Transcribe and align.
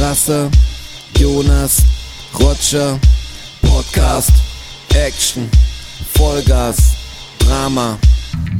Strasser, 0.00 0.50
Jonas, 1.18 1.82
Roger, 2.32 2.98
Podcast, 3.60 4.32
Action, 4.94 5.46
Vollgas, 6.14 6.78
Drama, 7.38 7.98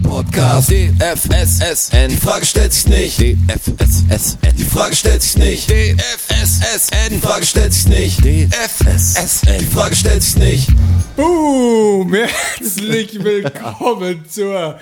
Podcast, 0.02 0.70
DFSSN, 0.70 2.10
die 2.10 2.16
Frage 2.18 2.44
stellt 2.44 2.74
sich 2.74 2.88
nicht, 2.88 3.18
DFSSN, 3.18 4.54
die 4.58 4.64
Frage 4.64 4.94
stellt 4.94 5.22
sich 5.22 5.38
nicht, 5.38 5.70
DFSSN, 5.70 7.08
die 7.08 7.18
Frage 7.18 7.46
stellt 7.46 7.72
sich 7.72 7.88
nicht, 7.88 8.18
DFSSN, 8.22 9.60
die 9.60 9.64
Frage 9.64 9.96
stellt 9.96 10.22
sich 10.22 10.36
nicht. 10.36 10.68
Boom! 11.16 12.12
Herzlich 12.12 13.24
willkommen 13.24 14.26
zur 14.28 14.78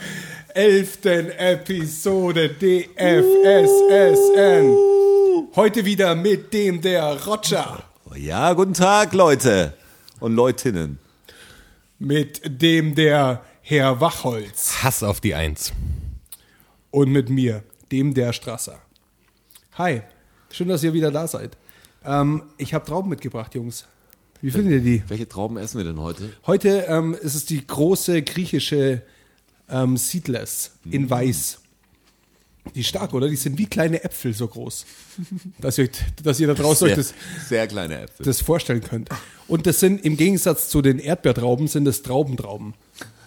elften 0.55 1.31
Episode 1.39 2.49
DFSSN. 2.49 2.97
Heute 5.59 5.85
wieder 5.85 6.15
mit 6.15 6.53
dem 6.55 6.81
der 6.83 7.25
Roger, 7.27 7.83
Ja, 8.15 8.53
guten 8.53 8.75
Tag, 8.75 9.13
Leute 9.13 9.75
und 10.21 10.37
Leutinnen. 10.37 11.01
mit 11.99 12.41
dem 12.63 12.95
der 12.95 13.43
Herr 13.63 14.01
Wachholz 14.01 14.85
Hass 14.85 15.03
auf 15.03 15.21
die 15.21 15.35
Eins. 15.35 15.73
und 16.93 17.11
mit 17.11 17.29
mir, 17.29 17.65
dem 17.91 18.15
der 18.15 18.33
Strasser. 18.33 18.81
Hi, 19.73 20.03
schön, 20.53 20.69
dass 20.69 20.85
ihr 20.85 20.93
wieder 20.93 21.11
da 21.11 21.27
seid. 21.27 21.57
Ähm, 22.05 22.45
ich 22.57 22.73
habe 22.73 22.85
Trauben 22.87 23.11
mitgebracht, 23.11 23.53
Jungs. 23.57 23.89
Wie 24.41 24.53
findet 24.53 24.75
ihr 24.75 24.81
die? 24.81 25.03
Welche 25.09 25.29
Trauben 25.29 25.57
essen 25.57 25.79
wir 25.79 25.85
denn 25.85 25.99
heute? 25.99 26.31
Heute 26.47 26.85
ähm, 26.87 27.15
ist 27.15 27.35
es 27.35 27.47
die 27.47 27.67
große 27.67 28.23
griechische 28.23 29.03
ähm, 29.69 29.97
Seedless 29.97 30.71
in 30.89 31.11
Weiß. 31.11 31.59
Die 32.75 32.81
ist 32.81 32.89
stark, 32.89 33.15
oder? 33.15 33.29
Die 33.29 33.37
sind 33.37 33.59
wie 33.59 33.67
kleine 33.67 34.03
Äpfel 34.05 34.35
so 34.35 34.47
groß. 34.47 34.85
Dass 35.61 35.79
ihr, 35.79 35.89
dass 36.23 36.39
ihr 36.41 36.47
da 36.47 36.55
draußen 36.55 36.87
euch 36.89 36.95
Sehr, 36.95 37.05
das, 37.37 37.49
sehr 37.49 37.67
kleine 37.67 38.03
Äpfel. 38.03 38.25
das 38.25 38.41
vorstellen 38.41 38.83
könnt. 38.83 39.09
Und 39.49 39.67
das 39.67 39.81
sind 39.81 40.05
im 40.05 40.17
Gegensatz 40.17 40.69
zu 40.69 40.83
den 40.83 40.99
Erdbeertrauben, 40.99 41.67
sind 41.69 41.85
das 41.85 42.03
Traubentrauben. 42.03 42.75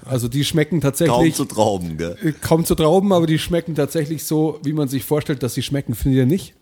Also 0.05 0.27
die 0.27 0.43
schmecken 0.43 0.79
Kaum 0.79 0.91
tatsächlich 0.91 1.35
zu 1.35 1.45
Trauben, 1.45 1.97
gell? 1.97 2.17
äh, 2.23 2.31
kaum 2.31 2.65
zu 2.65 2.75
Trauben, 2.75 3.13
aber 3.13 3.27
die 3.27 3.37
schmecken 3.39 3.75
tatsächlich 3.75 4.23
so, 4.23 4.59
wie 4.63 4.73
man 4.73 4.87
sich 4.87 5.03
vorstellt, 5.03 5.43
dass 5.43 5.53
sie 5.53 5.61
schmecken. 5.61 5.93
Findet 5.95 6.17
ihr 6.19 6.25
nicht? 6.25 6.53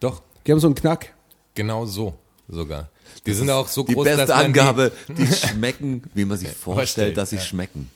Doch, 0.00 0.22
Die 0.46 0.52
haben 0.52 0.60
so 0.60 0.68
einen 0.68 0.74
Knack. 0.76 1.12
genau 1.54 1.84
so 1.86 2.14
sogar. 2.48 2.90
Die 3.26 3.32
sind 3.32 3.50
auch 3.50 3.66
so 3.66 3.82
Die 3.82 3.94
groß, 3.94 4.04
beste 4.04 4.18
dass 4.26 4.28
man 4.28 4.44
Angabe, 4.46 4.92
die 5.08 5.26
schmecken, 5.48 6.02
wie 6.14 6.24
man 6.24 6.38
sich 6.38 6.48
vorstellt, 6.50 6.76
vorstellt, 6.76 7.16
dass 7.16 7.30
sie 7.30 7.36
ja. 7.36 7.42
schmecken. 7.42 7.90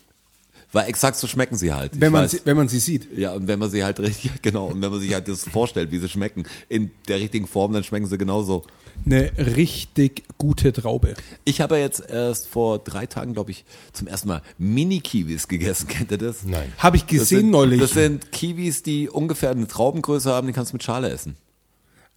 Weil 0.73 0.89
exakt 0.89 1.17
so 1.17 1.27
schmecken 1.27 1.57
sie 1.57 1.73
halt. 1.73 1.95
Ich 1.95 2.01
Wenn 2.01 2.13
man, 2.13 2.23
weiß. 2.25 2.31
sie, 2.31 2.41
wenn 2.45 2.57
man 2.57 2.69
sie 2.69 2.79
sieht. 2.79 3.09
ja, 3.19 3.33
und 3.33 3.49
wenn 3.49 3.59
man 3.59 3.71
sie 3.71 3.83
halt 3.83 3.99
richtig, 3.99 4.31
genau, 4.43 4.67
und 4.67 4.81
wenn 4.81 4.91
man 4.91 5.01
sich 5.01 5.13
halt 5.13 5.27
das 5.27 5.45
vorstellt, 5.49 5.91
wie 5.91 5.99
sie 5.99 6.09
schmecken, 6.09 6.45
in 6.69 6.91
der 7.09 7.19
richtigen 7.19 7.47
Form, 7.49 7.73
dann 7.73 7.83
schmecken 7.83 8.07
sie 8.07 8.17
genauso. 8.19 8.65
Eine 9.07 9.33
richtig 9.39 10.25
gute 10.39 10.73
Traube. 10.73 11.15
Ich 11.45 11.61
habe 11.61 11.77
ja 11.77 11.81
jetzt 11.83 12.01
erst 12.09 12.47
vor 12.49 12.79
drei 12.79 13.07
Tagen, 13.07 13.33
glaube 13.33 13.51
ich, 13.51 13.65
zum 13.93 14.07
ersten 14.07 14.29
Mal 14.29 14.43
Mini-Kiwis 14.59 15.49
gegessen. 15.49 15.89
Kennt 15.89 16.11
ihr 16.13 16.19
das? 16.19 16.45
Nein. 16.45 16.73
Habe 16.79 16.97
ich 16.99 17.03
Das 17.05 17.11
gesehen 17.11 17.41
sind, 17.41 17.51
neulich. 17.51 17.81
Das 17.81 17.93
sind 17.93 18.31
Kiwis, 18.31 18.83
die 18.83 19.09
ungefähr 19.09 19.51
eine 19.51 19.67
Traubengröße 19.67 20.31
haben, 20.31 20.47
die 20.47 20.53
kannst 20.53 20.73
du 20.73 20.77
mit 20.77 20.83
Schale 20.85 21.09
essen. 21.11 21.37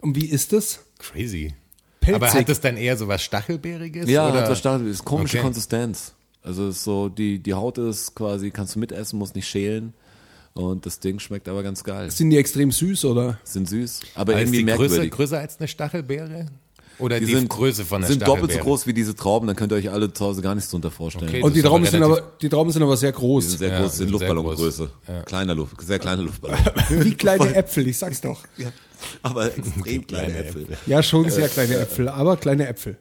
Und 0.00 0.14
wie 0.16 0.26
ist 0.26 0.52
das? 0.52 0.80
Crazy. 0.98 1.54
Pelzig. 2.00 2.14
Aber 2.22 2.32
hat 2.32 2.48
das 2.48 2.60
dann 2.60 2.76
eher 2.76 2.96
so 2.96 3.08
was 3.08 3.22
Stachelbeeriges? 3.22 4.08
Ja, 4.08 4.28
oder? 4.28 4.42
hat 4.42 4.50
was 4.50 4.58
Stachel, 4.58 4.86
ist 4.88 5.04
komische 5.04 5.38
Okay. 5.38 5.44
Konsistenz. 5.46 6.13
Also 6.44 6.68
ist 6.68 6.84
so, 6.84 7.08
die, 7.08 7.38
die 7.40 7.54
Haut 7.54 7.78
ist 7.78 8.14
quasi, 8.14 8.50
kannst 8.50 8.76
du 8.76 8.78
mitessen, 8.78 9.18
musst 9.18 9.34
nicht 9.34 9.48
schälen. 9.48 9.94
Und 10.52 10.86
das 10.86 11.00
Ding 11.00 11.18
schmeckt 11.18 11.48
aber 11.48 11.62
ganz 11.64 11.82
geil. 11.82 12.10
Sind 12.12 12.30
die 12.30 12.36
extrem 12.36 12.70
süß 12.70 13.06
oder? 13.06 13.38
Sind 13.42 13.68
süß, 13.68 14.00
aber 14.14 14.34
ist 14.34 14.40
irgendwie 14.40 14.58
die 14.58 14.64
Größe 14.66 14.78
merkwürdig. 14.82 15.10
größer 15.10 15.38
als 15.40 15.58
eine 15.58 15.66
Stachelbeere? 15.66 16.46
Oder 17.00 17.18
die, 17.18 17.26
die 17.26 17.34
sind, 17.34 17.48
Größe 17.48 17.84
von 17.84 17.98
einer 17.98 18.06
sind 18.06 18.24
doppelt 18.24 18.52
so 18.52 18.58
groß 18.60 18.86
wie 18.86 18.92
diese 18.94 19.16
Trauben, 19.16 19.48
dann 19.48 19.56
könnt 19.56 19.72
ihr 19.72 19.76
euch 19.76 19.90
alle 19.90 20.12
zu 20.12 20.24
Hause 20.26 20.42
gar 20.42 20.54
nichts 20.54 20.70
drunter 20.70 20.92
vorstellen. 20.92 21.28
Okay. 21.28 21.42
Und 21.42 21.54
die 21.56 21.58
ist 21.58 21.66
Trauben 21.66 21.84
sind 21.86 22.04
aber, 22.04 22.22
die 22.40 22.48
Trauben 22.48 22.70
sind 22.70 22.84
aber 22.84 22.96
sehr 22.96 23.10
Die 23.10 23.18
groß. 23.18 23.48
sind 23.48 23.58
sehr 23.58 23.68
Ja, 23.70 23.80
groß, 23.80 23.90
die 23.92 23.96
sind 23.96 24.08
sind 24.10 24.18
sehr 24.18 24.28
Luftballongröße. 24.34 24.90
Kleiner 25.24 25.54
Luft, 25.56 25.80
sehr 25.82 25.98
kleine 25.98 26.22
Luftballon. 26.22 26.58
Wie 27.04 27.14
kleine 27.14 27.52
Äpfel, 27.52 27.88
ich 27.88 27.98
sag's 27.98 28.20
doch. 28.20 28.44
aber 29.22 29.46
extrem 29.46 30.06
kleine 30.06 30.06
Kleine 30.06 30.38
Äpfel. 30.46 30.66
Ja, 30.86 31.02
schon 31.02 31.28
sehr 31.30 31.48
kleine 31.48 31.78
Äpfel, 31.78 32.08
aber 32.08 32.36
kleine 32.36 32.68
Äpfel. 32.68 32.96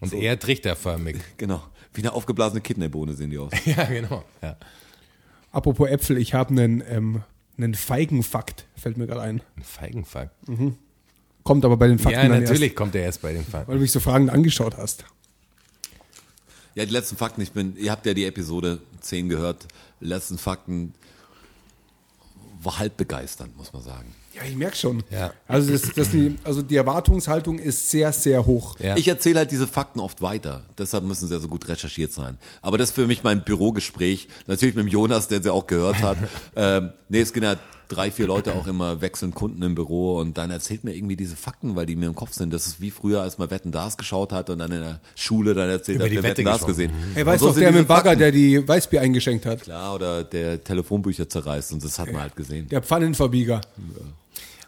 Und 0.00 0.12
eher 0.12 0.38
trichterförmig. 0.38 1.16
Genau. 1.38 1.62
Wie 1.98 2.02
eine 2.02 2.12
aufgeblasene 2.12 2.60
Kidneybohne 2.60 3.14
sehen 3.14 3.30
die 3.30 3.38
aus. 3.38 3.50
ja, 3.64 3.82
genau. 3.86 4.22
Ja. 4.40 4.56
Apropos 5.50 5.88
Äpfel, 5.88 6.16
ich 6.16 6.32
habe 6.32 6.50
einen, 6.50 6.80
ähm, 6.88 7.22
einen 7.56 7.74
Feigenfakt, 7.74 8.66
fällt 8.76 8.96
mir 8.98 9.08
gerade 9.08 9.22
ein. 9.22 9.42
Ein 9.56 9.64
Feigenfakt. 9.64 10.32
Kommt 11.42 11.64
aber 11.64 11.76
bei 11.76 11.88
den 11.88 11.98
Fakten 11.98 12.20
Ja, 12.20 12.28
dann 12.28 12.42
natürlich 12.44 12.62
erst, 12.62 12.76
kommt 12.76 12.94
er 12.94 13.02
erst 13.02 13.20
bei 13.20 13.32
den 13.32 13.44
Fakten. 13.44 13.66
weil 13.66 13.78
du 13.78 13.82
mich 13.82 13.90
so 13.90 13.98
fragend 13.98 14.30
angeschaut 14.30 14.76
hast. 14.76 15.06
Ja, 16.76 16.86
die 16.86 16.92
letzten 16.92 17.16
Fakten, 17.16 17.40
ich 17.40 17.50
bin, 17.50 17.76
ihr 17.76 17.90
habt 17.90 18.06
ja 18.06 18.14
die 18.14 18.26
Episode 18.26 18.80
10 19.00 19.28
gehört. 19.28 19.66
Die 20.00 20.06
letzten 20.06 20.38
Fakten 20.38 20.94
war 22.62 22.78
halb 22.78 22.96
begeisternd, 22.96 23.56
muss 23.56 23.72
man 23.72 23.82
sagen. 23.82 24.14
Ja, 24.38 24.48
ich 24.48 24.56
merk 24.56 24.76
schon. 24.76 25.02
Ja. 25.10 25.32
Also, 25.46 25.72
das, 25.72 25.92
das 25.94 26.10
die, 26.10 26.36
also 26.44 26.62
die 26.62 26.76
Erwartungshaltung 26.76 27.58
ist 27.58 27.90
sehr, 27.90 28.12
sehr 28.12 28.46
hoch. 28.46 28.76
Ja. 28.78 28.96
Ich 28.96 29.08
erzähle 29.08 29.40
halt 29.40 29.50
diese 29.50 29.66
Fakten 29.66 30.00
oft 30.00 30.22
weiter. 30.22 30.62
Deshalb 30.76 31.04
müssen 31.04 31.28
sie 31.28 31.34
ja 31.34 31.40
so 31.40 31.48
gut 31.48 31.68
recherchiert 31.68 32.12
sein. 32.12 32.38
Aber 32.62 32.78
das 32.78 32.90
ist 32.90 32.94
für 32.94 33.06
mich 33.06 33.22
mein 33.24 33.42
Bürogespräch. 33.42 34.28
Natürlich 34.46 34.74
mit 34.74 34.84
dem 34.84 34.88
Jonas, 34.88 35.28
der 35.28 35.42
sie 35.42 35.52
auch 35.52 35.66
gehört 35.66 36.02
hat. 36.02 36.18
ähm, 36.56 36.92
nee, 37.08 37.20
es 37.20 37.32
gehen 37.32 37.42
ja 37.42 37.56
drei, 37.88 38.10
vier 38.10 38.26
Leute 38.26 38.54
auch 38.54 38.66
immer 38.66 39.00
wechseln 39.00 39.34
Kunden 39.34 39.62
im 39.62 39.74
Büro 39.74 40.18
und 40.18 40.38
dann 40.38 40.50
erzählt 40.50 40.84
mir 40.84 40.94
irgendwie 40.94 41.16
diese 41.16 41.36
Fakten, 41.36 41.74
weil 41.76 41.86
die 41.86 41.96
mir 41.96 42.06
im 42.06 42.14
Kopf 42.14 42.32
sind. 42.32 42.52
Das 42.52 42.66
ist 42.66 42.80
wie 42.80 42.90
früher, 42.90 43.22
als 43.22 43.38
man 43.38 43.50
Wetten 43.50 43.72
das 43.72 43.96
geschaut 43.96 44.32
hat 44.32 44.50
und 44.50 44.58
dann 44.58 44.70
in 44.72 44.80
der 44.80 45.00
Schule 45.14 45.54
dann 45.54 45.68
erzählt 45.68 46.00
hat, 46.00 46.10
Wette 46.10 46.22
Wetten 46.22 46.44
das 46.44 46.64
gesehen. 46.64 46.92
Ey, 47.14 47.22
Und 47.22 47.26
weißt 47.26 47.40
so 47.42 47.52
du, 47.52 47.60
der 47.60 47.72
mit 47.72 47.80
dem 47.80 47.86
Bagger, 47.86 48.14
der 48.14 48.30
die 48.30 48.66
Weißbier 48.66 49.00
eingeschenkt 49.00 49.46
hat? 49.46 49.62
Klar, 49.62 49.94
oder 49.94 50.24
der 50.24 50.62
Telefonbücher 50.62 51.28
zerreißt 51.28 51.72
und 51.72 51.82
das 51.84 51.98
hat 51.98 52.12
man 52.12 52.22
halt 52.22 52.36
gesehen. 52.36 52.68
Der 52.68 52.82
Pfannenverbieger. 52.82 53.60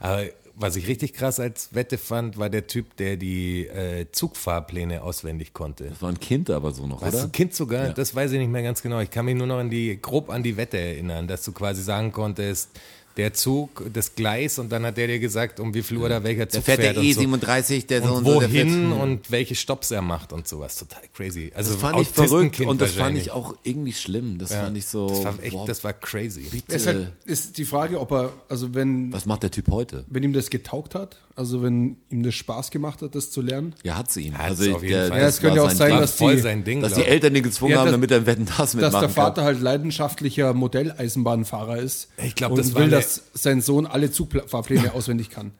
Aber 0.01 0.25
was 0.61 0.77
ich 0.77 0.89
richtig 0.89 1.15
krass 1.15 1.41
als 1.41 1.75
Wette 1.75 1.97
fand, 1.97 2.37
war 2.37 2.51
der 2.51 2.67
Typ, 2.67 2.95
der 2.99 3.17
die 3.17 3.67
äh, 3.67 4.07
Zugfahrpläne 4.13 5.03
auswendig 5.03 5.55
konnte. 5.55 5.85
Das 5.85 6.03
war 6.03 6.11
ein 6.11 6.21
Kind 6.21 6.51
aber 6.51 6.73
so 6.73 6.87
noch, 6.87 7.01
Warst 7.01 7.15
oder? 7.15 7.25
du 7.25 7.31
Kind 7.31 7.55
sogar? 7.55 7.87
Ja. 7.87 7.93
Das 7.95 8.15
weiß 8.15 8.33
ich 8.33 8.39
nicht 8.39 8.51
mehr 8.51 8.63
ganz 8.63 8.83
genau. 8.83 9.01
Ich 9.01 9.11
kann 9.11 9.25
mich 9.25 9.37
nur 9.37 9.47
noch 9.47 9.59
an 9.59 9.71
die, 9.71 9.99
grob 10.01 10.29
an 10.29 10.43
die 10.43 10.59
Wette 10.59 10.77
erinnern, 10.77 11.27
dass 11.29 11.45
du 11.45 11.53
quasi 11.53 11.83
sagen 11.83 12.13
konntest, 12.13 12.69
der 13.17 13.35
Zug, 13.35 13.85
das 13.93 14.15
Gleis 14.15 14.59
und 14.59 14.71
dann 14.71 14.85
hat 14.87 14.97
der 14.97 15.07
dir 15.09 15.19
gesagt, 15.19 15.61
um 15.61 15.75
wie 15.75 15.83
viel 15.83 15.97
Uhr 15.99 16.09
da 16.09 16.23
welcher 16.23 16.49
Zug 16.49 16.65
Der 16.65 16.77
fährt 16.77 16.97
der 16.97 17.03
und 17.03 17.13
so. 17.13 17.21
E37, 17.21 17.87
der 17.87 18.03
so 18.03 18.09
und 18.15 18.17
und 18.19 18.25
so. 18.25 18.41
der 18.41 18.49
fährt- 18.49 18.67
wohin 18.69 18.93
und 18.93 19.31
welche 19.31 19.55
Stops 19.55 19.91
er 19.91 20.01
macht 20.03 20.33
und 20.33 20.47
sowas. 20.49 20.77
Total 20.77 21.03
crazy. 21.13 21.51
Also 21.55 21.73
Das 21.73 21.81
fand 21.81 22.01
ich 22.01 22.09
verrückt 22.09 22.33
Autistenkind 22.33 22.69
und 22.71 22.81
das 22.81 22.93
fand 22.93 23.19
ich 23.19 23.31
auch 23.33 23.55
irgendwie 23.65 23.93
schlimm. 23.93 24.39
Das 24.39 24.51
Ja. 24.51 24.63
fand 24.65 24.77
ich 24.77 24.87
so. 24.87 25.09
Das 25.09 25.25
war 25.25 25.35
echt, 25.43 25.53
boah, 25.53 25.67
das 25.67 25.83
war 25.85 25.93
crazy. 25.93 26.47
Es 26.69 26.75
ist, 26.83 26.87
halt, 26.87 27.13
ist 27.25 27.59
die 27.59 27.65
Frage, 27.65 28.01
ob 28.01 28.13
er, 28.13 28.33
also 28.49 28.75
wenn, 28.75 29.13
was 29.13 29.27
macht 29.27 29.43
der 29.43 29.51
Typ 29.51 29.71
heute? 29.71 30.05
wenn 30.09 30.23
ihm 30.23 30.33
das 30.33 30.49
getaugt 30.51 30.95
hat, 30.95 31.19
also 31.41 31.63
wenn 31.63 31.97
ihm 32.11 32.23
das 32.23 32.35
Spaß 32.35 32.71
gemacht 32.71 33.03
hat, 33.03 33.15
das 33.15 33.31
zu 33.31 33.41
lernen. 33.41 33.75
Ja, 33.83 33.97
hat 33.97 34.13
sie 34.13 34.27
ihn. 34.27 34.37
Also 34.37 34.77
auf 34.77 34.83
jeden 34.85 35.09
Fall. 35.09 35.21
Ja, 35.21 35.27
es 35.27 35.41
könnte 35.41 35.63
auch 35.63 35.71
sein, 35.71 35.91
dass 35.99 36.15
voll 36.15 36.37
die- 36.37 36.43
sein 36.43 36.63
Ding. 36.63 36.83
dass 36.83 36.93
die. 36.95 37.03
Eltern 37.05 37.35
den 37.35 37.43
gezwungen 37.43 37.73
Ja, 37.73 37.79
haben, 37.79 37.87
dass- 37.87 37.93
damit 37.95 38.11
er 38.11 38.19
ein 38.19 38.27
Wetten 38.27 38.45
das 38.47 38.57
Dass 38.57 38.75
mitmachen 38.75 39.01
der 39.01 39.09
Vater 39.09 39.35
kann. 39.37 39.45
halt 39.47 39.61
leidenschaftlicher 39.61 40.53
Modelleisenbahnfahrer 40.55 41.79
ist. 41.79 42.09
Ich 42.25 42.35
glaub, 42.35 42.53
und 42.53 42.59
das 42.59 42.75
will, 42.75 42.89
dass 42.91 43.23
sein 43.35 43.61
Sohn 43.63 43.87
alle 43.87 44.13
Zugfahrpläne 44.13 44.93
auswendig 44.95 45.31
kann. 45.31 45.53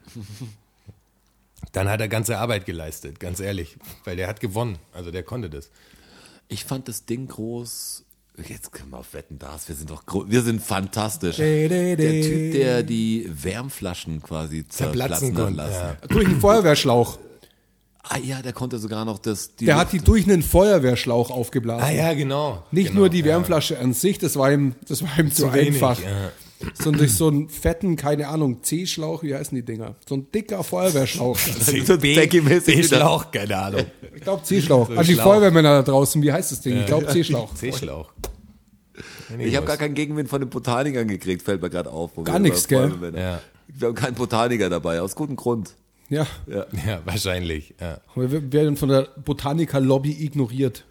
Dann 1.71 1.89
hat 1.89 1.99
er 2.01 2.07
ganze 2.07 2.37
Arbeit 2.37 2.65
geleistet, 2.65 3.19
ganz 3.19 3.39
ehrlich. 3.39 3.77
Weil 4.03 4.15
der 4.17 4.27
hat 4.27 4.39
gewonnen. 4.39 4.77
Also 4.93 5.11
der 5.11 5.23
konnte 5.23 5.49
das. 5.49 5.69
Ich 6.47 6.65
fand 6.65 6.87
das 6.87 7.05
Ding 7.05 7.27
groß. 7.27 8.03
Jetzt 8.47 8.71
können 8.71 8.89
wir 8.91 8.97
auf 8.99 9.13
Wetten 9.13 9.37
das. 9.37 9.67
Wir 9.67 9.75
sind 9.75 9.89
doch 9.91 10.03
wir 10.07 10.41
sind 10.41 10.61
fantastisch. 10.61 11.35
Dä, 11.35 11.67
Der 11.67 11.95
dä, 11.95 11.95
dä. 11.95 12.21
Typ, 12.21 12.51
der 12.53 12.83
die 12.83 13.29
Wärmflaschen 13.31 14.21
quasi 14.21 14.67
zerplatzen 14.67 15.35
Zerplatzen 15.35 15.55
lassen. 15.55 15.97
Ja. 16.01 16.07
Durch 16.07 16.25
einen 16.25 16.39
Feuerwehrschlauch. 16.39 17.19
Ah 18.03 18.17
ja, 18.17 18.41
der 18.41 18.53
konnte 18.53 18.79
sogar 18.79 19.05
noch 19.05 19.19
das. 19.19 19.55
Die 19.55 19.65
Der 19.65 19.75
hat 19.75 19.91
die 19.93 19.99
durch 19.99 20.25
einen 20.25 20.41
Feuerwehrschlauch 20.41 21.29
aufgeblasen. 21.29 21.83
Ah 21.85 21.91
ja, 21.91 22.13
genau. 22.13 22.63
Nicht 22.71 22.87
genau, 22.89 23.01
nur 23.01 23.09
die 23.09 23.19
ja. 23.19 23.25
Wärmflasche 23.25 23.77
an 23.77 23.93
sich, 23.93 24.17
das 24.17 24.35
war 24.37 24.51
ihm, 24.51 24.75
das 24.87 25.03
war 25.03 25.19
ihm 25.19 25.31
zu, 25.31 25.53
wenig, 25.53 25.75
einfach. 25.75 25.99
ja. 26.01 26.31
Sondern 26.73 26.99
durch 26.99 27.13
so 27.13 27.27
einen 27.27 27.49
fetten, 27.49 27.95
keine 27.95 28.27
Ahnung, 28.27 28.63
C-Schlauch, 28.63 29.23
wie 29.23 29.33
heißen 29.35 29.55
die 29.55 29.63
Dinger? 29.63 29.95
So 30.07 30.15
ein 30.15 30.31
dicker 30.31 30.63
Feuerwehrschlauch. 30.63 31.37
so 31.85 31.95
Decki-mäßig 31.95 32.77
wieder. 32.77 32.97
Schlauch, 32.97 33.31
keine 33.31 33.57
Ahnung. 33.57 33.85
Ich 34.15 34.21
glaube 34.21 34.43
C-Schlauch. 34.43 34.87
So 34.89 34.95
An 34.95 35.05
die 35.05 35.13
Schlauch. 35.13 35.23
Feuerwehrmänner 35.25 35.81
da 35.81 35.91
draußen, 35.91 36.21
wie 36.21 36.31
heißt 36.31 36.51
das 36.51 36.61
Ding? 36.61 36.79
Ich 36.79 36.85
glaube 36.85 37.07
C-Schlauch. 37.07 37.53
C-Schlauch. 37.55 38.11
Ich 39.39 39.55
habe 39.55 39.65
gar 39.65 39.77
keinen 39.77 39.93
Gegenwind 39.95 40.29
von 40.29 40.41
den 40.41 40.49
Botanikern 40.49 41.07
gekriegt, 41.07 41.41
fällt 41.41 41.61
mir 41.61 41.69
gerade 41.69 41.89
auf. 41.89 42.11
Gar 42.23 42.39
nichts, 42.39 42.67
gell? 42.67 42.89
Feuerwehrmänner- 42.91 43.17
Ja. 43.19 43.41
Wir 43.73 43.87
haben 43.87 43.95
keinen 43.95 44.15
Botaniker 44.15 44.69
dabei, 44.69 44.99
aus 45.01 45.15
gutem 45.15 45.37
Grund. 45.37 45.75
Ja. 46.09 46.27
Ja. 46.45 46.65
Ja, 46.85 47.01
wahrscheinlich. 47.05 47.73
Ja. 47.79 48.01
Wir 48.15 48.51
werden 48.51 48.75
von 48.75 48.89
der 48.89 49.07
Botaniker-Lobby 49.23 50.11
ignoriert. 50.25 50.83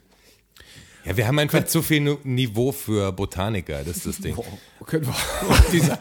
ja, 1.04 1.14
wir 1.16 1.26
haben 1.28 1.38
einfach 1.38 1.66
zu 1.66 1.82
viel 1.82 2.16
Niveau 2.24 2.72
für 2.72 3.12
Botaniker, 3.12 3.84
das 3.84 3.98
ist 3.98 4.06
das 4.06 4.18
Ding. 4.20 4.34
Können 4.86 5.06
wir, 5.06 5.14
dieser 5.72 5.98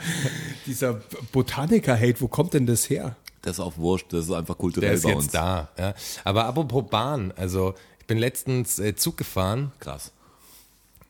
dieser 0.66 1.02
Botaniker-Hate, 1.32 2.22
wo 2.22 2.28
kommt 2.28 2.54
denn 2.54 2.66
das 2.66 2.90
her? 2.90 3.16
Das 3.42 3.54
ist 3.54 3.60
auch 3.60 3.78
wurscht, 3.78 4.08
das 4.12 4.26
ist 4.26 4.32
einfach 4.32 4.58
kulturell 4.58 4.90
Der 4.90 4.98
ist 4.98 5.04
bei 5.04 5.10
jetzt 5.10 5.18
uns. 5.18 5.32
da. 5.32 5.70
Ja. 5.78 5.94
Aber 6.24 6.46
apropos 6.46 6.86
Bahn, 6.90 7.34
also 7.36 7.74
ich 8.00 8.06
bin 8.06 8.18
letztens 8.18 8.80
äh, 8.80 8.96
Zug 8.96 9.18
gefahren. 9.18 9.72
Krass. 9.80 10.12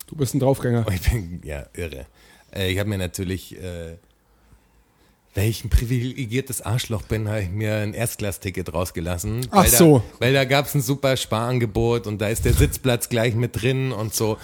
Du 0.07 0.15
bist 0.15 0.33
ein 0.33 0.39
Draufgänger. 0.39 0.85
Oh, 0.87 0.91
ich 0.91 1.01
bin 1.09 1.41
ja 1.43 1.65
irre. 1.73 2.05
Äh, 2.53 2.71
ich 2.71 2.79
habe 2.79 2.89
mir 2.89 2.97
natürlich, 2.97 3.55
äh, 3.61 3.97
weil 5.35 5.49
ich 5.49 5.63
ein 5.63 5.69
privilegiertes 5.69 6.61
Arschloch 6.61 7.03
bin, 7.03 7.27
habe 7.27 7.41
ich 7.41 7.49
mir 7.49 7.75
ein 7.77 7.93
Erstklassticket 7.93 8.73
rausgelassen. 8.73 9.47
Ach 9.51 9.63
weil 9.63 9.69
so. 9.69 9.97
Da, 9.99 10.25
weil 10.25 10.33
da 10.33 10.45
gab 10.45 10.65
es 10.65 10.75
ein 10.75 10.81
super 10.81 11.17
Sparangebot 11.17 12.07
und 12.07 12.19
da 12.19 12.27
ist 12.29 12.45
der 12.45 12.53
Sitzplatz 12.53 13.09
gleich 13.09 13.35
mit 13.35 13.61
drin 13.61 13.91
und 13.91 14.13
so. 14.13 14.37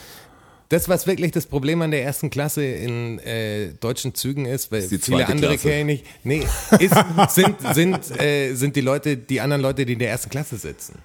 Das, 0.70 0.90
was 0.90 1.06
wirklich 1.06 1.32
das 1.32 1.46
Problem 1.46 1.82
an 1.82 1.92
der 1.92 2.04
ersten 2.04 2.30
Klasse 2.30 2.66
in 2.66 3.20
äh, 3.20 3.74
deutschen 3.80 4.16
Zügen 4.16 4.46
ist, 4.46 4.72
weil 4.72 4.82
Ist 4.82 4.92
die 4.92 4.98
viele 4.98 5.28
andere 5.28 5.58
kenne 5.58 5.94
ich 5.94 6.04
nicht. 6.04 6.06
Nee, 6.24 6.48
ist, 6.80 6.96
sind, 7.36 7.56
sind, 7.74 8.20
äh, 8.20 8.54
sind 8.56 8.76
die 8.76 8.82
Leute, 8.82 9.16
die 9.16 9.42
anderen 9.42 9.62
Leute, 9.62 9.86
die 9.86 9.94
in 9.94 10.00
der 10.00 10.10
ersten 10.10 10.30
Klasse 10.30 10.58
sitzen. 10.58 11.00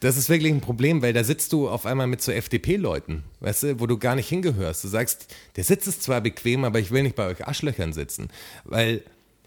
Das 0.00 0.16
ist 0.16 0.28
wirklich 0.28 0.52
ein 0.52 0.60
Problem, 0.60 1.00
weil 1.00 1.12
da 1.12 1.24
sitzt 1.24 1.52
du 1.52 1.68
auf 1.68 1.86
einmal 1.86 2.06
mit 2.06 2.20
so 2.20 2.30
FDP-Leuten, 2.30 3.22
weißt 3.40 3.62
du, 3.62 3.80
wo 3.80 3.86
du 3.86 3.98
gar 3.98 4.14
nicht 4.14 4.28
hingehörst. 4.28 4.84
Du 4.84 4.88
sagst, 4.88 5.34
der 5.56 5.64
Sitz 5.64 5.86
ist 5.86 6.02
zwar 6.02 6.20
bequem, 6.20 6.64
aber 6.64 6.80
ich 6.80 6.90
will 6.90 7.02
nicht 7.02 7.16
bei 7.16 7.26
euch 7.26 7.46
Arschlöchern 7.46 7.92
sitzen. 7.92 8.28
Weil 8.64 9.02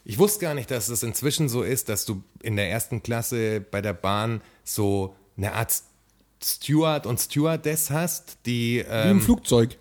ich 0.05 0.17
wusste 0.17 0.39
gar 0.39 0.55
nicht, 0.55 0.71
dass 0.71 0.89
es 0.89 1.03
inzwischen 1.03 1.49
so 1.49 1.61
ist, 1.61 1.87
dass 1.87 2.05
du 2.05 2.23
in 2.41 2.55
der 2.55 2.69
ersten 2.69 3.03
Klasse 3.03 3.61
bei 3.61 3.81
der 3.81 3.93
Bahn 3.93 4.41
so 4.63 5.15
eine 5.37 5.53
Art 5.53 5.83
Steward 6.43 7.05
und 7.05 7.19
Stewardess 7.19 7.89
hast, 7.89 8.39
die 8.45 8.77
Wie 8.77 8.89
ähm, 8.89 9.11
im 9.11 9.21
Flugzeug. 9.21 9.77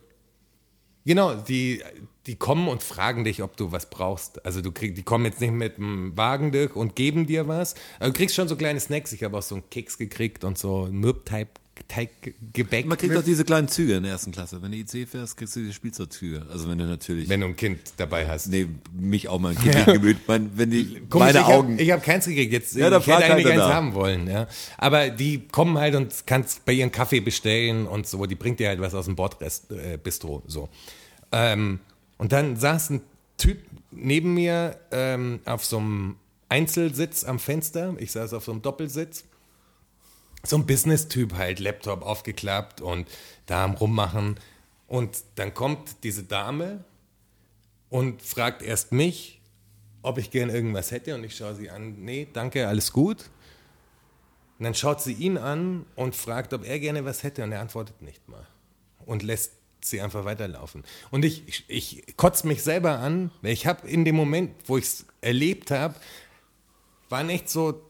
Genau, 1.05 1.35
die, 1.35 1.83
die 2.27 2.37
kommen 2.37 2.69
und 2.69 2.83
fragen 2.83 3.25
dich, 3.25 3.43
ob 3.43 3.57
du 3.57 3.73
was 3.73 3.89
brauchst. 3.89 4.45
Also 4.45 4.61
du 4.61 4.73
kriegst, 4.73 4.99
die 4.99 5.03
kommen 5.03 5.25
jetzt 5.25 5.41
nicht 5.41 5.53
mit 5.53 5.79
dem 5.79 6.15
Wagen 6.17 6.53
durch 6.53 6.77
und 6.77 6.95
geben 6.97 7.27
dir 7.27 7.49
was. 7.49 7.75
Aber 7.99 8.09
du 8.09 8.13
kriegst 8.13 8.35
schon 8.35 8.49
so 8.49 8.57
kleine 8.57 8.79
Snacks. 8.79 9.13
Ich 9.13 9.25
habe 9.25 9.39
auch 9.39 9.43
so 9.43 9.55
einen 9.55 9.71
Keks 9.71 9.97
gekriegt 9.97 10.45
und 10.45 10.59
so 10.59 10.89
Mürbteig 10.91 11.49
Teiggebäck. 11.87 12.87
Man 12.87 12.99
kriegt 12.99 13.17
auch 13.17 13.23
diese 13.23 13.45
kleinen 13.45 13.69
Züge 13.69 13.95
in 13.95 14.03
der 14.03 14.13
ersten 14.13 14.33
Klasse. 14.33 14.61
Wenn 14.63 14.73
du 14.73 14.79
IC 14.79 15.09
fährst, 15.09 15.37
kriegst 15.37 15.55
du 15.57 15.61
die 15.61 15.73
Spielzeugzüge. 15.73 16.47
Also 16.51 16.69
wenn 16.69 16.79
du 16.79 16.85
natürlich. 16.87 17.29
Wenn 17.29 17.41
du 17.41 17.47
ein 17.47 17.57
Kind 17.57 17.79
dabei 17.97 18.27
hast. 18.27 18.49
nee, 18.49 18.67
mich 18.93 19.29
auch 19.29 19.39
mal 19.39 19.51
ein 19.51 19.59
Kind 19.59 19.87
gemüt. 19.87 20.17
Mein, 20.27 20.51
wenn 20.57 20.71
die, 20.71 21.01
Komisch, 21.09 21.33
meine 21.35 21.39
ich 21.39 21.45
Augen. 21.45 21.73
Hab, 21.75 21.81
ich 21.81 21.91
habe 21.91 22.03
keins 22.03 22.27
gekriegt. 22.27 22.53
Jetzt, 22.53 22.75
Ja, 22.75 22.91
da 22.91 22.99
ich 22.99 23.07
hätte 23.07 23.25
eigentlich 23.25 23.53
eins 23.53 23.63
haben 23.63 23.95
wollen. 23.95 24.27
Ja. 24.29 24.49
Aber 24.77 25.11
die 25.11 25.47
kommen 25.49 25.79
halt 25.79 25.95
und 25.95 26.27
kannst 26.27 26.65
bei 26.65 26.73
ihren 26.73 26.93
Kaffee 26.93 27.21
bestellen 27.21 27.87
und 27.87 28.07
so. 28.07 28.27
Die 28.27 28.35
bringt 28.35 28.61
dir 28.61 28.69
halt 28.69 28.81
was 28.81 28.95
aus 28.95 29.05
dem 29.05 29.17
Bordrest, 29.17 29.71
äh, 29.71 29.99
Bistro. 30.03 30.43
So. 30.47 30.69
Ähm, 31.33 31.81
und 32.17 32.33
dann 32.33 32.57
saß 32.57 32.91
ein 32.91 33.01
Typ 33.37 33.59
neben 33.91 34.35
mir 34.35 34.77
ähm, 34.91 35.41
auf 35.45 35.65
so 35.65 35.79
einem 35.79 36.17
Einzelsitz 36.49 37.25
am 37.25 37.39
Fenster. 37.39 37.95
Ich 37.99 38.13
saß 38.13 38.33
auf 38.33 38.45
so 38.45 38.53
einem 38.53 38.63
Doppelsitz. 38.63 39.25
So 40.45 40.57
ein 40.57 40.67
Business-Typ 40.67 41.35
halt, 41.35 41.59
Laptop 41.59 42.03
aufgeklappt 42.03 42.81
und 42.81 43.09
da 43.47 43.65
am 43.65 43.75
Rummachen. 43.75 44.39
Und 44.87 45.25
dann 45.35 45.53
kommt 45.53 46.05
diese 46.05 46.23
Dame 46.23 46.85
und 47.91 48.23
fragt 48.23 48.63
erst 48.63 48.93
mich, 48.93 49.41
ob 50.03 50.19
ich 50.19 50.31
gern 50.31 50.51
irgendwas 50.51 50.91
hätte. 50.91 51.15
Und 51.15 51.25
ich 51.25 51.37
schaue 51.37 51.55
sie 51.55 51.71
an, 51.71 52.03
nee, 52.05 52.29
danke, 52.33 52.69
alles 52.69 52.93
gut. 52.93 53.31
Und 54.59 54.65
dann 54.65 54.75
schaut 54.75 55.01
sie 55.01 55.13
ihn 55.13 55.39
an 55.39 55.87
und 55.95 56.17
fragt, 56.17 56.53
ob 56.53 56.65
er 56.65 56.79
gerne 56.79 57.05
was 57.05 57.23
hätte. 57.23 57.45
Und 57.45 57.53
er 57.53 57.61
antwortet 57.61 58.01
nicht 58.03 58.29
mal. 58.29 58.47
Und 59.07 59.23
lässt 59.23 59.53
sie 59.81 60.01
einfach 60.01 60.25
weiterlaufen. 60.25 60.85
Und 61.11 61.25
ich, 61.25 61.45
ich, 61.47 61.65
ich 61.69 62.17
kotze 62.17 62.47
mich 62.47 62.63
selber 62.63 62.99
an, 62.99 63.31
weil 63.43 63.53
ich 63.53 63.67
habe 63.67 63.87
in 63.89 64.05
dem 64.05 64.17
Moment, 64.17 64.53
wo 64.67 64.77
ich 64.77 64.85
es 64.85 65.07
erlebt 65.21 65.71
habe, 65.71 65.95
waren 67.09 67.31
echt 67.31 67.49
so 67.49 67.88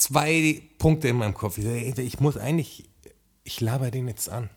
zwei 0.00 0.62
Punkte 0.78 1.08
in 1.08 1.16
meinem 1.16 1.34
Kopf. 1.34 1.58
Ich, 1.58 2.20
muss 2.20 2.36
eigentlich, 2.36 2.84
ich 3.44 3.60
laber 3.60 3.90
den 3.90 4.08
jetzt 4.08 4.28
an. 4.28 4.50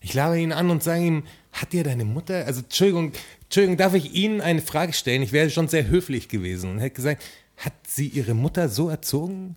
Ich 0.00 0.14
laber 0.14 0.36
ihn 0.36 0.52
an 0.52 0.70
und 0.70 0.82
sage 0.82 1.04
ihm, 1.04 1.24
hat 1.52 1.72
dir 1.72 1.82
deine 1.84 2.04
Mutter, 2.04 2.44
also 2.46 2.60
Entschuldigung, 2.60 3.12
Entschuldigung, 3.44 3.76
darf 3.76 3.94
ich 3.94 4.14
Ihnen 4.14 4.40
eine 4.40 4.62
Frage 4.62 4.92
stellen? 4.92 5.22
Ich 5.22 5.32
wäre 5.32 5.50
schon 5.50 5.68
sehr 5.68 5.88
höflich 5.88 6.28
gewesen 6.28 6.70
und 6.70 6.78
hätte 6.78 6.96
gesagt, 6.96 7.22
hat 7.56 7.72
sie 7.86 8.06
ihre 8.06 8.34
Mutter 8.34 8.68
so 8.68 8.88
erzogen? 8.88 9.56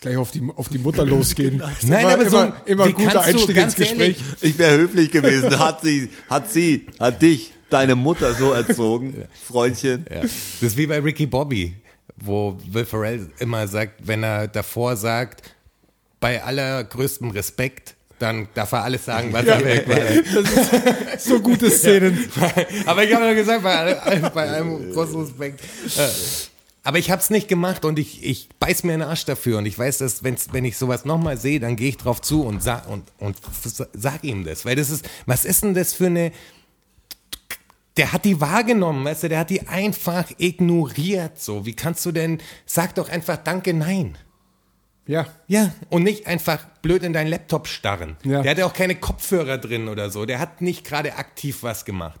Gleich 0.00 0.16
auf 0.16 0.32
die, 0.32 0.42
auf 0.56 0.68
die 0.68 0.78
Mutter 0.78 1.06
losgehen. 1.06 1.62
Nein, 1.82 2.00
immer, 2.02 2.12
aber 2.12 2.28
so- 2.30 2.38
immer, 2.42 2.62
immer 2.66 2.84
ein 2.84 2.92
guter 2.92 3.22
Einstieg 3.22 3.56
ins 3.56 3.76
ganz 3.76 3.78
ehrlich, 3.78 4.18
Gespräch. 4.18 4.36
Ich 4.42 4.58
wäre 4.58 4.76
höflich 4.78 5.10
gewesen. 5.10 5.58
Hat 5.58 5.80
sie, 5.82 6.10
hat 6.28 6.50
sie, 6.52 6.86
hat 6.98 7.22
dich, 7.22 7.52
deine 7.70 7.94
Mutter 7.94 8.34
so 8.34 8.52
erzogen, 8.52 9.24
Freundchen. 9.46 10.04
Ja. 10.12 10.20
Das 10.22 10.32
ist 10.60 10.76
wie 10.76 10.86
bei 10.86 10.98
Ricky 10.98 11.26
Bobby, 11.26 11.74
wo 12.24 12.58
Will 12.70 12.84
Ferrell 12.84 13.30
immer 13.38 13.66
sagt, 13.68 14.06
wenn 14.06 14.22
er 14.22 14.48
davor 14.48 14.96
sagt, 14.96 15.42
bei 16.20 16.42
allergrößtem 16.42 17.30
Respekt, 17.30 17.94
dann 18.18 18.46
darf 18.54 18.70
er 18.72 18.84
alles 18.84 19.04
sagen, 19.04 19.32
was 19.32 19.44
er 19.44 19.64
will. 19.64 20.24
So 21.18 21.40
gute 21.40 21.70
Szenen. 21.70 22.30
Aber 22.86 23.02
ich 23.02 23.12
habe 23.12 23.24
ja 23.26 23.32
gesagt, 23.34 23.62
bei, 23.64 23.74
allem- 23.76 24.30
bei 24.32 24.48
allem 24.48 24.92
großen 24.92 25.20
Respekt. 25.22 25.60
Äh, 25.96 26.08
Aber 26.84 26.98
ich 26.98 27.10
habe 27.10 27.20
es 27.20 27.30
nicht 27.30 27.48
gemacht 27.48 27.84
und 27.84 27.98
ich, 27.98 28.24
ich 28.24 28.48
beiß 28.60 28.84
mir 28.84 28.94
in 28.94 29.00
den 29.00 29.08
Arsch 29.08 29.24
dafür. 29.24 29.58
Und 29.58 29.66
ich 29.66 29.76
weiß, 29.76 29.98
dass 29.98 30.22
wenn's, 30.22 30.48
wenn 30.52 30.64
ich 30.64 30.76
sowas 30.76 31.04
nochmal 31.04 31.36
sehe, 31.36 31.58
dann 31.58 31.74
gehe 31.74 31.88
ich 31.88 31.96
drauf 31.96 32.20
zu 32.22 32.44
und 32.44 32.62
sag, 32.62 32.88
und, 32.88 33.02
und 33.18 33.36
sag 33.92 34.22
ihm 34.22 34.44
das. 34.44 34.64
Weil 34.64 34.76
das 34.76 34.90
ist, 34.90 35.08
was 35.26 35.44
ist 35.44 35.64
denn 35.64 35.74
das 35.74 35.92
für 35.92 36.06
eine. 36.06 36.30
Der 37.96 38.12
hat 38.12 38.24
die 38.24 38.40
wahrgenommen, 38.40 39.04
weißt 39.04 39.24
du, 39.24 39.28
der 39.28 39.40
hat 39.40 39.50
die 39.50 39.66
einfach 39.68 40.24
ignoriert. 40.38 41.38
So, 41.38 41.66
wie 41.66 41.74
kannst 41.74 42.06
du 42.06 42.12
denn. 42.12 42.38
Sag 42.64 42.94
doch 42.94 43.08
einfach 43.08 43.36
Danke, 43.36 43.74
nein. 43.74 44.16
Ja. 45.06 45.26
Ja, 45.48 45.72
und 45.90 46.04
nicht 46.04 46.26
einfach 46.26 46.64
blöd 46.80 47.02
in 47.02 47.12
deinen 47.12 47.28
Laptop 47.28 47.66
starren. 47.66 48.16
Ja. 48.24 48.42
Der 48.42 48.52
hatte 48.52 48.66
auch 48.66 48.72
keine 48.72 48.94
Kopfhörer 48.94 49.58
drin 49.58 49.88
oder 49.88 50.10
so. 50.10 50.24
Der 50.24 50.38
hat 50.38 50.62
nicht 50.62 50.84
gerade 50.84 51.16
aktiv 51.16 51.58
was 51.62 51.84
gemacht. 51.84 52.20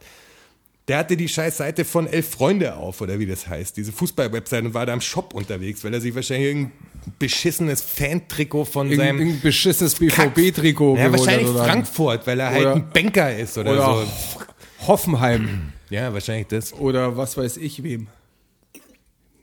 Der 0.88 0.98
hatte 0.98 1.16
die 1.16 1.28
scheiß 1.28 1.58
Seite 1.58 1.84
von 1.84 2.08
Elf 2.08 2.30
Freunde 2.30 2.74
auf, 2.74 3.00
oder 3.00 3.20
wie 3.20 3.26
das 3.26 3.46
heißt, 3.46 3.76
diese 3.76 3.92
Fußball-Webseite 3.92 4.66
und 4.66 4.74
war 4.74 4.84
da 4.84 4.92
im 4.92 5.00
Shop 5.00 5.32
unterwegs, 5.32 5.84
weil 5.84 5.94
er 5.94 6.00
sich 6.00 6.12
wahrscheinlich 6.12 6.48
irgendein 6.48 6.72
beschissenes 7.20 7.82
Fan-Trikot 7.82 8.64
von 8.64 8.88
Irgendein, 8.88 9.06
seinem 9.06 9.18
irgendein 9.20 9.42
beschissenes 9.42 9.94
BVB-Trikot 9.94 10.96
ja, 10.96 11.12
wahrscheinlich 11.12 11.48
oder- 11.48 11.64
Frankfurt, 11.64 12.26
weil 12.26 12.40
er 12.40 12.50
halt 12.50 12.66
ein 12.66 12.90
Banker 12.90 13.34
ist 13.36 13.56
oder, 13.58 13.72
Oder 13.72 14.06
so. 14.06 14.40
Hoffenheim. 14.86 15.72
Ja, 15.90 16.12
wahrscheinlich 16.12 16.48
das. 16.48 16.72
Oder 16.72 17.16
was 17.16 17.36
weiß 17.36 17.56
ich 17.58 17.82
wem. 17.82 18.08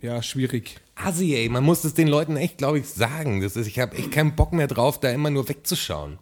Ja, 0.02 0.22
schwierig. 0.24 0.78
Assi, 0.96 1.36
ey, 1.36 1.50
man 1.50 1.64
muss 1.64 1.84
es 1.84 1.94
den 1.94 2.08
Leuten 2.08 2.38
echt, 2.38 2.58
glaube 2.58 2.80
ich, 2.80 2.88
sagen. 2.88 3.42
Das 3.42 3.56
ist, 3.56 3.68
ich 3.68 3.80
habe 3.80 3.98
echt 3.98 4.12
keinen 4.12 4.36
Bock 4.36 4.54
mehr 4.54 4.68
drauf, 4.68 5.00
da 5.00 5.10
immer 5.12 5.30
nur 5.30 5.48
wegzuschauen. 5.50 6.18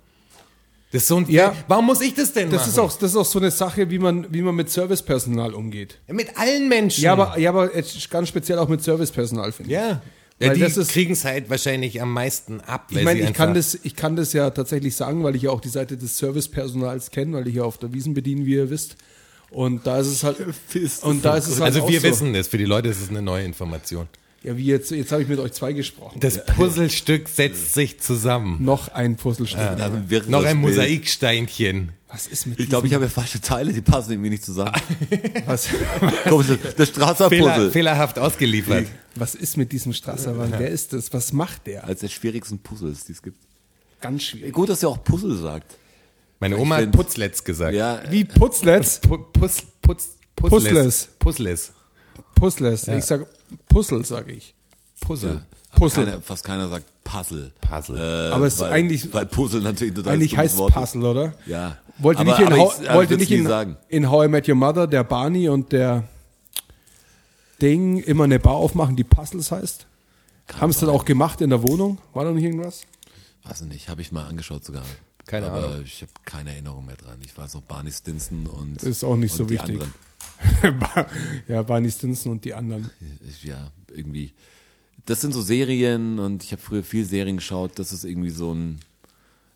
Das 0.91 1.01
ist 1.03 1.07
so 1.09 1.17
ein, 1.17 1.25
Ja. 1.29 1.53
warum 1.67 1.86
muss 1.86 2.00
ich 2.01 2.13
das 2.13 2.31
denn 2.33 2.50
Das 2.50 2.62
machen? 2.62 2.69
ist, 2.71 2.79
auch, 2.79 2.97
das 2.97 3.12
ist 3.12 3.17
auch 3.17 3.25
so 3.25 3.39
eine 3.39 3.51
Sache, 3.51 3.89
wie 3.89 4.00
man, 4.00 4.33
wie 4.33 4.41
man 4.41 4.55
mit 4.55 4.69
Servicepersonal 4.69 5.53
umgeht. 5.53 6.00
Mit 6.07 6.38
allen 6.38 6.69
Menschen. 6.69 7.03
Ja, 7.03 7.12
aber, 7.13 7.38
ja, 7.38 7.50
aber 7.50 7.69
ganz 8.09 8.29
speziell 8.29 8.57
auch 8.57 8.69
mit 8.69 8.81
Servicepersonal, 8.81 9.51
finde 9.51 9.71
ich. 9.71 9.75
Ja. 9.77 10.01
Ja, 10.39 10.50
Weil 10.50 10.58
die 10.58 10.84
kriegen 10.86 11.13
es 11.13 11.25
halt 11.25 11.50
wahrscheinlich 11.50 12.00
am 12.00 12.13
meisten 12.13 12.62
ab. 12.62 12.88
Ich 12.91 13.01
meine, 13.03 13.22
ich 13.22 13.34
kann, 13.34 13.56
das, 13.56 13.77
ich 13.82 13.96
kann 13.96 14.15
das 14.15 14.34
ja 14.34 14.51
tatsächlich 14.51 14.96
sagen, 14.96 15.24
weil 15.24 15.36
ich 15.36 15.44
ja 15.44 15.50
auch 15.50 15.62
die 15.62 15.70
Seite 15.70 15.98
des 15.98 16.17
Servicepersonals 16.17 17.10
kenne, 17.10 17.38
weil 17.38 17.48
ich 17.48 17.56
ja 17.56 17.63
auf 17.63 17.79
der 17.79 17.91
Wiesen 17.91 18.13
bediene, 18.13 18.46
wie 18.46 18.53
ihr 18.53 18.70
wisst. 18.70 18.98
Und 19.50 19.88
da 19.88 20.00
ist 20.00 20.08
es 20.08 20.24
halt. 20.24 20.38
Und 21.01 21.25
da 21.25 21.38
ist 21.38 21.48
es 21.48 21.56
halt 21.60 21.74
Also 21.74 21.82
auch 21.84 21.89
wir 21.89 22.01
so. 22.01 22.08
wissen 22.08 22.34
das, 22.34 22.48
für 22.48 22.60
die 22.60 22.65
Leute 22.65 22.89
ist 22.89 23.01
es 23.01 23.10
eine 23.10 23.22
neue 23.24 23.46
Information. 23.46 24.08
Ja, 24.44 24.56
wie 24.56 24.65
jetzt, 24.65 24.91
jetzt 24.91 25.12
habe 25.12 25.24
ich 25.24 25.27
mit 25.27 25.39
euch 25.39 25.51
zwei 25.53 25.74
gesprochen. 25.74 26.20
Das 26.20 26.46
Puzzlestück 26.46 27.27
setzt 27.27 27.74
sich 27.74 28.00
zusammen. 28.00 28.63
Noch 28.63 28.88
ein 28.89 29.15
Puzzlestück. 29.15 29.60
Das 29.77 29.91
wirres 30.08 30.27
Noch 30.27 30.46
ein. 30.46 30.58
Mosaiksteinchen. 30.58 31.91
Was 32.10 32.27
ist 32.27 32.46
mit 32.46 32.60
Ich 32.60 32.70
glaube, 32.70 32.88
ich 32.88 32.94
habe 32.94 33.06
ja 33.06 33.10
falsche 33.10 33.41
Teile, 33.41 33.74
die 33.74 33.82
passen 33.82 34.12
irgendwie 34.12 34.29
nicht 34.29 34.46
zusammen. 34.46 34.72
was, 35.46 35.67
Komisch, 36.29 36.48
das 36.48 36.60
Fehler, 36.60 36.86
Strasser-Puzzle. 36.86 37.72
fehlerhaft 37.72 38.17
ausgeliefert. 38.17 38.86
was 39.15 39.36
ist 39.36 39.58
mit 39.58 39.74
diesem 39.74 39.91
Strasserwand? 39.91 40.53
Wer 40.58 40.70
ist 40.70 40.94
das? 40.94 41.12
Was 41.12 41.34
macht 41.34 41.67
der? 41.67 41.84
Als 41.84 42.00
der 42.00 42.08
schwierigsten 42.08 42.60
Puzzles, 42.60 43.03
die 43.06 43.12
es 43.12 43.22
gibt. 43.22 43.38
Ganz 44.00 44.24
schwierig. 44.24 44.53
Gut, 44.53 44.70
dass 44.70 44.84
er 44.84 44.89
auch 44.89 45.03
Puzzle 45.03 45.36
sagt. 45.36 45.75
Meine 46.39 46.58
Oma 46.58 46.77
hat 46.77 46.91
Putzletz 46.91 47.44
gesagt. 47.44 47.74
Ja, 47.74 48.01
Wie 48.10 48.24
Putzlets? 48.24 49.00
Pu 49.00 49.17
Puz 49.17 49.63
Puzzles. 50.36 51.10
Puzzles. 51.17 51.74
Puzzles. 52.36 52.88
Ich 52.88 53.06
sag 53.06 53.25
Puzzle, 53.70 54.04
sage 54.06 54.32
ich. 54.34 54.54
Puzzle. 55.00 55.46
aber 55.72 55.80
Puzzle. 55.80 56.06
Keiner, 56.06 56.22
fast 56.22 56.44
keiner 56.44 56.70
sagt 56.70 56.86
Puzzle. 57.04 57.51
Puzzle. 57.62 57.98
Äh, 57.98 58.34
Aber 58.34 58.48
es 58.48 58.56
ist 58.56 58.60
weil, 58.62 58.72
eigentlich- 58.72 59.13
Weil 59.13 59.25
Puzzle 59.27 59.62
natürlich 59.62 59.94
total 59.94 60.13
Eigentlich 60.13 60.36
heißt 60.38 60.58
Wort 60.58 60.72
ist. 60.72 60.75
Puzzle, 60.75 61.06
oder? 61.06 61.34
Ja. 61.46 61.77
Wollte 62.00 62.22
aber, 62.22 62.32
nicht, 62.32 62.39
in, 62.39 62.48
aber 62.48 62.58
How, 62.58 62.82
ich, 62.82 62.94
wollte 62.94 63.18
nicht 63.18 63.32
in, 63.32 63.48
sagen. 63.48 63.77
in 63.89 64.10
How 64.10 64.25
I 64.25 64.27
Met 64.27 64.48
Your 64.50 64.56
Mother 64.56 64.88
der 64.88 65.04
Barney 65.04 65.50
und 65.50 65.72
der 65.72 66.04
Ding 67.62 68.00
immer 68.00 68.25
eine 68.25 68.39
Bar 68.39 68.56
aufmachen, 68.56 68.96
die 68.96 69.04
Puzzles 69.04 69.51
heißt? 69.51 69.88
Haben 70.60 70.70
es 70.70 70.80
dann 70.80 70.89
auch 70.89 71.06
gemacht 71.06 71.42
in 71.42 71.50
der 71.50 71.62
Wohnung? 71.63 71.98
War 72.13 72.24
da 72.25 72.32
nicht 72.32 72.44
irgendwas? 72.44 72.82
Weiß 73.44 73.62
ich 73.62 73.68
nicht, 73.68 73.89
habe 73.89 74.01
ich 74.01 74.12
mal 74.12 74.25
angeschaut 74.27 74.63
sogar. 74.63 74.84
Keine 75.25 75.48
aber 75.48 75.68
Ahnung. 75.68 75.82
ich 75.84 76.01
habe 76.01 76.12
keine 76.24 76.51
Erinnerung 76.51 76.86
mehr 76.86 76.96
dran. 76.96 77.18
Ich 77.25 77.38
weiß 77.38 77.56
noch 77.56 77.62
Barney 77.63 77.92
Stinson 77.92 78.46
und 78.48 78.82
Ist 78.84 79.04
auch 79.04 79.16
nicht 79.18 79.32
und 79.34 79.38
so 79.38 79.44
die 79.46 79.56
wichtig. 79.56 79.75
Anderen. 79.75 79.94
ja, 81.47 81.62
Barney 81.63 81.91
Stinson 81.91 82.33
und 82.33 82.45
die 82.45 82.53
anderen. 82.53 82.89
Ja, 83.43 83.71
irgendwie. 83.93 84.33
Das 85.05 85.21
sind 85.21 85.33
so 85.33 85.41
Serien 85.41 86.19
und 86.19 86.43
ich 86.43 86.51
habe 86.51 86.62
früher 86.62 86.83
viel 86.83 87.05
Serien 87.05 87.38
geschaut. 87.38 87.79
Das 87.79 87.91
ist 87.91 88.03
irgendwie 88.03 88.29
so 88.29 88.53
ein 88.53 88.79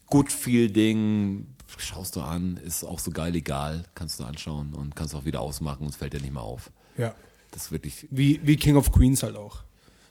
gut 0.07 0.31
viel 0.31 0.69
Ding. 0.69 1.47
Schaust 1.77 2.15
du 2.15 2.21
an, 2.21 2.57
ist 2.57 2.83
auch 2.83 2.99
so 2.99 3.11
geil 3.11 3.33
egal, 3.35 3.85
kannst 3.95 4.19
du 4.19 4.25
anschauen 4.25 4.73
und 4.73 4.95
kannst 4.95 5.15
auch 5.15 5.25
wieder 5.25 5.39
ausmachen 5.39 5.83
und 5.83 5.89
es 5.89 5.95
fällt 5.95 6.13
dir 6.13 6.19
nicht 6.21 6.33
mehr 6.33 6.43
auf. 6.43 6.69
Ja. 6.97 7.15
Das 7.51 7.63
ist 7.63 7.71
wirklich, 7.71 8.07
Wie, 8.11 8.39
wie 8.43 8.55
King 8.57 8.75
of 8.75 8.91
Queens 8.91 9.23
halt 9.23 9.35
auch. 9.35 9.63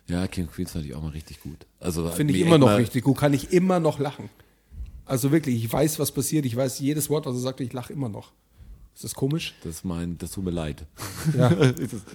ja, 0.09 0.26
King 0.26 0.47
of 0.47 0.52
Queens 0.52 0.73
fand 0.73 0.85
ich 0.87 0.95
auch 0.95 1.02
mal 1.02 1.11
richtig 1.11 1.40
gut. 1.40 1.66
Also 1.78 2.09
Finde 2.11 2.35
ich 2.35 2.40
immer 2.40 2.59
noch 2.59 2.76
richtig 2.76 3.04
gut. 3.04 3.19
Kann 3.19 3.33
ich 3.35 3.52
immer 3.52 3.78
noch 3.80 3.99
lachen. 3.99 4.30
Also 5.04 5.33
wirklich, 5.33 5.62
ich 5.64 5.73
weiß, 5.73 5.99
was 5.99 6.12
passiert. 6.12 6.45
Ich 6.47 6.57
weiß 6.57 6.78
jedes 6.80 7.09
Wort, 7.11 7.26
was 7.26 7.35
er 7.35 7.40
sagt. 7.40 7.61
Ich 7.61 7.73
lache 7.73 7.92
immer 7.92 8.09
noch. 8.09 8.33
Ist 9.00 9.04
das 9.04 9.14
komisch? 9.14 9.54
Das 9.64 9.76
ist 9.76 9.85
mein, 9.87 10.19
das 10.19 10.33
tut 10.33 10.45
mir 10.45 10.50
leid. 10.50 10.85
Ja. 11.35 11.49
das 11.54 11.73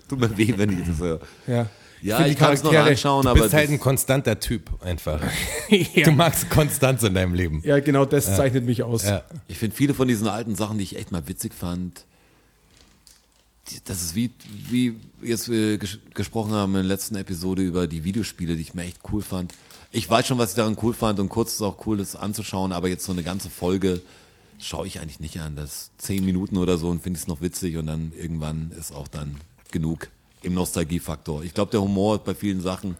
tut 0.07 0.19
mir 0.19 0.37
weh, 0.37 0.53
wenn 0.55 0.69
ich 0.69 0.87
das 0.87 0.99
höre. 0.99 1.19
Ja. 1.47 1.67
Ja, 1.99 2.19
ich, 2.19 2.33
die 2.33 2.35
kann 2.35 2.53
es 2.53 2.61
noch 2.61 2.71
anschauen, 2.71 3.23
Du 3.23 3.29
aber 3.29 3.41
bist 3.41 3.55
halt 3.55 3.71
ein 3.71 3.79
konstanter 3.79 4.39
Typ 4.39 4.69
einfach. 4.83 5.19
ja. 5.69 6.03
Du 6.03 6.11
magst 6.11 6.47
Konstanz 6.51 7.01
in 7.01 7.15
deinem 7.15 7.33
Leben. 7.33 7.63
ja, 7.65 7.79
genau 7.79 8.05
das 8.05 8.35
zeichnet 8.35 8.65
mich 8.65 8.83
aus. 8.83 9.03
Ja. 9.03 9.23
ich 9.47 9.57
finde 9.57 9.75
viele 9.75 9.95
von 9.95 10.07
diesen 10.07 10.27
alten 10.27 10.53
Sachen, 10.53 10.77
die 10.77 10.83
ich 10.83 10.95
echt 10.95 11.11
mal 11.11 11.27
witzig 11.27 11.55
fand, 11.55 12.05
das 13.85 14.03
ist 14.03 14.13
wie, 14.13 14.29
wie 14.69 14.95
jetzt 15.23 15.49
wir 15.49 15.79
ges 15.79 15.97
gesprochen 16.13 16.51
haben 16.51 16.75
in 16.75 16.81
der 16.81 16.83
letzten 16.83 17.15
Episode 17.15 17.63
über 17.63 17.87
die 17.87 18.03
Videospiele, 18.03 18.55
die 18.55 18.61
ich 18.61 18.75
mir 18.75 18.83
echt 18.83 18.99
cool 19.11 19.23
fand. 19.23 19.55
Ich 19.91 20.07
weiß 20.07 20.27
schon, 20.27 20.37
was 20.37 20.51
ich 20.51 20.55
daran 20.55 20.77
cool 20.83 20.93
fand 20.93 21.19
und 21.19 21.29
kurz 21.29 21.53
ist 21.53 21.63
auch 21.63 21.87
cool, 21.87 21.97
das 21.97 22.15
anzuschauen, 22.15 22.71
aber 22.71 22.89
jetzt 22.89 23.05
so 23.05 23.11
eine 23.11 23.23
ganze 23.23 23.49
Folge 23.49 24.03
schaue 24.59 24.87
ich 24.87 24.99
eigentlich 24.99 25.19
nicht 25.19 25.39
an. 25.39 25.55
Das 25.55 25.91
zehn 25.97 26.25
Minuten 26.25 26.57
oder 26.57 26.77
so 26.77 26.89
und 26.89 27.01
finde 27.01 27.17
ich 27.17 27.23
es 27.23 27.27
noch 27.27 27.41
witzig 27.41 27.77
und 27.77 27.87
dann 27.87 28.11
irgendwann 28.17 28.71
ist 28.77 28.91
auch 28.93 29.07
dann 29.07 29.37
genug 29.71 30.09
im 30.41 30.53
Nostalgiefaktor. 30.53 31.43
Ich 31.43 31.53
glaube, 31.53 31.71
der 31.71 31.81
Humor 31.81 32.19
bei 32.19 32.35
vielen 32.35 32.61
Sachen, 32.61 32.95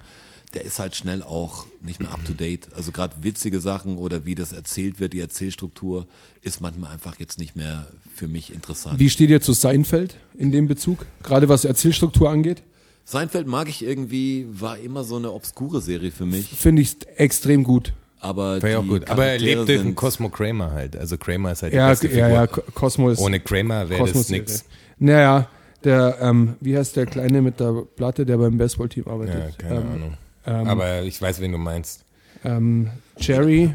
der 0.53 0.63
ist 0.63 0.79
halt 0.79 0.95
schnell 0.95 1.21
auch 1.21 1.65
nicht 1.81 1.99
mehr 1.99 2.11
up 2.11 2.23
to 2.25 2.33
date. 2.33 2.67
Also 2.75 2.91
gerade 2.91 3.15
witzige 3.21 3.59
Sachen 3.59 3.97
oder 3.97 4.25
wie 4.25 4.35
das 4.35 4.51
erzählt 4.51 4.99
wird, 4.99 5.13
die 5.13 5.19
Erzählstruktur, 5.19 6.07
ist 6.41 6.61
manchmal 6.61 6.91
einfach 6.91 7.19
jetzt 7.19 7.39
nicht 7.39 7.55
mehr 7.55 7.87
für 8.15 8.27
mich 8.27 8.53
interessant. 8.53 8.99
Wie 8.99 9.09
steht 9.09 9.29
ihr 9.29 9.41
zu 9.41 9.53
Seinfeld 9.53 10.17
in 10.37 10.51
dem 10.51 10.67
Bezug? 10.67 11.05
Gerade 11.23 11.49
was 11.49 11.65
Erzählstruktur 11.65 12.29
angeht? 12.29 12.63
Seinfeld 13.03 13.47
mag 13.47 13.69
ich 13.69 13.83
irgendwie, 13.83 14.47
war 14.49 14.79
immer 14.79 15.03
so 15.03 15.17
eine 15.17 15.31
obskure 15.31 15.81
Serie 15.81 16.11
für 16.11 16.25
mich, 16.25 16.47
Finde 16.47 16.81
ich 16.81 16.95
extrem 17.17 17.63
gut. 17.63 17.93
Aber 18.25 18.61
War 18.61 18.69
ja 18.69 18.77
auch 18.79 18.83
die 18.83 18.87
gut. 18.89 19.09
Aber 19.09 19.25
er 19.25 19.37
lebt 19.39 19.67
den 19.69 19.95
Cosmo 19.95 20.29
Kramer 20.29 20.71
halt. 20.71 20.95
Also 20.97 21.17
Kramer 21.17 21.51
ist 21.53 21.63
halt 21.63 21.73
die 21.73 21.77
Ja, 21.77 21.89
beste 21.89 22.07
ja, 22.07 22.13
Figur. 22.13 22.29
ja, 22.29 22.47
Cosmo 22.47 23.09
ist 23.09 23.19
Ohne 23.19 23.39
Kramer 23.39 23.87
wäre 23.89 24.07
das 24.11 24.29
nix. 24.29 24.65
Naja, 24.99 25.47
der, 25.83 26.17
ähm, 26.21 26.55
wie 26.61 26.77
heißt 26.77 26.95
der 26.95 27.05
Kleine 27.05 27.41
mit 27.41 27.59
der 27.59 27.83
Platte, 27.95 28.25
der 28.25 28.37
beim 28.37 28.57
Baseballteam 28.57 29.03
Ja, 29.05 29.11
arbeitet? 29.13 29.59
keine 29.59 29.75
ähm, 29.81 29.91
Ahnung. 29.93 30.17
ähm, 30.47 30.67
Aber 30.67 31.01
ich 31.03 31.21
weiß, 31.21 31.39
wen 31.41 31.51
du 31.51 31.57
meinst. 31.57 32.03
ähm, 32.43 32.89
Jerry, 33.17 33.73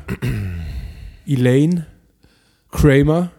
Elaine, 1.27 1.87
Kramer 2.71 3.31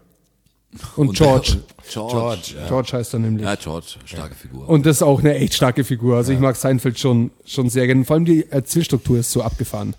und, 0.96 1.10
und- 1.10 1.18
George. 1.18 1.58
George. 1.92 2.14
George, 2.14 2.54
ja. 2.58 2.68
George 2.70 2.90
heißt 2.94 3.14
er 3.16 3.20
nämlich. 3.20 3.44
Ja, 3.46 3.56
George, 3.56 3.96
starke 4.06 4.36
Figur. 4.36 4.70
Und 4.70 4.86
das 4.86 4.98
ist 4.98 5.02
auch 5.04 5.20
eine 5.20 5.36
echt 5.36 5.56
starke 5.56 5.84
Figur. 5.84 6.16
Also 6.16 6.32
ich 6.32 6.40
mag 6.40 6.56
Seinfeld 6.56 6.98
schon, 7.00 7.32
schon 7.46 7.70
sehr 7.70 7.86
gerne. 7.88 8.06
Vor 8.06 8.14
allem 8.16 8.24
die 8.24 8.50
Erzählstruktur 8.50 9.20
ist 9.20 9.32
so 9.32 9.42
abgefahren. 9.42 9.96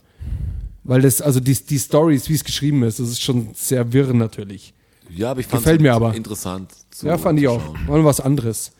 Weil 0.85 1.03
das, 1.03 1.21
also 1.21 1.41
die, 1.41 1.55
die 1.55 1.79
Stories, 1.79 2.29
wie 2.29 2.35
es 2.35 2.45
geschrieben 2.45 2.83
ist, 2.83 2.99
das 2.99 3.09
ist 3.09 3.23
schon 3.23 3.51
sehr 3.55 3.93
wirr 3.93 4.13
natürlich. 4.13 4.75
ja, 5.11 5.31
aber 5.31 5.41
ich 5.41 5.47
fand 5.47 5.63
gefällt 5.63 5.81
mir 5.81 5.95
aber. 5.95 6.15
interessant. 6.15 6.73
Zu, 6.91 7.07
ja, 7.07 7.19
fand 7.19 7.39
ich 7.39 7.49
auch. 7.49 7.63
Mal 7.87 8.05
was 8.05 8.21
anderes. 8.21 8.73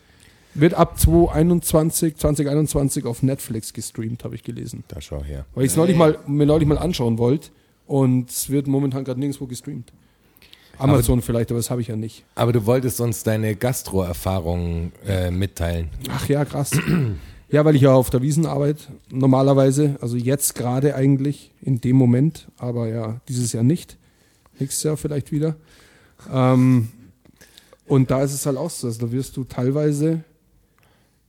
Wird 0.55 0.75
ab 0.75 0.99
2021, 0.99 2.17
2021 2.17 3.05
auf 3.05 3.23
Netflix 3.23 3.73
gestreamt, 3.73 4.23
habe 4.23 4.35
ich 4.35 4.43
gelesen. 4.43 4.83
Da 4.87 5.01
schau 5.01 5.23
her. 5.23 5.45
Weil 5.55 5.65
ich 5.65 5.71
es 5.71 5.77
neulich 5.77 5.97
mal, 5.97 6.19
mir 6.27 6.45
neulich 6.45 6.67
mal 6.67 6.77
anschauen 6.77 7.17
wollte. 7.17 7.49
Und 7.87 8.29
es 8.29 8.49
wird 8.49 8.67
momentan 8.67 9.03
gerade 9.03 9.19
nirgendwo 9.19 9.47
gestreamt. 9.47 9.91
Amazon 10.77 11.21
vielleicht, 11.21 11.51
aber 11.51 11.59
das 11.59 11.69
habe 11.69 11.81
ich 11.81 11.87
ja 11.87 11.95
nicht. 11.95 12.23
Aber 12.35 12.51
du 12.51 12.65
wolltest 12.65 12.99
uns 12.99 13.23
deine 13.23 13.55
Gastro-Erfahrungen 13.55 14.91
äh, 15.07 15.31
mitteilen. 15.31 15.89
Ach 16.09 16.27
ja, 16.27 16.45
krass. 16.45 16.71
Ja, 17.53 17.63
weil 17.63 17.75
ich 17.75 17.83
ja 17.83 17.93
auf 17.93 18.09
der 18.09 18.23
Wiesen 18.23 18.47
arbeite, 18.47 18.81
normalerweise, 19.11 19.97
also 20.01 20.17
jetzt 20.17 20.55
gerade 20.55 20.95
eigentlich, 20.95 21.51
in 21.61 21.79
dem 21.79 21.95
Moment, 21.95 22.47
aber 22.57 22.87
ja, 22.87 23.21
dieses 23.29 23.53
Jahr 23.53 23.61
nicht. 23.61 23.95
Nächstes 24.57 24.81
Jahr 24.81 24.97
vielleicht 24.97 25.31
wieder. 25.31 25.55
Ähm, 26.33 26.89
und 27.85 28.09
da 28.09 28.23
ist 28.23 28.33
es 28.33 28.47
halt 28.47 28.57
auch 28.57 28.71
so, 28.71 28.87
also 28.87 29.05
da 29.05 29.11
wirst 29.11 29.37
du 29.37 29.43
teilweise, 29.43 30.23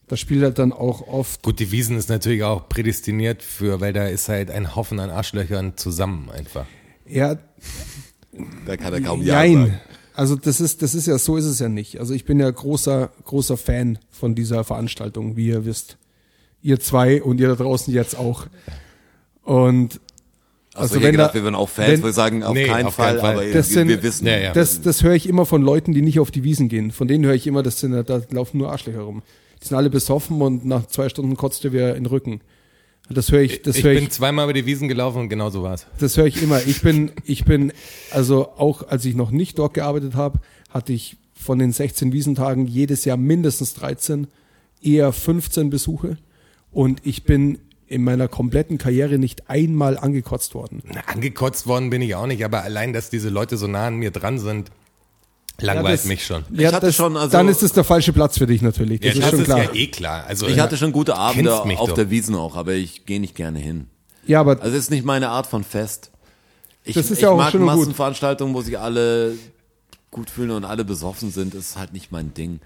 das 0.08 0.18
spielt 0.18 0.42
halt 0.42 0.58
dann 0.58 0.72
auch 0.72 1.06
oft, 1.08 1.42
Gut, 1.42 1.60
die 1.60 1.70
Wiesen 1.70 1.98
ist 1.98 2.08
natürlich 2.08 2.42
auch 2.42 2.70
prädestiniert 2.70 3.42
für, 3.42 3.82
weil 3.82 3.92
da 3.92 4.06
ist 4.06 4.30
halt 4.30 4.50
ein 4.50 4.74
Haufen 4.74 5.00
an 5.00 5.10
Arschlöchern 5.10 5.76
zusammen 5.76 6.30
einfach. 6.30 6.64
ja, 7.06 7.36
Da 8.64 8.78
kann 8.78 8.94
er 8.94 9.02
kaum 9.02 9.20
Ja 9.20 9.42
Jein. 9.44 9.58
sagen. 9.66 9.80
Also 10.14 10.36
das 10.36 10.62
ist, 10.62 10.80
das 10.80 10.94
ist 10.94 11.06
ja, 11.06 11.18
so 11.18 11.36
ist 11.36 11.44
es 11.44 11.58
ja 11.58 11.68
nicht. 11.68 12.00
Also 12.00 12.14
ich 12.14 12.24
bin 12.24 12.40
ja 12.40 12.50
großer, 12.50 13.10
großer 13.24 13.58
Fan 13.58 13.98
von 14.10 14.34
dieser 14.34 14.64
Veranstaltung, 14.64 15.36
wie 15.36 15.48
ihr 15.48 15.66
wisst. 15.66 15.98
Ihr 16.64 16.80
zwei 16.80 17.22
und 17.22 17.38
ihr 17.38 17.46
da 17.48 17.54
draußen 17.54 17.94
jetzt 17.94 18.16
auch. 18.18 18.46
Und 19.44 20.00
Also, 20.76 20.94
Also 20.94 20.96
ich 20.96 21.02
wenn 21.04 21.12
gedacht, 21.12 21.30
da- 21.30 21.34
wir 21.34 21.42
würden 21.44 21.54
auch 21.54 21.68
Fans, 21.68 21.88
wenn- 21.92 22.02
wir 22.02 22.12
sagen 22.12 22.42
auf, 22.42 22.52
Nee, 22.52 22.64
keinen, 22.66 22.86
auf 22.86 22.94
Fall, 22.94 23.10
keinen 23.12 23.20
Fall. 23.20 23.32
aber 23.34 23.44
Das 23.44 23.52
wir, 23.68 23.74
sind- 23.74 23.86
wir 23.88 24.02
wissen. 24.02 24.26
Ja, 24.26 24.38
ja. 24.38 24.52
das, 24.52 24.80
das 24.82 25.04
höre 25.04 25.12
ich 25.14 25.28
immer 25.28 25.46
von 25.46 25.62
Leuten, 25.62 25.92
die 25.92 26.02
nicht 26.02 26.18
auf 26.18 26.32
die 26.32 26.42
Wiesen 26.42 26.68
gehen. 26.68 26.90
Von 26.90 27.06
denen 27.06 27.24
höre 27.24 27.34
ich 27.34 27.46
immer, 27.46 27.62
das 27.62 27.78
sind, 27.78 27.92
da 27.92 28.22
laufen 28.30 28.58
nur 28.58 28.72
Arschlöcher 28.72 29.02
rum. 29.02 29.22
Die 29.62 29.68
sind 29.68 29.76
alle 29.76 29.88
besoffen 29.88 30.42
und 30.42 30.64
nach 30.64 30.86
zwei 30.88 31.08
Stunden 31.08 31.36
kotzt 31.36 31.62
ihr 31.62 31.72
wieder 31.72 31.90
in 31.94 32.02
den 32.02 32.06
Rücken. 32.06 32.40
Das 33.08 33.30
höre 33.30 33.42
ich, 33.42 33.62
das 33.62 33.76
ich 33.76 33.84
höre 33.84 33.94
bin 33.94 34.04
ich, 34.04 34.10
zweimal 34.10 34.46
über 34.46 34.52
die 34.52 34.66
Wiesen 34.66 34.88
gelaufen 34.88 35.18
und 35.20 35.28
genau 35.28 35.48
so 35.50 35.62
war's. 35.62 35.86
das 36.00 36.16
höre 36.16 36.26
ich 36.26 36.42
immer. 36.42 36.60
Ich 36.66 36.80
bin, 36.82 37.12
ich 37.24 37.44
bin, 37.44 37.72
also 38.10 38.48
auch 38.56 38.88
als 38.88 39.04
ich 39.04 39.14
noch 39.14 39.30
nicht 39.30 39.58
dort 39.60 39.74
gearbeitet 39.74 40.14
habe, 40.16 40.40
hatte 40.70 40.92
ich 40.92 41.18
von 41.34 41.60
den 41.60 41.70
16 41.70 42.12
Wiesentagen 42.12 42.66
jedes 42.66 43.04
Jahr 43.04 43.16
mindestens 43.18 43.74
13, 43.74 44.26
eher 44.82 45.12
15 45.12 45.70
Besuche. 45.70 46.16
Und 46.74 47.00
ich 47.06 47.24
bin 47.24 47.58
in 47.86 48.02
meiner 48.04 48.28
kompletten 48.28 48.76
Karriere 48.78 49.18
nicht 49.18 49.48
einmal 49.48 49.96
angekotzt 49.96 50.54
worden. 50.54 50.82
Na, 50.92 51.00
angekotzt 51.06 51.66
worden 51.66 51.88
bin 51.90 52.02
ich 52.02 52.14
auch 52.14 52.26
nicht, 52.26 52.44
aber 52.44 52.62
allein, 52.64 52.92
dass 52.92 53.08
diese 53.10 53.28
Leute 53.28 53.56
so 53.56 53.66
nah 53.66 53.86
an 53.86 53.96
mir 53.96 54.10
dran 54.10 54.38
sind, 54.38 54.70
langweilt 55.60 55.84
Ja, 55.86 55.92
das- 55.92 56.04
mich 56.06 56.26
schon. 56.26 56.44
Ja, 56.52 56.72
hatte 56.72 56.86
das, 56.86 56.96
schon, 56.96 57.16
also- 57.16 57.30
dann 57.30 57.46
ist 57.48 57.62
es 57.62 57.72
der 57.72 57.84
falsche 57.84 58.12
Platz 58.12 58.38
für 58.38 58.46
dich 58.46 58.60
natürlich. 58.62 59.00
Das 59.00 59.14
Ja, 59.14 59.14
ist 59.14 59.22
das 59.22 59.30
schon 59.30 59.40
ist 59.40 59.44
klar. 59.46 59.58
ja 59.62 59.72
eh 59.74 59.86
klar. 59.86 60.24
Also, 60.26 60.48
Ich 60.48 60.58
hatte 60.58 60.76
schon 60.76 60.90
gute 60.92 61.14
Abende 61.16 61.54
auf 61.54 61.88
doch. 61.90 61.94
der 61.94 62.10
Wiesen 62.10 62.34
auch, 62.34 62.56
aber 62.56 62.72
ich 62.72 63.06
gehe 63.06 63.20
nicht 63.20 63.36
gerne 63.36 63.60
hin. 63.60 63.86
Ja, 64.26 64.40
aber 64.40 64.60
Also 64.60 64.76
es 64.76 64.84
ist 64.84 64.90
nicht 64.90 65.04
meine 65.04 65.28
Art 65.28 65.46
von 65.46 65.62
Fest. 65.62 66.10
Ich, 66.82 66.94
Das 66.96 67.06
ist 67.10 67.18
ich 67.18 67.22
ja 67.22 67.30
auch 67.30 67.36
mag. 67.36 67.54
Massenveranstaltungen, 67.54 68.54
wo 68.54 68.62
sich 68.62 68.78
alle 68.78 69.34
gut 70.10 70.28
fühlen 70.30 70.50
und 70.50 70.64
alle 70.64 70.84
besoffen 70.84 71.30
sind, 71.30 71.54
ist 71.54 71.76
halt 71.78 71.92
nicht 71.92 72.10
mein 72.10 72.34
Ding. 72.34 72.60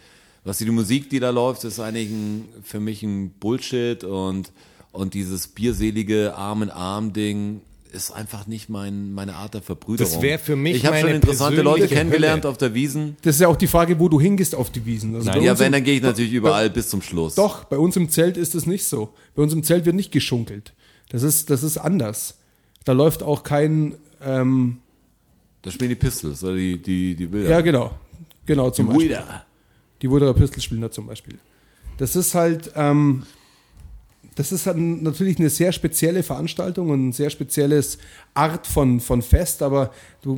Was 0.45 0.59
die, 0.59 0.65
die 0.65 0.71
Musik, 0.71 1.11
die 1.11 1.21
da 1.21 1.31
läuft, 1.31 1.65
ist 1.65 1.81
eigentlich 1.81 2.11
ein, 2.11 2.49
für 2.63 2.81
mich 2.81 3.03
ein 3.03 3.31
Bullshit 3.31 4.03
und, 4.05 4.53
und 4.93 5.15
dieses 5.15 5.49
bierselige 5.49 6.35
Arm 6.35 6.63
in 6.63 6.71
Arm 6.71 7.13
Ding 7.13 7.61
ist 7.93 8.11
einfach 8.11 8.47
nicht 8.47 8.69
mein, 8.69 9.13
meine 9.13 9.35
Art 9.35 9.55
der 9.55 9.63
Verbrüderung. 9.63 10.13
Das 10.13 10.23
wär 10.23 10.39
für 10.39 10.57
mich 10.57 10.77
Ich 10.77 10.87
habe 10.87 10.99
schon 10.99 11.11
interessante 11.11 11.63
Leute 11.63 11.89
kennengelernt 11.89 12.45
Hölle. 12.45 12.51
auf 12.51 12.59
der 12.59 12.75
Wiesen. 12.75 13.17
das 13.23 13.37
ist 13.37 13.41
ja 13.41 13.49
auch 13.49 13.57
die 13.57 13.67
Frage, 13.67 13.99
wo 13.99 14.09
du 14.09 14.21
hingehst 14.21 14.55
auf 14.55 14.71
die 14.71 14.85
Wiesen. 14.85 15.15
Also 15.15 15.31
bei 15.31 15.39
Ja, 15.39 15.59
wenn, 15.59 15.73
dann 15.73 15.85
gehe 15.85 15.97
ich 15.97 16.03
natürlich 16.03 16.33
überall 16.33 16.71
bis 16.71 16.89
zum 16.89 17.03
Schluss. 17.03 17.35
Doch, 17.35 17.65
bei 17.65 17.79
uns 17.79 17.97
im 17.97 18.11
Zelt 18.11 18.37
ist 18.37 18.55
es 18.55 18.67
nicht 18.67 18.85
so. 18.85 19.15
Bei 19.35 19.43
uns 19.43 19.53
im 19.53 19.63
Zelt 19.63 19.87
wird 19.87 19.97
nicht 19.97 20.13
geschunkelt. 20.13 20.75
Das 21.09 21.23
ist, 21.23 21.51
das 21.51 21.63
ist 21.63 21.79
anders. 21.79 22.39
Da 22.85 22.93
läuft 22.93 23.23
auch 23.23 23.43
kein, 23.43 23.95
ähm, 24.23 24.79
Da 25.63 25.71
spielen 25.71 25.91
die 25.91 25.97
Pistols 25.97 26.45
oder 26.45 26.57
die, 26.57 26.79
die, 26.79 27.15
die 27.15 27.27
Bilder. 27.27 27.51
ja 27.51 27.61
genau, 27.61 27.93
genau 28.47 28.71
zum 28.71 28.89
Beispiel. 28.89 29.07
Wieder. 29.09 29.45
Die 30.03 30.11
Wuderer 30.11 30.35
Pistol 30.35 30.63
spielen 30.63 30.81
da 30.81 30.91
zum 30.91 31.07
Beispiel. 31.07 31.39
Das 31.99 32.15
ist 32.17 32.35
halt, 32.35 32.73
ähm, 32.77 33.25
das 34.37 34.53
ist 34.53 34.67
halt 34.67 34.77
natürlich 34.79 35.39
eine 35.39 35.51
sehr 35.51 35.73
spezielle 35.73 36.23
Veranstaltung 36.23 36.91
und 36.91 37.09
ein 37.09 37.13
sehr 37.13 37.31
spezielles 37.31 37.99
Art 38.39 38.67
von, 38.67 39.01
von 39.01 39.21
Fest, 39.23 39.63
aber 39.63 39.91
du, 40.23 40.37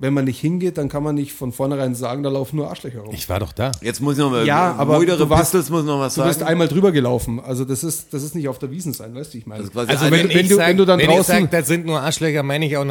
wenn 0.00 0.14
man 0.14 0.24
nicht 0.24 0.40
hingeht, 0.40 0.78
dann 0.78 0.88
kann 0.88 1.02
man 1.02 1.14
nicht 1.14 1.32
von 1.32 1.52
vornherein 1.52 1.94
sagen, 1.94 2.22
da 2.22 2.30
laufen 2.30 2.56
nur 2.56 2.68
Arschlöcher 2.70 3.00
rum. 3.00 3.14
ich 3.14 3.28
war 3.28 3.38
doch 3.40 3.52
da. 3.52 3.70
Jetzt 3.82 4.00
muss 4.00 4.14
ich 4.14 4.18
noch 4.20 4.30
mal, 4.30 4.46
Ja, 4.46 4.74
aber 4.76 5.04
du 5.04 5.28
warst- 5.30 5.52
Pistols 5.52 5.70
muss 5.70 5.84
noch 5.84 5.98
was 6.00 6.14
Du 6.14 6.20
sagen. 6.20 6.28
bist 6.30 6.42
einmal 6.42 6.68
drüber 6.68 6.92
gelaufen. 6.92 7.40
Also 7.40 7.64
das 7.64 7.84
ist, 7.84 8.12
das 8.14 8.22
ist 8.22 8.34
nicht 8.34 8.48
auf 8.48 8.58
der 8.58 8.70
Wiesen 8.70 8.92
sein, 8.92 9.14
weißt 9.14 9.34
du, 9.34 9.38
ich 9.38 9.46
meine. 9.46 9.60
Das 9.60 9.68
ist 9.68 9.72
quasi 9.74 9.90
Also 9.90 10.04
eine- 10.06 10.16
wenn, 10.16 10.28
wenn 10.30 10.38
ich 10.40 10.48
du- 10.48 10.54
sag, 10.56 10.68
wenn 10.68 10.76
du 10.76 10.84
dann 10.84 10.98
wenn 10.98 11.10
ich 11.10 11.16
draußen- 11.16 11.42
sag, 11.42 11.50
das 11.50 11.66
sind 11.66 11.86
nur 11.86 12.00
Arschlöcher, 12.00 12.42
meine 12.42 12.66
ich 12.66 12.76
auch, 12.76 12.84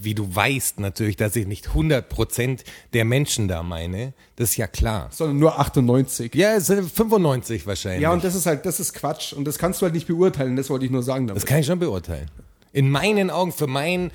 wie 0.00 0.14
du 0.14 0.34
weißt 0.34 0.80
natürlich, 0.80 1.16
dass 1.16 1.34
ich 1.36 1.46
nicht 1.46 1.74
100% 1.74 2.64
der 2.92 3.04
Menschen 3.04 3.48
da 3.48 3.62
meine. 3.62 4.12
Das 4.36 4.50
ist 4.50 4.56
ja 4.56 4.66
klar. 4.66 5.08
sondern 5.12 5.38
nur 5.38 5.58
98. 5.60 6.34
Ja, 6.34 6.54
es 6.54 6.66
sind 6.66 6.90
95 6.90 7.66
wahrscheinlich. 7.66 8.02
Ja, 8.02 8.12
und 8.12 8.24
das 8.24 8.34
ist 8.34 8.46
halt, 8.46 8.66
das 8.66 8.80
ist 8.80 8.92
Quatsch. 8.94 9.32
Und 9.32 9.44
das 9.46 9.58
kannst 9.58 9.80
du 9.80 9.84
halt 9.84 9.94
nicht 9.94 10.06
beurteilen, 10.08 10.56
das 10.56 10.70
wollte 10.70 10.84
ich 10.84 10.90
nur 10.90 11.02
sagen 11.02 11.26
damit. 11.28 11.40
das 11.42 11.46
kann 11.48 11.58
ich 11.60 11.66
schon 11.66 11.78
beurteilen. 11.78 12.28
In 12.74 12.90
meinen 12.90 13.30
Augen, 13.30 13.52
für 13.52 13.66
mein 13.66 14.10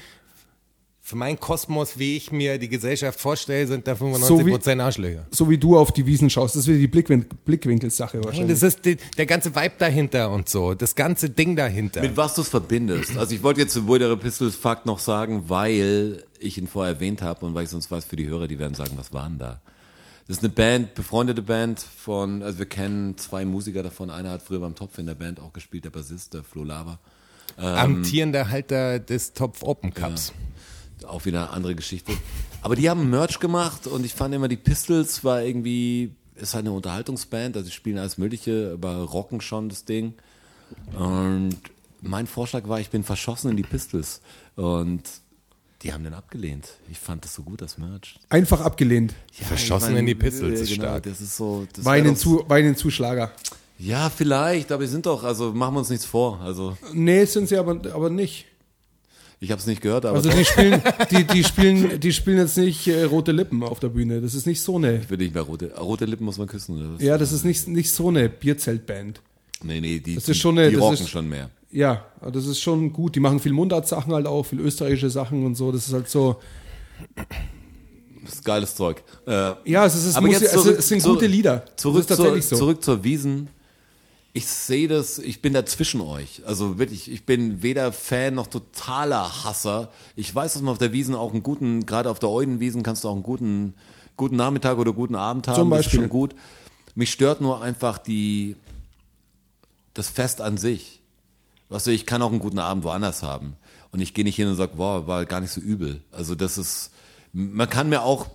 für 1.10 1.16
meinen 1.16 1.40
Kosmos, 1.40 1.98
wie 1.98 2.18
ich 2.18 2.32
mir 2.32 2.60
die 2.60 2.70
Gesellschaft 2.70 3.20
vorstelle, 3.20 3.66
sind 3.66 3.88
da 3.88 3.96
95 3.96 4.48
Prozent 4.48 4.80
Arschlöcher. 4.80 5.26
So 5.32 5.50
wie 5.50 5.58
du 5.58 5.76
auf 5.76 5.92
die 5.92 6.06
Wiesen 6.06 6.30
schaust, 6.30 6.54
das 6.54 6.62
ist 6.62 6.68
wieder 6.68 6.78
die 6.78 6.88
Blickwin 6.88 7.26
Blickwinkelsache 7.46 8.18
Nein, 8.18 8.26
wahrscheinlich. 8.26 8.60
das 8.60 8.62
ist 8.62 8.86
die, 8.86 8.98
der 9.18 9.26
ganze 9.26 9.56
Vibe 9.56 9.74
dahinter 9.80 10.30
und 10.30 10.50
so, 10.50 10.76
das 10.76 10.94
ganze 10.94 11.32
Ding 11.32 11.56
dahinter. 11.56 12.02
Mit 12.02 12.16
was 12.16 12.36
du 12.36 12.42
es 12.42 12.50
verbindest. 12.50 13.18
Also 13.18 13.34
ich 13.34 13.42
wollte 13.42 13.62
jetzt 13.62 13.74
zu 13.74 13.88
Boulder 13.88 14.16
Pistols 14.18 14.56
Fakt 14.56 14.86
noch 14.86 15.00
sagen, 15.00 15.46
weil 15.48 16.26
ich 16.38 16.60
ihn 16.60 16.68
vorher 16.68 16.94
erwähnt 16.94 17.24
habe 17.24 17.44
und 17.44 17.56
weil 17.56 17.64
ich 17.64 17.72
sonst 17.72 17.90
weiß 17.90 18.06
für 18.06 18.16
die 18.16 18.28
Hörer, 18.28 18.48
die 18.48 18.60
werden 18.60 18.76
sagen, 18.76 18.92
was 18.96 19.12
waren 19.12 19.40
da? 19.40 19.62
Das 20.28 20.38
ist 20.38 20.44
eine 20.44 20.54
Band, 20.54 20.94
befreundete 20.94 21.42
Band 21.42 21.80
von, 21.80 22.44
also 22.44 22.60
wir 22.60 22.68
kennen 22.68 23.18
zwei 23.18 23.46
Musiker 23.46 23.82
davon. 23.82 24.12
Einer 24.12 24.30
hat 24.30 24.44
früher 24.44 24.60
beim 24.60 24.76
Topf 24.76 25.00
in 25.00 25.08
der 25.08 25.16
Band 25.16 25.40
auch 25.40 25.54
gespielt, 25.54 25.86
der 25.86 25.90
Bassist, 25.90 26.36
der 26.36 26.44
Flo 26.44 26.64
Lava. 26.64 27.00
Amtierender 27.60 28.50
Halter 28.50 29.00
des 29.00 29.34
Topf 29.34 29.64
Open 29.64 29.94
Cups. 29.94 30.34
Auch 31.08 31.26
wieder 31.26 31.44
eine 31.44 31.50
andere 31.52 31.76
Geschichte. 31.76 32.14
Aber 32.62 32.76
die 32.76 32.90
haben 32.90 33.10
Merch 33.10 33.40
gemacht 33.40 33.88
und 33.88 34.06
ich 34.06 34.14
fand 34.14 34.34
immer, 34.36 34.48
die 34.48 34.58
Pistols 34.58 35.24
war 35.24 35.42
irgendwie, 35.42 36.12
ist 36.36 36.54
halt 36.54 36.66
eine 36.66 36.74
Unterhaltungsband, 36.74 37.56
also 37.56 37.68
die 37.68 37.74
spielen 37.74 37.98
alles 37.98 38.18
Mögliche, 38.18 38.72
aber 38.74 38.98
rocken 38.98 39.42
schon 39.42 39.70
das 39.70 39.86
Ding. 39.86 40.14
Und 40.94 41.58
mein 42.02 42.28
Vorschlag 42.28 42.68
war, 42.68 42.80
ich 42.80 42.90
bin 42.90 43.04
verschossen 43.04 43.52
in 43.52 43.58
die 43.58 43.64
Pistols. 43.64 44.22
Und 44.56 45.04
die 45.82 45.94
haben 45.94 46.04
den 46.04 46.14
abgelehnt. 46.14 46.68
Ich 46.92 47.00
fand 47.00 47.24
das 47.24 47.34
so 47.34 47.44
gut, 47.44 47.62
das 47.62 47.78
Merch. 47.78 48.20
Einfach 48.30 48.62
abgelehnt. 48.62 49.14
Ja, 49.40 49.48
Verschossen 49.48 49.96
in 49.96 50.06
die 50.06 50.16
Pistols 50.16 50.60
ist 50.60 50.74
stark. 50.74 51.04
Das 51.04 51.22
ist 51.22 51.38
so. 51.38 51.66
Das 51.74 51.86
Weinen 51.86 52.16
zu, 52.16 52.44
Weinen 52.48 52.76
Zuschlager. 52.76 53.32
Ja, 53.80 54.10
vielleicht, 54.10 54.72
aber 54.72 54.82
wir 54.82 54.88
sind 54.90 55.06
doch, 55.06 55.24
also 55.24 55.54
machen 55.54 55.74
wir 55.76 55.80
uns 55.80 55.90
nichts 55.90 56.06
vor. 56.06 56.40
Also 56.42 56.78
Nee, 56.94 57.24
sind 57.26 57.48
sie 57.48 57.58
aber, 57.58 57.80
aber 57.94 58.10
nicht. 58.10 58.46
ich 59.40 59.52
habe 59.52 59.60
es 59.62 59.68
nicht 59.68 59.82
gehört, 59.82 60.06
aber 60.06 60.18
Also 60.18 60.30
die 60.30 60.44
spielen, 60.44 60.82
die, 61.12 61.24
die 61.24 61.44
spielen, 61.46 62.00
die 62.00 62.12
spielen 62.12 62.38
jetzt 62.40 62.58
nicht 62.58 62.88
äh, 62.88 63.04
rote 63.04 63.32
Lippen 63.32 63.64
auf 63.64 63.80
der 63.80 63.88
Bühne. 63.88 64.20
Das 64.20 64.36
ist 64.36 64.46
nicht 64.46 64.62
so 64.62 64.76
eine. 64.76 64.98
ich 64.98 65.10
will 65.10 65.18
nicht 65.18 65.34
mehr 65.34 65.44
rote, 65.44 65.74
rote 65.80 66.04
Lippen 66.06 66.26
muss 66.26 66.38
man 66.38 66.48
küssen. 66.48 66.78
Oder 66.78 66.94
was? 66.96 67.02
Ja, 67.02 67.18
das 67.18 67.32
ist 67.32 67.46
nicht, 67.46 67.68
nicht 67.70 67.90
so 67.92 68.10
eine 68.10 68.28
Bierzeltband. 68.28 69.22
Nee, 69.64 69.80
nee, 69.80 70.00
die, 70.00 70.16
Das 70.16 70.28
ist 70.28 70.38
schon 70.38 70.58
eine- 70.60 70.68
die 70.70 70.76
das 70.76 70.84
rocken 70.84 70.94
ist- 71.06 71.10
schon 71.10 71.30
mehr. 71.30 71.50
Ja, 71.72 72.06
das 72.34 72.48
ist 72.48 72.60
schon 72.60 72.92
gut. 72.92 73.16
Die 73.16 73.20
machen 73.20 73.40
viel 73.40 73.54
Mundartsachen 73.54 74.12
halt 74.12 74.26
auch, 74.26 74.44
viel 74.44 74.60
österreichische 74.60 75.10
Sachen 75.10 75.46
und 75.46 75.56
so. 75.56 75.72
Das 75.72 75.88
ist 75.88 75.94
halt 75.94 76.10
so. 76.10 76.40
Das 78.26 78.34
ist 78.34 78.44
geiles 78.46 78.76
Zeug. 78.76 79.04
Äh, 79.26 79.54
Ja, 79.66 79.86
es, 79.86 79.96
ist, 79.96 80.06
es, 80.06 80.16
Aber 80.16 80.28
muss, 80.28 80.40
jetzt 80.42 80.54
es, 80.54 80.62
zurück 80.64 80.76
es 80.80 80.88
sind 80.88 81.04
gute 81.04 81.28
Lieder. 81.28 81.64
Zurück, 81.78 82.06
das 82.08 82.18
zur, 82.18 82.42
so. 82.42 82.56
zurück 82.58 82.84
zur 82.84 83.04
Wiesen. 83.04 83.48
Ich 84.32 84.46
sehe 84.46 84.88
das, 84.88 85.18
ich 85.18 85.42
bin 85.42 85.54
da 85.54 85.66
zwischen 85.66 86.02
euch. 86.02 86.44
Also 86.46 86.78
wirklich, 86.78 87.12
ich 87.12 87.26
bin 87.26 87.64
weder 87.64 87.92
Fan 87.92 88.36
noch 88.36 88.48
totaler 88.48 89.44
Hasser. 89.44 89.92
Ich 90.16 90.34
weiß, 90.34 90.54
dass 90.54 90.62
man 90.62 90.72
auf 90.72 90.78
der 90.78 90.94
Wiesen 90.94 91.16
auch 91.16 91.34
einen 91.34 91.42
guten, 91.42 91.86
gerade 91.86 92.10
auf 92.12 92.20
der 92.20 92.30
Eudenwiesen 92.30 92.84
kannst 92.84 93.04
du 93.04 93.10
auch 93.10 93.14
einen 93.14 93.24
guten, 93.24 93.74
guten 94.18 94.36
Nachmittag 94.36 94.78
oder 94.78 94.94
guten 94.94 95.16
Abend 95.16 95.48
haben. 95.48 95.56
Zum 95.56 95.70
Beispiel. 95.70 96.02
schon 96.02 96.10
gut. 96.10 96.36
Mich 96.94 97.12
stört 97.12 97.42
nur 97.42 97.62
einfach 97.64 97.98
die, 97.98 98.56
das 99.94 100.10
Fest 100.10 100.42
an 100.42 100.58
sich. 100.58 101.00
Weißt 101.70 101.88
du, 101.88 101.92
ich 101.92 102.06
kann 102.06 102.22
auch 102.22 102.32
einen 102.32 102.40
guten 102.40 102.60
Abend 102.60 102.84
woanders 102.84 103.24
haben. 103.24 103.56
Und 103.92 104.00
ich 104.00 104.14
gehe 104.14 104.24
nicht 104.24 104.36
hin 104.36 104.48
und 104.48 104.56
sage, 104.56 104.74
wow, 104.76 105.08
war 105.08 105.26
gar 105.26 105.42
nicht 105.42 105.52
so 105.52 105.62
übel. 105.62 106.02
Also 106.12 106.36
das 106.36 106.58
ist, 106.58 106.92
man 107.34 107.70
kann 107.70 107.90
mir 107.90 108.04
auch, 108.04 108.28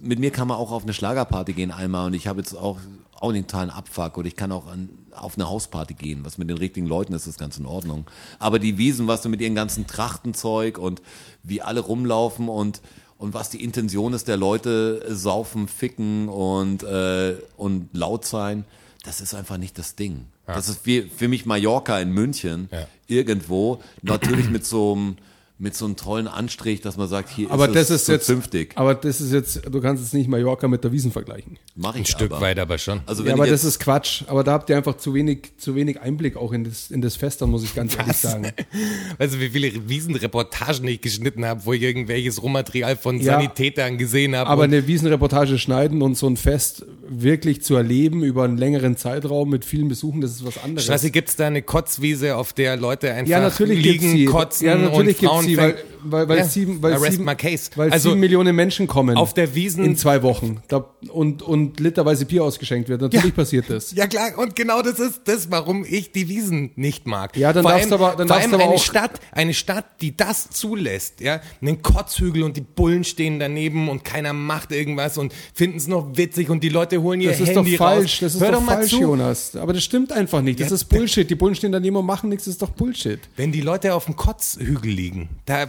mit 0.00 0.18
mir 0.18 0.30
kann 0.30 0.48
man 0.48 0.56
auch 0.56 0.72
auf 0.72 0.82
eine 0.82 0.94
Schlagerparty 0.94 1.52
gehen 1.52 1.70
einmal 1.70 2.06
und 2.06 2.14
ich 2.14 2.26
habe 2.26 2.40
jetzt 2.40 2.54
auch, 2.54 2.78
auch 3.20 3.32
den 3.32 3.46
totalen 3.46 3.70
Abfuck 3.70 4.18
oder 4.18 4.26
ich 4.26 4.36
kann 4.36 4.50
auch 4.52 4.66
an, 4.66 4.88
auf 5.14 5.36
eine 5.36 5.48
Hausparty 5.48 5.94
gehen, 5.94 6.24
was 6.24 6.38
mit 6.38 6.48
den 6.50 6.58
richtigen 6.58 6.86
Leuten 6.86 7.12
ist, 7.12 7.26
ist 7.26 7.38
ganz 7.38 7.58
in 7.58 7.66
Ordnung. 7.66 8.06
Aber 8.38 8.58
die 8.58 8.78
Wiesen, 8.78 9.06
was 9.06 9.22
du 9.22 9.28
mit 9.28 9.40
ihren 9.40 9.54
ganzen 9.54 9.86
Trachtenzeug 9.86 10.78
und 10.78 11.02
wie 11.42 11.62
alle 11.62 11.80
rumlaufen 11.80 12.48
und 12.48 12.80
und 13.18 13.34
was 13.34 13.50
die 13.50 13.62
Intention 13.62 14.14
ist 14.14 14.26
der 14.26 14.36
Leute, 14.36 15.04
saufen, 15.08 15.68
ficken 15.68 16.28
und, 16.28 16.82
äh, 16.82 17.36
und 17.56 17.88
laut 17.92 18.24
sein, 18.24 18.64
das 19.04 19.20
ist 19.20 19.32
einfach 19.32 19.58
nicht 19.58 19.78
das 19.78 19.94
Ding. 19.94 20.24
Das 20.44 20.68
ist 20.68 20.84
wie, 20.86 21.02
für 21.02 21.28
mich 21.28 21.46
Mallorca 21.46 22.00
in 22.00 22.10
München, 22.10 22.68
Ja. 22.72 22.88
irgendwo, 23.06 23.80
natürlich 24.02 24.50
mit 24.50 24.66
so 24.66 24.94
einem, 24.94 25.16
mit 25.62 25.76
so 25.76 25.84
einem 25.84 25.94
tollen 25.94 26.26
Anstrich, 26.26 26.80
dass 26.80 26.96
man 26.96 27.06
sagt, 27.06 27.30
hier 27.30 27.48
aber 27.48 27.66
ist 27.68 27.76
das 27.76 27.82
es 27.90 27.90
ist 28.00 28.06
so 28.06 28.12
jetzt, 28.14 28.26
zünftig. 28.26 28.72
aber 28.74 28.96
das 28.96 29.20
ist 29.20 29.32
jetzt, 29.32 29.62
du 29.70 29.80
kannst 29.80 30.02
jetzt 30.02 30.12
nicht 30.12 30.28
Mallorca 30.28 30.66
mit 30.66 30.82
der 30.82 30.90
Wiesen 30.90 31.12
vergleichen. 31.12 31.56
Mach 31.76 31.94
ich 31.94 32.00
Ein 32.00 32.04
Stück 32.06 32.32
aber. 32.32 32.40
weit 32.40 32.58
aber 32.58 32.78
schon. 32.78 33.00
Also 33.06 33.22
Ja, 33.22 33.28
wenn 33.28 33.34
aber 33.34 33.44
ich 33.44 33.52
das 33.52 33.62
ist 33.62 33.78
Quatsch. 33.78 34.24
Aber 34.26 34.42
da 34.42 34.52
habt 34.54 34.68
ihr 34.70 34.76
einfach 34.76 34.96
zu 34.96 35.14
wenig, 35.14 35.52
zu 35.58 35.76
wenig 35.76 36.00
Einblick 36.00 36.36
auch 36.36 36.52
in 36.52 36.64
das, 36.64 36.90
in 36.90 37.00
das 37.00 37.14
Fest, 37.14 37.42
dann 37.42 37.50
muss 37.50 37.62
ich 37.62 37.76
ganz 37.76 37.96
ehrlich 37.96 38.16
sagen. 38.16 38.52
Weißt 39.18 39.34
du, 39.34 39.38
wie 39.38 39.50
viele 39.50 39.88
Wiesenreportagen 39.88 40.88
ich 40.88 41.00
geschnitten 41.00 41.44
habe, 41.44 41.64
wo 41.64 41.72
ich 41.74 41.82
irgendwelches 41.82 42.42
Rohmaterial 42.42 42.96
von 42.96 43.20
Ja. 43.20 43.34
Sanitätern 43.34 43.98
gesehen 43.98 44.34
habe. 44.34 44.50
Aber 44.50 44.64
eine 44.64 44.88
Wiesenreportage 44.88 45.58
schneiden 45.58 46.02
und 46.02 46.16
so 46.16 46.26
ein 46.26 46.36
Fest 46.36 46.84
wirklich 47.08 47.62
zu 47.62 47.76
erleben 47.76 48.24
über 48.24 48.42
einen 48.42 48.56
längeren 48.58 48.96
Zeitraum 48.96 49.50
mit 49.50 49.64
vielen 49.64 49.86
Besuchen, 49.86 50.20
das 50.22 50.32
ist 50.32 50.44
was 50.44 50.62
anderes. 50.62 50.86
Scheiße, 50.86 51.12
gibt's 51.12 51.36
da 51.36 51.46
eine 51.46 51.62
Kotzwiese, 51.62 52.36
auf 52.36 52.52
der 52.52 52.76
Leute 52.76 53.12
einfach 53.12 53.30
ja, 53.30 53.40
natürlich 53.40 53.80
liegen, 53.84 54.26
kotzen 54.26 54.66
ja, 54.66 54.74
natürlich 54.76 54.98
und 54.98 55.06
gibt's 55.06 55.24
Frauen 55.24 55.51
sie, 55.52 55.60
weil, 55.60 55.74
fängt- 55.74 55.91
weil, 56.04 56.28
weil, 56.28 56.38
Ja, 56.38 56.44
sieben, 56.44 56.82
weil, 56.82 56.92
arrest 56.94 57.12
sieben, 57.12 57.24
my 57.24 57.34
case. 57.34 57.70
weil 57.76 57.90
Also, 57.92 58.10
sieben 58.10 58.20
Millionen 58.20 58.54
Menschen 58.56 58.86
kommen. 58.86 59.16
auf 59.16 59.34
der 59.34 59.54
Wiesen- 59.54 59.84
In 59.84 59.96
zwei 59.96 60.22
Wochen. 60.22 60.62
Da, 60.68 60.84
und, 61.08 61.42
und 61.42 61.80
literweise 61.80 62.26
Bier 62.26 62.44
ausgeschenkt 62.44 62.88
wird. 62.88 63.00
Natürlich 63.00 63.26
Ja. 63.26 63.30
passiert 63.32 63.70
das. 63.70 63.92
Ja 63.92 64.06
klar, 64.06 64.30
und 64.38 64.56
genau 64.56 64.82
das 64.82 64.98
ist 64.98 65.22
das, 65.24 65.50
warum 65.50 65.84
ich 65.88 66.12
die 66.12 66.28
Wiesen 66.28 66.70
nicht 66.76 67.06
mag. 67.06 67.36
Ja, 67.36 67.52
dann 67.52 67.62
vor 67.62 67.72
darfst 67.72 67.90
allem, 67.92 67.98
du 68.00 68.04
aber- 68.04 68.16
dann 68.16 68.26
vor 68.28 68.36
darfst 68.36 68.42
allem 68.42 68.50
du 68.52 68.56
aber 68.56 68.64
eine 68.64 68.74
auch- 68.74 68.82
Stadt, 68.82 69.20
eine 69.32 69.54
Stadt, 69.54 69.84
die 70.00 70.16
das 70.16 70.50
zulässt, 70.50 71.20
ja, 71.20 71.40
einen 71.60 71.82
Kotzhügel 71.82 72.42
und 72.42 72.56
die 72.56 72.60
Bullen 72.62 73.04
stehen 73.04 73.38
daneben 73.38 73.88
und 73.88 74.04
keiner 74.04 74.32
macht 74.32 74.72
irgendwas 74.72 75.18
und 75.18 75.32
finden 75.54 75.76
es 75.78 75.86
noch 75.86 76.16
witzig 76.16 76.50
und 76.50 76.62
die 76.62 76.68
Leute 76.68 77.02
holen 77.02 77.20
ihr 77.20 77.30
Das 77.30 77.40
ist 77.40 77.54
Handy 77.54 77.72
doch 77.72 77.78
falsch, 77.78 78.14
raus. 78.14 78.18
das 78.20 78.34
ist 78.36 78.40
Hör 78.40 78.52
doch, 78.52 78.60
mal 78.60 78.74
falsch, 78.76 78.90
zu. 78.90 79.00
Jonas. 79.00 79.56
Aber 79.56 79.72
das 79.72 79.84
stimmt 79.84 80.12
einfach 80.12 80.42
nicht. 80.42 80.60
Das 80.60 80.68
Ja, 80.70 80.74
ist 80.76 80.84
Bullshit. 80.84 81.28
Die 81.28 81.34
Bullen 81.34 81.54
stehen 81.54 81.72
daneben 81.72 81.96
und 81.96 82.06
machen 82.06 82.28
nichts, 82.28 82.44
das 82.44 82.52
ist 82.52 82.62
doch 82.62 82.70
Bullshit. 82.70 83.20
Wenn 83.36 83.52
die 83.52 83.60
Leute 83.60 83.94
auf 83.94 84.06
dem 84.06 84.16
Kotzhügel 84.16 84.90
liegen, 84.90 85.28
da, 85.46 85.66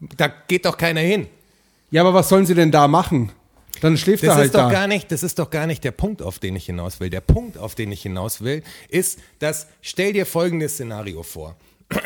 da 0.00 0.28
geht 0.28 0.64
doch 0.66 0.76
keiner 0.76 1.00
hin. 1.00 1.26
Ja, 1.90 2.02
aber 2.02 2.14
was 2.14 2.28
sollen 2.28 2.46
sie 2.46 2.54
denn 2.54 2.70
da 2.72 2.88
machen? 2.88 3.32
Dann 3.80 3.96
schläft 3.98 4.22
Das 4.22 4.30
er 4.30 4.34
halt 4.36 4.46
ist 4.46 4.54
doch 4.54 4.68
da. 4.68 4.70
gar 4.72 4.86
nicht, 4.86 5.12
das 5.12 5.22
ist 5.22 5.38
doch 5.38 5.50
gar 5.50 5.66
nicht 5.66 5.84
der 5.84 5.90
Punkt, 5.90 6.22
auf 6.22 6.38
den 6.38 6.56
ich 6.56 6.66
hinaus 6.66 6.98
will. 6.98 7.10
Der 7.10 7.20
Punkt, 7.20 7.58
auf 7.58 7.74
den 7.74 7.92
ich 7.92 8.02
hinaus 8.02 8.40
will, 8.40 8.62
ist, 8.88 9.18
dass 9.38 9.66
stell 9.82 10.12
dir 10.14 10.24
folgendes 10.26 10.72
Szenario 10.74 11.22
vor. 11.22 11.56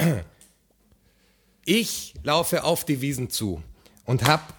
Ich 1.65 2.15
laufe 2.25 2.65
auf 2.65 2.85
die 2.85 3.01
Wiesen 3.01 3.31
zu 3.31 3.63
und 4.05 4.27
hab 4.27 4.55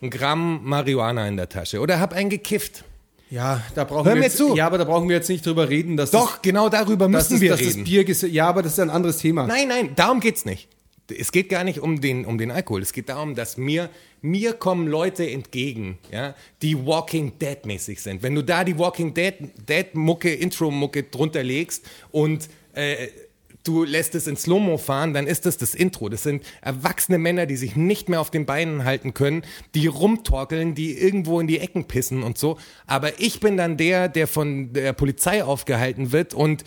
ein 0.00 0.10
Gramm 0.10 0.60
Marihuana 0.64 1.26
in 1.28 1.36
der 1.36 1.48
Tasche 1.48 1.80
oder 1.80 2.00
hab 2.00 2.12
einen 2.12 2.30
gekifft. 2.30 2.84
Ja, 3.28 3.60
da 3.74 3.82
brauchen 3.84 4.06
Hör 4.06 4.14
wir 4.14 4.20
mir 4.20 4.26
jetzt, 4.26 4.36
zu. 4.36 4.54
Ja, 4.54 4.66
aber 4.66 4.78
da 4.78 4.84
brauchen 4.84 5.08
wir 5.08 5.16
jetzt 5.16 5.28
nicht 5.28 5.44
drüber 5.44 5.68
reden, 5.68 5.96
dass 5.96 6.12
Doch, 6.12 6.40
genau 6.42 6.68
darüber 6.68 7.08
das, 7.08 7.28
müssen 7.30 7.40
wir 7.40 7.50
das, 7.50 7.58
dass 7.58 7.68
reden. 7.68 7.80
das 8.06 8.20
Bier 8.20 8.30
Ja, 8.30 8.46
aber 8.48 8.62
das 8.62 8.72
ist 8.74 8.78
ein 8.80 8.90
anderes 8.90 9.18
Thema. 9.18 9.46
Nein, 9.46 9.66
nein, 9.68 9.90
darum 9.96 10.20
geht's 10.20 10.44
nicht. 10.44 10.68
Es 11.10 11.32
geht 11.32 11.48
gar 11.48 11.64
nicht 11.64 11.80
um 11.80 12.00
den, 12.00 12.24
um 12.24 12.38
den 12.38 12.50
Alkohol. 12.50 12.82
Es 12.82 12.92
geht 12.92 13.08
darum, 13.08 13.34
dass 13.34 13.56
mir, 13.56 13.90
mir 14.22 14.52
kommen 14.54 14.86
Leute 14.86 15.28
entgegen, 15.28 15.98
ja, 16.10 16.34
die 16.62 16.86
Walking 16.86 17.38
Dead 17.38 17.64
mäßig 17.64 18.00
sind. 18.00 18.22
Wenn 18.22 18.34
du 18.34 18.42
da 18.42 18.64
die 18.64 18.78
Walking 18.78 19.14
Dead, 19.14 19.34
Dead 19.68 19.94
Mucke, 19.94 20.32
Intro 20.32 20.70
Mucke 20.70 21.04
drunter 21.04 21.42
legst 21.42 21.84
und, 22.10 22.48
äh, 22.72 23.08
du 23.66 23.84
lässt 23.84 24.14
es 24.14 24.26
in 24.26 24.36
Slow-Mo 24.36 24.78
fahren, 24.78 25.12
dann 25.12 25.26
ist 25.26 25.46
das 25.46 25.56
das 25.56 25.74
Intro. 25.74 26.08
Das 26.08 26.22
sind 26.22 26.44
erwachsene 26.62 27.18
Männer, 27.18 27.46
die 27.46 27.56
sich 27.56 27.76
nicht 27.76 28.08
mehr 28.08 28.20
auf 28.20 28.30
den 28.30 28.46
Beinen 28.46 28.84
halten 28.84 29.14
können, 29.14 29.42
die 29.74 29.86
rumtorkeln, 29.86 30.74
die 30.74 30.96
irgendwo 30.98 31.40
in 31.40 31.46
die 31.46 31.58
Ecken 31.58 31.86
pissen 31.86 32.22
und 32.22 32.38
so. 32.38 32.58
Aber 32.86 33.20
ich 33.20 33.40
bin 33.40 33.56
dann 33.56 33.76
der, 33.76 34.08
der 34.08 34.26
von 34.26 34.72
der 34.72 34.92
Polizei 34.92 35.42
aufgehalten 35.44 36.12
wird 36.12 36.34
und 36.34 36.64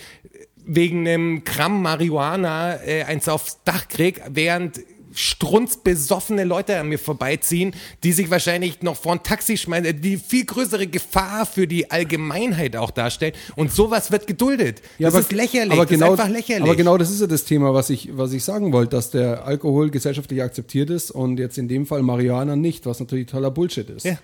wegen 0.65 1.07
einem 1.07 1.43
Gramm 1.43 1.81
Marihuana 1.81 2.83
äh, 2.83 3.03
eins 3.03 3.27
aufs 3.27 3.59
Dach 3.63 3.87
krieg, 3.87 4.21
während 4.29 4.79
strunzbesoffene 5.13 6.43
Leute 6.43 6.77
an 6.79 6.87
mir 6.89 6.99
vorbeiziehen, 6.99 7.73
die 8.03 8.11
sich 8.11 8.29
wahrscheinlich 8.29 8.81
noch 8.81 8.95
vor 8.95 9.13
ein 9.13 9.23
Taxi 9.23 9.57
schmeißen, 9.57 10.01
die 10.01 10.17
viel 10.17 10.45
größere 10.45 10.87
Gefahr 10.87 11.45
für 11.45 11.67
die 11.67 11.91
Allgemeinheit 11.91 12.75
auch 12.75 12.91
darstellen. 12.91 13.33
Und 13.55 13.71
sowas 13.71 14.11
wird 14.11 14.27
geduldet. 14.27 14.81
das 14.99 15.13
ist 15.15 15.31
lächerlich. 15.31 15.73
Aber 15.73 15.83
das 15.85 15.91
genau, 15.91 16.13
ist 16.13 16.19
einfach 16.19 16.31
lächerlich. 16.31 16.63
Aber 16.63 16.75
genau 16.75 16.97
das 16.97 17.09
ist 17.11 17.21
ja 17.21 17.27
das 17.27 17.45
Thema, 17.45 17.73
was 17.73 17.89
ich, 17.89 18.09
was 18.15 18.33
ich 18.33 18.43
sagen 18.43 18.71
wollte, 18.71 18.95
dass 18.95 19.11
der 19.11 19.45
Alkohol 19.45 19.89
gesellschaftlich 19.89 20.41
akzeptiert 20.43 20.89
ist 20.89 21.11
und 21.11 21.39
jetzt 21.39 21.57
in 21.57 21.67
dem 21.67 21.85
Fall 21.85 22.01
Marihuana 22.03 22.55
nicht, 22.55 22.85
was 22.85 22.99
natürlich 22.99 23.27
totaler 23.27 23.51
Bullshit 23.51 23.89
ist. 23.89 24.05
Ja. 24.05 24.17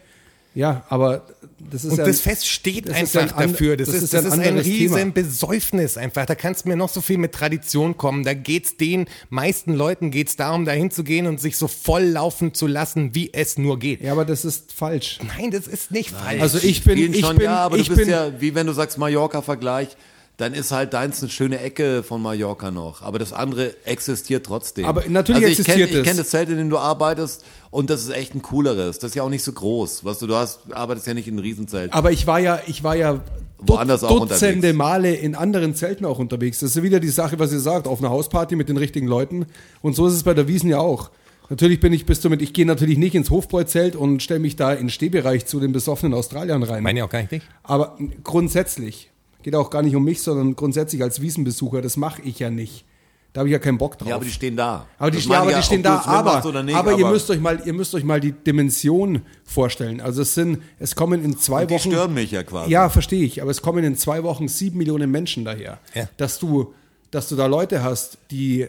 Ja, 0.55 0.83
aber 0.89 1.25
das 1.69 1.83
ist 1.83 1.91
Und 1.91 1.97
ja, 1.97 2.05
das 2.05 2.21
Fest 2.21 2.47
steht 2.47 2.87
das 2.87 2.95
ist 2.95 3.15
einfach 3.17 3.31
ja 3.31 3.37
ein 3.37 3.43
an- 3.43 3.51
dafür. 3.51 3.75
Das, 3.77 3.87
das 3.87 3.97
ist, 3.97 4.03
ist 4.03 4.13
ja 4.13 4.21
das 4.21 4.31
ein 4.33 4.39
ist 4.39 4.45
ein 4.45 4.49
anderes 4.51 4.67
riesen 4.67 4.95
Thema. 4.97 5.11
Besäufnis 5.11 5.97
einfach. 5.97 6.25
Da 6.25 6.35
kannst 6.35 6.65
mir 6.65 6.75
noch 6.75 6.89
so 6.89 7.01
viel 7.01 7.17
mit 7.17 7.33
Tradition 7.33 7.97
kommen. 7.97 8.23
Da 8.23 8.33
geht's 8.33 8.77
den 8.77 9.05
meisten 9.29 9.73
Leuten 9.73 10.11
geht's 10.11 10.35
darum, 10.37 10.63
dahin 10.65 10.91
zu 10.91 11.03
gehen 11.03 11.27
und 11.27 11.41
sich 11.41 11.57
so 11.57 11.67
voll 11.67 12.03
laufen 12.03 12.53
zu 12.53 12.67
lassen, 12.67 13.13
wie 13.15 13.33
es 13.33 13.57
nur 13.57 13.77
geht. 13.79 14.01
Ja, 14.01 14.13
aber 14.13 14.23
das 14.25 14.45
ist 14.45 14.71
falsch. 14.73 15.19
Nein, 15.37 15.51
das 15.51 15.67
ist 15.67 15.91
nicht 15.91 16.11
falsch. 16.11 16.41
Also 16.41 16.57
ich 16.59 16.83
bin, 16.83 17.13
ich 17.13 17.19
schon, 17.19 17.35
bin, 17.35 17.45
ja, 17.45 17.57
aber 17.57 17.77
ich 17.77 17.87
du 17.89 17.95
bist 17.95 18.05
bin, 18.07 18.09
ja, 18.13 18.31
wie 18.39 18.55
wenn 18.55 18.67
du 18.67 18.73
sagst 18.73 18.97
Mallorca-Vergleich, 18.97 19.89
dann 20.37 20.53
ist 20.53 20.71
halt 20.71 20.93
deins 20.93 21.21
eine 21.21 21.29
schöne 21.29 21.59
Ecke 21.59 22.03
von 22.03 22.21
Mallorca 22.21 22.69
noch. 22.69 23.01
Aber 23.01 23.19
das 23.19 23.31
andere 23.31 23.73
existiert 23.85 24.45
trotzdem. 24.45 24.85
Aber 24.85 25.03
natürlich 25.07 25.43
also 25.43 25.53
ich 25.53 25.59
existiert 25.59 25.89
kenn, 25.89 25.99
es. 25.99 26.01
Ich 26.01 26.07
kenne 26.07 26.17
das 26.17 26.29
Zelt, 26.29 26.49
in 26.49 26.57
dem 26.57 26.69
du 26.69 26.77
arbeitest 26.77 27.45
und 27.71 27.89
das 27.89 28.01
ist 28.01 28.09
echt 28.09 28.35
ein 28.35 28.41
cooleres. 28.41 28.99
Das 28.99 29.11
ist 29.11 29.15
ja 29.15 29.23
auch 29.23 29.29
nicht 29.29 29.43
so 29.43 29.53
groß. 29.53 30.03
Weißt 30.03 30.21
du, 30.21 30.27
du 30.27 30.35
hast, 30.35 30.59
arbeitest 30.71 31.07
ja 31.07 31.13
nicht 31.13 31.27
in 31.27 31.35
einem 31.35 31.43
Riesenzelt. 31.43 31.93
Aber 31.93 32.11
ich 32.11 32.27
war 32.27 32.39
ja, 32.39 32.59
ich 32.67 32.83
war 32.83 32.95
ja 32.95 33.21
Woanders 33.59 34.03
auch 34.03 34.19
Dutzende 34.19 34.55
unterwegs. 34.55 34.77
Male 34.77 35.15
in 35.15 35.35
anderen 35.35 35.73
Zelten 35.73 36.05
auch 36.05 36.19
unterwegs. 36.19 36.59
Das 36.59 36.75
ist 36.75 36.83
wieder 36.83 36.99
die 36.99 37.09
Sache, 37.09 37.39
was 37.39 37.53
ihr 37.53 37.59
sagt, 37.59 37.87
auf 37.87 37.99
einer 37.99 38.09
Hausparty 38.09 38.55
mit 38.55 38.67
den 38.67 38.77
richtigen 38.77 39.07
Leuten. 39.07 39.45
Und 39.81 39.95
so 39.95 40.07
ist 40.07 40.13
es 40.13 40.23
bei 40.23 40.33
der 40.33 40.47
Wiesen 40.47 40.69
ja 40.69 40.79
auch. 40.79 41.11
Natürlich 41.49 41.79
bin 41.79 41.93
ich 41.93 42.05
bis 42.05 42.21
zum, 42.21 42.33
ich 42.33 42.53
gehe 42.53 42.65
natürlich 42.65 42.97
nicht 42.97 43.15
ins 43.15 43.29
Hofbräuzelt 43.29 43.95
und 43.95 44.23
stelle 44.23 44.39
mich 44.39 44.55
da 44.55 44.73
in 44.73 44.85
den 44.85 44.89
Stehbereich 44.89 45.45
zu 45.45 45.59
den 45.59 45.71
besoffenen 45.71 46.13
Australiern 46.13 46.63
rein. 46.63 46.81
Meine 46.81 46.99
ich 46.99 47.03
auch 47.03 47.09
gar 47.09 47.19
nicht. 47.21 47.31
nicht. 47.31 47.45
Aber 47.63 47.97
grundsätzlich, 48.23 49.11
geht 49.45 49.53
auch 49.53 49.69
gar 49.69 49.83
nicht 49.83 49.95
um 49.95 50.03
mich, 50.03 50.23
sondern 50.23 50.55
grundsätzlich 50.55 51.03
als 51.03 51.21
Wiesenbesucher, 51.21 51.83
das 51.83 51.97
mache 51.97 52.19
ich 52.23 52.39
ja 52.39 52.49
nicht. 52.49 52.83
Da 53.31 53.41
habe 53.41 53.49
ich 53.49 53.53
ja 53.53 53.59
keinen 53.59 53.77
Bock 53.77 53.95
drauf. 53.95 54.07
ja, 54.07 54.15
aber 54.15 54.25
die 54.25 54.31
stehen 54.31 54.57
da. 54.57 54.87
Aber 54.97 55.11
die, 55.11 55.19
ja, 55.19 55.41
aber 55.41 55.53
die 55.53 55.61
stehen 55.61 55.83
da, 55.83 55.99
aber, 55.99 56.63
nicht, 56.63 56.75
aber, 56.75 56.97
ihr 56.97 57.05
müsst 57.05 57.29
euch 57.29 57.39
mal, 57.39 57.61
ihr 57.63 57.73
müsst 57.73 57.93
euch 57.93 58.03
mal 58.03 58.19
die 58.19 58.31
Dimension 58.31 59.21
vorstellen. 59.43 60.01
Also 60.01 60.23
es 60.23 60.33
sind, 60.33 60.63
es 60.79 60.95
kommen 60.95 61.23
in 61.23 61.37
zwei 61.37 61.67
die 61.67 61.75
Wochen. 61.75 61.91
stören 61.91 62.15
mich 62.15 62.31
ja 62.31 62.41
quasi. 62.41 62.71
Ja, 62.71 62.89
verstehe 62.89 63.23
ich. 63.23 63.43
Aber 63.43 63.51
es 63.51 63.61
kommen 63.61 63.83
in 63.83 63.95
zwei 63.95 64.23
Wochen 64.23 64.47
sieben 64.47 64.79
Millionen 64.79 65.11
Menschen 65.11 65.45
daher. 65.45 65.77
Ja. 65.93 66.09
Dass 66.17 66.39
du, 66.39 66.73
dass 67.11 67.29
du 67.29 67.35
da 67.35 67.45
Leute 67.45 67.83
hast, 67.83 68.17
die, 68.31 68.65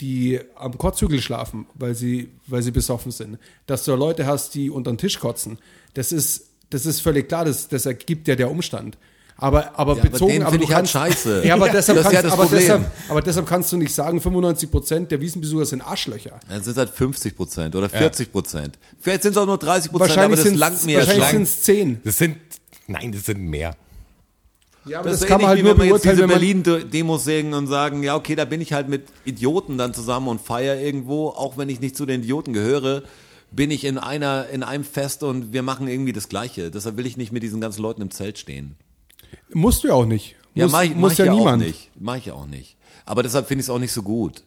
die 0.00 0.40
am 0.54 0.78
Kotzhügel 0.78 1.20
schlafen, 1.20 1.66
weil 1.74 1.94
sie, 1.94 2.30
weil 2.46 2.62
sie 2.62 2.70
besoffen 2.70 3.12
sind. 3.12 3.38
Dass 3.66 3.84
du 3.84 3.90
da 3.90 3.98
Leute 3.98 4.24
hast, 4.24 4.54
die 4.54 4.70
unter 4.70 4.92
den 4.92 4.98
Tisch 4.98 5.18
kotzen. 5.18 5.58
Das 5.92 6.10
ist, 6.10 6.52
das 6.70 6.86
ist 6.86 7.00
völlig 7.00 7.28
klar. 7.28 7.44
Das, 7.44 7.68
das 7.68 7.84
ergibt 7.84 8.28
ja 8.28 8.34
der 8.34 8.50
Umstand. 8.50 8.96
Aber, 9.38 9.78
aber 9.78 9.96
Ja, 9.96 10.00
aber 10.02 10.10
bezogen, 10.10 10.32
den 10.32 10.42
aber 10.42 10.50
find 10.52 10.62
du 10.62 10.68
ich 10.68 10.74
halt 10.74 10.90
kannst, 10.90 10.92
scheiße. 10.92 11.44
Ja, 11.46 11.54
aber 11.56 11.66
Ja. 11.66 11.72
deshalb 11.74 11.98
ja 11.98 12.02
kannst, 12.04 12.24
das 12.24 12.32
aber 12.32 12.46
deshalb, 12.46 12.90
aber 13.08 13.20
deshalb 13.22 13.46
kannst 13.46 13.70
du 13.72 13.76
nicht 13.76 13.94
sagen, 13.94 14.20
95 14.20 14.70
Prozent 14.70 15.10
der 15.10 15.20
Wiesenbesucher 15.20 15.66
sind 15.66 15.82
Arschlöcher. 15.82 16.40
Dann 16.48 16.62
sind 16.62 16.72
es 16.72 16.78
halt 16.78 16.88
50 16.90 17.36
Prozent 17.36 17.76
oder 17.76 17.88
40 17.90 18.32
Prozent. 18.32 18.78
Vielleicht 18.98 19.22
sind 19.22 19.32
es 19.32 19.36
auch 19.36 19.44
nur 19.46 19.58
30 19.58 19.90
Prozent, 19.90 20.10
aber 20.12 20.16
Wahrscheinlich 20.30 20.38
das 20.40 20.48
sind 20.48 20.58
langt 20.58 20.84
mir 20.86 20.92
ja 20.92 20.98
wahrscheinlich 21.00 21.24
schon. 21.24 21.32
sind 21.32 21.42
es 21.42 21.62
zehn. 21.62 22.00
Das 22.04 22.16
sind, 22.16 22.36
nein, 22.86 23.12
das 23.12 23.24
sind 23.26 23.40
mehr. 23.42 23.76
Ja, 24.86 25.00
aber 25.00 25.10
Das, 25.10 25.18
das, 25.20 25.22
ist 25.24 25.28
kann 25.28 25.40
man 25.42 25.48
halt 25.50 25.58
ähnlich, 25.58 25.74
nur 25.74 25.76
wie 25.76 25.80
wenn 25.80 25.88
wir 25.88 25.94
jetzt 25.96 26.04
diese 26.04 26.26
Berlin-Demos 26.28 27.24
sehen 27.24 27.52
und 27.54 27.66
sagen, 27.66 28.02
ja, 28.04 28.14
okay, 28.16 28.36
da 28.36 28.44
bin 28.46 28.60
ich 28.60 28.72
halt 28.72 28.88
mit 28.88 29.02
Idioten 29.24 29.76
dann 29.78 29.92
zusammen 29.92 30.28
und 30.28 30.40
feier 30.40 30.76
irgendwo, 30.80 31.28
auch 31.28 31.58
wenn 31.58 31.68
ich 31.68 31.80
nicht 31.80 31.96
zu 31.96 32.06
den 32.06 32.22
Idioten 32.22 32.52
gehöre, 32.52 33.02
bin 33.50 33.70
ich 33.70 33.84
in 33.84 33.98
einer, 33.98 34.48
in 34.48 34.62
einem 34.62 34.84
Fest 34.84 35.22
und 35.24 35.52
wir 35.52 35.62
machen 35.62 35.88
irgendwie 35.88 36.12
das 36.12 36.28
Gleiche. 36.28 36.70
Deshalb 36.70 36.96
will 36.96 37.04
ich 37.06 37.16
nicht 37.16 37.32
mit 37.32 37.42
diesen 37.42 37.60
ganzen 37.60 37.82
Leuten 37.82 38.00
im 38.00 38.10
Zelt 38.10 38.38
stehen. 38.38 38.76
Musst 39.52 39.84
du 39.84 39.88
ja 39.88 39.94
auch 39.94 40.06
nicht. 40.06 40.36
Ja, 40.54 40.64
muss, 40.64 40.72
mach 40.72 40.82
ich, 40.82 40.90
mach 40.90 40.96
muss 40.96 41.12
ich 41.12 41.18
ja, 41.18 41.24
ja 41.26 41.34
niemand. 41.34 41.62
auch 41.62 41.66
nicht. 41.66 41.90
Mach 41.98 42.16
ich 42.16 42.26
ja 42.26 42.34
auch 42.34 42.46
nicht. 42.46 42.76
Aber 43.04 43.22
deshalb 43.22 43.46
finde 43.46 43.60
ich 43.60 43.66
es 43.66 43.70
auch 43.70 43.78
nicht 43.78 43.92
so 43.92 44.02
gut. 44.02 44.42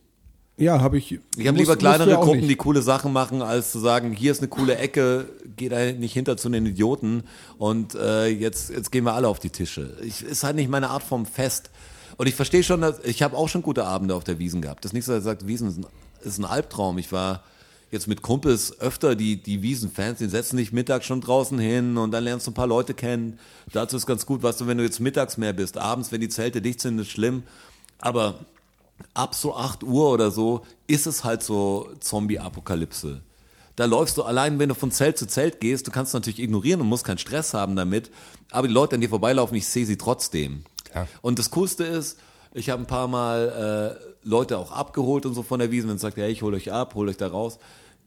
Ja, 0.58 0.82
habe 0.82 0.98
ich. 0.98 1.18
Ich 1.38 1.48
habe 1.48 1.58
lieber 1.58 1.78
kleinere 1.78 2.16
Gruppen, 2.16 2.42
nicht. 2.42 2.50
die 2.50 2.56
coole 2.58 2.82
Sachen 2.82 3.14
machen, 3.14 3.42
als 3.42 3.72
zu 3.72 3.80
sagen, 3.80 4.12
hier 4.12 4.34
ist 4.34 4.40
eine 4.40 4.50
coole 4.50 4.76
Ecke, 4.76 5.30
geh 5.56 5.70
da 5.70 5.94
nicht 5.94 6.12
hinter 6.12 6.36
zu 6.36 6.50
den 6.50 6.66
Idioten 6.66 7.24
und 7.58 7.96
äh, 7.96 8.28
jetzt, 8.28 8.70
jetzt 8.70 8.92
gehen 8.92 9.06
wir 9.06 9.14
alle 9.14 9.30
auf 9.30 9.40
die 9.40 9.52
Tische. 9.52 9.96
Ich, 10.04 10.22
ist 10.22 10.44
halt 10.44 10.58
nicht 10.58 10.70
meine 10.70 10.90
Art 10.90 11.04
vom 11.04 11.26
Fest. 11.26 11.72
Und 12.18 12.28
ich 12.28 12.36
verstehe 12.36 12.64
schon, 12.64 12.82
dass, 12.82 13.00
ich 13.06 13.24
habe 13.24 13.38
auch 13.38 13.48
schon 13.48 13.62
gute 13.62 13.86
Abende 13.86 14.16
auf 14.16 14.26
der 14.26 14.38
Wiesen 14.38 14.62
gehabt. 14.62 14.84
Das 14.84 14.90
ist 14.90 14.94
nicht 14.94 15.06
so, 15.06 15.14
dass 15.14 15.24
sagt, 15.24 15.48
Wiesen 15.48 15.70
ist 15.70 15.78
ein, 15.78 15.86
ist 16.24 16.38
ein 16.40 16.46
Albtraum. 16.46 16.98
Ich 16.98 17.14
war 17.14 17.44
jetzt 17.91 18.08
mit 18.08 18.21
Kumpels 18.21 18.80
öfter 18.80 19.15
die, 19.15 19.41
die 19.41 19.62
Wiesen-Fans, 19.62 20.19
die 20.19 20.28
setzen 20.28 20.58
sich 20.58 20.71
mittags 20.71 21.06
schon 21.06 21.21
draußen 21.21 21.58
hin 21.58 21.97
und 21.97 22.12
dann 22.12 22.23
lernst 22.23 22.47
du 22.47 22.52
ein 22.52 22.56
paar 22.56 22.67
Leute 22.67 22.93
kennen. 22.93 23.39
Dazu 23.71 23.97
ist 23.97 24.06
ganz 24.06 24.25
gut, 24.25 24.43
weißt 24.43 24.62
du, 24.62 24.67
wenn 24.67 24.78
du 24.78 24.84
jetzt 24.84 24.99
mittags 24.99 25.38
mehr 25.38 25.54
bist, 25.54 25.78
abends, 25.78 26.12
wenn 26.12 26.21
die 26.21 26.30
Zelte 26.30 26.62
dicht 26.62 26.82
sind, 26.82 26.99
ist 26.99 27.10
schlimm. 27.10 27.43
Aber 27.99 28.39
ab 29.13 29.36
so 29.36 29.56
8 29.56 29.84
Uhr 29.84 30.12
oder 30.12 30.32
so 30.32 30.65
ist 30.88 31.08
es 31.08 31.23
halt 31.23 31.43
so 31.43 31.89
Zombie-Apokalypse. 31.99 33.21
Da 33.75 33.86
läufst 33.86 34.17
du 34.17 34.23
allein, 34.23 34.60
wenn 34.60 34.69
du 34.69 34.75
von 34.75 34.91
Zelt 34.91 35.17
zu 35.17 35.25
Zelt 35.25 35.62
gehst, 35.62 35.88
du 35.88 35.91
kannst 35.91 36.13
natürlich 36.13 36.39
ignorieren 36.39 36.82
und 36.82 36.88
musst 36.88 37.06
keinen 37.06 37.17
Stress 37.17 37.54
haben 37.54 37.75
damit, 37.75 38.12
aber 38.52 38.67
die 38.67 38.73
Leute 38.73 38.95
an 38.95 39.02
dir 39.02 39.10
vorbeilaufen, 39.10 39.56
ich 39.56 39.67
sehe 39.67 39.86
sie 39.86 39.97
trotzdem. 39.97 40.65
Ja. 40.93 41.08
Und 41.21 41.39
das 41.39 41.49
Coolste 41.52 41.86
ist, 41.86 42.19
ich 42.54 42.69
habe 42.69 42.84
ein 42.84 42.88
paar 42.88 43.08
Mal 43.08 43.97
äh, 44.04 44.09
Leute 44.30 44.58
auch 44.58 44.72
abgeholt 44.72 45.26
und 45.26 45.34
so 45.34 45.44
von 45.44 45.60
der 45.60 45.72
Wiese, 45.72 45.88
wenn 45.88 45.96
es 45.96 46.02
sagt, 46.02 46.18
ja, 46.18 46.28
ich 46.28 46.42
hole 46.42 46.58
euch 46.58 46.72
ab, 46.72 46.94
hole 46.96 47.10
euch 47.10 47.18
da 47.18 47.28
raus. 47.28 47.58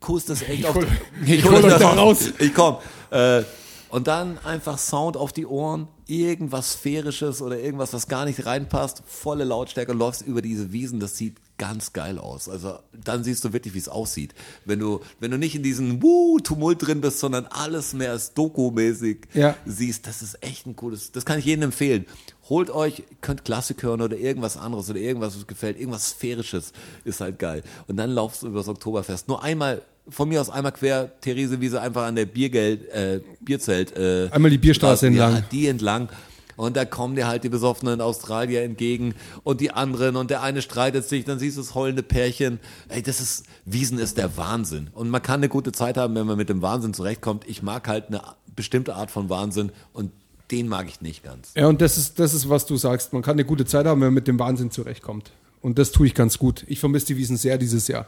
Coolste 0.00 0.32
ist 0.34 0.48
echt 0.48 0.72
hol- 0.72 0.86
ich 1.26 1.44
hol 1.44 1.54
euch 1.64 1.78
da 1.78 1.90
raus. 1.94 2.30
Ich 2.38 2.54
komm. 2.54 2.76
Äh, 3.10 3.42
und 3.90 4.06
dann 4.06 4.38
einfach 4.44 4.78
Sound 4.78 5.16
auf 5.18 5.32
die 5.32 5.44
Ohren, 5.46 5.86
irgendwas 6.06 6.72
Sphärisches 6.72 7.42
oder 7.42 7.58
irgendwas, 7.58 7.92
was 7.92 8.06
gar 8.08 8.24
nicht 8.24 8.46
reinpasst, 8.46 9.02
volle 9.06 9.44
Lautstärke, 9.44 9.92
läufst 9.92 10.22
über 10.22 10.40
diese 10.40 10.72
Wiesen, 10.72 10.98
das 11.00 11.16
sieht 11.18 11.36
ganz 11.58 11.92
geil 11.92 12.18
aus. 12.18 12.48
Also 12.48 12.78
dann 12.92 13.22
siehst 13.24 13.44
du 13.44 13.52
wirklich, 13.52 13.74
wie 13.74 13.78
es 13.78 13.88
aussieht. 13.88 14.34
Wenn 14.64 14.78
du, 14.80 15.00
wenn 15.20 15.30
du 15.30 15.38
nicht 15.38 15.54
in 15.54 15.62
diesem 15.62 16.02
Wuh, 16.02 16.38
Tumult 16.40 16.84
drin 16.86 17.00
bist, 17.00 17.20
sondern 17.20 17.46
alles 17.46 17.92
mehr 17.94 18.10
als 18.10 18.34
Doku-mäßig 18.34 19.18
Ja. 19.34 19.56
siehst, 19.64 20.06
das 20.06 20.22
ist 20.22 20.42
echt 20.42 20.66
ein 20.66 20.74
cooles, 20.76 21.12
das 21.12 21.24
kann 21.24 21.38
ich 21.38 21.44
jedem 21.44 21.64
empfehlen. 21.64 22.06
Holt 22.48 22.70
euch, 22.70 23.04
könnt 23.20 23.44
Klassik 23.44 23.82
hören 23.82 24.00
oder 24.00 24.16
irgendwas 24.16 24.56
anderes 24.56 24.90
oder 24.90 24.98
irgendwas, 24.98 25.36
was 25.36 25.46
gefällt, 25.46 25.78
irgendwas 25.78 26.08
Sphärisches 26.10 26.72
ist 27.04 27.20
halt 27.20 27.38
geil. 27.38 27.62
Und 27.86 27.96
dann 27.96 28.10
laufst 28.10 28.42
du 28.42 28.48
übers 28.48 28.66
Oktoberfest. 28.68 29.28
Nur 29.28 29.42
einmal, 29.42 29.82
von 30.08 30.28
mir 30.28 30.40
aus 30.40 30.50
einmal 30.50 30.72
quer, 30.72 31.12
Therese 31.20 31.60
Wiese 31.60 31.80
einfach 31.80 32.02
an 32.06 32.16
der 32.16 32.26
Biergeld, 32.26 32.88
äh, 32.90 33.20
Bierzelt, 33.40 33.96
äh, 33.96 34.28
Einmal 34.32 34.50
die 34.50 34.58
Bierstraße 34.58 35.08
ja, 35.10 35.28
entlang. 35.28 35.44
die 35.52 35.66
entlang. 35.68 36.08
Und 36.56 36.76
da 36.76 36.84
kommen 36.84 37.16
dir 37.16 37.26
halt 37.26 37.44
die 37.44 37.48
besoffenen 37.48 38.00
Australier 38.00 38.62
entgegen 38.62 39.14
und 39.44 39.60
die 39.60 39.70
anderen 39.70 40.16
und 40.16 40.30
der 40.30 40.42
eine 40.42 40.62
streitet 40.62 41.08
sich, 41.08 41.24
dann 41.24 41.38
siehst 41.38 41.56
du 41.56 41.60
das 41.62 41.74
heulende 41.74 42.02
Pärchen. 42.02 42.60
Ey, 42.88 43.02
das 43.02 43.20
ist, 43.20 43.44
Wiesen 43.64 43.98
ist 43.98 44.18
der 44.18 44.36
Wahnsinn. 44.36 44.90
Und 44.92 45.10
man 45.10 45.22
kann 45.22 45.40
eine 45.40 45.48
gute 45.48 45.72
Zeit 45.72 45.96
haben, 45.96 46.14
wenn 46.14 46.26
man 46.26 46.36
mit 46.36 46.48
dem 46.48 46.62
Wahnsinn 46.62 46.94
zurechtkommt. 46.94 47.48
Ich 47.48 47.62
mag 47.62 47.88
halt 47.88 48.08
eine 48.08 48.22
bestimmte 48.54 48.94
Art 48.94 49.10
von 49.10 49.28
Wahnsinn 49.28 49.72
und 49.92 50.12
den 50.50 50.68
mag 50.68 50.86
ich 50.88 51.00
nicht 51.00 51.24
ganz. 51.24 51.52
Ja, 51.54 51.66
und 51.66 51.80
das 51.80 51.96
ist, 51.96 52.18
das 52.18 52.34
ist, 52.34 52.48
was 52.48 52.66
du 52.66 52.76
sagst. 52.76 53.12
Man 53.12 53.22
kann 53.22 53.32
eine 53.32 53.44
gute 53.44 53.64
Zeit 53.64 53.86
haben, 53.86 54.00
wenn 54.00 54.08
man 54.08 54.14
mit 54.14 54.28
dem 54.28 54.38
Wahnsinn 54.38 54.70
zurechtkommt. 54.70 55.32
Und 55.62 55.78
das 55.78 55.92
tue 55.92 56.06
ich 56.06 56.14
ganz 56.14 56.38
gut. 56.38 56.64
Ich 56.66 56.80
vermisse 56.80 57.06
die 57.06 57.16
Wiesen 57.16 57.36
sehr 57.36 57.56
dieses 57.56 57.88
Jahr. 57.88 58.06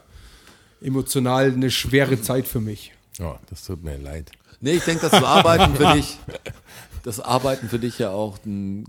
Emotional 0.82 1.52
eine 1.52 1.70
schwere 1.70 2.20
Zeit 2.20 2.46
für 2.46 2.60
mich. 2.60 2.92
Oh, 3.20 3.34
das 3.48 3.64
tut 3.64 3.82
mir 3.82 3.96
leid. 3.96 4.30
Nee, 4.60 4.72
ich 4.72 4.84
denke, 4.84 5.08
das 5.08 5.22
Arbeiten 5.22 5.74
für 5.76 5.92
dich, 5.94 6.18
das 7.04 7.20
Arbeiten 7.20 7.68
für 7.68 7.78
dich 7.78 7.98
ja 8.00 8.10
auch 8.10 8.38
einen 8.44 8.86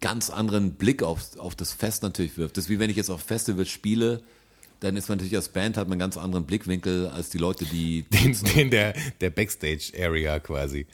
ganz 0.00 0.30
anderen 0.30 0.72
Blick 0.74 1.02
auf, 1.02 1.36
auf 1.38 1.56
das 1.56 1.72
Fest 1.72 2.02
natürlich 2.04 2.36
wirft. 2.38 2.56
Das 2.56 2.64
ist 2.64 2.70
wie 2.70 2.78
wenn 2.78 2.90
ich 2.90 2.96
jetzt 2.96 3.10
auf 3.10 3.22
Festivals 3.22 3.68
spiele, 3.68 4.20
dann 4.80 4.96
ist 4.96 5.08
man 5.08 5.18
natürlich 5.18 5.34
als 5.34 5.48
Band 5.48 5.76
hat 5.76 5.88
man 5.88 5.94
einen 5.94 6.00
ganz 6.00 6.16
anderen 6.16 6.44
Blickwinkel 6.44 7.08
als 7.08 7.30
die 7.30 7.38
Leute, 7.38 7.64
die 7.64 8.02
Den, 8.12 8.36
den 8.54 8.70
der, 8.70 8.94
der 9.20 9.30
Backstage-Area 9.30 10.38
quasi. 10.38 10.86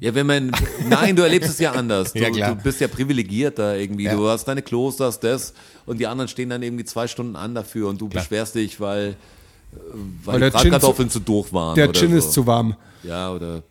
Ja, 0.00 0.14
wenn 0.14 0.26
man, 0.26 0.52
nein, 0.88 1.16
du 1.16 1.22
erlebst 1.22 1.50
es 1.50 1.58
ja 1.58 1.72
anders. 1.72 2.12
Du, 2.14 2.20
Ja, 2.20 2.30
klar. 2.30 2.54
du 2.54 2.62
bist 2.62 2.80
ja 2.80 2.88
privilegiert 2.88 3.58
da 3.58 3.74
irgendwie. 3.74 4.04
Ja. 4.04 4.14
Du 4.14 4.26
hast 4.28 4.46
deine 4.46 4.62
Klosters, 4.62 5.20
das 5.20 5.52
und 5.84 5.98
die 5.98 6.06
anderen 6.06 6.28
stehen 6.28 6.48
dann 6.48 6.62
irgendwie 6.62 6.84
zwei 6.84 7.08
Stunden 7.08 7.36
an 7.36 7.54
dafür 7.54 7.88
und 7.88 8.00
du 8.00 8.08
Klar. 8.08 8.22
beschwerst 8.22 8.54
dich, 8.54 8.80
weil, 8.80 9.10
äh, 9.10 9.76
weil, 10.24 10.34
Weil 10.34 10.40
der 10.40 10.50
die 10.50 10.56
Gin 10.58 10.70
Bratkartoffeln 10.70 11.10
zu 11.10 11.20
doof 11.20 11.52
waren. 11.52 11.74
Der 11.74 11.88
oder 11.90 11.98
Gin 11.98 12.10
so. 12.12 12.16
ist 12.18 12.32
zu 12.32 12.46
warm. 12.46 12.76
Ja, 13.02 13.32
oder 13.32 13.62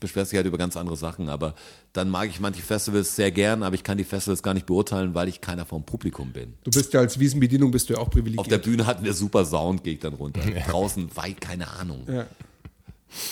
beschwerst 0.00 0.32
dich 0.32 0.36
halt 0.36 0.46
über 0.46 0.58
ganz 0.58 0.76
andere 0.76 0.96
Sachen. 0.96 1.28
Aber 1.28 1.54
dann 1.92 2.08
mag 2.10 2.28
ich 2.28 2.40
manche 2.40 2.62
Festivals 2.62 3.14
sehr 3.16 3.30
gern, 3.30 3.62
aber 3.62 3.74
ich 3.74 3.82
kann 3.82 3.98
die 3.98 4.04
Festivals 4.04 4.42
gar 4.42 4.54
nicht 4.54 4.66
beurteilen, 4.66 5.14
weil 5.14 5.28
ich 5.28 5.40
keiner 5.40 5.64
vom 5.66 5.84
Publikum 5.84 6.32
bin. 6.32 6.54
Du 6.64 6.70
bist 6.70 6.92
ja 6.92 7.00
als 7.00 7.18
Wiesenbedienung 7.18 7.70
bist 7.70 7.88
du 7.88 7.94
ja 7.94 7.98
auch 8.00 8.08
Auf 8.08 8.10
der 8.12 8.20
privilegiert. 8.22 8.62
Bühne 8.62 8.86
hatten 8.86 9.04
wir 9.04 9.14
super 9.14 9.44
Sound, 9.44 9.82
gehe 9.84 9.94
ich 9.94 10.00
dann 10.00 10.14
runter. 10.14 10.40
Draußen 10.68 11.14
weit, 11.16 11.40
keine 11.40 11.68
Ahnung. 11.68 12.04
Ja. 12.08 12.26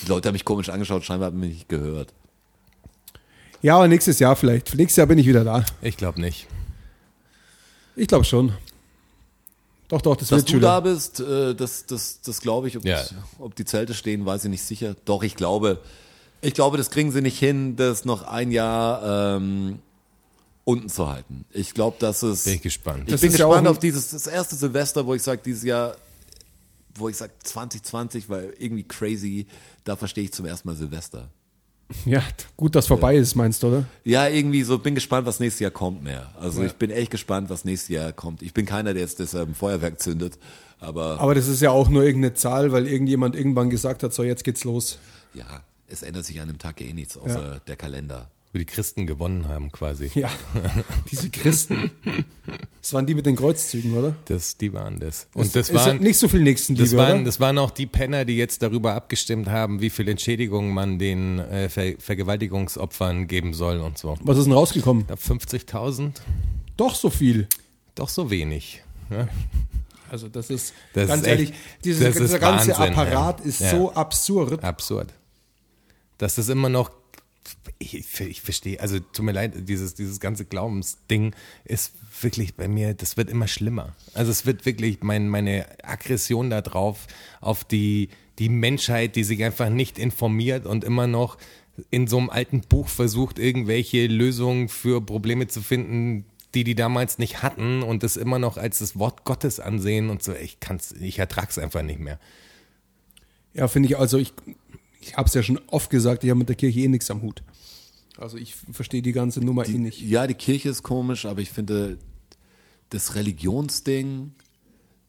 Die 0.03 0.09
Leute 0.09 0.29
haben 0.29 0.35
mich 0.35 0.45
komisch 0.45 0.69
angeschaut, 0.69 1.05
scheinbar 1.05 1.27
haben 1.27 1.41
mich 1.41 1.51
nicht 1.55 1.69
gehört. 1.69 2.13
ja, 3.63 3.77
aber 3.77 3.89
nächstes 3.89 4.19
Jahr 4.19 4.37
vielleicht. 4.37 4.75
Nächstes 4.75 4.97
Jahr 4.97 5.07
bin 5.07 5.19
ich 5.19 5.27
wieder 5.27 5.45
da. 5.45 5.65
Ich 5.83 5.97
glaube 5.97 6.21
nicht. 6.21 6.47
Ich 7.97 8.09
glaube 8.09 8.25
schon. 8.25 8.53
Doch, 9.89 10.01
doch, 10.01 10.17
das 10.17 10.29
Dass 10.29 10.39
wird 10.41 10.53
du 10.53 10.61
da 10.61 10.81
bist, 10.81 11.21
äh, 11.21 11.55
das, 11.55 11.85
das, 11.87 12.21
das 12.23 12.41
glaube 12.41 12.69
ich. 12.69 12.77
Ob, 12.77 12.85
Ja. 12.85 13.03
ob 13.39 13.55
die 13.55 13.65
Zelte 13.65 13.95
stehen, 13.95 14.25
weiß 14.25 14.45
ich 14.45 14.51
nicht 14.51 14.63
sicher. 14.63 14.97
Doch, 15.05 15.23
ich 15.23 15.37
glaube, 15.37 15.81
ich 16.45 16.55
glaube, 16.55 16.77
das 16.77 16.91
kriegen 16.91 17.11
sie 17.13 17.23
nicht 17.23 17.39
hin, 17.39 17.77
das 17.77 18.05
noch 18.05 18.23
ein 18.23 18.51
Jahr 18.51 19.37
ähm, 19.37 19.79
unten 20.65 20.89
zu 20.89 21.09
halten. 21.11 21.45
Ich 21.53 21.75
glaube, 21.75 21.97
dass 22.01 22.23
es. 22.23 22.45
Bin 22.45 22.55
ich 22.55 22.63
gespannt. 22.63 23.05
Ich 23.07 23.13
Das 23.13 23.21
bin 23.21 23.31
ist 23.31 23.39
ja 23.39 23.47
gespannt 23.47 23.69
auf 23.69 23.79
dieses 23.79 24.11
das 24.11 24.27
erste 24.27 24.57
Silvester, 24.57 25.07
wo 25.07 25.15
ich 25.15 25.23
sage, 25.23 25.41
dieses 25.45 25.63
Jahr, 25.63 25.97
wo 26.97 27.09
ich 27.09 27.17
sage 27.17 27.33
2020, 27.43 28.29
weil 28.29 28.55
irgendwie 28.59 28.85
crazy, 28.85 29.47
da 29.85 29.97
verstehe 29.97 30.25
ich 30.25 30.33
zum 30.33 30.47
ersten 30.47 30.69
Mal 30.69 30.77
Silvester. 30.77 31.29
Ja, 32.07 32.23
gut, 32.57 32.75
dass 32.75 32.87
vorbei 32.87 33.15
ist, 33.17 33.35
meinst 33.35 33.63
du, 33.63 33.69
oder? 33.69 33.85
Ja, 34.05 34.27
irgendwie 34.27 34.63
so, 34.63 34.79
bin 34.79 34.95
gespannt, 34.95 35.27
was 35.27 35.39
nächstes 35.39 35.61
Jahr 35.61 35.71
kommt 35.71 36.03
mehr. 36.03 36.31
Also 36.41 36.63
ich 36.65 36.73
bin 36.73 36.91
echt 36.91 37.11
gespannt, 37.11 37.51
was 37.51 37.67
nächstes 37.67 37.91
Jahr 37.91 38.13
kommt. 38.13 38.41
Ich 38.41 38.55
bin 38.55 38.65
keiner, 38.65 38.95
der 38.95 39.03
jetzt 39.03 39.19
deshalb 39.19 39.51
ein 39.51 39.55
Feuerwerk 39.55 40.01
zündet, 40.01 40.39
aber 40.81 41.21
Aber 41.21 41.35
das 41.35 41.47
ist 41.47 41.61
ja 41.61 41.71
auch 41.71 41.91
nur 41.91 42.03
irgendeine 42.03 42.33
Zahl, 42.35 42.73
weil 42.73 42.87
irgendjemand 42.87 43.37
irgendwann 43.37 43.69
gesagt 43.69 44.03
hat, 44.03 44.15
so 44.15 44.23
jetzt 44.23 44.45
geht's 44.45 44.65
los. 44.65 44.99
ja, 45.35 45.63
es 45.89 46.03
ändert 46.03 46.25
sich 46.25 46.41
an 46.41 46.49
dem 46.49 46.59
Tag 46.59 46.81
eh 46.81 46.93
nichts, 46.93 47.17
außer 47.17 47.61
der 47.67 47.77
Kalender. 47.77 48.31
Wo 48.53 48.59
die 48.59 48.67
Christen 48.67 49.07
gewonnen 49.09 49.49
haben 49.49 49.73
quasi. 49.73 50.13
Ja, 50.15 50.31
diese 51.11 51.29
Christen. 51.29 51.91
Das 52.81 52.93
waren 52.93 53.05
die 53.05 53.15
mit 53.17 53.27
den 53.27 53.35
Kreuzzügen, 53.35 53.97
oder? 53.97 54.15
Das, 54.27 54.57
die 54.57 54.73
waren 54.73 55.01
das. 55.01 55.27
Und 55.35 55.57
das 55.57 55.71
ist 55.71 55.75
waren, 55.75 55.99
nicht 55.99 56.19
so 56.19 56.29
viel 56.29 56.41
Nächstenliebe, 56.43 56.85
das 56.89 56.97
waren, 56.97 57.17
oder? 57.17 57.25
das 57.25 57.41
waren 57.41 57.59
auch 57.59 57.73
die 57.73 57.87
Penner, 57.87 58.25
die 58.25 58.37
jetzt 58.37 58.63
darüber 58.63 58.95
abgestimmt 58.95 59.49
haben, 59.49 59.81
wie 59.81 59.91
viel 59.91 60.09
Entschädigung 60.09 60.73
man 60.73 61.01
den 61.01 61.41
äh, 61.41 61.69
Ver 61.69 61.95
Vergewaltigungsopfern 61.99 63.27
geben 63.27 63.55
soll 63.55 63.81
und 63.81 63.99
so. 63.99 64.17
Was 64.23 64.39
ist 64.39 64.45
denn 64.45 64.53
rausgekommen? 64.53 65.01
Ich 65.03 65.07
glaube 65.09 65.23
50.000, 65.47 66.13
Doch 66.77 66.95
so 66.95 67.11
viel. 67.11 67.49
doch 67.97 68.09
so 68.09 68.31
wenig. 68.31 68.83
Ja? 69.11 69.27
Also 70.11 70.29
das 70.29 70.51
ist, 70.51 70.75
Das 70.93 71.09
ganz 71.09 71.23
ist 71.23 71.27
echt- 71.29 71.41
ehrlich, 71.41 71.55
dieses, 71.83 72.05
das 72.05 72.15
ist 72.17 72.23
dieser 72.23 72.39
ganze 72.39 72.69
Wahnsinn, 72.79 72.93
Apparat 72.97 73.41
ja. 73.41 73.47
ist 73.47 73.61
Ja. 73.63 73.71
so 73.71 73.93
absurd. 73.93 74.63
Absurd. 74.63 75.13
Das 76.19 76.39
ist 76.39 76.49
immer 76.49 76.69
noch, 76.69 76.91
ich, 77.79 77.95
ich 78.21 78.41
verstehe, 78.41 78.81
also 78.81 79.01
tut 79.01 79.25
mir 79.25 79.33
leid, 79.33 79.69
dieses, 79.69 79.95
dieses 79.95 80.21
ganze 80.21 80.45
Glaubensding 80.45 81.35
ist 81.65 81.93
wirklich 82.23 82.55
bei 82.55 82.69
mir, 82.69 82.95
das 82.95 83.17
wird 83.17 83.31
immer 83.31 83.49
schlimmer. 83.49 83.95
Also 84.15 84.31
es 84.31 84.47
wird 84.47 84.65
wirklich 84.67 85.03
mein, 85.03 85.29
meine 85.29 85.67
Aggression 85.83 86.51
darauf, 86.51 87.07
auf 87.41 87.65
die, 87.65 88.09
die 88.39 88.49
Menschheit, 88.49 89.17
die 89.17 89.25
sich 89.25 89.45
einfach 89.45 89.69
nicht 89.69 89.99
informiert 89.99 90.67
und 90.67 90.85
immer 90.85 91.07
noch 91.07 91.37
in 91.91 92.07
so 92.07 92.19
einem 92.19 92.31
alten 92.31 92.61
Buch 92.61 92.89
versucht, 92.89 93.39
irgendwelche 93.39 94.07
Lösungen 94.07 94.69
für 94.69 95.01
Probleme 95.01 95.49
zu 95.49 95.61
finden, 95.61 96.25
die 96.55 96.65
die 96.65 96.77
damals 96.77 97.19
nicht 97.19 97.43
hatten 97.43 97.83
und 97.83 98.03
das 98.05 98.17
immer 98.17 98.39
noch 98.39 98.57
als 98.57 98.79
das 98.79 98.97
Wort 98.97 99.25
Gottes 99.25 99.59
ansehen 99.59 100.09
und 100.09 100.23
so. 100.23 100.33
Ich 100.35 100.61
kann's, 100.61 100.93
ich 100.93 101.19
ertrag's 101.19 101.59
einfach 101.59 101.83
nicht 101.83 101.99
mehr. 101.99 102.21
Ja, 103.55 103.69
finde 103.69 103.89
ich, 103.89 103.99
also 103.99 104.19
ich, 104.19 104.33
ich 105.07 105.17
habe 105.17 105.29
es 105.29 105.35
ja 105.35 105.43
schon 105.43 105.61
oft 105.69 105.91
gesagt, 105.91 106.25
ich 106.25 106.31
habe 106.31 106.39
mit 106.39 106.49
der 106.49 106.57
Kirche 106.57 106.81
eh 106.81 106.89
nichts 106.89 107.11
am 107.11 107.23
Hut. 107.23 107.43
Also 108.17 108.37
ich 108.37 108.55
verstehe 108.73 109.03
die 109.03 109.13
ganze 109.13 109.41
Nummer 109.41 109.67
eh 109.69 109.73
nicht. 109.79 110.01
Ja, 110.01 110.27
die 110.27 110.35
Kirche 110.35 110.69
ist 110.69 110.83
komisch, 110.83 111.27
aber 111.27 111.41
ich 111.41 111.51
finde, 111.51 111.99
das 112.91 113.15
Religionsding 113.15 114.33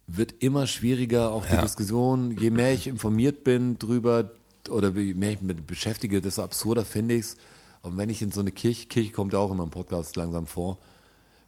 wird 0.08 0.34
immer 0.40 0.68
schwieriger, 0.68 1.32
auch 1.32 1.46
die 1.46 1.54
Ja. 1.54 1.62
Diskussion. 1.62 2.36
Je 2.40 2.50
mehr 2.50 2.74
ich 2.74 2.88
informiert 2.88 3.44
bin 3.44 3.78
drüber 3.80 4.32
oder 4.70 4.90
je 4.90 5.14
mehr 5.14 5.32
ich 5.32 5.42
mich 5.42 5.56
mit 5.56 5.68
beschäftige, 5.68 6.22
desto 6.22 6.44
absurder 6.44 6.86
finde 6.86 7.16
ich 7.16 7.22
es. 7.22 7.38
Und 7.82 7.98
wenn 7.98 8.10
ich 8.10 8.22
in 8.22 8.32
so 8.32 8.40
eine 8.42 8.52
Kirche, 8.52 8.88
Kirche 8.88 9.12
kommt 9.12 9.34
ja 9.34 9.40
auch 9.40 9.52
immer 9.52 9.64
im 9.64 9.70
Podcast 9.70 10.16
langsam 10.16 10.48
vor, 10.48 10.80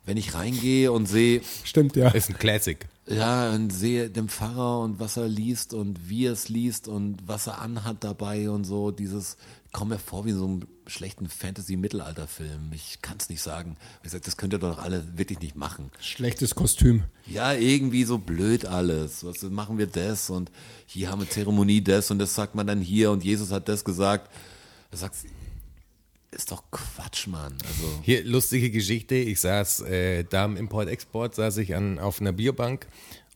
wenn 0.06 0.18
ich 0.18 0.36
reingehe 0.36 0.92
und 0.92 1.08
sehe, 1.08 1.42
Stimmt, 1.64 1.96
ja. 1.96 2.10
Ist 2.10 2.30
ein 2.30 2.38
Classic. 2.38 2.88
Ja, 3.10 3.52
und 3.52 3.72
sehe 3.72 4.10
den 4.10 4.28
Pfarrer 4.28 4.82
und 4.82 5.00
was 5.00 5.18
er 5.18 5.28
liest 5.28 5.74
und 5.74 6.10
wie 6.10 6.26
er 6.26 6.34
es 6.34 6.50
liest 6.50 6.88
und 6.88 7.18
was 7.26 7.48
er 7.48 7.62
anhat 7.62 8.04
dabei 8.04 8.50
und 8.50 8.66
so, 8.66 8.92
dieses, 8.92 9.38
komme 9.72 9.96
mir 9.96 10.00
vor 10.00 10.26
wie 10.26 10.32
in 10.32 10.38
so 10.38 10.46
einem 10.46 10.68
schlechten 10.88 11.30
Fantasy-Mittelalter-Film. 11.30 12.72
Ich 12.74 13.02
kann 13.02 13.18
es 13.20 13.30
nicht 13.30 13.42
sagen. 13.42 13.78
Ich 14.04 14.12
sag, 14.12 14.24
das 14.24 14.36
könnt 14.36 14.54
ihr 14.54 14.60
doch 14.60 14.80
alle 14.80 15.18
wirklich 15.18 15.40
nicht 15.40 15.56
machen. 15.56 15.92
Schlechtes 16.02 16.56
Kostüm. 16.56 17.04
Ja, 17.28 17.54
irgendwie 17.54 18.04
so 18.04 18.18
blöd 18.18 18.66
alles. 18.66 19.24
Was 19.24 19.42
machen 19.44 19.78
wir 19.78 19.88
das 19.88 20.30
und 20.30 20.52
hier 20.86 21.10
haben 21.10 21.22
wir 21.22 21.30
Zeremonie 21.30 21.84
das 21.84 22.12
und 22.12 22.20
das 22.20 22.36
sagt 22.36 22.56
man 22.56 22.68
dann 22.68 22.82
hier 22.82 23.12
und 23.12 23.24
Jesus 23.24 23.52
hat 23.52 23.70
das 23.70 23.86
gesagt. 23.86 24.32
Sagst 24.92 25.26
du, 25.26 25.28
ist 26.32 26.52
doch 26.52 26.64
Quatsch, 26.72 27.28
Mann. 27.28 27.54
Also, 27.64 28.00
Hier, 28.04 28.24
lustige 28.24 28.70
Geschichte. 28.70 29.16
Ich 29.16 29.40
saß 29.42 29.82
äh, 29.82 30.24
da 30.24 30.46
im 30.46 30.58
Import-Export, 30.58 31.36
saß 31.36 31.58
ich 31.58 31.76
an, 31.76 32.00
auf 32.00 32.20
einer 32.22 32.32
Bierbank 32.34 32.88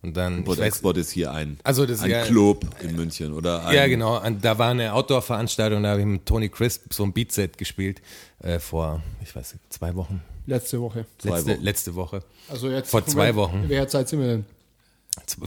und 0.01 0.15
dann. 0.17 0.39
Import 0.39 0.57
ich 0.57 0.63
weiß- 0.63 0.67
Export 0.67 0.97
ist 0.97 1.11
hier 1.11 1.31
ein, 1.31 1.57
Also 1.63 1.85
das 1.85 1.97
ist 1.99 2.03
ein 2.03 2.11
ja- 2.11 2.25
Club 2.25 2.65
in 2.81 2.95
München 2.95 3.33
oder 3.33 3.65
ein, 3.65 3.75
Ja, 3.75 3.87
genau. 3.87 4.15
An, 4.17 4.39
da 4.41 4.57
war 4.57 4.71
eine 4.71 4.93
Outdoor-Veranstaltung, 4.93 5.83
da 5.83 5.91
habe 5.91 6.01
ich 6.01 6.05
mit 6.07 6.25
Tony 6.25 6.49
Crisp 6.49 6.93
so 6.93 7.03
ein 7.03 7.13
Beatset 7.13 7.57
gespielt 7.57 8.01
äh, 8.39 8.59
vor, 8.59 9.01
ich 9.23 9.35
weiß 9.35 9.53
nicht, 9.53 9.73
zwei 9.73 9.95
Wochen. 9.95 10.21
Letzte 10.47 10.81
Woche. 10.81 11.05
Zwei 11.19 11.29
letzte, 11.37 11.51
Wochen. 11.53 11.61
letzte 11.63 11.95
Woche. 11.95 12.23
Also 12.49 12.69
jetzt 12.69 12.89
Vor 12.89 13.05
zwei 13.05 13.35
Wochen. 13.35 13.65
Wer 13.67 13.87
Zeit 13.87 14.09
sind 14.09 14.19
wir 14.21 14.27
denn? 14.27 14.45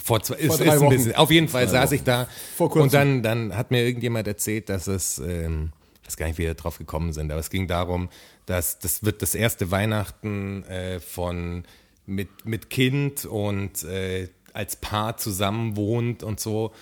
Vor 0.02 0.22
zwei, 0.22 0.36
ist, 0.36 0.46
Vor 0.46 0.54
ist 0.56 0.64
drei 0.66 0.72
ein 0.74 0.80
Wochen. 0.80 0.90
bisschen, 0.96 1.14
auf 1.16 1.30
jeden 1.30 1.48
Fall 1.48 1.68
saß 1.68 1.92
ich 1.92 2.02
da 2.04 2.28
Vor 2.56 2.70
kurzem. 2.70 2.82
und 2.84 2.94
dann, 2.94 3.22
dann 3.22 3.56
hat 3.56 3.70
mir 3.70 3.82
irgendjemand 3.84 4.28
erzählt, 4.28 4.68
dass 4.68 4.86
es, 4.86 5.18
ähm, 5.18 5.72
ich 6.04 6.08
weiß 6.08 6.16
gar 6.18 6.26
nicht, 6.26 6.38
wie 6.38 6.42
wir 6.44 6.54
drauf 6.54 6.78
gekommen 6.78 7.12
sind, 7.14 7.30
aber 7.32 7.40
es 7.40 7.50
ging 7.50 7.66
darum, 7.66 8.10
dass 8.46 8.78
das 8.78 9.04
wird 9.04 9.22
das 9.22 9.34
erste 9.34 9.70
Weihnachten 9.70 10.62
äh, 10.64 11.00
von 11.00 11.64
mit, 12.06 12.44
mit 12.44 12.68
Kind 12.70 13.24
und 13.24 13.82
äh, 13.84 14.28
als 14.52 14.76
Paar 14.76 15.16
zusammen 15.16 15.76
wohnt 15.76 16.22
und 16.22 16.38
so. 16.40 16.72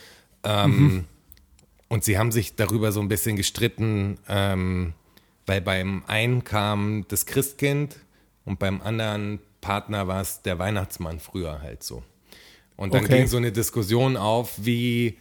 Ähm, 0.44 1.06
Und 1.88 2.04
sie 2.04 2.16
haben 2.18 2.32
sich 2.32 2.56
darüber 2.56 2.90
so 2.90 3.00
ein 3.00 3.08
bisschen 3.08 3.36
gestritten, 3.36 4.18
ähm, 4.28 4.94
weil 5.46 5.60
beim 5.60 6.02
einen 6.06 6.42
kam 6.42 7.04
das 7.08 7.26
Christkind 7.26 7.98
und 8.46 8.58
beim 8.58 8.80
anderen 8.80 9.40
Partner 9.60 10.08
war 10.08 10.22
es 10.22 10.42
der 10.42 10.58
Weihnachtsmann 10.58 11.20
früher 11.20 11.60
halt 11.60 11.82
so. 11.82 12.02
Und 12.76 12.94
dann 12.94 13.04
Okay. 13.04 13.18
ging 13.18 13.26
so 13.26 13.36
eine 13.36 13.52
Diskussion 13.52 14.16
auf, 14.16 14.52
wie, 14.56 15.18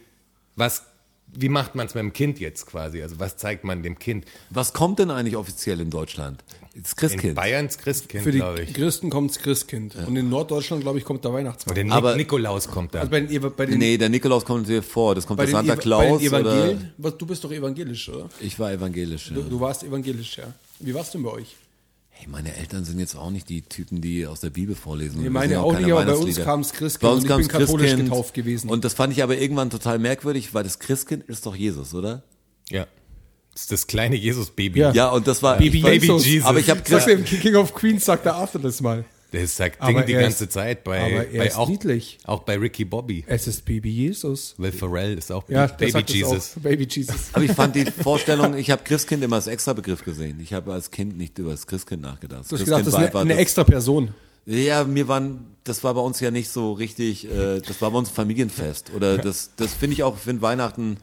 was, 0.56 0.86
wie 1.34 1.48
macht 1.48 1.74
man 1.74 1.86
es 1.86 1.94
mit 1.94 2.02
dem 2.02 2.12
Kind 2.12 2.40
jetzt 2.40 2.66
quasi? 2.66 3.02
Also 3.02 3.18
was 3.18 3.36
zeigt 3.36 3.64
man 3.64 3.82
dem 3.82 3.98
Kind? 3.98 4.26
Was 4.50 4.72
kommt 4.72 4.98
denn 4.98 5.10
eigentlich 5.10 5.36
offiziell 5.36 5.80
in 5.80 5.90
Deutschland? 5.90 6.44
Das 6.74 6.92
In 6.92 6.96
Christkind. 6.96 7.34
Bayerns 7.34 7.78
Christkind, 7.78 8.24
Für 8.24 8.32
die. 8.32 8.72
Christen 8.72 9.10
kommt 9.10 9.30
das 9.30 9.38
Christkind. 9.40 9.94
Und 9.94 10.16
in 10.16 10.30
Norddeutschland, 10.30 10.82
glaube 10.82 10.98
ich, 10.98 11.04
kommt 11.04 11.24
der 11.24 11.32
Weihnachtsmann. 11.32 11.78
Und 11.78 12.04
der 12.04 12.16
Nikolaus 12.16 12.68
kommt 12.68 12.94
da. 12.94 13.00
Also 13.00 13.10
bei 13.10 13.20
den, 13.20 13.52
bei 13.56 13.66
den, 13.66 13.78
Nee, 13.78 13.98
der 13.98 14.08
Nikolaus 14.08 14.44
kommt 14.44 14.68
dir 14.68 14.82
vor. 14.82 15.14
Das 15.14 15.26
kommt 15.26 15.38
bei 15.38 15.44
der 15.46 15.60
den, 15.60 15.66
Santa 15.66 15.80
Claus 15.80 16.20
den 16.20 16.32
oder 16.32 16.74
du 17.10 17.26
bist 17.26 17.44
doch 17.44 17.52
evangelisch, 17.52 18.08
oder? 18.08 18.28
ich 18.40 18.58
war 18.58 18.72
evangelisch. 18.72 19.30
Ja. 19.30 19.36
Du, 19.36 19.42
du 19.42 19.60
warst 19.60 19.84
evangelisch, 19.84 20.38
ja. 20.38 20.44
Wie 20.80 20.94
war's 20.94 21.10
denn 21.10 21.22
bei 21.22 21.30
euch? 21.30 21.56
Hey, 22.22 22.28
meine 22.30 22.54
Eltern 22.54 22.84
sind 22.84 23.00
jetzt 23.00 23.16
auch 23.16 23.30
nicht 23.30 23.48
die 23.48 23.62
Typen, 23.62 24.00
die 24.00 24.28
aus 24.28 24.38
der 24.38 24.50
Bibel 24.50 24.76
vorlesen. 24.76 25.22
Nee, 25.22 25.30
meine 25.30 25.60
auch 25.60 25.72
nicht, 25.76 25.90
aber 25.90 26.04
bei 26.04 26.12
uns 26.12 26.20
Weihnachtslieder. 26.20 26.44
kam's 26.44 26.72
Christkind 26.72 27.00
Bei 27.00 27.16
uns 27.16 27.24
und 27.24 27.30
ich 27.30 27.48
bin 27.48 27.48
katholisch 27.48 27.86
Christkind. 27.86 28.10
getauft 28.10 28.34
gewesen. 28.34 28.70
Und 28.70 28.84
das 28.84 28.94
fand 28.94 29.12
ich 29.12 29.24
aber 29.24 29.36
irgendwann 29.38 29.70
total 29.70 29.98
merkwürdig, 29.98 30.54
weil 30.54 30.62
das 30.62 30.78
Christkind 30.78 31.24
ist 31.28 31.46
doch 31.46 31.56
Jesus, 31.56 31.94
oder? 31.94 32.22
ja. 32.70 32.86
Das 33.54 33.62
ist 33.64 33.72
das 33.72 33.86
kleine 33.86 34.16
Jesus-Baby. 34.16 34.80
Ja. 34.80 34.92
Ja, 34.92 35.10
und 35.10 35.26
das 35.26 35.42
war 35.42 35.58
Baby 35.58 35.78
ich 35.78 35.84
war, 35.84 35.92
Jesus. 35.92 36.42
Aber 36.44 36.58
ich 36.58 36.70
habe 36.70 36.80
Sagt 36.88 37.04
Christ, 37.04 37.08
im 37.08 37.24
King 37.24 37.56
of 37.56 37.74
Queens, 37.74 38.02
sagt 38.04 38.24
der 38.24 38.34
Arthur 38.36 38.62
das 38.62 38.80
mal. 38.80 39.04
Das 39.32 39.56
sagt 39.56 39.80
Aber 39.80 40.02
Ding 40.02 40.06
die 40.06 40.12
ganze 40.22 40.44
ist- 40.44 40.52
Zeit 40.52 40.84
bei, 40.84 41.00
aber 41.00 41.26
er 41.28 41.38
bei 41.38 41.46
ist 41.46 41.56
auch, 41.56 41.68
niedlich. 41.68 42.18
auch 42.24 42.40
bei 42.44 42.56
Ricky 42.58 42.84
Bobby. 42.84 43.24
Es 43.26 43.46
ist 43.46 43.64
Baby 43.64 43.90
Jesus. 43.90 44.54
Will 44.58 44.72
Ferrell 44.72 45.16
ist 45.16 45.32
auch 45.32 45.48
Ja, 45.48 45.66
der 45.66 45.74
Baby 45.86 46.04
Jesus. 46.06 46.56
Auch. 46.56 46.62
Baby 46.62 46.86
Jesus. 46.90 47.16
aber 47.32 47.44
ich 47.44 47.52
fand 47.52 47.74
die 47.74 47.84
Vorstellung, 47.86 48.56
ich 48.56 48.70
habe 48.70 48.82
Christkind 48.84 49.24
immer 49.24 49.36
als 49.36 49.46
extra 49.46 49.72
Begriff 49.72 50.04
gesehen. 50.04 50.38
Ich 50.42 50.52
habe 50.52 50.72
als 50.72 50.90
Kind 50.90 51.16
nicht 51.16 51.38
über 51.38 51.50
das 51.52 51.66
Christkind 51.66 52.02
nachgedacht. 52.02 52.40
Du 52.40 52.56
hast 52.56 52.64
Christkind 52.64 52.66
gedacht, 52.68 52.80
das 52.86 52.92
ist 52.92 52.94
eine, 52.96 53.06
einfach 53.06 53.20
eine 53.22 53.36
extra 53.36 53.64
Person. 53.64 54.14
Ja, 54.44 54.84
mir 54.84 55.06
waren, 55.08 55.46
das 55.64 55.84
war 55.84 55.94
bei 55.94 56.00
uns 56.00 56.18
ja 56.20 56.30
nicht 56.30 56.48
so 56.50 56.72
richtig, 56.72 57.24
äh, 57.30 57.60
das 57.60 57.80
war 57.80 57.90
bei 57.92 57.98
uns 57.98 58.10
ein 58.10 58.14
Familienfest. 58.14 58.90
Oder 58.94 59.16
das, 59.18 59.50
das 59.56 59.72
finde 59.72 59.94
ich 59.94 60.02
auch, 60.02 60.16
ich 60.16 60.22
finde 60.22 60.42
Weihnachten, 60.42 60.96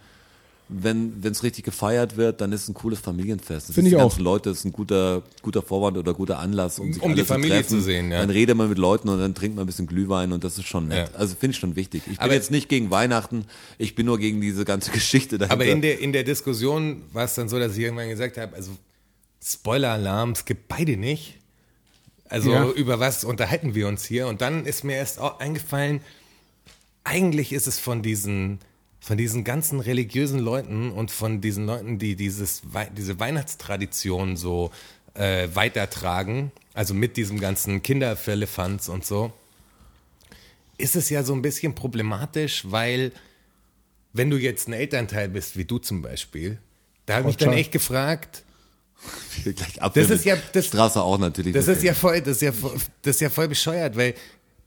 wenn 0.72 1.20
es 1.24 1.42
richtig 1.42 1.66
gefeiert 1.66 2.16
wird, 2.16 2.42
dann 2.42 2.52
ist 2.52 2.62
es 2.64 2.70
ein 2.70 2.76
cooles 2.76 3.00
Familienfest. 3.00 3.70
Das 3.70 3.74
Finde 3.76 3.90
ich 3.90 3.96
die 3.96 3.98
auch. 3.98 4.10
ganzen 4.10 4.24
Leute, 4.24 4.50
das 4.50 4.60
ist 4.60 4.66
ein 4.66 4.72
guter, 4.72 5.24
guter 5.42 5.64
Vorwand 5.64 5.98
oder 5.98 6.14
guter 6.14 6.38
Anlass, 6.38 6.78
um 6.78 6.94
sich 6.94 7.02
Um 7.02 7.16
die 7.16 7.22
alle 7.22 7.26
Familie 7.26 7.56
zu, 7.58 7.62
treffen. 7.64 7.80
zu 7.80 7.82
sehen, 7.82 8.12
ja. 8.12 8.20
Dann 8.20 8.30
redet 8.30 8.56
man 8.56 8.70
mit 8.70 8.78
Leuten 8.78 9.10
und 9.10 9.20
dann 9.20 9.34
trinkt 9.34 9.56
man 9.56 9.64
ein 9.64 9.68
bisschen 9.68 9.88
Glühwein 9.88 10.32
und 10.32 10.44
das 10.44 10.58
ist 10.60 10.68
schon 10.68 10.88
nett. 10.90 11.10
Ja. 11.12 11.18
Also 11.20 11.36
finde 11.36 11.54
ich 11.56 11.60
schon 11.60 11.76
wichtig. 11.76 12.04
Ich 12.06 12.18
bin 12.18 12.20
Aber- 12.20 12.34
jetzt 12.36 12.52
nicht 12.52 12.70
gegen 12.70 12.92
Weihnachten, 12.92 13.46
ich 13.80 13.96
bin 13.96 14.06
nur 14.06 14.20
gegen 14.20 14.42
diese 14.42 14.64
ganze 14.64 14.92
Geschichte 14.92 15.40
dahinter. 15.40 15.54
Aber 15.54 15.66
in 15.66 15.82
der, 15.82 16.00
in 16.00 16.14
der 16.14 16.24
Diskussion 16.24 17.02
war 17.14 17.26
es 17.26 17.34
dann 17.34 17.50
so, 17.50 17.58
dass 17.58 17.74
ich 17.76 17.80
irgendwann 17.84 18.10
gesagt 18.10 18.38
habe, 18.38 18.56
also 18.56 18.70
Spoiler-Alarm, 19.44 20.32
es 20.34 20.46
gibt 20.46 20.68
beide 20.68 20.98
nicht. 20.98 21.36
Also 22.28 22.52
Ja. 22.52 22.70
über 22.70 23.00
was 23.00 23.24
unterhalten 23.24 23.74
wir 23.74 23.88
uns 23.88 24.06
hier? 24.06 24.28
Und 24.28 24.42
dann 24.42 24.66
ist 24.68 24.84
mir 24.84 24.98
erst 24.98 25.20
auch 25.20 25.40
eingefallen, 25.40 26.02
eigentlich 27.04 27.54
ist 27.54 27.66
es 27.66 27.80
von 27.80 28.04
diesen, 28.04 28.60
von 29.10 29.18
diesen 29.18 29.44
ganzen 29.44 29.80
religiösen 29.80 30.38
Leuten 30.38 30.92
und 30.92 31.10
von 31.10 31.42
diesen 31.42 31.66
Leuten, 31.66 31.98
die 31.98 32.16
dieses, 32.16 32.62
diese 32.96 33.20
Weihnachtstradition 33.20 34.38
so 34.38 34.70
äh, 35.16 35.48
weitertragen, 35.56 36.52
also 36.76 36.94
mit 36.94 37.18
diesem 37.18 37.40
ganzen 37.40 37.82
Kinderfirlefanz 37.82 38.88
und 38.88 39.04
so, 39.04 39.34
ist 40.78 40.96
es 40.96 41.10
ja 41.10 41.24
so 41.24 41.34
ein 41.34 41.42
bisschen 41.42 41.74
problematisch, 41.74 42.66
weil 42.70 43.12
wenn 44.14 44.30
du 44.30 44.38
jetzt 44.38 44.68
ein 44.68 44.74
Elternteil 44.74 45.28
bist, 45.30 45.58
wie 45.58 45.66
du 45.66 45.80
zum 45.80 46.04
Beispiel, 46.04 46.60
da 47.08 47.16
habe 47.16 47.22
ich 47.24 47.28
mich 47.30 47.38
dann 47.38 47.54
echt 47.54 47.72
gefragt, 47.72 48.44
Das 49.96 50.12
ist 50.12 50.24
ja- 50.24 50.38
das- 50.54 50.68
Straße 50.68 51.02
auch 51.02 51.18
natürlich. 51.18 51.54
das 51.56 51.68
ist 51.68 51.82
ja 51.82 51.96
voll, 51.96 52.22
das 52.22 52.36
ist 52.36 52.42
ja, 52.44 52.52
voll- 52.52 52.78
das 53.02 53.16
ist 53.16 53.22
ja 53.22 53.32
voll 53.32 53.48
bescheuert, 53.48 53.98
weil 53.98 54.14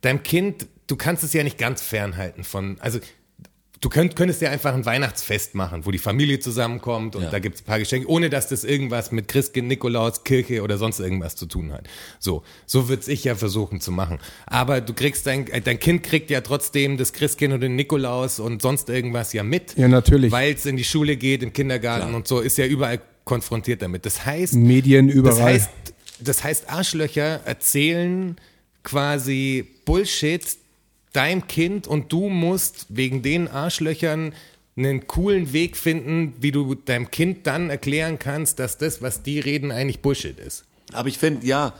deinem 0.00 0.24
Kind, 0.24 0.66
du 0.88 0.96
kannst 0.96 1.22
es 1.22 1.32
ja 1.32 1.44
nicht 1.44 1.58
ganz 1.58 1.80
fernhalten 1.80 2.42
von, 2.42 2.80
also 2.80 2.98
du 3.82 3.88
könnt, 3.90 4.16
könntest 4.16 4.40
ja 4.40 4.48
einfach 4.50 4.72
ein 4.74 4.86
Weihnachtsfest 4.86 5.54
machen, 5.54 5.84
wo 5.84 5.90
die 5.90 5.98
Familie 5.98 6.38
zusammenkommt 6.38 7.14
und 7.16 7.24
Ja. 7.24 7.30
da 7.30 7.38
gibt 7.40 7.56
es 7.56 7.62
ein 7.62 7.64
paar 7.66 7.78
Geschenke, 7.80 8.08
ohne 8.08 8.30
dass 8.30 8.48
das 8.48 8.64
irgendwas 8.64 9.12
mit 9.12 9.28
Christkind, 9.28 9.68
Nikolaus, 9.68 10.24
Kirche 10.24 10.62
oder 10.62 10.78
sonst 10.78 11.00
irgendwas 11.00 11.36
zu 11.36 11.44
tun 11.46 11.72
hat. 11.72 11.86
So, 12.18 12.42
so 12.64 12.88
würde 12.88 13.10
ich 13.12 13.24
ja 13.24 13.34
versuchen 13.34 13.80
zu 13.80 13.90
machen. 13.92 14.18
Aber 14.46 14.80
du 14.80 14.94
kriegst 14.94 15.26
dein, 15.26 15.46
äh, 15.48 15.60
dein 15.60 15.78
Kind 15.78 16.02
kriegt 16.04 16.30
ja 16.30 16.40
trotzdem 16.40 16.96
das 16.96 17.12
Christkind 17.12 17.52
und 17.52 17.60
den 17.60 17.76
Nikolaus 17.76 18.38
und 18.40 18.62
sonst 18.62 18.88
irgendwas 18.88 19.32
ja 19.32 19.42
mit. 19.42 19.76
Ja, 19.76 19.88
natürlich. 19.88 20.32
Weil 20.32 20.54
es 20.54 20.64
in 20.64 20.76
die 20.76 20.84
Schule 20.84 21.16
geht, 21.16 21.42
im 21.42 21.52
Kindergarten 21.52 22.06
Klar. 22.06 22.16
und 22.16 22.26
so, 22.28 22.40
ist 22.40 22.56
ja 22.58 22.64
überall 22.66 23.00
konfrontiert 23.24 23.82
damit. 23.82 24.06
Das 24.06 24.24
heißt, 24.24 24.54
Medien 24.54 25.08
das 25.08 25.16
überall. 25.16 25.42
heißt, 25.42 25.70
das 26.20 26.44
heißt, 26.44 26.70
Arschlöcher 26.70 27.40
erzählen 27.44 28.36
quasi 28.84 29.66
Bullshit 29.84 30.42
deinem 31.12 31.46
Kind 31.46 31.86
und 31.86 32.12
du 32.12 32.28
musst 32.28 32.86
wegen 32.88 33.22
den 33.22 33.48
Arschlöchern 33.48 34.32
einen 34.76 35.06
coolen 35.06 35.52
Weg 35.52 35.76
finden, 35.76 36.34
wie 36.40 36.50
du 36.50 36.74
deinem 36.74 37.10
Kind 37.10 37.46
dann 37.46 37.68
erklären 37.68 38.18
kannst, 38.18 38.58
dass 38.58 38.78
das, 38.78 39.02
was 39.02 39.22
die 39.22 39.38
reden, 39.38 39.70
eigentlich 39.70 40.00
Bullshit 40.00 40.38
ist. 40.38 40.64
Aber 40.92 41.08
ich 41.08 41.18
finde, 41.18 41.46
ja, 41.46 41.74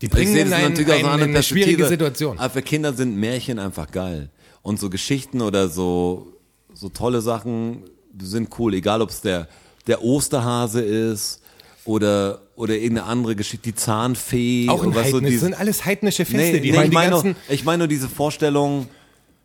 Die 0.00 0.06
ich 0.06 0.10
bringen 0.10 0.36
in, 0.36 0.52
ein, 0.52 0.70
natürlich 0.70 0.92
ein, 0.92 1.00
einer 1.00 1.10
anderen 1.10 1.34
eine 1.34 1.42
schwierige. 1.42 1.86
Situation. 1.88 2.38
Aber 2.38 2.50
für 2.50 2.62
Kinder 2.62 2.92
sind 2.92 3.16
Märchen 3.16 3.58
einfach 3.58 3.90
geil. 3.90 4.30
Und 4.62 4.78
so 4.78 4.90
Geschichten 4.90 5.40
oder 5.40 5.68
so, 5.68 6.34
so 6.72 6.88
tolle 6.88 7.20
Sachen 7.20 7.84
sind 8.20 8.50
cool. 8.58 8.74
Egal, 8.74 9.02
ob 9.02 9.10
es 9.10 9.20
der, 9.20 9.48
der 9.86 10.02
Osterhase 10.02 10.82
ist 10.82 11.42
oder, 11.88 12.42
oder 12.54 12.74
irgendeine 12.74 13.04
andere 13.08 13.34
Geschichte, 13.34 13.64
die 13.64 13.74
Zahnfee. 13.74 14.68
Auch 14.68 14.82
ein 14.82 14.88
oder 14.90 14.96
was 15.00 15.10
so 15.10 15.20
diese- 15.20 15.38
sind 15.40 15.58
alles 15.58 15.86
heidnische 15.86 16.26
Feste. 16.26 16.36
Nee, 16.36 16.60
die 16.60 16.70
nee, 16.72 16.84
ich 16.84 16.92
meine 16.92 17.10
nur, 17.10 17.34
ich 17.48 17.64
meine 17.64 17.78
nur 17.78 17.88
diese 17.88 18.08
Vorstellung, 18.10 18.88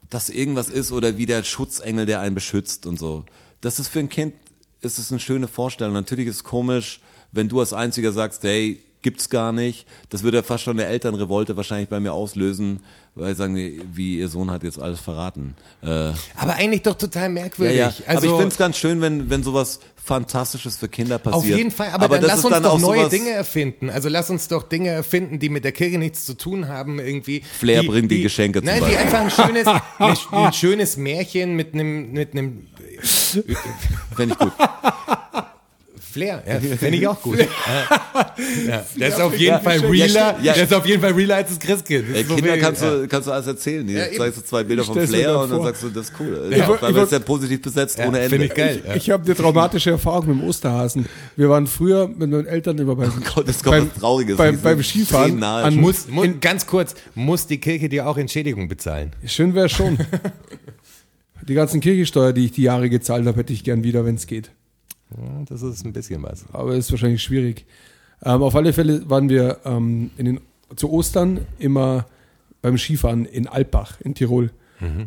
dass 0.10 0.30
irgendwas 0.30 0.68
ist 0.70 0.92
oder 0.92 1.18
wie 1.18 1.26
der 1.26 1.44
Schutzengel, 1.44 2.06
der 2.06 2.20
einen 2.20 2.36
beschützt 2.36 2.86
und 2.86 3.00
so. 3.00 3.24
Das 3.62 3.80
ist 3.80 3.88
für 3.88 4.00
ein 4.00 4.10
Kind, 4.10 4.34
ist 4.82 5.00
es 5.00 5.10
eine 5.10 5.22
schöne 5.22 5.48
Vorstellung. 5.48 5.94
Natürlich 5.94 6.28
ist 6.28 6.36
es 6.36 6.44
komisch, 6.44 7.00
wenn 7.32 7.48
du 7.48 7.62
als 7.62 7.72
Einziger 7.72 8.12
sagst, 8.12 8.44
hey, 8.44 8.80
gibt's 9.04 9.30
gar 9.30 9.52
nicht. 9.52 9.86
Das 10.10 10.24
würde 10.24 10.38
ja 10.38 10.44
fast 10.44 10.64
schon 10.64 10.80
eine 10.80 10.88
Elternrevolte 10.88 11.56
wahrscheinlich 11.56 11.90
bei 11.90 12.00
mir 12.00 12.14
auslösen, 12.14 12.80
weil 13.16 13.30
sie 13.30 13.38
sagen, 13.38 13.56
wie 13.94 14.18
ihr 14.18 14.28
Sohn 14.28 14.50
hat 14.50 14.64
jetzt 14.64 14.80
alles 14.80 15.00
verraten. 15.00 15.56
Äh, 15.84 15.88
aber 16.36 16.56
eigentlich 16.56 16.82
doch 16.82 16.96
total 16.96 17.24
ja, 17.24 17.30
merkwürdig. 17.30 17.78
ja. 17.78 17.94
Also, 18.08 18.10
aber 18.10 18.26
ich 18.26 18.32
finde 18.32 18.48
es 18.48 18.58
ganz 18.58 18.78
schön, 18.78 19.02
wenn, 19.02 19.30
wenn 19.30 19.44
sowas 19.44 19.80
Fantastisches 20.06 20.76
für 20.76 20.90
Kinder 20.90 21.18
passiert. 21.18 21.54
Auf 21.54 21.58
jeden 21.58 21.72
Fall, 21.72 21.90
aber, 21.92 22.10
dann 22.10 22.22
das 22.22 22.32
lass 22.32 22.44
uns 22.44 22.54
dann 22.54 22.64
doch 22.64 22.78
neue 22.78 23.08
Dinge 23.08 23.30
erfinden. 23.30 23.90
Also 23.90 24.10
lass 24.10 24.30
uns 24.30 24.50
doch 24.50 24.64
Dinge 24.64 24.90
erfinden, 24.90 25.40
die 25.40 25.48
mit 25.48 25.64
der 25.64 25.72
Kirche 25.72 25.98
nichts 25.98 26.26
zu 26.26 26.34
tun 26.34 26.68
haben, 26.68 27.00
irgendwie. 27.00 27.42
Flair 27.58 27.84
bringt 27.84 28.12
die 28.12 28.22
Geschenke 28.22 28.60
zum 28.60 28.66
Nein, 28.66 28.84
die 28.90 28.98
einfach 28.98 29.22
ein 29.22 29.32
schönes, 29.32 29.66
ein, 30.00 30.18
ein 30.32 30.54
schönes 30.54 30.98
Märchen 30.98 31.56
mit 31.56 31.74
einem, 31.74 32.12
mit 32.12 32.34
einem 32.34 32.68
Fände 34.14 34.34
ich 34.34 34.38
gut. 34.38 34.52
Flair. 36.14 36.44
Ja, 36.48 36.60
Fände 36.78 36.98
ich 36.98 37.08
auch 37.08 37.22
gut. 37.22 37.40
ja. 37.40 37.46
Ja. 38.68 38.86
Das 39.00 39.16
ist 39.16 39.22
auf 39.22 39.36
jeden 39.38 39.60
Fall 39.62 39.80
realer, 39.80 40.38
ja. 40.42 40.54
das 40.54 40.64
ist 40.64 40.74
auf 40.74 40.86
jeden 40.86 41.02
Fall 41.02 41.12
realer 41.14 41.36
als 41.38 41.50
das 41.50 41.60
Christkind. 41.60 42.06
Das 42.14 42.28
so 42.28 42.36
Kinder 42.36 42.58
kannst 42.58 42.82
ja. 42.84 42.92
du, 42.92 43.08
kannst 43.08 43.28
du 43.28 43.32
alles 43.32 43.48
erzählen. 43.48 43.86
Die 43.88 43.94
Ja, 43.94 44.06
zeigst 44.16 44.38
du 44.40 44.44
zwei 44.46 44.64
Bilder 44.64 44.84
mir 44.94 45.08
Flair 45.08 45.40
und 45.40 45.52
dann 45.52 45.64
sagst 45.64 45.84
du, 45.84 45.90
das 45.90 46.10
ist 46.10 46.14
cool. 46.20 46.48
Ja. 46.52 46.58
Ja, 46.58 46.74
Ich- 46.76 46.82
weil 46.82 46.92
ich- 46.92 46.98
es 46.98 47.12
ja 47.12 47.20
positiv 47.20 47.62
besetzt 47.62 48.00
ohne 48.00 48.20
Ende. 48.20 48.30
Finde 48.30 48.46
ich 48.46 48.54
geil. 48.54 48.82
Ja. 48.88 48.96
Ich 48.96 49.10
habe 49.10 49.26
eine 49.26 49.36
traumatische 49.36 49.90
Erfahrung 49.92 50.28
mit 50.28 50.40
dem 50.40 50.48
Osterhasen. 50.48 51.06
Wir 51.36 51.50
waren 51.50 51.66
früher 51.68 52.08
mit 52.08 52.30
meinen 52.30 52.46
Eltern 52.46 52.78
immer 52.78 52.96
beim, 52.96 53.12
Gott, 53.34 53.48
das 53.48 53.64
kommt 53.64 53.76
beim, 53.78 53.90
was 53.94 54.00
Trauriges. 54.00 54.38
beim, 54.38 54.60
beim 54.62 54.84
Skifahren. 54.84 55.44
An, 55.44 55.76
Muss, 55.78 56.08
muss, 56.08 56.26
in, 56.26 56.40
ganz 56.40 56.68
kurz, 56.68 56.94
muss 57.16 57.48
die 57.48 57.58
Kirche 57.60 57.90
dir 57.90 58.08
auch 58.08 58.18
Entschädigung 58.18 58.68
bezahlen? 58.68 59.12
schön 59.26 59.56
wäre 59.56 59.70
schon. 59.70 59.98
Die 61.48 61.56
ganzen 61.56 61.82
Kirchensteuer, 61.82 62.32
die 62.32 62.46
ich 62.46 62.52
die 62.54 62.62
Jahre 62.64 62.90
gezahlt 62.90 63.26
habe, 63.28 63.38
hätte 63.38 63.52
ich 63.52 63.66
gern 63.66 63.84
wieder, 63.84 64.06
wenn 64.06 64.16
es 64.16 64.28
geht. 64.28 64.52
Das 65.48 65.62
ist 65.62 65.86
ein 65.86 65.94
bisschen 65.94 66.24
was. 66.24 66.46
aber 66.54 66.76
ist 66.76 66.92
wahrscheinlich 66.92 67.24
schwierig. 67.24 67.66
Ähm, 68.24 68.42
auf 68.42 68.56
alle 68.56 68.74
Fälle 68.74 69.10
waren 69.10 69.30
wir 69.30 69.60
ähm, 69.66 70.12
in 70.18 70.26
den, 70.26 70.40
zu 70.76 70.92
Ostern 70.92 71.46
immer 71.60 72.06
beim 72.62 72.78
Skifahren 72.78 73.26
in 73.26 73.48
Alpbach 73.48 74.00
in 74.02 74.16
Tirol. 74.16 74.52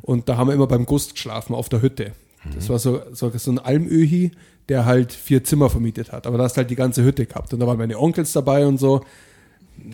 Und 0.03 0.29
da 0.29 0.39
haben 0.39 0.49
wir 0.49 0.55
immer 0.55 0.67
beim 0.67 0.87
Gust 0.87 1.15
geschlafen 1.15 1.55
auf 1.55 1.69
der 1.69 1.83
Hütte. 1.83 2.13
Das 2.55 2.69
war 2.69 2.79
so, 2.79 3.03
so, 3.13 3.31
so 3.37 3.51
ein 3.51 3.59
Almöhi, 3.59 4.31
der 4.69 4.85
halt 4.85 5.13
vier 5.13 5.45
Zimmer 5.45 5.69
vermietet 5.69 6.13
hat. 6.13 6.27
Aber 6.27 6.39
da 6.39 6.45
hast 6.45 6.57
halt 6.57 6.71
die 6.71 6.77
ganze 6.77 7.05
Hütte 7.05 7.27
gehabt. 7.27 7.53
Und 7.53 7.61
da 7.61 7.67
waren 7.67 7.77
meine 7.77 7.99
Onkels 7.99 8.33
dabei 8.33 8.67
und 8.67 8.79
so. 8.79 9.05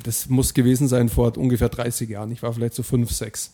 Das 0.05 0.29
muss 0.29 0.55
gewesen 0.55 0.87
sein 0.87 1.09
vor 1.09 1.37
ungefähr 1.37 1.69
30 1.69 2.09
Jahren. 2.11 2.31
Ich 2.31 2.43
war 2.43 2.53
vielleicht 2.53 2.75
so 2.75 2.83
fünf, 2.83 3.11
sechs. 3.11 3.53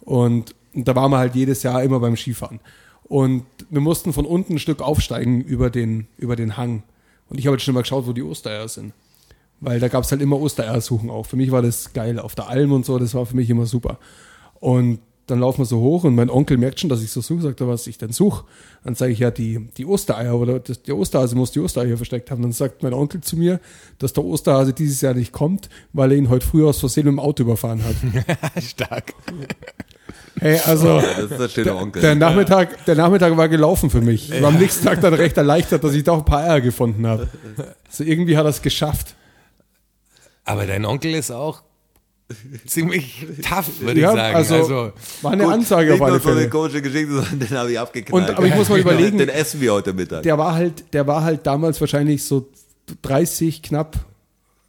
Und, 0.00 0.54
und 0.74 0.88
da 0.88 0.94
waren 0.94 1.10
wir 1.10 1.18
halt 1.18 1.34
jedes 1.34 1.62
Jahr 1.62 1.82
immer 1.82 2.00
beim 2.00 2.16
Skifahren. 2.16 2.60
Und 3.08 3.44
wir 3.70 3.80
mussten 3.80 4.12
von 4.12 4.26
unten 4.26 4.54
ein 4.54 4.58
Stück 4.58 4.82
aufsteigen 4.82 5.40
über 5.40 5.70
den, 5.70 6.08
über 6.16 6.36
den 6.36 6.56
Hang. 6.56 6.82
Und 7.28 7.38
ich 7.38 7.46
habe 7.46 7.56
jetzt 7.56 7.64
schon 7.64 7.74
mal 7.74 7.82
geschaut, 7.82 8.06
wo 8.06 8.12
die 8.12 8.22
Ostereier 8.22 8.68
sind. 8.68 8.92
Weil 9.60 9.80
da 9.80 9.88
gab 9.88 10.04
es 10.04 10.10
halt 10.10 10.20
immer 10.20 10.40
Ostereiersuchen 10.40 11.08
auch. 11.08 11.26
Für 11.26 11.36
mich 11.36 11.50
war 11.50 11.62
das 11.62 11.92
geil. 11.92 12.18
Auf 12.18 12.34
der 12.34 12.48
Alm 12.48 12.72
und 12.72 12.84
so, 12.84 12.98
das 12.98 13.14
war 13.14 13.24
für 13.24 13.36
mich 13.36 13.48
immer 13.48 13.66
super. 13.66 13.98
Und 14.60 14.98
dann 15.26 15.40
laufen 15.40 15.58
wir 15.58 15.64
so 15.64 15.80
hoch 15.80 16.04
und 16.04 16.14
mein 16.14 16.30
Onkel 16.30 16.56
merkt 16.56 16.78
schon, 16.78 16.88
dass 16.88 17.02
ich 17.02 17.10
so 17.10 17.20
suche, 17.20 17.42
sagt 17.42 17.60
er, 17.60 17.66
was 17.66 17.86
ich 17.88 17.98
denn 17.98 18.12
suche. 18.12 18.44
Dann 18.84 18.94
sage 18.94 19.12
ich 19.12 19.18
ja, 19.18 19.30
die, 19.30 19.68
die 19.76 19.84
Ostereier 19.84 20.38
oder 20.38 20.60
das, 20.60 20.82
der 20.82 20.96
Osterhase 20.96 21.34
muss 21.34 21.50
die 21.50 21.60
Ostereier 21.60 21.96
versteckt 21.96 22.30
haben. 22.30 22.42
Dann 22.42 22.52
sagt 22.52 22.82
mein 22.82 22.94
Onkel 22.94 23.22
zu 23.22 23.36
mir, 23.36 23.60
dass 23.98 24.12
der 24.12 24.24
Osterhase 24.24 24.72
dieses 24.72 25.00
Jahr 25.00 25.14
nicht 25.14 25.32
kommt, 25.32 25.68
weil 25.92 26.12
er 26.12 26.18
ihn 26.18 26.28
heute 26.28 26.46
früh 26.46 26.64
aus 26.64 26.78
Versehen 26.78 27.06
dem 27.06 27.18
Auto 27.18 27.42
überfahren 27.42 27.82
hat. 27.84 27.96
Stark. 28.62 29.14
Hey, 30.38 30.58
also 30.66 31.00
Das 31.00 31.30
ist 31.30 31.38
der 31.40 31.48
schöne 31.48 31.74
Onkel. 31.76 32.02
der 32.02 32.14
Nachmittag, 32.14 32.84
der 32.84 32.94
Nachmittag 32.94 33.36
war 33.36 33.48
gelaufen 33.48 33.88
für 33.90 34.00
mich. 34.02 34.30
Ich 34.30 34.42
war 34.42 34.48
am 34.50 34.58
nächsten 34.58 34.84
Tag 34.84 35.00
dann 35.00 35.14
recht 35.14 35.36
erleichtert, 35.36 35.82
dass 35.82 35.94
ich 35.94 36.04
doch 36.04 36.18
ein 36.18 36.24
paar 36.24 36.40
Eier 36.44 36.60
gefunden 36.60 37.06
habe. 37.06 37.28
Also 37.88 38.04
irgendwie 38.04 38.36
hat 38.36 38.44
er 38.44 38.50
es 38.50 38.60
geschafft. 38.62 39.14
Aber 40.44 40.66
dein 40.66 40.84
Onkel 40.84 41.14
ist 41.14 41.30
auch 41.30 41.62
ziemlich 42.66 43.24
tough, 43.48 43.80
würde 43.80 44.00
Ja, 44.00 44.10
ich 44.10 44.16
sagen. 44.16 44.36
also- 44.36 44.54
Also, 44.56 44.92
War 45.22 45.32
eine 45.32 45.44
Gut, 45.44 45.52
Ansage 45.54 45.90
nicht 45.92 46.00
auf 46.00 46.02
alle 46.02 46.12
nur 46.12 46.20
so 46.20 46.28
eine 46.30 46.38
Fälle. 46.38 46.50
komische 46.50 46.82
Geschichte, 46.82 47.12
sondern 47.14 47.38
den 47.38 47.50
habe 47.58 47.72
ich 47.72 47.78
abgeknallt. 47.78 48.28
Und- 48.30 48.36
aber 48.36 48.46
ich 48.46 48.54
muss 48.54 48.68
mal 48.68 48.78
überlegen- 48.78 49.18
Den 49.18 49.28
essen 49.28 49.60
wir 49.60 49.72
heute 49.72 49.92
Mittag. 49.92 50.22
Der 50.24 50.36
war 50.36 50.54
halt, 50.54 50.92
der 50.92 51.06
war 51.06 51.22
halt 51.22 51.46
damals 51.46 51.80
wahrscheinlich 51.80 52.24
so 52.24 52.48
30 53.02 53.62
knapp. 53.62 53.96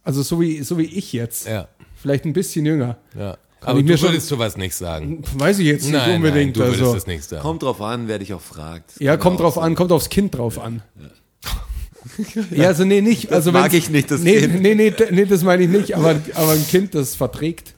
Also 0.04 0.22
so 0.22 0.40
wie, 0.40 0.62
so 0.62 0.78
wie 0.78 0.84
ich 0.86 1.12
jetzt. 1.12 1.46
ja, 1.46 1.68
Vielleicht 2.00 2.24
ein 2.24 2.32
bisschen 2.32 2.64
jünger. 2.64 2.96
ja. 3.18 3.36
Kann 3.60 3.70
Aber 3.70 3.78
ich 3.80 3.86
du 3.86 3.92
mir 3.92 3.98
schon- 3.98 4.08
würdest 4.10 4.28
sowas 4.28 4.56
nicht 4.56 4.74
sagen. 4.74 5.22
Weiß 5.36 5.58
ich 5.58 5.66
jetzt 5.66 5.82
nicht 5.84 5.92
Nein, 5.92 6.16
unbedingt. 6.16 6.36
nein, 6.46 6.52
du 6.54 6.60
würdest 6.60 6.80
also. 6.82 6.94
das 6.94 7.06
nicht 7.08 7.24
sagen. 7.24 7.42
Kommt 7.42 7.62
drauf 7.62 7.80
an, 7.80 8.06
wer 8.06 8.18
dich 8.20 8.32
auch 8.32 8.40
fragt. 8.40 8.92
Ja, 9.00 9.16
kommt 9.16 9.38
auch 9.38 9.44
drauf 9.44 9.54
sein. 9.54 9.64
an, 9.64 9.74
kommt 9.74 9.90
aufs 9.92 10.08
Kind 10.10 10.34
drauf 10.36 10.58
an. 10.60 10.82
Ja, 12.52 12.68
also 12.68 12.84
nee, 12.84 13.00
nicht. 13.00 13.32
Also 13.32 13.52
mag 13.52 13.72
ich 13.74 13.90
nicht, 13.90 14.10
das 14.10 14.20
nee, 14.22 14.40
Kind. 14.40 14.62
Nee, 14.62 14.74
nee, 14.74 14.92
nee, 15.10 15.24
das 15.24 15.42
meine 15.42 15.64
ich 15.64 15.68
nicht, 15.68 15.94
aber, 15.96 16.16
aber 16.34 16.52
ein 16.52 16.66
Kind, 16.66 16.94
das 16.94 17.14
verträgt. 17.14 17.74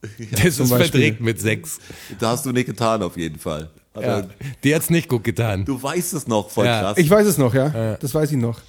Das 0.30 0.56
zum 0.56 0.66
ist 0.66 0.72
verdreckt 0.72 1.20
mit 1.20 1.40
sechs. 1.40 1.78
Da 2.20 2.30
hast 2.30 2.46
du 2.46 2.52
nicht 2.52 2.66
getan, 2.66 3.02
auf 3.02 3.16
jeden 3.16 3.38
Fall. 3.38 3.70
Hat 3.94 4.02
Ja. 4.02 4.08
er- 4.20 4.28
Die 4.62 4.72
hat's 4.74 4.90
nicht 4.90 5.08
gut 5.08 5.24
getan. 5.24 5.64
Du 5.64 5.80
weißt 5.82 6.14
es 6.14 6.28
noch, 6.28 6.50
voll 6.50 6.66
Ja. 6.66 6.80
krass. 6.80 6.98
Ich 6.98 7.10
weiß 7.10 7.26
es 7.26 7.36
noch, 7.36 7.52
ja. 7.52 7.96
Das 8.00 8.14
weiß 8.14 8.30
ich 8.30 8.38
noch. 8.38 8.60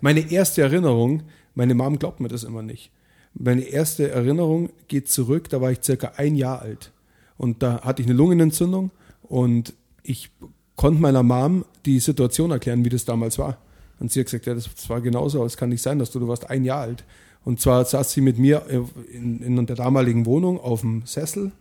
Meine 0.00 0.30
erste 0.32 0.62
Erinnerung, 0.62 1.22
meine 1.54 1.74
Mom 1.74 1.98
glaubt 1.98 2.20
mir 2.20 2.28
das 2.28 2.44
immer 2.44 2.62
nicht. 2.62 2.90
Meine 3.34 3.62
erste 3.62 4.10
Erinnerung 4.10 4.70
geht 4.88 5.08
zurück, 5.08 5.48
da 5.48 5.60
war 5.60 5.70
ich 5.70 5.82
circa 5.82 6.12
ein 6.16 6.34
Jahr 6.34 6.60
alt. 6.62 6.92
Und 7.36 7.62
da 7.62 7.80
hatte 7.82 8.02
ich 8.02 8.08
eine 8.08 8.16
Lungenentzündung 8.16 8.90
und 9.22 9.72
ich 10.02 10.30
konnte 10.76 11.00
meiner 11.00 11.22
Mom 11.22 11.64
die 11.86 12.00
Situation 12.00 12.50
erklären, 12.50 12.84
wie 12.84 12.88
das 12.88 13.04
damals 13.04 13.38
war. 13.38 13.58
Und 13.98 14.10
sie 14.10 14.20
hat 14.20 14.26
gesagt, 14.26 14.46
ja, 14.46 14.54
das 14.54 14.88
war 14.88 15.00
genauso, 15.00 15.38
aber 15.38 15.46
es 15.46 15.56
kann 15.56 15.68
nicht 15.68 15.82
sein, 15.82 15.98
dass 15.98 16.10
du, 16.10 16.18
du 16.18 16.28
warst 16.28 16.48
ein 16.48 16.64
Jahr 16.64 16.80
alt. 16.80 17.04
Und 17.44 17.60
zwar 17.60 17.84
saß 17.84 18.12
sie 18.12 18.20
mit 18.20 18.38
mir 18.38 18.66
in, 19.12 19.40
in 19.40 19.66
der 19.66 19.76
damaligen 19.76 20.26
Wohnung 20.26 20.60
auf 20.60 20.80
dem 20.82 21.02
Sessel, 21.06 21.52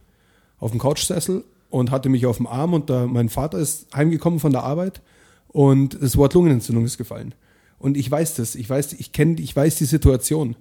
auf 0.57 0.71
dem 0.71 0.79
Couchsessel 0.79 1.43
und 1.69 1.91
hatte 1.91 2.09
mich 2.09 2.25
auf 2.25 2.37
dem 2.37 2.47
Arm 2.47 2.73
und 2.73 2.89
da, 2.89 3.07
mein 3.07 3.29
Vater 3.29 3.59
ist 3.59 3.93
heimgekommen 3.95 4.39
von 4.39 4.51
der 4.51 4.63
Arbeit 4.63 5.01
und 5.47 6.01
das 6.01 6.17
Wort 6.17 6.33
Lungenentzündung 6.33 6.85
ist 6.85 6.97
gefallen. 6.97 7.33
Und 7.77 7.95
ich 7.95 8.09
weiß 8.09 8.35
das, 8.35 8.55
ich 8.55 8.69
weiß, 8.69 8.93
ich 8.93 9.11
kenne, 9.13 9.39
ich 9.39 9.55
weiß 9.55 9.77
die 9.77 9.85
Situation. 9.85 10.55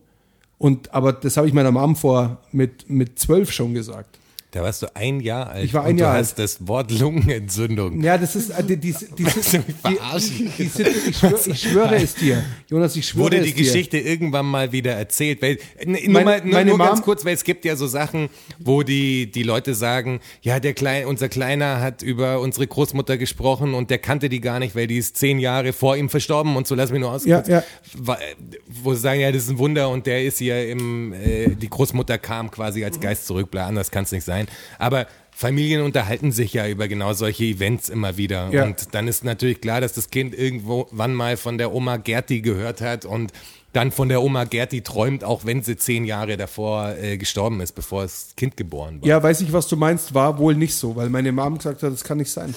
Und, 0.59 0.93
aber 0.93 1.13
das 1.13 1.37
habe 1.37 1.47
ich 1.47 1.55
meiner 1.55 1.71
Mom 1.71 1.97
vor 1.97 2.39
mit, 2.53 2.91
mit 2.91 3.19
zwölf 3.19 3.53
schon 3.53 3.75
gesagt. 3.75 4.19
Da 4.51 4.63
warst 4.63 4.81
du 4.81 4.87
ein 4.97 5.21
Jahr 5.21 5.51
alt. 5.51 5.65
Ich 5.67 5.75
war 5.75 5.85
ein 5.85 5.93
und 5.93 5.99
Jahr 5.99 6.13
du 6.13 6.17
alt. 6.17 6.25
hast 6.27 6.39
das 6.39 6.67
Wort 6.67 6.91
Lungenentzündung. 6.91 8.03
Ja, 8.03 8.17
das 8.17 8.35
ist, 8.35 8.49
äh, 8.49 8.65
die, 8.65 8.79
die, 8.79 8.93
die, 9.19 9.25
die, 9.25 9.27
Willst 9.27 9.53
du 9.53 9.59
mich 9.59 9.77
verarschen? 9.83 10.53
die, 10.57 10.65
die, 10.65 10.83
die, 10.85 10.91
ich, 11.11 11.17
schwöre, 11.19 11.37
ich 11.53 11.61
schwöre 11.61 11.95
es 11.97 12.15
dir. 12.15 12.43
Jonas, 12.71 12.97
ich 12.97 13.07
schwöre 13.09 13.25
Wurde 13.25 13.37
es 13.39 13.45
die 13.47 13.53
dir. 13.53 13.65
Geschichte 13.65 13.99
irgendwann 13.99 14.47
mal 14.47 14.73
wieder 14.73 14.93
erzählt? 14.93 15.43
Weil, 15.43 15.59
nur 15.85 16.01
Meine- 16.11 16.25
mal, 16.25 16.41
nur, 16.45 16.65
nur 16.65 16.79
ganz 16.79 17.01
Mom- 17.01 17.05
kurz, 17.05 17.27
weil 17.27 17.35
es 17.35 17.45
gibt 17.45 17.67
ja 17.67 17.77
so 17.77 17.87
Sachen, 17.87 18.31
wo 18.59 18.83
die, 18.83 19.31
die 19.31 19.43
Leute 19.43 19.75
sagen, 19.75 20.21
ja, 20.41 20.61
der 20.61 20.73
Klein, 20.73 21.05
unser 21.05 21.29
Kleiner 21.29 21.81
hat 21.83 22.01
über 22.03 22.41
unsere 22.41 22.67
Großmutter 22.67 23.19
gesprochen 23.19 23.75
und 23.75 23.91
der 23.91 23.99
kannte 23.99 24.31
die 24.31 24.41
gar 24.41 24.61
nicht, 24.61 24.75
weil 24.75 24.87
die 24.87 24.97
ist 24.97 25.19
zehn 25.19 25.39
Jahre 25.41 25.75
vor 25.75 25.95
ihm 25.99 26.09
verstorben 26.09 26.57
und 26.57 26.67
so, 26.67 26.75
lass 26.75 26.91
mich 26.91 27.01
nur 27.01 27.13
aus. 27.13 27.27
Ja, 27.27 27.43
ja. 27.47 27.63
Wo 28.83 28.95
sie 28.95 29.01
sagen, 29.01 29.21
ja, 29.21 29.31
das 29.31 29.43
ist 29.45 29.51
ein 29.51 29.59
Wunder 29.59 29.91
und 29.91 30.07
der 30.07 30.25
ist 30.25 30.39
hier 30.39 30.69
im, 30.71 31.13
äh, 31.13 31.49
die 31.55 31.69
Großmutter 31.69 32.17
kam 32.19 32.51
quasi 32.51 32.83
als 32.85 32.99
Geist 33.01 33.27
zurück, 33.27 33.51
bla, 33.51 33.67
anders 33.67 33.91
kann 33.91 34.05
es 34.05 34.13
nicht 34.13 34.25
sein. 34.25 34.38
Aber 34.79 35.07
Familien 35.31 35.83
unterhalten 35.83 36.33
sich 36.33 36.53
ja 36.53 36.67
über 36.67 36.89
genau 36.89 37.13
solche 37.13 37.45
Events 37.45 37.89
immer 37.89 38.17
wieder. 38.17 38.49
Ja. 38.51 38.65
Und 38.65 38.93
dann 38.95 39.07
ist 39.07 39.25
natürlich 39.25 39.61
klar, 39.61 39.81
dass 39.81 39.93
das 39.93 40.11
Kind 40.11 40.35
irgendwo 40.35 40.89
wann 40.91 41.15
mal 41.15 41.37
von 41.37 41.59
der 41.59 41.73
Oma 41.73 41.97
Gerti 41.97 42.41
gehört 42.41 42.81
hat 42.81 43.05
und 43.05 43.33
dann 43.75 43.93
von 43.93 44.09
der 44.09 44.23
Oma 44.23 44.45
Gerti 44.45 44.81
träumt, 44.81 45.23
auch 45.23 45.45
wenn 45.45 45.63
sie 45.63 45.77
zehn 45.77 46.05
Jahre 46.07 46.37
davor 46.39 46.97
äh, 47.01 47.19
gestorben 47.19 47.61
ist, 47.61 47.73
bevor 47.73 48.03
das 48.03 48.29
Kind 48.35 48.57
geboren 48.57 49.01
war. 49.03 49.07
Ja, 49.07 49.23
weiß 49.23 49.43
ich, 49.43 49.53
was 49.53 49.69
du 49.69 49.77
meinst, 49.77 50.15
war 50.15 50.39
wohl 50.39 50.55
nicht 50.57 50.75
so, 50.75 50.97
weil 50.97 51.11
meine 51.11 51.31
Mom 51.31 51.59
gesagt 51.59 51.83
hat, 51.83 51.93
das 51.93 52.03
kann 52.03 52.17
nicht 52.19 52.31
sein. 52.33 52.53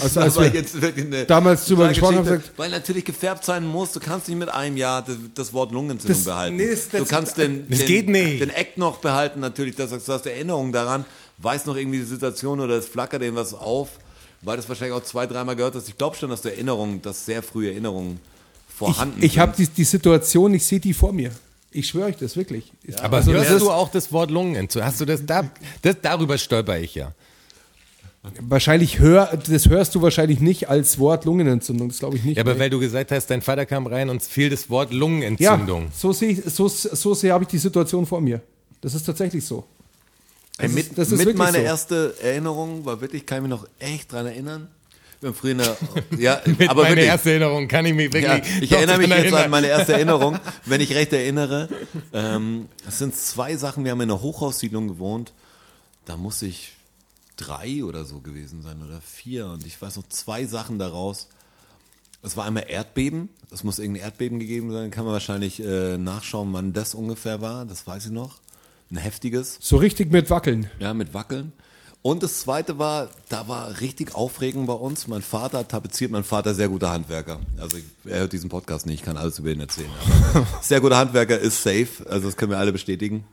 Also 0.00 0.20
als 0.20 0.36
Aber 0.36 0.52
wir 0.52 0.60
jetzt 0.60 0.78
wirklich 0.82 1.06
eine 1.06 1.24
damals 1.24 1.66
drüber 1.66 1.88
gesprochen 1.88 2.16
haben, 2.16 2.24
gesagt, 2.24 2.50
weil 2.56 2.70
natürlich 2.70 3.04
gefärbt 3.04 3.44
sein 3.44 3.64
muss. 3.64 3.92
Du 3.92 4.00
kannst 4.00 4.28
nicht 4.28 4.36
mit 4.38 4.48
einem 4.50 4.76
Jahr 4.76 5.02
das, 5.02 5.16
das 5.34 5.52
Wort 5.54 5.70
Lungenentzündung 5.72 6.16
Das- 6.18 6.24
behalten. 6.26 6.56
nee, 6.56 6.68
das- 6.68 6.88
du 6.88 6.98
das- 6.98 7.08
kannst 7.08 7.38
den, 7.38 7.66
das 7.70 7.78
den, 7.78 7.86
geht 7.86 8.08
nicht. 8.08 8.40
den 8.42 8.50
Eck 8.50 8.76
noch 8.76 8.98
behalten, 8.98 9.38
natürlich. 9.40 9.76
Das, 9.76 9.90
du 9.90 10.12
hast 10.12 10.26
Erinnerungen 10.26 10.72
daran, 10.72 11.04
weißt 11.38 11.66
noch 11.66 11.76
irgendwie 11.76 11.98
die 11.98 12.04
Situation 12.04 12.60
oder 12.60 12.74
es 12.76 12.86
flackert 12.86 13.22
dir 13.22 13.34
was 13.34 13.54
auf, 13.54 13.88
weil 14.42 14.56
das 14.56 14.68
wahrscheinlich 14.68 14.96
auch 14.96 15.02
zwei, 15.04 15.26
dreimal 15.26 15.56
gehört 15.56 15.74
hast. 15.74 15.88
Ich 15.88 15.96
glaube 15.98 16.16
schon, 16.16 16.30
dass 16.30 16.42
du 16.42 16.50
Erinnerungen, 16.50 17.02
dass 17.02 17.24
sehr 17.26 17.42
frühe 17.42 17.70
Erinnerungen 17.70 18.20
vorhanden 18.68 19.18
ich, 19.18 19.32
ich 19.32 19.38
habe 19.38 19.54
sind. 19.56 19.68
die, 19.70 19.74
die 19.74 19.84
Situation, 19.84 20.54
ich 20.54 20.64
sehe 20.64 20.80
die 20.80 20.94
vor 20.94 21.12
mir. 21.12 21.30
Ich 21.72 21.88
schwöre 21.88 22.06
euch 22.06 22.16
das 22.16 22.36
wirklich. 22.36 22.72
Aber 23.02 23.18
Also 23.18 23.32
hörst 23.32 23.50
das 23.50 23.58
du 23.62 23.70
auch 23.70 23.90
das 23.90 24.10
Wort 24.12 24.30
Lungenentzündung? 24.30 24.88
Hast 24.88 25.00
du 25.00 25.04
das 25.04 25.24
da? 25.26 25.50
Das, 25.82 25.96
darüber 26.00 26.38
stolper 26.38 26.78
ich 26.78 26.94
ja. 26.94 27.12
Wahrscheinlich 28.40 28.98
hör, 28.98 29.36
das 29.48 29.68
hörst 29.68 29.94
du 29.94 30.02
wahrscheinlich 30.02 30.40
nicht 30.40 30.68
als 30.68 30.98
Wort 30.98 31.24
Lungenentzündung, 31.24 31.88
das 31.88 31.98
glaube 32.00 32.16
ich 32.16 32.24
nicht. 32.24 32.36
Ja, 32.38 32.42
aber 32.42 32.54
Nee. 32.54 32.58
weil 32.60 32.70
du 32.70 32.80
gesagt 32.80 33.12
hast, 33.12 33.26
dein 33.28 33.40
Vater 33.40 33.66
kam 33.66 33.86
rein 33.86 34.08
und 34.10 34.20
es 34.20 34.26
fiel 34.26 34.50
das 34.50 34.68
Wort 34.68 34.90
ja, 34.90 34.96
Lungenentzündung. 34.98 35.88
so 35.96 36.12
sehe 36.12 36.30
ich, 36.30 36.44
so, 36.52 36.66
so 36.66 37.14
sehr 37.14 37.34
habe 37.34 37.44
ich 37.44 37.48
die 37.48 37.58
Situation 37.58 38.04
vor 38.04 38.20
mir. 38.20 38.40
Das 38.80 38.94
ist 38.94 39.04
tatsächlich 39.04 39.44
so. 39.44 39.64
Ey, 40.58 40.66
Das 40.66 40.72
mit 40.74 40.86
ist- 40.88 40.98
das 40.98 41.12
ist 41.12 41.24
mit 41.24 41.36
meiner 41.36 41.58
so. 41.58 41.64
erste 41.64 42.14
Erinnerung 42.22 42.84
war 42.84 43.00
wirklich, 43.00 43.22
ich 43.22 43.26
kann 43.26 43.42
mich 43.42 43.50
noch 43.50 43.66
echt 43.78 44.12
dran 44.12 44.26
erinnern. 44.26 44.68
Wir 45.20 45.28
haben 45.30 45.34
früher 45.36 45.76
ja, 46.18 46.40
Mit 46.44 46.68
aber 46.68 46.82
meiner 46.82 46.90
wirklich. 46.96 47.08
ersten 47.08 47.28
Erinnerung 47.30 47.68
kann 47.68 47.86
ich 47.86 47.94
mich 47.94 48.12
wirklich. 48.12 48.24
Ja, 48.24 48.62
ich 48.62 48.70
erinnere 48.72 48.98
mich 48.98 49.08
jetzt 49.08 49.18
an 49.18 49.24
erinnern. 49.32 49.50
meine 49.50 49.66
erste 49.68 49.92
Erinnerung, 49.94 50.38
wenn 50.66 50.80
ich 50.80 50.94
recht 50.94 51.12
erinnere. 51.12 51.68
Ähm, 52.12 52.68
es 52.86 52.98
sind 52.98 53.16
zwei 53.16 53.56
Sachen. 53.56 53.84
Wir 53.84 53.92
haben 53.92 54.00
in 54.02 54.10
einer 54.10 54.20
Hochhaussiedlung 54.20 54.88
gewohnt. 54.88 55.32
Da 56.04 56.16
muss 56.18 56.42
ich 56.42 56.72
drei 57.36 57.82
oder 57.84 58.04
so 58.04 58.20
gewesen 58.20 58.62
sein 58.62 58.82
oder 58.82 59.00
vier. 59.00 59.46
Und 59.46 59.66
ich 59.66 59.80
weiß 59.80 59.96
noch 59.96 60.08
zwei 60.08 60.44
Sachen 60.46 60.78
daraus. 60.78 61.28
Es 62.22 62.36
war 62.36 62.44
einmal 62.44 62.66
Erdbeben. 62.68 63.28
Es 63.50 63.64
muss 63.64 63.78
irgendein 63.78 64.04
Erdbeben 64.04 64.38
gegeben 64.38 64.70
sein. 64.70 64.90
Kann 64.90 65.04
man 65.04 65.12
wahrscheinlich 65.14 65.60
äh, 65.60 65.96
nachschauen, 65.98 66.52
wann 66.52 66.72
das 66.74 66.94
ungefähr 66.94 67.40
war. 67.40 67.64
Das 67.64 67.86
weiß 67.86 68.06
ich 68.06 68.12
noch. 68.12 68.38
Ein 68.90 68.98
heftiges. 68.98 69.58
So 69.60 69.76
richtig 69.78 70.12
mit 70.12 70.30
Wackeln. 70.30 70.70
Ja, 70.78 70.94
mit 70.94 71.12
Wackeln. 71.14 71.52
Und 72.02 72.22
das 72.22 72.38
zweite 72.40 72.78
war, 72.78 73.08
da 73.28 73.48
war 73.48 73.80
richtig 73.80 74.14
Aufregung 74.14 74.66
bei 74.66 74.72
uns. 74.74 75.08
Mein 75.08 75.22
Vater 75.22 75.66
tapeziert, 75.66 76.12
mein 76.12 76.22
Vater 76.22 76.54
sehr 76.54 76.68
guter 76.68 76.90
Handwerker. 76.92 77.40
Also 77.58 77.78
ich, 77.78 77.84
er 78.04 78.20
hört 78.20 78.32
diesen 78.32 78.48
Podcast 78.48 78.86
nicht, 78.86 79.00
ich 79.00 79.02
kann 79.04 79.16
alles 79.16 79.40
über 79.40 79.50
ihn 79.50 79.58
erzählen. 79.58 79.90
Sehr 80.62 80.80
guter 80.80 80.98
Handwerker 80.98 81.36
ist 81.36 81.60
safe, 81.64 81.88
also 82.08 82.26
das 82.28 82.36
können 82.36 82.52
wir 82.52 82.58
alle 82.58 82.70
bestätigen. 82.72 83.24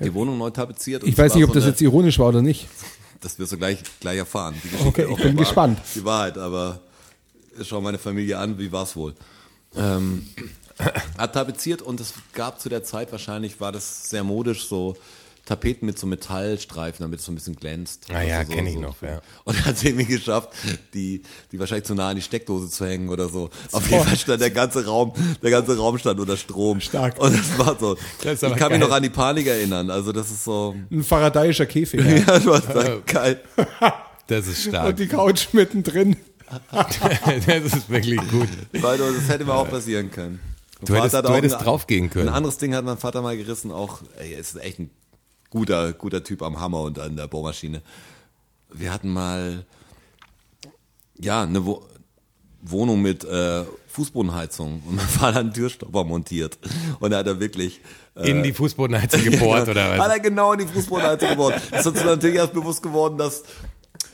Die 0.00 0.14
Wohnung 0.14 0.38
neu 0.38 0.50
tapeziert. 0.50 1.02
Ich 1.02 1.12
es 1.14 1.18
weiß 1.18 1.30
war 1.32 1.36
nicht, 1.38 1.44
ob 1.44 1.50
so 1.50 1.54
das 1.54 1.64
eine- 1.64 1.72
jetzt 1.72 1.80
ironisch 1.80 2.18
war 2.20 2.28
oder 2.28 2.42
nicht. 2.42 2.68
Das 3.20 3.36
wirst 3.40 3.50
du 3.50 3.56
gleich, 3.58 3.78
gleich 3.98 4.18
erfahren. 4.18 4.54
Okay, 4.86 5.08
ich 5.10 5.16
bin 5.20 5.36
gespannt. 5.36 5.80
Die 5.96 6.04
Wahrheit, 6.04 6.38
aber 6.38 6.78
schau 7.64 7.80
meine 7.80 7.98
Familie 7.98 8.38
an, 8.38 8.56
wie 8.60 8.70
war's 8.70 8.94
wohl? 8.94 9.12
Ähm, 9.74 10.24
hat 11.18 11.32
tapeziert 11.32 11.82
und 11.82 12.00
es 12.00 12.14
gab 12.32 12.60
zu 12.60 12.68
der 12.68 12.84
Zeit 12.84 13.12
wahrscheinlich, 13.12 13.60
war 13.60 13.72
das 13.72 14.08
sehr 14.10 14.24
modisch, 14.24 14.66
so 14.66 14.96
Tapeten 15.48 15.86
mit 15.86 15.98
so 15.98 16.06
Metallstreifen, 16.06 17.02
damit 17.02 17.20
es 17.20 17.24
so 17.24 17.32
ein 17.32 17.34
bisschen 17.34 17.56
glänzt. 17.56 18.04
Ah 18.12 18.20
ja, 18.20 18.40
Also 18.40 18.50
so, 18.50 18.56
kenn 18.56 18.66
ich 18.66 18.74
so. 18.74 18.80
noch, 18.80 19.00
ja. 19.00 19.22
Und 19.44 19.56
er 19.56 19.64
hat 19.64 19.76
es 19.76 19.84
irgendwie 19.84 20.04
geschafft, 20.04 20.50
die, 20.92 21.22
die 21.50 21.58
wahrscheinlich 21.58 21.86
zu 21.86 21.94
nah 21.94 22.10
an 22.10 22.16
die 22.16 22.22
Steckdose 22.22 22.68
zu 22.68 22.84
hängen 22.84 23.08
oder 23.08 23.30
so. 23.30 23.48
Auf 23.72 23.90
jeden 23.90 24.04
Fall 24.04 24.16
stand 24.18 24.42
der 24.42 24.50
ganze 24.50 24.84
Raum, 24.84 25.14
der 25.42 25.50
ganze 25.50 25.78
Raum 25.78 25.96
stand 25.96 26.20
unter 26.20 26.36
Strom. 26.36 26.82
Stark. 26.82 27.18
Und 27.18 27.34
das 27.34 27.58
war 27.58 27.78
so. 27.80 27.96
Das 28.22 28.42
ich 28.42 28.48
kann 28.50 28.52
mich 28.52 28.58
geil. 28.58 28.78
noch 28.78 28.90
an 28.90 29.02
die 29.02 29.08
Panik 29.08 29.46
erinnern. 29.46 29.88
Also 29.90 30.12
das 30.12 30.30
ist 30.30 30.44
so. 30.44 30.74
Ein 30.90 31.02
faradayischer 31.02 31.64
Käfig. 31.64 32.04
Ja, 32.04 32.20
das 32.26 32.44
war 32.44 32.60
so 32.60 33.02
geil. 33.06 33.40
Das 34.26 34.46
ist 34.46 34.64
stark. 34.64 34.88
Und 34.88 34.98
die 34.98 35.06
Couch 35.06 35.48
mittendrin. 35.52 36.14
das 36.70 37.64
ist 37.64 37.88
wirklich 37.88 38.20
gut. 38.28 38.48
Weil 38.72 38.98
das 38.98 39.26
hätte 39.28 39.46
mir 39.46 39.54
auch 39.54 39.70
passieren 39.70 40.10
können. 40.10 40.38
Du 40.80 40.94
hättest- 40.94 41.14
hat 41.14 41.24
du 41.28 41.32
hättest 41.34 41.56
ein- 41.56 41.64
draufgehen 41.64 42.10
können. 42.10 42.28
Ein 42.28 42.34
anderes 42.34 42.58
Ding 42.58 42.74
hat 42.74 42.84
mein 42.84 42.98
Vater 42.98 43.20
mal 43.22 43.36
gerissen, 43.36 43.72
auch, 43.72 44.00
ey, 44.18 44.32
er 44.34 44.38
ist 44.40 44.56
echt 44.56 44.78
ein 44.78 44.90
guter, 45.50 45.92
guter 45.92 46.22
Typ 46.22 46.42
am 46.42 46.60
Hammer 46.60 46.82
und 46.82 46.98
an 46.98 47.16
der 47.16 47.26
Bohrmaschine. 47.26 47.82
Wir 48.72 48.92
hatten 48.92 49.12
mal, 49.12 49.64
ja, 51.18 51.42
eine 51.42 51.64
Wo 51.64 51.82
Wohnung 52.60 53.00
mit 53.02 53.22
äh, 53.24 53.64
Fußbodenheizung 53.86 54.82
und 54.84 54.96
mein 54.96 55.06
Vater 55.06 55.26
hat 55.34 55.36
einen 55.36 55.54
Türstopper 55.54 56.02
montiert. 56.02 56.58
Und 56.98 57.12
da 57.12 57.18
hat 57.18 57.26
er 57.28 57.38
wirklich, 57.38 57.80
äh, 58.16 58.28
In 58.30 58.42
die 58.42 58.52
Fußbodenheizung 58.52 59.22
gebohrt 59.22 59.68
oder 59.68 59.92
Hat 59.92 59.98
was? 60.00 60.08
er 60.08 60.20
genau 60.20 60.52
in 60.54 60.58
die 60.60 60.66
Fußbodenheizung 60.66 61.28
gebohrt. 61.30 61.54
Es 61.70 61.80
ist 61.80 61.86
uns 61.86 62.04
natürlich 62.04 62.36
erst 62.36 62.52
bewusst 62.54 62.82
geworden, 62.82 63.16
dass, 63.16 63.44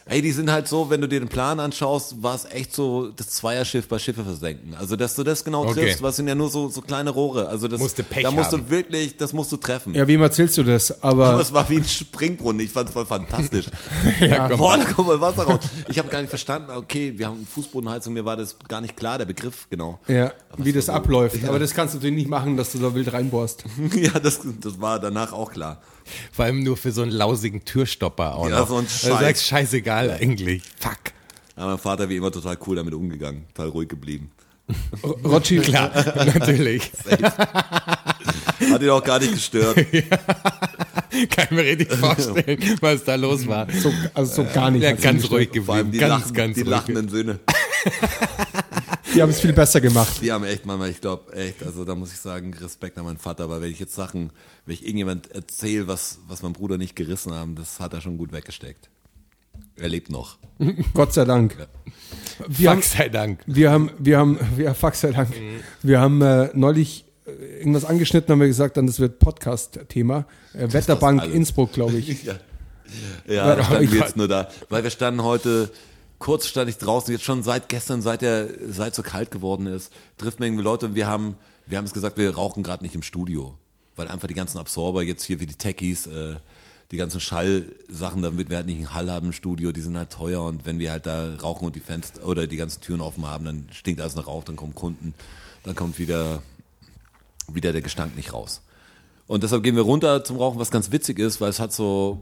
ey, 0.06 0.20
die 0.22 0.32
sind 0.32 0.50
halt 0.50 0.68
so, 0.68 0.90
wenn 0.90 1.00
du 1.00 1.08
dir 1.08 1.20
den 1.20 1.28
Plan 1.28 1.60
anschaust, 1.60 2.22
war 2.22 2.34
es 2.34 2.44
echt 2.46 2.74
so 2.74 3.08
das 3.08 3.28
Zweierschiff 3.30 3.88
bei 3.88 3.98
Schiffe 3.98 4.22
versenken. 4.24 4.74
Also, 4.74 4.96
dass 4.96 5.14
du 5.14 5.22
das 5.24 5.44
genau 5.44 5.62
Okay. 5.64 5.80
triffst, 5.86 6.02
was 6.02 6.16
sind 6.16 6.28
ja 6.28 6.34
nur 6.34 6.50
so, 6.50 6.68
so 6.68 6.80
kleine 6.82 7.10
Rohre. 7.10 7.48
Also, 7.48 7.68
das, 7.68 7.80
Musste 7.80 8.02
Pech 8.02 8.22
da 8.24 8.30
musst 8.30 8.52
haben. 8.52 8.64
du 8.64 8.70
wirklich, 8.70 9.16
das 9.16 9.32
musst 9.32 9.50
du 9.52 9.56
treffen. 9.56 9.94
Ja, 9.94 10.06
wem 10.06 10.20
erzählst 10.22 10.58
du 10.58 10.62
das? 10.62 11.02
Aber 11.02 11.26
Aber 11.30 11.40
es 11.40 11.52
war 11.52 11.68
wie 11.70 11.76
ein 11.76 11.84
Springbrunnen. 11.84 12.60
Ich 12.60 12.70
fand 12.70 12.88
es 12.88 12.92
voll 12.92 13.06
fantastisch. 13.06 13.66
Ja, 14.20 14.48
komm. 14.48 14.58
Boah, 14.58 14.76
da 14.76 14.84
kommt 14.84 15.08
mal 15.08 15.20
Wasser 15.20 15.44
raus. 15.44 15.60
Ich 15.88 15.98
habe 15.98 16.08
gar 16.08 16.20
nicht 16.20 16.30
verstanden, 16.30 16.70
okay, 16.70 17.14
wir 17.16 17.26
haben 17.26 17.46
Fußbodenheizung, 17.46 18.12
mir 18.12 18.24
war 18.24 18.36
das 18.36 18.56
gar 18.68 18.80
nicht 18.80 18.96
klar, 18.96 19.18
der 19.18 19.24
Begriff, 19.24 19.66
genau. 19.70 19.98
ja, 20.08 20.32
wie 20.56 20.72
das 20.72 20.86
so- 20.86 20.92
abläuft. 20.92 21.44
Aber 21.46 21.58
das 21.58 21.72
kannst 21.74 21.94
du 21.94 21.98
natürlich 21.98 22.16
nicht 22.16 22.28
machen, 22.28 22.56
dass 22.56 22.72
du 22.72 22.78
da 22.78 22.94
wild 22.94 23.12
reinbohrst. 23.12 23.64
Ja, 23.94 24.18
das, 24.18 24.40
das 24.60 24.80
war 24.80 24.98
danach 25.00 25.32
auch 25.32 25.50
klar. 25.52 25.80
Vor 26.32 26.44
allem 26.44 26.62
nur 26.62 26.76
für 26.76 26.92
so 26.92 27.02
einen 27.02 27.10
lausigen 27.10 27.64
Türstopper 27.64 28.34
auch 28.36 28.48
Ja, 28.48 28.60
noch. 28.60 28.68
so 28.68 28.76
ein 28.76 28.84
Du 28.84 28.90
Scheiß. 28.90 29.20
sagst 29.20 29.46
scheißegal 29.46 30.10
eigentlich. 30.10 30.62
Fuck. 30.78 30.98
Aber 31.56 31.68
mein 31.72 31.78
Vater 31.78 32.08
wie 32.08 32.16
immer 32.16 32.32
total 32.32 32.58
cool 32.66 32.76
damit 32.76 32.94
umgegangen, 32.94 33.44
total 33.54 33.68
ruhig 33.70 33.88
geblieben. 33.88 34.30
Rotschi, 35.24 35.58
Klar, 35.58 35.90
natürlich. 36.24 36.90
Hat 38.70 38.80
ihn 38.82 38.90
auch 38.90 39.04
gar 39.04 39.18
nicht 39.18 39.34
gestört. 39.34 39.76
Kann 41.30 41.44
ich 41.44 41.50
mir 41.50 41.64
richtig 41.64 41.92
vorstellen, 41.92 42.58
was 42.80 43.04
da 43.04 43.14
los 43.14 43.46
war. 43.46 43.66
so, 43.70 43.92
also 44.14 44.42
so 44.42 44.48
gar 44.52 44.70
nicht. 44.70 44.82
Ja, 44.82 44.92
ganz 44.92 45.30
ruhig 45.30 45.52
geblieben. 45.52 45.92
die, 45.92 45.98
Ganz, 45.98 46.24
lachen, 46.24 46.34
ganz 46.34 46.54
die 46.54 46.62
ruhig. 46.62 46.70
lachenden 46.70 47.08
Söhne. 47.08 47.38
Die 49.14 49.22
haben 49.22 49.30
es 49.30 49.40
viel 49.40 49.52
besser 49.52 49.80
gemacht. 49.80 50.20
Die 50.22 50.32
haben 50.32 50.44
echt 50.44 50.66
manchmal, 50.66 50.90
ich 50.90 51.00
glaube, 51.00 51.32
echt, 51.34 51.62
also 51.62 51.84
da 51.84 51.94
muss 51.94 52.12
ich 52.12 52.18
sagen, 52.18 52.52
Respekt 52.54 52.98
an 52.98 53.04
meinen 53.04 53.18
Vater, 53.18 53.44
aber 53.44 53.60
wenn 53.62 53.70
ich 53.70 53.78
jetzt 53.78 53.94
Sachen, 53.94 54.30
wenn 54.66 54.74
ich 54.74 54.82
irgendjemand 54.84 55.30
erzähle, 55.30 55.86
was, 55.86 56.18
was 56.26 56.42
mein 56.42 56.52
Bruder 56.52 56.78
nicht 56.78 56.96
gerissen 56.96 57.32
haben, 57.32 57.54
das 57.54 57.78
hat 57.80 57.92
er 57.94 58.00
schon 58.00 58.18
gut 58.18 58.32
weggesteckt. 58.32 58.90
Er 59.76 59.88
lebt 59.88 60.10
noch. 60.10 60.38
Gott 60.94 61.12
sei 61.14 61.24
Dank. 61.24 61.56
Wir 62.48 62.70
haben, 62.70 62.82
Fuck 62.82 62.90
sei 62.96 63.08
Dank. 63.08 63.40
wir 63.46 63.70
haben, 63.70 63.90
wir 63.98 64.18
haben, 64.18 64.38
ja, 64.58 64.74
fuck 64.74 64.94
sei 64.96 65.12
Dank. 65.12 65.30
Wir 65.82 66.00
haben 66.00 66.20
äh, 66.22 66.50
neulich 66.54 67.04
äh, 67.26 67.58
irgendwas 67.58 67.84
angeschnitten, 67.84 68.32
haben 68.32 68.40
wir 68.40 68.48
gesagt, 68.48 68.76
dann 68.76 68.86
das 68.88 68.98
wird 68.98 69.18
Podcast-Thema. 69.20 70.26
Äh, 70.54 70.72
Wetterbank. 70.72 71.24
Innsbruck, 71.32 71.72
glaube 71.72 71.96
ich. 71.98 72.24
Ja, 73.26 73.34
ja 73.34 73.46
da 73.46 73.56
Ja, 73.58 73.64
standen 73.64 73.84
ich 73.84 73.92
wir 73.92 74.00
war- 74.00 74.06
jetzt 74.06 74.16
nur 74.16 74.28
da, 74.28 74.48
weil 74.68 74.82
wir 74.84 74.90
standen 74.90 75.22
heute, 75.24 75.70
kurz 76.18 76.46
stand 76.46 76.70
ich 76.70 76.78
draußen, 76.78 77.12
jetzt 77.12 77.24
schon 77.24 77.42
seit 77.42 77.68
gestern, 77.68 78.02
seit 78.02 78.22
der, 78.22 78.48
seit 78.68 78.94
so 78.94 79.02
kalt 79.02 79.30
geworden 79.30 79.66
ist, 79.66 79.92
trifft 80.16 80.40
man 80.40 80.48
irgendwie 80.48 80.64
Leute 80.64 80.86
und 80.86 80.94
wir 80.94 81.06
haben, 81.06 81.36
wir 81.66 81.78
haben 81.78 81.84
es 81.84 81.92
gesagt, 81.92 82.16
wir 82.16 82.34
rauchen 82.34 82.62
gerade 82.62 82.82
nicht 82.82 82.94
im 82.94 83.02
Studio, 83.02 83.56
weil 83.96 84.08
einfach 84.08 84.28
die 84.28 84.34
ganzen 84.34 84.58
Absorber 84.58 85.02
jetzt 85.02 85.24
hier 85.24 85.40
wie 85.40 85.46
die 85.46 85.54
Techies, 85.54 86.06
äh, 86.06 86.36
die 86.90 86.96
ganzen 86.96 87.20
Schallsachen, 87.20 88.22
damit 88.22 88.50
wir 88.50 88.58
halt 88.58 88.66
nicht 88.66 88.76
einen 88.76 88.94
Hall 88.94 89.10
haben 89.10 89.26
im 89.26 89.32
Studio, 89.32 89.72
die 89.72 89.80
sind 89.80 89.96
halt 89.96 90.10
teuer 90.10 90.42
und 90.42 90.66
wenn 90.66 90.78
wir 90.78 90.92
halt 90.92 91.06
da 91.06 91.34
rauchen 91.36 91.66
und 91.66 91.76
die 91.76 91.80
Fenster 91.80 92.26
oder 92.26 92.46
die 92.46 92.56
ganzen 92.56 92.80
Türen 92.80 93.00
offen 93.00 93.26
haben, 93.26 93.44
dann 93.44 93.68
stinkt 93.72 94.00
alles 94.00 94.14
nach 94.14 94.26
Rauch, 94.26 94.44
dann 94.44 94.56
kommen 94.56 94.74
Kunden, 94.74 95.14
dann 95.64 95.74
kommt 95.74 95.98
wieder, 95.98 96.42
wieder 97.50 97.72
der 97.72 97.82
Gestank 97.82 98.16
nicht 98.16 98.32
raus. 98.32 98.62
Und 99.26 99.42
deshalb 99.42 99.62
gehen 99.62 99.76
wir 99.76 99.82
runter 99.82 100.22
zum 100.22 100.36
Rauchen, 100.36 100.58
was 100.58 100.70
ganz 100.70 100.92
witzig 100.92 101.18
ist, 101.18 101.40
weil 101.40 101.48
es 101.48 101.58
hat 101.58 101.72
so, 101.72 102.20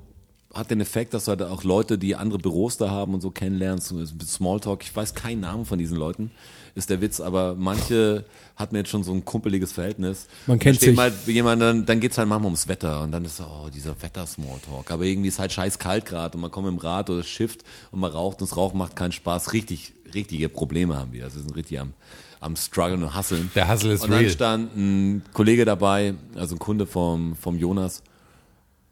hat 0.55 0.71
den 0.71 0.81
Effekt, 0.81 1.15
dass 1.15 1.25
du 1.25 1.31
halt 1.31 1.43
auch 1.43 1.65
Leute, 1.65 1.99
die 1.99 2.15
andere 2.15 2.39
Büros 2.39 2.77
da 2.77 2.91
haben 2.91 3.15
und 3.15 3.21
so 3.21 3.31
kennenlernst, 3.31 3.95
Smalltalk. 4.27 4.83
Ich 4.83 4.95
weiß 4.95 5.15
keinen 5.15 5.41
Namen 5.41 5.65
von 5.65 5.79
diesen 5.79 5.97
Leuten, 5.97 6.31
ist 6.75 6.91
der 6.91 7.01
Witz, 7.01 7.21
aber 7.21 7.55
manche 7.55 8.25
hatten 8.57 8.77
jetzt 8.77 8.91
schon 8.91 9.03
so 9.03 9.13
ein 9.13 9.25
kumpeliges 9.25 9.73
Verhältnis. 9.73 10.27
Man 10.47 10.59
kennt 10.59 10.81
sich. 10.81 10.95
Mal 10.95 11.13
jemand, 11.27 11.63
dann, 11.63 11.87
dann 11.87 12.01
geht's 12.01 12.19
halt 12.19 12.29
manchmal 12.29 12.47
ums 12.47 12.69
Wetter 12.69 13.03
und 13.03 13.13
dann 13.13 13.25
ist 13.25 13.39
so, 13.39 13.45
oh, 13.45 13.69
dieser 13.71 14.01
Wetter-Smalltalk. 14.01 14.91
Aber 14.91 15.05
irgendwie 15.05 15.29
ist 15.29 15.39
halt 15.39 15.53
scheiß 15.53 15.79
kalt 15.79 16.05
gerade 16.05 16.37
und 16.37 16.43
man 16.43 16.51
kommt 16.51 16.69
im 16.69 16.79
Rad 16.79 17.09
oder 17.11 17.23
Shift 17.23 17.63
und 17.91 18.01
man 18.01 18.11
raucht 18.11 18.41
und 18.41 18.51
das 18.51 18.57
Rauchen 18.57 18.79
macht 18.79 18.95
keinen 18.97 19.13
Spaß. 19.13 19.53
Richtig, 19.53 19.93
richtige 20.15 20.49
Probleme 20.49 20.97
haben 20.97 21.13
wir. 21.13 21.25
Also 21.25 21.37
wir 21.37 21.43
sind 21.45 21.57
richtig 21.57 21.81
am, 21.81 21.95
am 22.41 22.57
struggeln 22.57 23.03
und 23.03 23.17
hustlen. 23.17 23.51
Der 23.55 23.69
Hustle 23.69 23.93
ist 23.95 24.05
Und 24.05 24.11
dann 24.11 24.21
real. 24.21 24.31
stand 24.31 24.77
ein 24.77 25.23
Kollege 25.33 25.65
dabei, 25.65 26.15
also 26.35 26.57
ein 26.57 26.59
Kunde 26.59 26.87
vom, 26.87 27.37
vom 27.37 27.57
Jonas. 27.57 28.03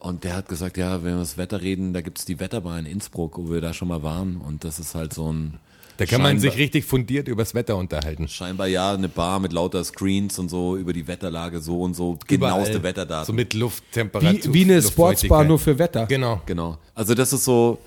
Und 0.01 0.23
der 0.23 0.35
hat 0.35 0.49
gesagt, 0.49 0.77
ja, 0.77 1.03
wenn 1.03 1.13
wir 1.13 1.19
das 1.19 1.37
Wetter 1.37 1.61
reden, 1.61 1.93
da 1.93 2.01
gibt's 2.01 2.25
die 2.25 2.39
Wetterbar 2.39 2.79
in 2.79 2.87
Innsbruck, 2.87 3.37
wo 3.37 3.51
wir 3.51 3.61
da 3.61 3.71
schon 3.71 3.87
mal 3.87 4.01
waren. 4.01 4.37
Und 4.37 4.63
das 4.63 4.79
ist 4.79 4.95
halt 4.95 5.13
so 5.13 5.31
ein 5.31 5.59
Da 5.97 6.07
kann 6.07 6.23
man 6.23 6.39
sich 6.39 6.57
richtig 6.57 6.85
fundiert 6.85 7.27
übers 7.27 7.53
Wetter 7.53 7.77
unterhalten. 7.77 8.27
scheinbar 8.27 8.65
ja 8.65 8.93
eine 8.95 9.09
Bar 9.09 9.39
mit 9.39 9.53
lauter 9.53 9.83
Screens 9.83 10.39
und 10.39 10.49
so 10.49 10.75
über 10.75 10.91
die 10.91 11.07
Wetterlage 11.07 11.59
so 11.59 11.81
und 11.81 11.93
so 11.93 12.17
genaueste. 12.27 12.81
Wetterdaten. 12.81 13.27
So 13.27 13.33
mit 13.33 13.53
Lufttemperatur. 13.53 14.53
Wie, 14.53 14.53
wie 14.53 14.63
eine. 14.63 14.81
Sportsbar 14.81 15.43
nur 15.43 15.59
für 15.59 15.77
Wetter. 15.77 16.07
Genau. 16.07 16.41
Genau. 16.47 16.79
Also 16.95 17.13
das 17.13 17.31
ist 17.31 17.45
so 17.45 17.77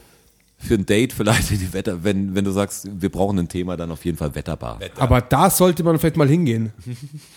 für 0.64 0.74
ein 0.74 0.86
Date 0.86 1.12
vielleicht 1.12 1.50
die 1.50 1.72
Wetter, 1.72 2.02
wenn, 2.04 2.34
wenn 2.34 2.44
du 2.44 2.50
sagst, 2.50 2.88
wir 2.90 3.10
brauchen 3.10 3.38
ein 3.38 3.48
Thema, 3.48 3.76
dann 3.76 3.90
auf 3.90 4.04
jeden 4.04 4.16
Fall 4.16 4.34
Wetterbar. 4.34 4.80
Aber 4.96 5.20
da 5.20 5.50
sollte 5.50 5.82
man 5.82 5.98
vielleicht 5.98 6.16
mal 6.16 6.28
hingehen. 6.28 6.72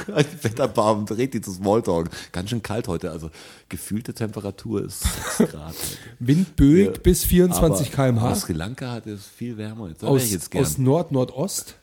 Wetterbar 0.41 0.95
und 0.97 1.11
richtig 1.11 1.43
zu 1.45 1.51
Smalltalk. 1.51 2.09
Ganz 2.31 2.49
schön 2.49 2.61
kalt 2.61 2.87
heute, 2.87 3.11
also 3.11 3.29
gefühlte 3.69 4.13
Temperatur 4.13 4.85
ist 4.85 5.05
6 5.37 5.51
Grad. 5.51 5.75
Wind 6.19 6.55
böig 6.55 7.03
bis 7.03 7.23
24 7.25 7.87
Aber 7.93 7.95
km/h. 7.95 8.35
Sri 8.35 8.53
Lanka 8.53 8.91
hat 8.91 9.07
es 9.07 9.25
viel 9.25 9.57
wärmer. 9.57 9.89
Jetzt 9.89 10.03
Aus, 10.03 10.23
ich 10.23 10.31
jetzt 10.31 10.51
gern. 10.51 10.63
aus 10.63 10.77
Nord-Nordost. 10.77 11.75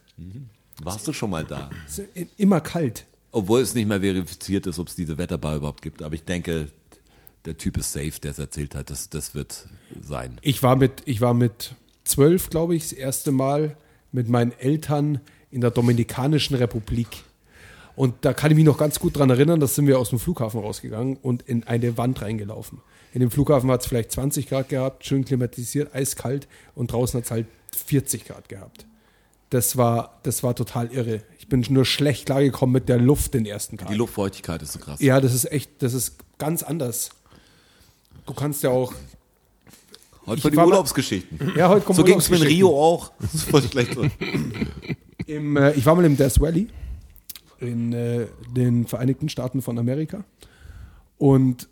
Warst 0.83 1.07
du 1.07 1.13
schon 1.13 1.31
mal 1.31 1.45
da? 1.45 1.71
Immer 2.37 2.61
kalt. 2.61 3.07
Obwohl 3.33 3.61
es 3.61 3.75
nicht 3.75 3.89
mehr 3.89 4.01
verifiziert 4.01 4.67
ist, 4.67 4.79
ob 4.79 4.89
es 4.89 4.95
diese 4.95 5.19
Wetterbar 5.19 5.57
überhaupt 5.57 5.83
gibt. 5.83 6.03
Aber 6.03 6.15
ich 6.15 6.25
denke, 6.25 6.69
der 7.45 7.57
Typ 7.57 7.77
ist 7.77 7.93
safe, 7.93 8.21
der 8.23 8.31
es 8.33 8.39
erzählt 8.39 8.75
hat. 8.75 8.91
Das, 8.91 9.11
das 9.11 9.35
wird 9.35 9.67
sein. 10.01 10.39
Ich 10.43 10.63
war 10.63 10.77
mit, 10.77 11.03
ich 11.05 11.21
war 11.21 11.35
mit 11.35 11.75
zwölf, 12.05 12.51
glaube 12.51 12.75
ich, 12.75 12.85
das 12.85 12.93
erste 12.93 13.33
Mal 13.33 13.77
mit 14.13 14.29
meinen 14.29 14.53
Eltern 14.53 15.21
in 15.51 15.61
der 15.61 15.71
Dominikanischen 15.71 16.57
Republik. 16.57 17.09
Und 17.97 18.25
da 18.25 18.33
kann 18.33 18.51
ich 18.51 18.57
mich 18.57 18.65
noch 18.65 18.79
ganz 18.79 18.99
gut 18.99 19.17
dran 19.17 19.31
erinnern, 19.31 19.61
da 19.61 19.67
sind 19.67 19.87
wir 19.87 19.99
aus 19.99 20.11
dem 20.11 20.19
Flughafen 20.19 20.61
rausgegangen 20.61 21.17
und 21.17 21.43
in 21.43 21.65
eine 21.65 21.97
Wand 21.97 22.23
reingelaufen. 22.23 22.81
In 23.13 23.21
dem 23.21 23.31
Flughafen 23.31 23.71
hat 23.71 23.83
es 23.83 23.87
vielleicht 23.87 24.11
20 24.11 24.49
Grad 24.49 24.69
gehabt, 24.69 25.07
schön 25.07 25.25
klimatisiert, 25.25 25.95
eiskalt 25.95 26.49
und 26.75 26.91
draußen 26.91 27.19
hat 27.19 27.25
es 27.27 27.31
halt 27.31 27.47
40 27.87 28.25
Grad 28.25 28.49
gehabt. 28.49 28.87
Das 29.51 29.77
war, 29.77 30.19
das 30.25 30.43
war 30.43 30.57
total 30.57 30.91
irre. 30.93 31.23
Ich 31.39 31.47
bin 31.47 31.65
nur 31.69 31.85
schlecht 31.85 32.27
klargekommen 32.27 32.73
mit 32.73 32.89
der 32.89 32.99
Luft 32.99 33.35
den 33.35 33.47
ersten 33.47 33.79
Tag. 33.79 33.89
Die 33.89 33.95
Luftfeuchtigkeit 33.95 34.61
ist 34.63 34.73
so 34.73 34.81
krass. 34.81 34.99
Ja, 35.01 35.21
das 35.21 35.33
ist 35.33 35.45
echt, 35.53 35.71
das 35.81 35.95
ist 35.95 36.17
ganz 36.39 36.65
anders. 36.65 37.11
Du 38.27 38.35
kannst 38.35 38.63
ja 38.63 38.71
auch. 38.71 38.93
Heute 40.27 40.41
für 40.41 40.51
die 40.51 40.57
Urlaubsgeschichten. 40.57 41.53
Ja, 41.55 41.69
heute 41.69 41.85
kommt 41.85 41.97
So 41.97 42.05
ging 42.05 42.19
es 42.19 42.31
mit 42.31 42.41
Urlaubsgeschichten. 42.41 42.67
Rio 42.67 42.81
auch. 42.81 43.13
Das 43.21 43.35
ist 43.35 43.45
voll 43.45 43.63
schlecht. 43.63 43.97
Im, 45.27 45.57
äh, 45.57 45.73
ich 45.73 45.85
war 45.85 45.95
mal 45.95 46.05
im 46.05 46.17
Death 46.17 46.41
Valley 46.41 46.69
in 47.61 47.93
äh, 47.93 48.27
den 48.55 48.87
Vereinigten 48.87 49.29
Staaten 49.29 49.63
von 49.63 49.79
Amerika. 49.79 50.25
Und 51.19 51.69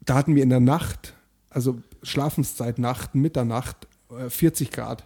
da 0.00 0.14
hatten 0.14 0.34
wir 0.34 0.42
in 0.42 0.50
der 0.50 0.60
Nacht, 0.60 1.14
also 1.50 1.78
Schlafenszeit, 2.02 2.78
Nacht, 2.78 3.14
Mitternacht, 3.14 3.86
äh, 4.10 4.28
40 4.28 4.70
Grad. 4.70 5.04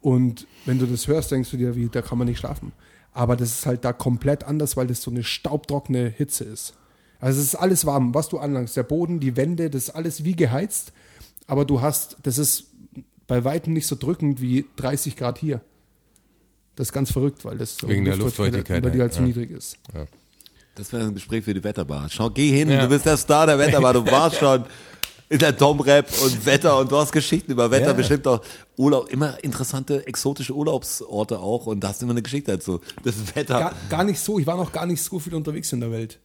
Und 0.00 0.46
wenn 0.66 0.78
du 0.78 0.86
das 0.86 1.08
hörst, 1.08 1.30
denkst 1.30 1.50
du 1.50 1.56
dir, 1.56 1.74
wie, 1.76 1.88
da 1.88 2.02
kann 2.02 2.18
man 2.18 2.28
nicht 2.28 2.38
schlafen. 2.38 2.72
Aber 3.12 3.36
das 3.36 3.50
ist 3.50 3.66
halt 3.66 3.84
da 3.84 3.92
komplett 3.92 4.44
anders, 4.44 4.76
weil 4.76 4.86
das 4.86 5.00
so 5.00 5.10
eine 5.10 5.24
staubtrockene 5.24 6.08
Hitze 6.08 6.44
ist. 6.44 6.74
Also 7.24 7.40
es 7.40 7.46
ist 7.46 7.54
alles 7.54 7.86
warm, 7.86 8.12
was 8.12 8.28
du 8.28 8.38
anlangst. 8.38 8.76
Der 8.76 8.82
Boden, 8.82 9.18
die 9.18 9.34
Wände, 9.34 9.70
das 9.70 9.84
ist 9.84 9.90
alles 9.94 10.24
wie 10.24 10.36
geheizt. 10.36 10.92
Aber 11.46 11.64
du 11.64 11.80
hast, 11.80 12.18
das 12.22 12.36
ist 12.36 12.64
bei 13.26 13.44
weitem 13.44 13.72
nicht 13.72 13.86
so 13.86 13.96
drückend 13.96 14.42
wie 14.42 14.66
30 14.76 15.16
Grad 15.16 15.38
hier. 15.38 15.62
Das 16.76 16.88
ist 16.88 16.92
ganz 16.92 17.10
verrückt, 17.10 17.42
weil 17.46 17.56
das 17.56 17.78
so 17.78 17.88
Wegen 17.88 18.04
der 18.04 18.18
Luftfeuchtigkeit, 18.18 18.84
weil 18.84 18.90
die 18.90 19.00
halt 19.00 19.14
so 19.14 19.20
ja. 19.20 19.26
niedrig 19.26 19.52
ist. 19.52 19.78
Das 20.74 20.92
wäre 20.92 21.04
ein 21.04 21.14
Gespräch 21.14 21.44
für 21.44 21.54
die 21.54 21.64
Wetterbar. 21.64 22.10
Schau, 22.10 22.28
geh 22.28 22.50
hin, 22.50 22.68
Ja. 22.68 22.82
du 22.82 22.88
bist 22.90 23.06
der 23.06 23.16
Star 23.16 23.46
der 23.46 23.58
Wetterbar. 23.58 23.94
Du 23.94 24.04
warst 24.04 24.36
schon 24.36 24.66
in 25.30 25.38
der 25.38 25.52
Domrep 25.52 26.10
und 26.22 26.44
Wetter 26.44 26.78
und 26.78 26.92
du 26.92 26.96
hast 26.98 27.10
Geschichten 27.10 27.52
über 27.52 27.70
Wetter, 27.70 27.86
Ja. 27.86 27.92
bestimmt 27.94 28.26
auch 28.26 28.44
Urlaub, 28.76 29.10
immer 29.10 29.42
interessante, 29.42 30.06
exotische 30.06 30.54
Urlaubsorte 30.54 31.38
auch 31.38 31.64
und 31.64 31.80
da 31.80 31.88
hast 31.88 32.02
du 32.02 32.04
immer 32.04 32.12
eine 32.12 32.20
Geschichte 32.22 32.52
dazu. 32.52 32.82
Das 33.02 33.14
Wetter. 33.34 33.58
Gar, 33.60 33.74
gar 33.88 34.04
nicht 34.04 34.20
so, 34.20 34.38
ich 34.38 34.46
war 34.46 34.58
noch 34.58 34.72
gar 34.72 34.84
nicht 34.84 35.02
so 35.02 35.18
viel 35.18 35.34
unterwegs 35.34 35.72
in 35.72 35.80
der 35.80 35.90
Welt. 35.90 36.18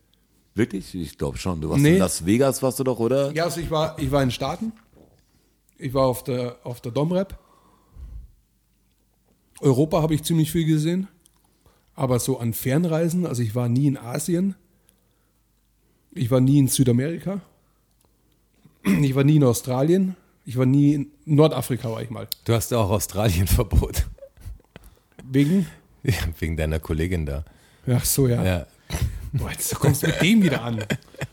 Wirklich? 0.59 0.93
Ich 0.93 1.17
glaube 1.17 1.37
schon. 1.37 1.61
Du 1.61 1.69
warst 1.69 1.81
Nee. 1.81 1.93
in 1.93 1.99
Las 1.99 2.25
Vegas, 2.25 2.61
warst 2.61 2.79
du 2.79 2.83
doch, 2.83 2.99
oder? 2.99 3.31
Ja, 3.31 3.45
also 3.45 3.61
ich 3.61 3.71
war, 3.71 3.97
ich 3.97 4.11
war 4.11 4.21
in 4.21 4.27
den 4.27 4.33
Staaten. 4.33 4.73
Ich 5.77 5.93
war 5.93 6.05
auf 6.05 6.25
der, 6.25 6.57
auf 6.65 6.81
der 6.81 6.91
Domrep. 6.91 7.39
Europa 9.61 10.01
habe 10.01 10.13
ich 10.15 10.23
ziemlich 10.23 10.51
viel 10.51 10.65
gesehen. 10.65 11.07
Aber 11.95 12.19
so 12.19 12.39
an 12.39 12.51
Fernreisen, 12.53 13.25
also 13.25 13.41
ich 13.41 13.55
war 13.55 13.69
nie 13.69 13.87
in 13.87 13.97
Asien. 13.97 14.55
Ich 16.11 16.29
war 16.29 16.41
nie 16.41 16.59
in 16.59 16.67
Südamerika. 16.67 17.39
Ich 18.83 19.15
war 19.15 19.23
nie 19.23 19.37
in 19.37 19.43
Australien. 19.45 20.17
Ich 20.45 20.57
war 20.57 20.65
nie 20.65 20.93
in 20.93 21.11
Nordafrika, 21.23 21.89
war 21.89 22.01
ich 22.01 22.09
mal. 22.09 22.27
Du 22.43 22.53
hast 22.53 22.73
auch 22.73 22.89
Australien-Verbot. 22.89 24.07
Wegen? 25.23 25.67
Ja, 26.03 26.13
wegen 26.39 26.57
deiner 26.57 26.79
Kollegin 26.79 27.25
da. 27.25 27.45
Ach 27.87 28.03
so, 28.03 28.27
ja. 28.27 28.43
Ja. 28.43 28.65
Boah, 29.33 29.51
jetzt 29.51 29.75
kommst 29.75 30.03
du 30.03 30.07
mit 30.07 30.21
dem 30.21 30.41
wieder 30.43 30.61
an. 30.63 30.83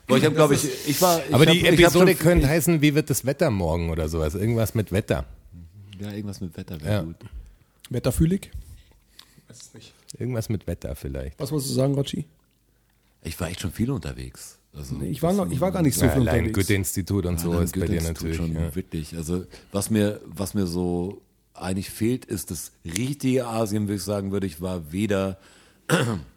Boah, 0.07 0.19
ich 0.19 0.25
habe, 0.25 0.35
glaube 0.35 0.55
ich, 0.55 0.65
ich 0.87 1.01
war. 1.01 1.21
Ich 1.27 1.35
Aber 1.35 1.47
hab, 1.47 1.53
die 1.53 1.67
Episode 1.67 2.13
schon- 2.13 2.19
könnte 2.19 2.49
heißen, 2.49 2.83
wie 2.83 2.95
wird 2.95 3.09
das 3.11 3.25
Wetter 3.25 3.51
morgen 3.51 3.91
oder 3.91 4.09
sowas? 4.09 4.35
Irgendwas 4.35 4.75
mit 4.75 4.93
Wetter. 4.93 5.25
Ja, 5.99 6.11
irgendwas 6.13 6.41
mit 6.41 6.57
Wetter 6.57 6.81
wäre 6.83 6.93
Ja. 6.93 7.03
gut. 7.03 7.17
Wetterfühlig? 7.91 8.51
Weiß 9.49 9.59
es 9.63 9.75
nicht. 9.75 9.95
Irgendwas 10.19 10.49
mit 10.49 10.67
Wetter 10.67 10.95
vielleicht. 10.95 11.39
Was 11.41 11.51
wolltest 11.53 11.71
du 11.71 11.75
sagen, 11.75 11.95
Rotschi? 11.95 12.27
Ich 13.23 13.39
war 13.41 13.49
echt 13.49 13.61
schon 13.61 13.73
viel 13.73 13.91
unterwegs. 13.91 14.59
Also, 14.77 14.95
Nee, 14.97 15.09
ich, 15.09 15.23
war 15.23 15.33
noch, 15.33 15.51
ich 15.51 15.61
war 15.61 15.73
gar 15.73 15.83
nicht 15.83 15.95
so 15.97 16.05
Ja, 16.05 16.13
viel 16.13 16.21
allein 16.29 16.47
unterwegs. 16.47 16.59
Goethe-Institut 16.69 17.25
und 17.27 17.41
so 17.41 17.55
Ja, 17.55 17.63
ist 17.63 17.79
bei 17.79 17.87
dir 17.87 18.03
natürlich. 18.03 18.37
schon 18.37 18.53
Ja. 18.55 18.75
wirklich. 18.75 19.17
Also 19.17 19.47
was 19.73 19.89
mir, 19.91 20.21
was 20.27 20.53
mir 20.53 20.67
so 20.67 21.23
eigentlich 21.55 21.89
fehlt, 21.89 22.27
ist 22.27 22.51
das 22.51 22.73
richtige 22.85 23.47
Asien, 23.47 23.85
würde 23.85 23.95
ich 23.97 24.03
sagen, 24.03 24.33
würde 24.33 24.47
ich 24.47 24.61
war 24.61 24.93
weder 24.93 25.39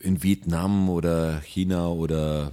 in 0.00 0.22
Vietnam 0.22 0.88
oder 0.88 1.40
China 1.40 1.88
oder 1.88 2.52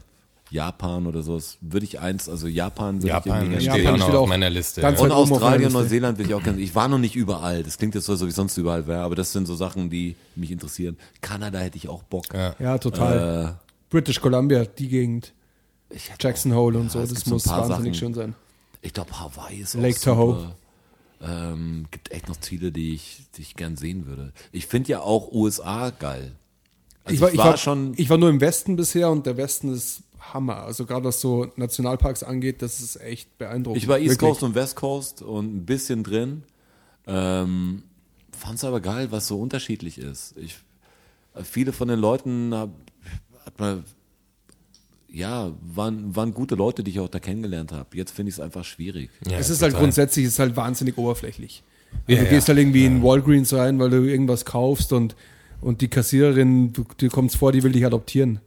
Japan 0.50 1.08
oder 1.08 1.24
sowas. 1.24 1.58
Würde 1.62 1.86
ich 1.86 2.00
eins, 2.00 2.30
also 2.30 2.48
Japan 2.48 3.02
würde 3.02 3.08
ich 3.20 3.26
Japan 3.26 3.46
steht 3.60 3.62
Japan 3.64 4.02
auch 4.02 4.06
steht 4.06 4.16
auf 4.16 4.30
meiner 4.30 4.50
Liste. 4.50 4.82
ganz 4.82 5.00
ja. 5.00 5.06
und 5.06 5.12
Australien, 5.12 5.64
Liste. 5.64 5.78
Neuseeland 5.78 6.18
will 6.18 6.26
ich 6.28 6.34
auch 6.34 6.44
gerne. 6.44 6.60
Ich 6.62 6.76
war 6.76 6.88
noch 6.88 7.00
nicht 7.00 7.16
überall. 7.16 7.64
Das 7.64 7.78
klingt 7.78 7.96
jetzt 7.96 8.06
so, 8.06 8.14
als 8.14 8.22
ob 8.22 8.28
ich 8.30 8.36
sonst 8.36 8.58
überall 8.58 8.88
wäre, 8.88 9.02
aber 9.02 9.16
das 9.16 9.32
sind 9.32 9.46
so 9.46 9.56
Sachen, 9.56 9.90
die 9.90 10.16
mich 10.36 10.52
interessieren. 10.52 10.98
Kanada 11.22 11.60
hätte 11.60 11.78
ich 11.78 11.90
auch 11.90 12.04
Bock. 12.04 12.34
Ja. 12.34 12.56
Ja, 12.60 12.78
total. 12.78 13.58
Äh, 13.58 13.68
British 13.90 14.20
Columbia, 14.22 14.66
die 14.66 14.88
Gegend. 14.88 15.34
Jackson 16.20 16.54
Hole 16.54 16.78
und 16.78 16.92
so, 16.92 17.00
Ja, 17.00 17.06
das 17.06 17.20
so 17.22 17.30
ein 17.30 17.34
muss 17.34 17.44
paar 17.44 17.70
wahnsinnig 17.70 17.98
Sachen. 17.98 18.14
schön 18.14 18.14
sein. 18.14 18.36
Ich 18.82 18.94
glaube, 18.94 19.18
Hawaii 19.20 19.60
ist 19.62 19.74
Lake 19.74 19.96
auch 19.98 20.04
Tahoe. 20.04 20.34
super. 20.40 20.56
Ähm, 21.20 21.86
gibt 21.92 22.12
echt 22.12 22.28
noch 22.28 22.38
Ziele, 22.40 22.72
die 22.72 22.94
ich, 22.94 23.22
die 23.36 23.42
ich 23.42 23.56
gern 23.56 23.76
sehen 23.76 24.06
würde. 24.06 24.34
Ich 24.52 24.68
finde 24.68 24.90
ja 24.92 25.00
auch 25.00 25.32
USA 25.32 25.90
geil. 25.90 26.34
Also 27.08 27.16
ich, 27.16 27.22
war, 27.22 27.32
ich, 27.32 27.38
war, 27.38 27.58
schon. 27.58 27.94
ich 27.98 28.10
war 28.10 28.18
nur 28.18 28.30
im 28.30 28.42
Westen 28.42 28.76
bisher 28.76 29.10
und 29.10 29.26
der 29.26 29.38
Westen 29.38 29.74
ist 29.74 30.04
Hammer. 30.20 30.64
Also 30.64 30.86
gerade 30.86 31.06
was 31.06 31.22
so 31.22 31.48
Nationalparks 31.56 32.24
angeht, 32.24 32.62
das 32.62 32.82
ist 32.82 32.98
echt 32.98 33.38
beeindruckend. 33.38 33.82
Ich 33.82 33.88
war 33.88 33.98
East 33.98 34.12
Wirklich. 34.12 34.30
Coast 34.30 34.44
und 34.44 34.56
West 34.56 34.76
Coast 34.76 35.22
und 35.22 35.56
ein 35.56 35.66
bisschen 35.66 36.04
drin. 36.04 36.44
Ähm, 37.06 37.84
fand's 38.32 38.64
aber 38.64 38.82
geil, 38.82 39.08
was 39.12 39.28
so 39.28 39.40
unterschiedlich 39.40 39.98
ist. 39.98 40.36
Ich, 40.38 40.58
viele 41.44 41.74
von 41.74 41.88
den 41.88 42.00
Leuten 42.00 42.54
hab, 42.54 42.70
hat 43.46 43.60
man, 43.60 43.84
ja, 45.10 45.52
waren, 45.62 46.16
waren 46.16 46.34
gute 46.34 46.56
Leute, 46.56 46.84
die 46.84 46.92
ich 46.92 47.00
auch 47.00 47.10
da 47.10 47.20
kennengelernt 47.20 47.72
habe. 47.72 47.96
Jetzt 47.96 48.12
finde 48.12 48.30
ich 48.30 48.36
es 48.36 48.40
einfach 48.40 48.66
schwierig. 48.66 49.10
Ja, 49.26 49.38
es 49.38 49.50
ist 49.50 49.62
halt 49.62 49.72
total. 49.72 49.86
grundsätzlich 49.86 50.26
es 50.26 50.34
ist 50.34 50.40
halt 50.40 50.56
wahnsinnig 50.56 50.98
oberflächlich. 50.98 51.64
Ja, 52.08 52.18
du 52.18 52.24
ja. 52.24 52.30
gehst 52.30 52.50
halt 52.50 52.60
irgendwie 52.60 52.86
in 52.86 53.02
Walgreens 53.02 53.54
rein, 53.54 53.80
weil 53.80 53.90
du 53.90 54.04
irgendwas 54.04 54.44
kaufst 54.44 54.92
und, 54.92 55.16
und 55.62 55.82
die 55.82 55.88
Kassiererin, 55.88 56.74
du, 56.74 56.84
dir 57.00 57.10
kommst 57.10 57.38
vor, 57.38 57.52
die 57.52 57.64
will 57.64 57.72
dich 57.72 57.86
adoptieren. 57.86 58.40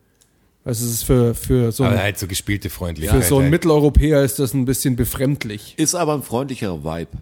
Also 0.65 0.85
es 0.85 0.93
ist 0.93 1.03
für, 1.05 1.35
für 1.35 1.73
so 1.73 1.85
Aber 1.85 1.95
ein, 1.95 2.03
halt 2.03 2.19
so 2.19 2.27
gespielte 2.27 2.69
Freundlichkeit. 2.71 3.23
für 3.23 3.27
so 3.29 3.37
einen 3.37 3.45
halt. 3.45 3.53
Mitteleuropäer 3.53 4.23
ist 4.23 4.39
das 4.39 4.53
ein 4.53 4.67
bisschen 4.67 4.95
befremdlich. 4.97 5.75
Ist 5.79 5.95
aber 5.95 6.15
ein 6.15 6.23
freundlicherer 6.23 6.85
Vibe. 6.85 7.13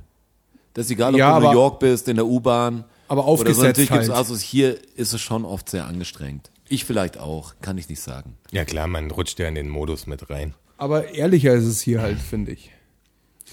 Das 0.75 0.87
ist 0.87 0.91
egal, 0.91 1.15
ob 1.15 1.19
Ja, 1.19 1.31
du 1.33 1.37
in 1.37 1.43
New 1.43 1.49
aber- 1.49 1.55
York 1.57 1.79
bist, 1.81 2.09
in 2.09 2.17
der 2.17 2.27
U-Bahn. 2.27 2.85
Aber 3.07 3.23
Oder 3.23 3.27
so. 3.27 3.33
aufgesetzt 3.33 3.63
Natürlich 3.63 3.91
gibt's 3.91 4.09
halt. 4.09 4.19
also 4.19 4.37
hier 4.37 4.77
ist 4.97 5.13
es 5.15 5.21
schon 5.21 5.45
oft 5.45 5.71
sehr 5.71 5.87
angestrengt. 5.87 6.51
Ich 6.69 6.85
vielleicht 6.85 7.17
auch, 7.19 7.55
kann 7.63 7.79
ich 7.79 7.89
nicht 7.89 8.01
sagen. 8.03 8.35
Ja 8.51 8.65
klar, 8.67 8.87
man 8.87 9.11
rutscht 9.11 9.39
ja 9.39 9.49
in 9.49 9.55
den 9.55 9.69
Modus 9.71 10.07
mit 10.07 10.29
rein. 10.29 10.55
Aber 10.77 11.15
ehrlicher 11.15 11.55
ist 11.55 11.65
es 11.65 11.81
hier 11.81 12.03
halt, 12.03 12.19
finde 12.19 12.53
ich. 12.53 12.71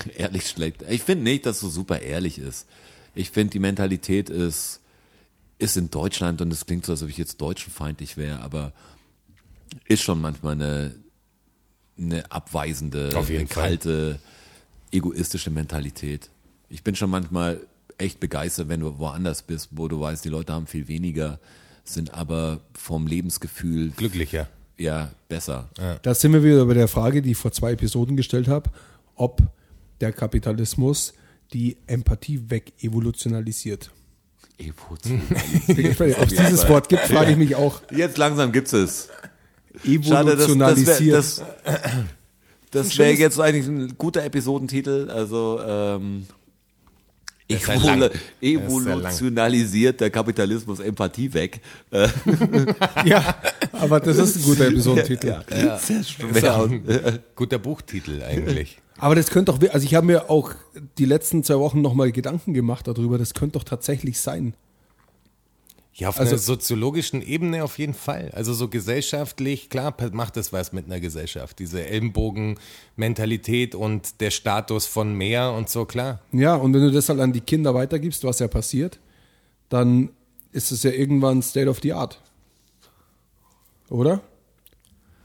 Ehrlich 0.17 0.49
schlecht. 0.49 0.83
Ich 0.89 1.03
finde 1.03 1.23
nicht, 1.23 1.45
dass 1.45 1.55
es 1.57 1.61
so 1.61 1.69
super 1.69 2.01
ehrlich 2.01 2.37
ist. 2.37 2.67
Ich 3.15 3.31
finde, 3.31 3.51
die 3.51 3.59
Mentalität 3.59 4.29
ist, 4.29 4.81
ist 5.57 5.77
in 5.77 5.89
Deutschland, 5.89 6.41
und 6.41 6.51
es 6.51 6.65
klingt 6.65 6.85
so, 6.85 6.91
als 6.91 7.03
ob 7.03 7.09
ich 7.09 7.17
jetzt 7.17 7.39
deutschenfeindlich 7.41 8.17
wäre, 8.17 8.41
aber 8.41 8.73
ist 9.85 10.03
schon 10.03 10.19
manchmal 10.21 10.53
eine, 10.53 10.95
eine 11.97 12.31
abweisende, 12.31 13.11
Auf 13.15 13.29
jeden 13.29 13.41
eine 13.41 13.47
Fall. 13.49 13.63
kalte, 13.63 14.19
egoistische 14.91 15.49
Mentalität. 15.49 16.29
Ich 16.69 16.83
bin 16.83 16.95
schon 16.95 17.09
manchmal 17.09 17.61
echt 17.97 18.19
begeistert, 18.19 18.67
wenn 18.67 18.81
du 18.81 18.97
woanders 18.99 19.43
bist, 19.43 19.69
wo 19.71 19.87
du 19.87 19.99
weißt, 19.99 20.25
die 20.25 20.29
Leute 20.29 20.53
haben 20.53 20.67
viel 20.67 20.87
weniger, 20.87 21.39
sind 21.83 22.13
aber 22.13 22.59
vom 22.73 23.07
Lebensgefühl 23.07 23.91
Glücklicher. 23.91 24.49
ja 24.77 25.11
besser. 25.29 25.69
Da 26.01 26.13
sind 26.13 26.33
wir 26.33 26.43
wieder 26.43 26.65
bei 26.65 26.73
der 26.73 26.87
Frage, 26.87 27.21
die 27.21 27.31
ich 27.31 27.37
vor 27.37 27.51
zwei 27.51 27.73
Episoden 27.73 28.17
gestellt 28.17 28.47
habe, 28.47 28.69
ob 29.15 29.41
der 30.01 30.11
Kapitalismus 30.11 31.13
die 31.53 31.77
Empathie 31.87 32.49
weg 32.49 32.73
evolutionalisiert. 34.57 35.67
Emotionalisiert. 35.77 36.19
Ob 36.21 36.31
es 36.31 36.35
dieses 36.35 36.69
Wort 36.69 36.89
gibt, 36.89 37.03
frage 37.03 37.31
ich 37.31 37.37
mich 37.37 37.55
auch. 37.55 37.81
Jetzt 37.91 38.17
langsam 38.17 38.51
gibt's 38.51 38.73
es. 38.73 39.09
Schade, 39.83 40.35
das, 40.35 40.47
das 40.47 40.49
Evolutionalisiert. 40.49 40.99
wäre 41.01 41.17
das, 41.17 41.41
das 42.71 42.97
wär 42.97 43.13
jetzt 43.13 43.39
eigentlich 43.39 43.67
ein 43.67 43.97
guter 43.97 44.23
Episodentitel. 44.23 45.09
Also 45.09 45.59
ähm, 45.65 46.25
ist 47.47 47.67
halt 47.67 47.83
lang. 47.83 48.09
evolu 48.41 48.77
ist 48.79 48.83
sehr 48.83 48.95
lang. 48.95 49.05
evolutionalisiert 49.05 50.01
der 50.01 50.09
Kapitalismus 50.09 50.79
Empathie 50.79 51.33
weg. 51.33 51.61
Ja, 53.05 53.35
aber 53.73 53.99
das 53.99 54.17
ist 54.17 54.37
ein 54.37 54.43
guter 54.43 54.67
Episodentitel. 54.69 55.27
ja, 55.51 55.77
sehr 55.77 55.99
Ist 55.99 56.11
schwer. 56.11 57.19
guter 57.35 57.59
Buchtitel 57.59 58.23
eigentlich. 58.23 58.79
Aber 58.97 59.15
das 59.15 59.29
könnte 59.29 59.51
doch, 59.51 59.59
also 59.73 59.85
ich 59.85 59.93
habe 59.95 60.05
mir 60.07 60.29
auch 60.29 60.51
die 60.97 61.05
letzten 61.05 61.43
zwei 61.43 61.59
Wochen 61.59 61.81
nochmal 61.81 62.11
Gedanken 62.11 62.53
gemacht 62.53 62.87
darüber, 62.87 63.17
das 63.17 63.33
könnte 63.33 63.59
doch 63.59 63.63
tatsächlich 63.65 64.19
sein. 64.21 64.53
Ja, 65.93 66.09
auf 66.09 66.19
Also- 66.19 66.31
einer 66.31 66.39
soziologischen 66.39 67.21
Ebene 67.21 67.63
auf 67.63 67.77
jeden 67.77 67.93
Fall. 67.93 68.29
Also 68.33 68.53
so 68.53 68.67
gesellschaftlich, 68.67 69.69
klar, 69.69 69.95
macht 70.11 70.35
das 70.35 70.51
was 70.51 70.73
mit 70.73 70.85
einer 70.85 70.99
Gesellschaft. 70.99 71.59
Diese 71.59 71.85
Ellenbogen-Mentalität 71.87 73.75
und 73.75 74.19
der 74.19 74.31
Status 74.31 74.85
von 74.87 75.13
mehr 75.13 75.51
und 75.53 75.69
so, 75.69 75.85
klar. 75.85 76.19
Ja, 76.33 76.55
und 76.55 76.73
wenn 76.73 76.81
du 76.81 76.91
das 76.91 77.07
halt 77.07 77.19
an 77.21 77.31
die 77.31 77.39
Kinder 77.41 77.73
weitergibst, 77.73 78.23
was 78.25 78.39
ja 78.39 78.47
passiert, 78.49 78.99
dann 79.69 80.09
ist 80.51 80.71
es 80.71 80.83
ja 80.83 80.91
irgendwann 80.91 81.41
State 81.41 81.69
of 81.69 81.79
the 81.81 81.93
Art. 81.93 82.21
Oder? 83.89 84.21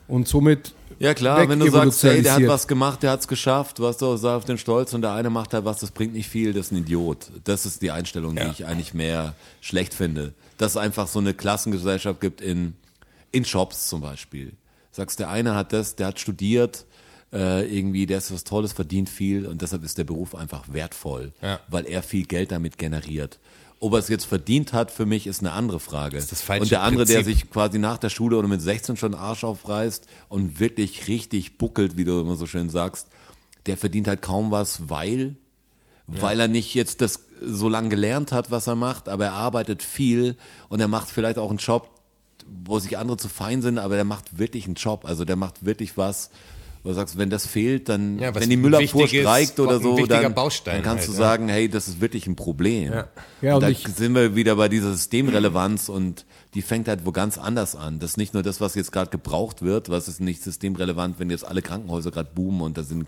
Und 0.06 0.28
somit 0.28 0.74
Ja 1.00 1.14
klar, 1.14 1.48
wenn 1.48 1.58
du 1.58 1.70
sagst, 1.70 2.02
hey, 2.02 2.22
der 2.22 2.34
hat 2.34 2.46
was 2.46 2.68
gemacht, 2.68 3.02
der 3.02 3.12
hat's 3.12 3.26
geschafft, 3.26 3.78
du 3.78 3.86
hast 3.86 4.02
doch 4.02 4.16
sei 4.18 4.34
auf 4.34 4.44
den 4.44 4.58
Stolz 4.58 4.92
und 4.92 5.00
der 5.00 5.12
eine 5.14 5.30
macht 5.30 5.54
halt 5.54 5.64
was, 5.64 5.78
das 5.80 5.90
bringt 5.92 6.12
nicht 6.12 6.28
viel, 6.28 6.52
das 6.52 6.66
ist 6.66 6.72
ein 6.72 6.76
Idiot. 6.78 7.30
Das 7.44 7.64
ist 7.64 7.80
die 7.80 7.90
Einstellung, 7.90 8.36
die 8.36 8.42
Ja. 8.42 8.50
ich 8.50 8.66
eigentlich 8.66 8.92
mehr 8.92 9.34
schlecht 9.62 9.94
finde. 9.94 10.34
Dass 10.58 10.72
es 10.72 10.76
einfach 10.76 11.08
so 11.08 11.18
eine 11.18 11.32
Klassengesellschaft 11.32 12.20
gibt 12.20 12.42
in, 12.42 12.74
in 13.32 13.46
Shops 13.46 13.88
zum 13.88 14.02
Beispiel. 14.02 14.52
Sagst, 14.92 15.18
der 15.20 15.30
eine 15.30 15.54
hat 15.54 15.72
das, 15.72 15.96
der 15.96 16.08
hat 16.08 16.20
studiert, 16.20 16.84
äh, 17.32 17.64
irgendwie, 17.74 18.04
der 18.04 18.18
ist 18.18 18.30
was 18.34 18.44
Tolles, 18.44 18.72
verdient 18.74 19.08
viel 19.08 19.46
und 19.46 19.62
deshalb 19.62 19.82
ist 19.84 19.96
der 19.96 20.04
Beruf 20.04 20.34
einfach 20.34 20.64
wertvoll, 20.70 21.32
Ja. 21.40 21.60
weil 21.68 21.86
er 21.86 22.02
viel 22.02 22.26
Geld 22.26 22.52
damit 22.52 22.76
generiert. 22.76 23.38
Ob 23.82 23.94
er 23.94 23.98
es 23.98 24.08
jetzt 24.08 24.26
verdient 24.26 24.74
hat, 24.74 24.90
für 24.90 25.06
mich 25.06 25.26
ist 25.26 25.40
eine 25.40 25.52
andere 25.52 25.80
Frage. 25.80 26.18
ist 26.18 26.30
das 26.30 26.42
falsche 26.42 26.64
und 26.64 26.70
der 26.70 26.82
andere, 26.82 27.06
der 27.06 27.14
Prinzip. 27.16 27.34
sich 27.34 27.50
quasi 27.50 27.78
nach 27.78 27.96
der 27.96 28.10
Schule 28.10 28.36
oder 28.36 28.46
mit 28.46 28.60
16 28.60 28.98
schon 28.98 29.14
Arsch 29.14 29.42
aufreißt 29.42 30.06
und 30.28 30.60
wirklich 30.60 31.08
richtig 31.08 31.56
buckelt, 31.56 31.96
wie 31.96 32.04
du 32.04 32.20
immer 32.20 32.36
so 32.36 32.46
schön 32.46 32.68
sagst, 32.68 33.08
der 33.64 33.78
verdient 33.78 34.06
halt 34.06 34.20
kaum 34.20 34.50
was, 34.50 34.90
weil, 34.90 35.36
weil 36.06 36.40
er 36.40 36.48
nicht 36.48 36.74
jetzt 36.74 37.00
das 37.00 37.24
so 37.40 37.70
lange 37.70 37.88
gelernt 37.88 38.32
hat, 38.32 38.50
was 38.50 38.66
er 38.66 38.74
macht, 38.74 39.08
aber 39.08 39.26
er 39.26 39.32
arbeitet 39.32 39.82
viel 39.82 40.36
und 40.68 40.80
er 40.80 40.88
macht 40.88 41.08
vielleicht 41.08 41.38
auch 41.38 41.48
einen 41.48 41.58
Job, 41.58 41.88
wo 42.64 42.78
sich 42.78 42.98
andere 42.98 43.16
zu 43.16 43.28
fein 43.28 43.62
sind, 43.62 43.78
aber 43.78 43.94
der 43.94 44.04
macht 44.04 44.38
wirklich 44.38 44.66
einen 44.66 44.74
Job, 44.74 45.06
also 45.06 45.24
der 45.24 45.36
macht 45.36 45.64
wirklich 45.64 45.96
was, 45.96 46.30
wo 46.82 46.88
du 46.90 46.94
sagst, 46.94 47.18
wenn 47.18 47.28
das 47.30 47.46
fehlt, 47.46 47.88
dann, 47.88 48.18
Ja, 48.18 48.34
wenn 48.34 48.48
die 48.48 48.56
Müllabfuhr 48.56 49.04
ist, 49.04 49.10
streikt 49.14 49.60
oder 49.60 49.80
so, 49.80 50.06
dann, 50.06 50.22
dann 50.22 50.34
kannst 50.34 50.66
halt, 50.66 51.08
du 51.08 51.12
ja. 51.12 51.18
sagen, 51.18 51.48
hey, 51.48 51.68
das 51.68 51.88
ist 51.88 52.00
wirklich 52.00 52.26
ein 52.26 52.36
Problem. 52.36 52.92
Ja. 52.92 53.08
Ja, 53.42 53.50
und 53.50 53.56
und 53.56 53.62
da 53.64 53.68
ich- 53.68 53.86
sind 53.86 54.14
wir 54.14 54.34
wieder 54.34 54.56
bei 54.56 54.68
dieser 54.68 54.92
Systemrelevanz 54.92 55.88
und 55.88 56.24
die 56.54 56.62
fängt 56.62 56.88
halt 56.88 57.04
wo 57.04 57.12
ganz 57.12 57.38
anders 57.38 57.76
an. 57.76 57.98
Das 57.98 58.12
ist 58.12 58.16
nicht 58.16 58.34
nur 58.34 58.42
das, 58.42 58.60
was 58.60 58.74
jetzt 58.74 58.92
gerade 58.92 59.10
gebraucht 59.10 59.62
wird, 59.62 59.88
was 59.90 60.08
ist 60.08 60.20
nicht 60.20 60.42
systemrelevant, 60.42 61.18
wenn 61.18 61.30
jetzt 61.30 61.44
alle 61.44 61.62
Krankenhäuser 61.62 62.10
gerade 62.10 62.30
boomen 62.34 62.62
und 62.62 62.76
da 62.78 62.82
sind 62.82 63.06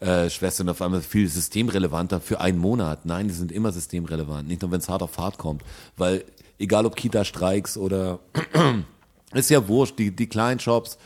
Krankenschwestern 0.00 0.68
auf 0.68 0.80
einmal 0.82 1.00
viel 1.00 1.28
systemrelevanter 1.28 2.20
für 2.20 2.40
einen 2.40 2.58
Monat. 2.58 3.06
Nein, 3.06 3.28
die 3.28 3.34
sind 3.34 3.50
immer 3.50 3.72
systemrelevant, 3.72 4.46
nicht 4.46 4.62
nur 4.62 4.70
wenn 4.70 4.80
es 4.80 4.88
hart 4.88 5.02
auf 5.02 5.18
hart 5.18 5.38
kommt, 5.38 5.62
weil 5.96 6.24
egal 6.58 6.86
ob 6.86 6.96
Kita-Streiks 6.96 7.76
oder 7.76 8.20
ist 9.32 9.50
ja 9.50 9.66
wurscht, 9.68 9.98
die, 9.98 10.14
die 10.14 10.26
kleinen 10.28 10.60
Shops, 10.60 10.98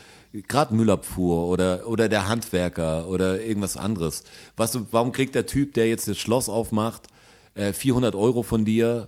gerade 0.47 0.73
Müllabfuhr 0.73 1.47
oder, 1.47 1.87
oder 1.87 2.09
der 2.09 2.27
Handwerker 2.27 3.07
oder 3.07 3.41
irgendwas 3.41 3.77
anderes. 3.77 4.23
Was, 4.57 4.77
warum 4.91 5.11
kriegt 5.11 5.35
der 5.35 5.45
Typ, 5.45 5.73
der 5.75 5.87
jetzt 5.87 6.07
das 6.07 6.17
Schloss 6.17 6.49
aufmacht, 6.49 7.07
äh, 7.55 7.73
400 7.73 8.15
Euro 8.15 8.43
von 8.43 8.65
dir, 8.65 9.07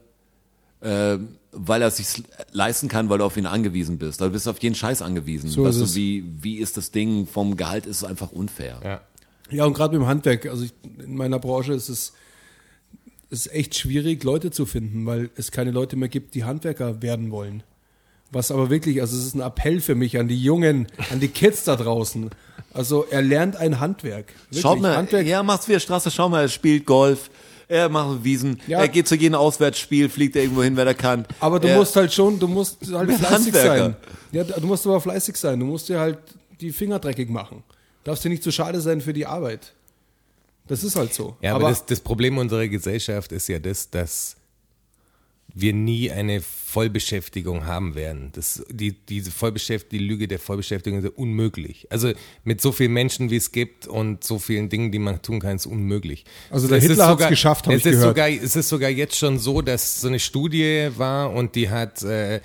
äh, 0.81 1.17
weil 1.51 1.81
er 1.81 1.87
es 1.87 1.97
sich 1.97 2.23
leisten 2.51 2.87
kann, 2.87 3.09
weil 3.09 3.17
du 3.17 3.25
auf 3.25 3.37
ihn 3.37 3.45
angewiesen 3.45 3.97
bist. 3.97 4.21
Du 4.21 4.29
bist 4.29 4.47
auf 4.47 4.61
jeden 4.61 4.75
Scheiß 4.75 5.01
angewiesen. 5.01 5.49
So 5.49 5.63
weißt 5.63 5.81
ist 5.81 5.95
du, 5.95 5.99
wie, 5.99 6.25
wie 6.41 6.57
ist 6.57 6.77
das 6.77 6.91
Ding 6.91 7.25
vom 7.27 7.57
Gehalt 7.57 7.85
ist 7.85 7.97
es 7.97 8.03
einfach 8.03 8.31
unfair. 8.31 8.79
Ja. 8.83 9.01
Ja, 9.51 9.65
und 9.65 9.73
gerade 9.73 9.95
beim 9.95 10.07
Handwerk, 10.07 10.47
also 10.47 10.63
ich, 10.63 10.73
in 10.97 11.15
meiner 11.15 11.37
Branche 11.37 11.73
ist 11.73 11.87
es 11.87 12.13
ist 13.29 13.51
echt 13.53 13.75
schwierig, 13.75 14.23
Leute 14.23 14.51
zu 14.51 14.65
finden, 14.65 15.05
weil 15.05 15.29
es 15.35 15.51
keine 15.51 15.71
Leute 15.71 15.95
mehr 15.95 16.09
gibt, 16.09 16.35
die 16.35 16.43
Handwerker 16.43 17.01
werden 17.01 17.31
wollen. 17.31 17.63
Was 18.35 18.51
aber 18.51 18.69
wirklich, 18.69 18.99
also 18.99 19.15
es 19.17 19.25
ist 19.27 19.33
ein 19.35 19.39
Appell 19.39 19.79
für 19.79 19.95
mich 19.95 20.19
an 20.19 20.27
die 20.27 20.37
Jungen, 20.41 20.87
an 21.09 21.21
die 21.21 21.29
Kids 21.29 21.63
da 21.63 21.77
draußen. 21.77 22.29
Also 22.73 23.05
er 23.09 23.21
lernt 23.21 23.55
ein 23.55 23.79
Handwerk. 23.79 24.25
Wirklich. 24.49 24.61
Schaut 24.61 24.81
mal, 24.81 24.97
Handwerk, 24.97 25.25
er 25.25 25.41
macht's 25.41 25.69
wie 25.69 25.71
der 25.71 25.79
Straße, 25.79 26.11
schau 26.11 26.27
mal, 26.27 26.41
er 26.41 26.49
spielt 26.49 26.85
Golf, 26.85 27.29
er 27.69 27.87
macht 27.87 28.25
Wiesen, 28.25 28.59
Ja. 28.67 28.79
er 28.81 28.89
geht 28.89 29.07
zu 29.07 29.15
jedem 29.15 29.35
Auswärtsspiel, 29.35 30.09
fliegt 30.09 30.35
er 30.35 30.41
irgendwo 30.43 30.63
hin, 30.63 30.75
wer 30.75 30.85
er 30.85 30.93
kann. 30.93 31.25
aber 31.39 31.61
du 31.61 31.69
er, 31.69 31.77
musst 31.77 31.95
halt 31.95 32.13
schon, 32.13 32.37
du 32.37 32.49
musst 32.49 32.79
halt 32.91 33.09
fleißig 33.09 33.29
Handwerker. 33.53 33.77
sein. 33.77 33.95
Ja, 34.33 34.43
du 34.43 34.67
musst 34.67 34.85
aber 34.85 34.99
fleißig 34.99 35.37
sein. 35.37 35.57
Du 35.61 35.65
musst 35.65 35.87
dir 35.87 35.97
halt 36.01 36.17
die 36.59 36.71
Finger 36.73 36.99
dreckig 36.99 37.29
machen. 37.29 37.63
Darfst 38.03 38.25
dir 38.25 38.29
nicht 38.29 38.43
zu 38.43 38.51
schade 38.51 38.81
sein 38.81 38.99
für 38.99 39.13
die 39.13 39.25
Arbeit. 39.25 39.71
Das 40.67 40.83
ist 40.83 40.97
halt 40.97 41.13
so. 41.13 41.37
Ja, 41.41 41.55
aber, 41.55 41.69
das, 41.69 41.85
das 41.85 42.01
Problem 42.01 42.37
unserer 42.37 42.67
Gesellschaft 42.67 43.31
ist 43.31 43.47
ja 43.47 43.59
das, 43.59 43.89
dass 43.89 44.35
wir 45.57 45.71
nie 45.73 46.11
eine 46.11 46.41
Vollbeschäftigung 46.41 47.65
haben 47.65 47.95
werden. 47.95 48.29
Das, 48.33 48.63
die, 48.69 48.91
diese 48.91 49.31
Vollbeschäftigung, 49.31 49.97
die 49.99 50.05
Lüge 50.05 50.27
der 50.27 50.37
Vollbeschäftigung 50.39 50.99
ist 51.01 51.09
unmöglich. 51.17 51.87
Also 51.89 52.11
mit 52.43 52.59
so 52.61 52.71
vielen 52.73 52.91
Menschen, 52.93 53.31
wie 53.31 53.37
es 53.37 53.51
gibt 53.53 53.87
und 53.87 54.23
so 54.23 54.37
vielen 54.37 54.67
Dingen, 54.69 54.91
die 54.91 54.99
man 54.99 55.21
tun 55.21 55.39
kann, 55.39 55.55
ist 55.55 55.65
unmöglich. 55.65 56.25
Also 56.49 56.67
der 56.67 56.77
Es 56.77 56.83
ist 56.83 56.89
Hitler 56.91 57.05
hat's 57.07 57.13
sogar- 57.13 57.29
geschafft, 57.29 57.67
hab 57.67 57.73
es 57.73 57.79
ich 57.79 57.85
ist 57.85 57.91
gehört. 57.93 58.09
Sogar, 58.09 58.29
es 58.29 58.55
ist 58.55 58.69
sogar 58.69 58.89
jetzt 58.89 59.15
schon 59.17 59.39
so, 59.39 59.61
dass 59.61 60.01
so 60.01 60.09
eine 60.09 60.19
Studie 60.19 60.89
war 60.97 61.31
und 61.31 61.55
die 61.55 61.69
hat 61.69 62.03
äh, 62.03 62.41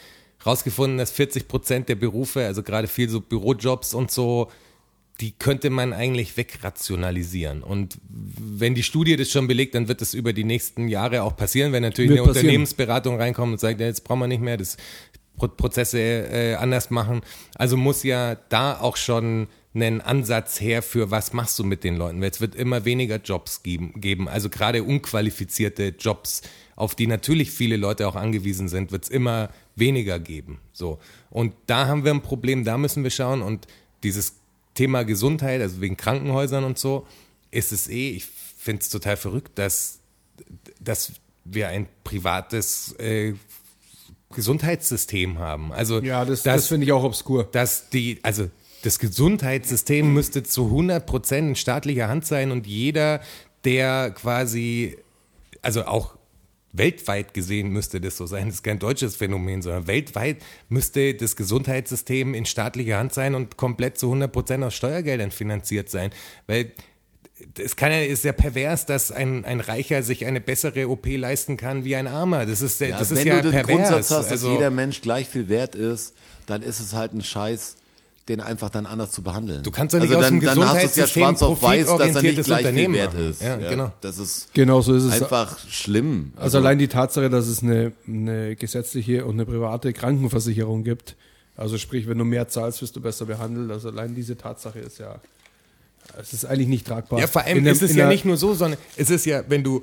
rausgefunden, 0.47 0.97
dass 0.99 1.11
40 1.11 1.49
Prozent 1.49 1.89
der 1.89 1.97
Berufe, 1.97 2.47
also 2.47 2.63
gerade 2.63 2.87
viel 2.89 3.09
so 3.09 3.21
Bürojobs 3.21 3.93
und 3.93 4.11
so, 4.11 4.51
die 5.21 5.33
könnte 5.33 5.71
man 5.71 5.93
eigentlich 5.93 6.37
wegrationalisieren. 6.37 7.63
Und 7.63 7.99
wenn 8.09 8.75
die 8.75 8.83
Studie 8.83 9.17
das 9.17 9.31
schon 9.31 9.47
belegt, 9.47 9.75
dann 9.75 9.87
wird 9.89 10.01
das 10.01 10.15
über 10.15 10.33
die 10.33 10.45
nächsten 10.45 10.89
Jahre 10.89 11.23
auch 11.23 11.37
passieren, 11.37 11.73
wenn 11.73 11.83
natürlich 11.83 12.11
Wird 12.11 12.21
eine 12.21 12.29
passieren. 12.29 12.47
Unternehmensberatung 12.47 13.17
reinkommt 13.17 13.53
und 13.53 13.61
sagt, 13.61 13.81
ja, 13.81 13.87
jetzt 13.87 14.05
brauchen 14.05 14.21
wir 14.21 14.29
nicht 14.29 14.43
mehr 14.43 14.57
das 14.57 14.77
Pro 15.37 15.49
Prozesse 15.49 15.99
äh, 15.99 16.55
anders 16.55 16.91
machen. 16.91 17.21
Also 17.55 17.77
muss 17.77 18.03
ja 18.03 18.37
da 18.49 18.79
auch 18.81 18.97
schon 18.97 19.49
einen 19.73 20.01
Ansatz 20.01 20.61
her 20.61 20.83
für 20.83 21.11
was 21.11 21.33
machst 21.33 21.59
du 21.59 21.65
mit 21.65 21.85
den 21.85 21.97
Leuten. 21.97 22.21
Weil 22.21 22.31
Es 22.31 22.41
wird 22.41 22.55
immer 22.55 22.85
weniger 22.85 23.17
Jobs 23.17 23.63
geben, 23.63 24.01
geben. 24.01 24.29
also 24.29 24.49
gerade 24.49 24.83
unqualifizierte 24.83 25.95
Jobs, 25.99 26.43
auf 26.77 26.95
die 26.95 27.07
natürlich 27.07 27.51
viele 27.51 27.77
Leute 27.77 28.09
auch 28.09 28.17
angewiesen 28.17 28.69
sind, 28.69 28.91
wird 28.91 29.05
es 29.05 29.11
immer 29.11 29.51
weniger 29.77 30.19
geben. 30.19 30.59
So. 30.73 30.99
Und 31.31 31.55
da 31.67 31.87
haben 31.87 32.05
wir 32.05 32.11
ein 32.11 32.23
Problem, 32.23 32.65
da 32.65 32.79
müssen 32.79 33.05
wir 33.05 33.11
schauen 33.11 33.43
und 33.43 33.67
dieses 34.03 34.40
Thema 34.75 35.05
Gesundheit, 35.05 35.61
also 35.61 35.81
wegen 35.81 35.97
Krankenhäusern 35.97 36.65
und 36.65 36.79
so, 36.79 37.07
ist 37.51 37.73
es 37.73 37.89
eh, 37.89 38.11
ich 38.11 38.27
finde 38.27 38.83
es 38.83 38.89
total 38.89 39.17
verrückt, 39.17 39.59
dass, 39.59 40.01
dass 40.81 41.13
wir 41.45 41.69
ein 41.69 41.89
privates 42.05 42.93
äh, 42.99 43.35
Gesundheitssystem 44.33 45.39
haben. 45.39 45.73
Also 45.73 46.01
ja, 46.01 46.25
das, 46.25 46.43
das 46.43 46.69
finde 46.69 46.87
ich 46.87 46.93
auch 46.93 47.03
obskur. 47.03 47.45
dass 47.45 47.91
die, 47.91 48.21
also 48.23 48.49
das 48.83 48.99
Gesundheitssystem 48.99 50.13
müsste 50.13 50.43
zu 50.43 50.67
100 50.67 51.05
Prozent 51.05 51.49
in 51.49 51.57
staatlicher 51.57 52.09
Hand 52.09 52.27
sein 52.27 52.51
und 52.51 52.67
jeder, 52.67 53.21
der 53.65 54.11
quasi, 54.13 54.97
also 55.63 55.85
auch 55.85 56.17
weltweit 56.73 57.35
gesehen 57.35 57.71
müsste 57.71 58.01
das 58.01 58.17
so 58.17 58.27
sein. 58.27 58.47
Das 58.47 58.57
ist 58.57 58.63
kein 58.63 58.79
deutsches 58.79 59.17
Phänomen, 59.17 59.63
sondern 59.63 59.87
weltweit 59.87 60.39
müsste 60.69 61.15
das 61.15 61.37
Gesundheitssystem 61.37 62.35
in 62.35 62.47
staatlicher 62.47 62.99
Hand 62.99 63.13
sein 63.13 63.35
und 63.35 63.57
komplett 63.57 63.99
zu 63.99 64.07
100 64.07 64.33
Prozent 64.33 64.65
aus 64.65 64.75
Steuergeldern 64.75 65.31
finanziert 65.31 65.91
sein. 65.91 66.11
Weil 66.47 66.73
es 67.59 67.77
kann 67.77 67.91
ja, 67.91 68.01
ist 68.01 68.25
ja 68.25 68.33
pervers, 68.33 68.87
dass 68.87 69.11
ein, 69.11 69.45
ein 69.45 69.61
Reicher 69.61 70.03
sich 70.03 70.27
eine 70.27 70.41
bessere 70.41 70.89
OP 70.89 71.07
leisten 71.07 71.57
kann 71.57 71.85
wie 71.85 71.97
ein 71.97 72.07
Armer. 72.07 72.47
Das 72.47 72.63
ist, 72.63 72.81
Ja, 72.81 72.99
das 72.99 73.11
ist 73.11 73.19
wenn 73.19 73.27
ja 73.27 73.37
du 73.37 73.51
den 73.51 73.53
pervers. 73.53 73.77
Grundsatz 73.77 74.11
hast, 74.11 74.27
dass 74.27 74.31
also, 74.31 74.53
jeder 74.53 74.71
Mensch 74.71 75.01
gleich 75.01 75.29
viel 75.29 75.49
wert 75.49 75.75
ist, 75.75 76.15
dann 76.47 76.63
ist 76.63 76.81
es 76.81 76.93
halt 76.93 77.15
ein 77.15 77.23
Scheiß, 77.23 77.77
den 78.31 78.41
einfach 78.41 78.71
dann 78.71 78.87
anders 78.87 79.11
zu 79.11 79.23
behandeln. 79.23 79.63
Du 79.63 79.71
kannst 79.71 79.95
doch 79.95 80.01
nicht 80.01 80.09
also 80.09 80.19
aus 80.21 80.25
dann, 80.25 80.41
dem 80.41 80.47
dann 80.47 80.69
hast 80.69 80.83
du 80.83 80.87
es 80.87 80.97
ja 80.97 81.07
schwarz 81.07 81.43
auf 81.43 81.63
weiß, 81.63 81.87
dass 81.87 81.99
er 82.01 82.07
nicht 82.07 82.15
profitorientiertes 82.15 82.47
gleich 82.47 82.59
viel 82.59 82.67
Unternehmen 82.69 82.95
wert 82.95 83.15
ist. 83.15 83.43
Ja, 83.43 83.57
genau. 83.57 83.93
Das 84.01 84.19
ist 84.19 84.55
Genau 84.55 84.81
so 84.81 84.95
ist 84.95 85.05
es. 85.05 85.23
einfach 85.23 85.59
schlimm. 85.69 86.33
Also 86.37 86.59
allein 86.59 86.79
die 86.79 86.89
Tatsache, 86.89 87.29
dass 87.29 87.47
es 87.47 87.63
eine, 87.63 87.93
eine 88.07 88.57
gesetzliche 88.57 89.27
und 89.27 89.35
eine 89.35 89.45
private 89.45 89.93
Krankenversicherung 89.93 90.85
gibt, 90.85 91.17
Also 91.57 91.77
sprich, 91.77 92.09
wenn 92.09 92.17
du 92.17 92.25
mehr 92.25 92.49
zahlst, 92.49 92.81
wirst 92.81 92.97
du 92.97 93.01
besser 93.01 93.27
behandelt. 93.27 93.71
Also 93.71 93.89
allein 93.91 94.15
diese 94.15 94.37
Tatsache 94.37 94.79
ist 94.79 94.99
ja, 94.99 95.17
es 96.19 96.33
ist 96.33 96.45
eigentlich 96.47 96.69
nicht 96.69 96.87
tragbar. 96.87 97.21
Ja, 97.21 97.27
vor 97.27 97.43
allem 97.43 97.59
In 97.59 97.67
ist 97.67 97.83
es 97.83 97.95
ja 97.95 98.09
nicht 98.09 98.25
nur 98.25 98.37
so, 98.37 98.55
sondern 98.55 98.79
es 98.97 99.11
ist 99.11 99.27
ja, 99.27 99.43
wenn 99.49 99.63
du 99.63 99.83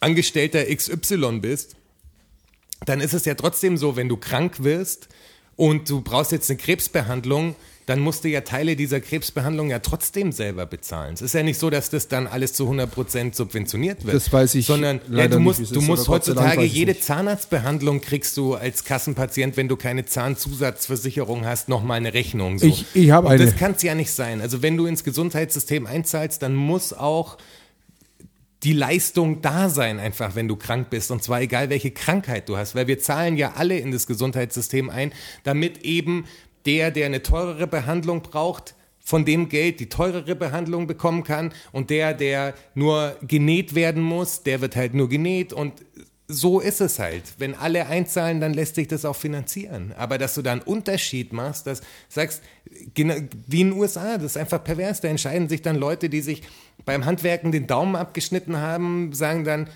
Angestellter 0.00 0.64
XY 0.64 1.40
bist, 1.40 1.76
dann 2.86 3.00
ist 3.00 3.12
es 3.12 3.24
ja 3.26 3.34
trotzdem 3.34 3.76
so, 3.76 3.96
wenn 3.96 4.08
du 4.08 4.16
krank 4.16 4.64
wirst 4.64 5.08
und 5.60 5.90
du 5.90 6.00
brauchst 6.00 6.32
jetzt 6.32 6.48
eine 6.50 6.56
Krebsbehandlung, 6.58 7.54
dann 7.84 8.00
musst 8.00 8.24
du 8.24 8.28
ja 8.28 8.40
Teile 8.40 8.76
dieser 8.76 9.00
Krebsbehandlung 9.00 9.68
ja 9.68 9.80
trotzdem 9.80 10.32
selber 10.32 10.64
bezahlen. 10.64 11.12
Es 11.12 11.20
ist 11.22 11.34
ja 11.34 11.42
nicht 11.42 11.58
so, 11.58 11.68
dass 11.68 11.90
das 11.90 12.08
dann 12.08 12.26
alles 12.26 12.54
zu 12.54 12.64
100% 12.70 13.34
subventioniert 13.34 14.04
wird. 14.06 14.14
Das 14.16 14.32
weiß 14.32 14.54
ich 14.54 14.64
Sondern 14.64 15.00
ja, 15.10 15.28
du 15.28 15.36
nicht, 15.36 15.44
musst, 15.44 15.60
es 15.60 15.68
du 15.70 15.82
musst 15.82 16.08
heutzutage 16.08 16.62
jede 16.62 16.92
nicht. 16.92 17.04
Zahnarztbehandlung 17.04 18.00
kriegst 18.00 18.36
du 18.38 18.54
als 18.54 18.84
Kassenpatient, 18.84 19.58
wenn 19.58 19.68
du 19.68 19.76
keine 19.76 20.06
Zahnzusatzversicherung 20.06 21.44
hast, 21.44 21.68
nochmal 21.68 21.98
eine 21.98 22.14
Rechnung. 22.14 22.58
So. 22.58 22.66
Ich- 22.66 22.84
ich 22.94 23.10
hab 23.10 23.24
Und 23.24 23.32
eine. 23.32 23.44
Das 23.44 23.56
kann 23.56 23.72
es 23.72 23.82
ja 23.82 23.94
nicht 23.94 24.12
sein. 24.12 24.40
Also 24.40 24.62
wenn 24.62 24.76
du 24.78 24.86
ins 24.86 25.04
Gesundheitssystem 25.04 25.86
einzahlst, 25.86 26.42
dann 26.42 26.54
muss 26.54 26.92
auch 26.92 27.36
die 28.62 28.72
Leistung 28.74 29.40
da 29.40 29.68
sein, 29.68 29.98
einfach 29.98 30.34
wenn 30.34 30.48
du 30.48 30.56
krank 30.56 30.90
bist. 30.90 31.10
Und 31.10 31.22
zwar 31.22 31.40
egal, 31.40 31.70
welche 31.70 31.90
Krankheit 31.90 32.48
du 32.48 32.56
hast. 32.56 32.74
Weil 32.74 32.86
wir 32.86 32.98
zahlen 32.98 33.36
ja 33.36 33.52
alle 33.56 33.78
in 33.78 33.90
das 33.90 34.06
Gesundheitssystem 34.06 34.90
ein, 34.90 35.12
damit 35.44 35.78
eben 35.82 36.26
der, 36.66 36.90
der 36.90 37.06
eine 37.06 37.22
teurere 37.22 37.66
Behandlung 37.66 38.22
braucht, 38.22 38.74
von 39.02 39.24
dem 39.24 39.48
Geld 39.48 39.80
die 39.80 39.88
teurere 39.88 40.36
Behandlung 40.36 40.86
bekommen 40.86 41.24
kann. 41.24 41.52
Und 41.72 41.90
der, 41.90 42.12
der 42.12 42.54
nur 42.74 43.16
genäht 43.26 43.74
werden 43.74 44.02
muss, 44.02 44.42
der 44.42 44.60
wird 44.60 44.76
halt 44.76 44.94
nur 44.94 45.08
genäht. 45.08 45.52
Und 45.52 45.72
so 46.30 46.60
ist 46.60 46.80
es 46.80 46.98
halt. 46.98 47.24
Wenn 47.38 47.54
alle 47.54 47.86
einzahlen, 47.86 48.40
dann 48.40 48.54
lässt 48.54 48.76
sich 48.76 48.88
das 48.88 49.04
auch 49.04 49.16
finanzieren. 49.16 49.92
Aber 49.98 50.16
dass 50.16 50.34
du 50.34 50.42
da 50.42 50.52
einen 50.52 50.62
Unterschied 50.62 51.32
machst, 51.32 51.66
dass 51.66 51.82
sagst, 52.08 52.42
wie 52.94 53.02
in 53.60 53.70
den 53.70 53.72
USA, 53.72 54.16
das 54.16 54.32
ist 54.32 54.36
einfach 54.36 54.62
pervers. 54.62 55.00
Da 55.00 55.08
entscheiden 55.08 55.48
sich 55.48 55.62
dann 55.62 55.76
Leute, 55.76 56.08
die 56.08 56.20
sich 56.20 56.42
beim 56.84 57.04
Handwerken 57.04 57.52
den 57.52 57.66
Daumen 57.66 57.96
abgeschnitten 57.96 58.56
haben, 58.56 59.12
sagen 59.12 59.44
dann, 59.44 59.68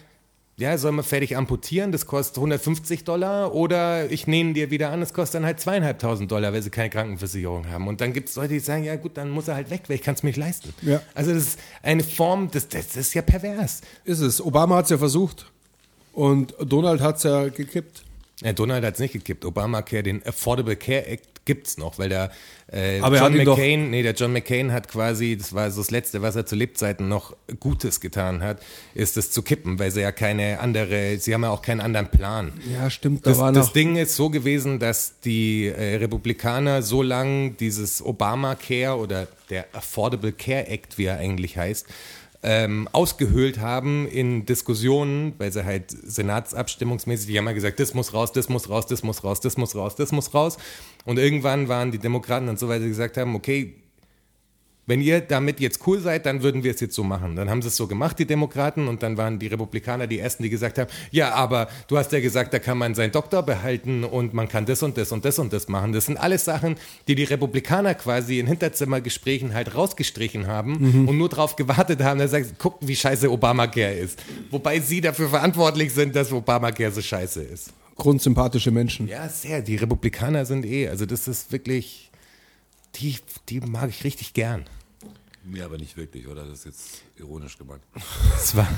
ja, 0.56 0.78
sollen 0.78 0.94
wir 0.94 1.02
fertig 1.02 1.36
amputieren, 1.36 1.90
das 1.90 2.06
kostet 2.06 2.38
150 2.38 3.02
Dollar 3.02 3.52
oder 3.52 4.08
ich 4.12 4.28
nehme 4.28 4.52
dir 4.52 4.70
wieder 4.70 4.90
an, 4.90 5.00
das 5.00 5.12
kostet 5.12 5.40
dann 5.40 5.44
halt 5.44 5.58
zweieinhalbtausend 5.58 6.30
Dollar, 6.30 6.52
weil 6.52 6.62
sie 6.62 6.70
keine 6.70 6.90
Krankenversicherung 6.90 7.68
haben. 7.68 7.88
Und 7.88 8.00
dann 8.00 8.12
gibt 8.12 8.28
es 8.28 8.36
Leute, 8.36 8.54
die 8.54 8.60
sagen, 8.60 8.84
ja 8.84 8.94
gut, 8.94 9.16
dann 9.16 9.30
muss 9.30 9.48
er 9.48 9.56
halt 9.56 9.70
weg, 9.70 9.82
weil 9.88 9.96
ich 9.96 10.02
kann 10.02 10.14
es 10.14 10.22
mir 10.22 10.28
nicht 10.28 10.36
leisten. 10.36 10.72
Ja. 10.82 11.02
Also 11.12 11.34
das 11.34 11.42
ist 11.42 11.58
eine 11.82 12.04
Form, 12.04 12.52
das, 12.52 12.68
das, 12.68 12.86
das 12.86 12.98
ist 12.98 13.14
ja 13.14 13.22
pervers. 13.22 13.80
Ist 14.04 14.20
es. 14.20 14.40
Obama 14.40 14.76
hat 14.76 14.84
es 14.84 14.90
ja 14.90 14.98
versucht 14.98 15.50
und 16.14 16.54
Donald 16.60 17.00
hat 17.00 17.16
es 17.16 17.24
ja 17.24 17.48
gekippt. 17.48 18.02
Ja, 18.42 18.52
Donald 18.52 18.84
hat 18.84 18.94
es 18.94 19.00
nicht 19.00 19.12
gekippt. 19.12 19.44
Obamacare, 19.44 20.02
den 20.02 20.24
Affordable 20.26 20.76
Care 20.76 21.06
Act 21.06 21.44
gibt's 21.44 21.78
noch, 21.78 21.98
weil 21.98 22.08
der 22.08 22.30
äh, 22.72 23.00
Aber 23.00 23.16
er 23.18 23.22
John 23.24 23.36
McCain, 23.36 23.90
nee, 23.90 24.02
der 24.02 24.14
John 24.14 24.32
McCain 24.32 24.72
hat 24.72 24.88
quasi, 24.88 25.36
das 25.36 25.52
war 25.52 25.70
so 25.70 25.82
das 25.82 25.90
Letzte, 25.90 26.22
was 26.22 26.34
er 26.36 26.46
zu 26.46 26.56
Lebzeiten 26.56 27.08
noch 27.08 27.36
Gutes 27.60 28.00
getan 28.00 28.42
hat, 28.42 28.60
ist 28.94 29.16
es 29.16 29.30
zu 29.30 29.42
kippen, 29.42 29.78
weil 29.78 29.90
sie 29.90 30.00
ja 30.00 30.10
keine 30.10 30.58
andere, 30.60 31.18
sie 31.18 31.34
haben 31.34 31.42
ja 31.42 31.50
auch 31.50 31.62
keinen 31.62 31.80
anderen 31.80 32.08
Plan. 32.08 32.52
Ja, 32.72 32.88
stimmt. 32.90 33.26
Da 33.26 33.30
Das, 33.30 33.38
war 33.38 33.52
das 33.52 33.66
noch. 33.66 33.72
Ding 33.74 33.96
ist 33.96 34.16
so 34.16 34.30
gewesen, 34.30 34.78
dass 34.78 35.20
die 35.20 35.66
äh, 35.66 35.96
Republikaner 35.96 36.82
so 36.82 37.02
lang 37.02 37.56
dieses 37.58 38.04
Obamacare 38.04 38.96
oder 38.96 39.28
der 39.50 39.66
Affordable 39.74 40.32
Care 40.32 40.66
Act, 40.66 40.98
wie 40.98 41.04
er 41.04 41.18
eigentlich 41.18 41.56
heißt, 41.56 41.86
ähm, 42.44 42.88
ausgehöhlt 42.92 43.58
haben 43.58 44.06
in 44.06 44.44
Diskussionen, 44.44 45.32
weil 45.38 45.50
sie 45.50 45.64
halt 45.64 45.90
senatsabstimmungsmäßig, 45.90 47.26
die 47.26 47.38
haben 47.38 47.46
ja 47.46 47.52
gesagt, 47.52 47.80
das 47.80 47.94
muss 47.94 48.12
raus, 48.12 48.32
das 48.32 48.50
muss 48.50 48.68
raus, 48.68 48.86
das 48.86 49.02
muss 49.02 49.24
raus, 49.24 49.40
das 49.40 49.56
muss 49.56 49.74
raus, 49.74 49.96
das 49.96 50.12
muss 50.12 50.34
raus. 50.34 50.58
Und 51.06 51.18
irgendwann 51.18 51.68
waren 51.68 51.90
die 51.90 51.98
Demokraten 51.98 52.46
dann 52.46 52.58
so 52.58 52.68
weit, 52.68 52.76
dass 52.76 52.84
sie 52.84 52.90
gesagt 52.90 53.16
haben, 53.16 53.34
okay, 53.34 53.74
wenn 54.86 55.00
ihr 55.00 55.20
damit 55.20 55.60
jetzt 55.60 55.86
cool 55.86 56.00
seid, 56.00 56.26
dann 56.26 56.42
würden 56.42 56.62
wir 56.62 56.72
es 56.72 56.80
jetzt 56.80 56.94
so 56.94 57.04
machen. 57.04 57.36
Dann 57.36 57.48
haben 57.48 57.62
sie 57.62 57.68
es 57.68 57.76
so 57.76 57.86
gemacht, 57.86 58.18
die 58.18 58.26
Demokraten, 58.26 58.88
und 58.88 59.02
dann 59.02 59.16
waren 59.16 59.38
die 59.38 59.46
Republikaner 59.46 60.06
die 60.06 60.18
Ersten, 60.18 60.42
die 60.42 60.50
gesagt 60.50 60.78
haben, 60.78 60.90
ja, 61.10 61.32
aber 61.32 61.68
du 61.88 61.96
hast 61.96 62.12
ja 62.12 62.20
gesagt, 62.20 62.52
da 62.52 62.58
kann 62.58 62.78
man 62.78 62.94
seinen 62.94 63.12
Doktor 63.12 63.42
behalten 63.42 64.04
und 64.04 64.34
man 64.34 64.48
kann 64.48 64.66
das 64.66 64.82
und 64.82 64.96
das 64.96 65.12
und 65.12 65.24
das 65.24 65.38
und 65.38 65.52
das 65.52 65.68
machen. 65.68 65.92
Das 65.92 66.06
sind 66.06 66.16
alles 66.16 66.44
Sachen, 66.44 66.76
die 67.08 67.14
die 67.14 67.24
Republikaner 67.24 67.94
quasi 67.94 68.38
in 68.38 68.46
Hinterzimmergesprächen 68.46 69.54
halt 69.54 69.74
rausgestrichen 69.74 70.46
haben 70.46 71.06
und 71.08 71.16
nur 71.16 71.28
darauf 71.28 71.56
gewartet 71.56 72.02
haben, 72.02 72.18
dass 72.18 72.32
sie 72.32 72.44
guck, 72.58 72.78
wie 72.80 72.96
scheiße 72.96 73.30
Obamacare 73.30 73.94
ist. 73.94 74.22
Wobei 74.50 74.80
sie 74.80 75.00
dafür 75.00 75.28
verantwortlich 75.28 75.92
sind, 75.92 76.14
dass 76.14 76.32
Obamacare 76.32 76.90
so 76.90 77.00
scheiße 77.00 77.42
ist. 77.42 77.72
Grundsympathische 77.96 78.70
Menschen. 78.70 79.06
Ja, 79.06 79.28
sehr. 79.28 79.62
Die 79.62 79.76
Republikaner 79.76 80.44
sind 80.44 80.66
eh, 80.66 80.88
also 80.88 81.06
das 81.06 81.28
ist 81.28 81.52
wirklich, 81.52 82.03
die, 82.96 83.16
die 83.48 83.60
mag 83.60 83.90
ich 83.90 84.04
richtig 84.04 84.34
gern. 84.34 84.64
Mir 85.44 85.64
aber 85.66 85.76
nicht 85.78 85.96
wirklich, 85.96 86.26
oder? 86.26 86.44
Das 86.44 86.60
ist 86.60 86.64
jetzt 86.64 87.02
ironisch 87.18 87.58
gemeint. 87.58 87.82
Das 88.32 88.56
war. 88.56 88.68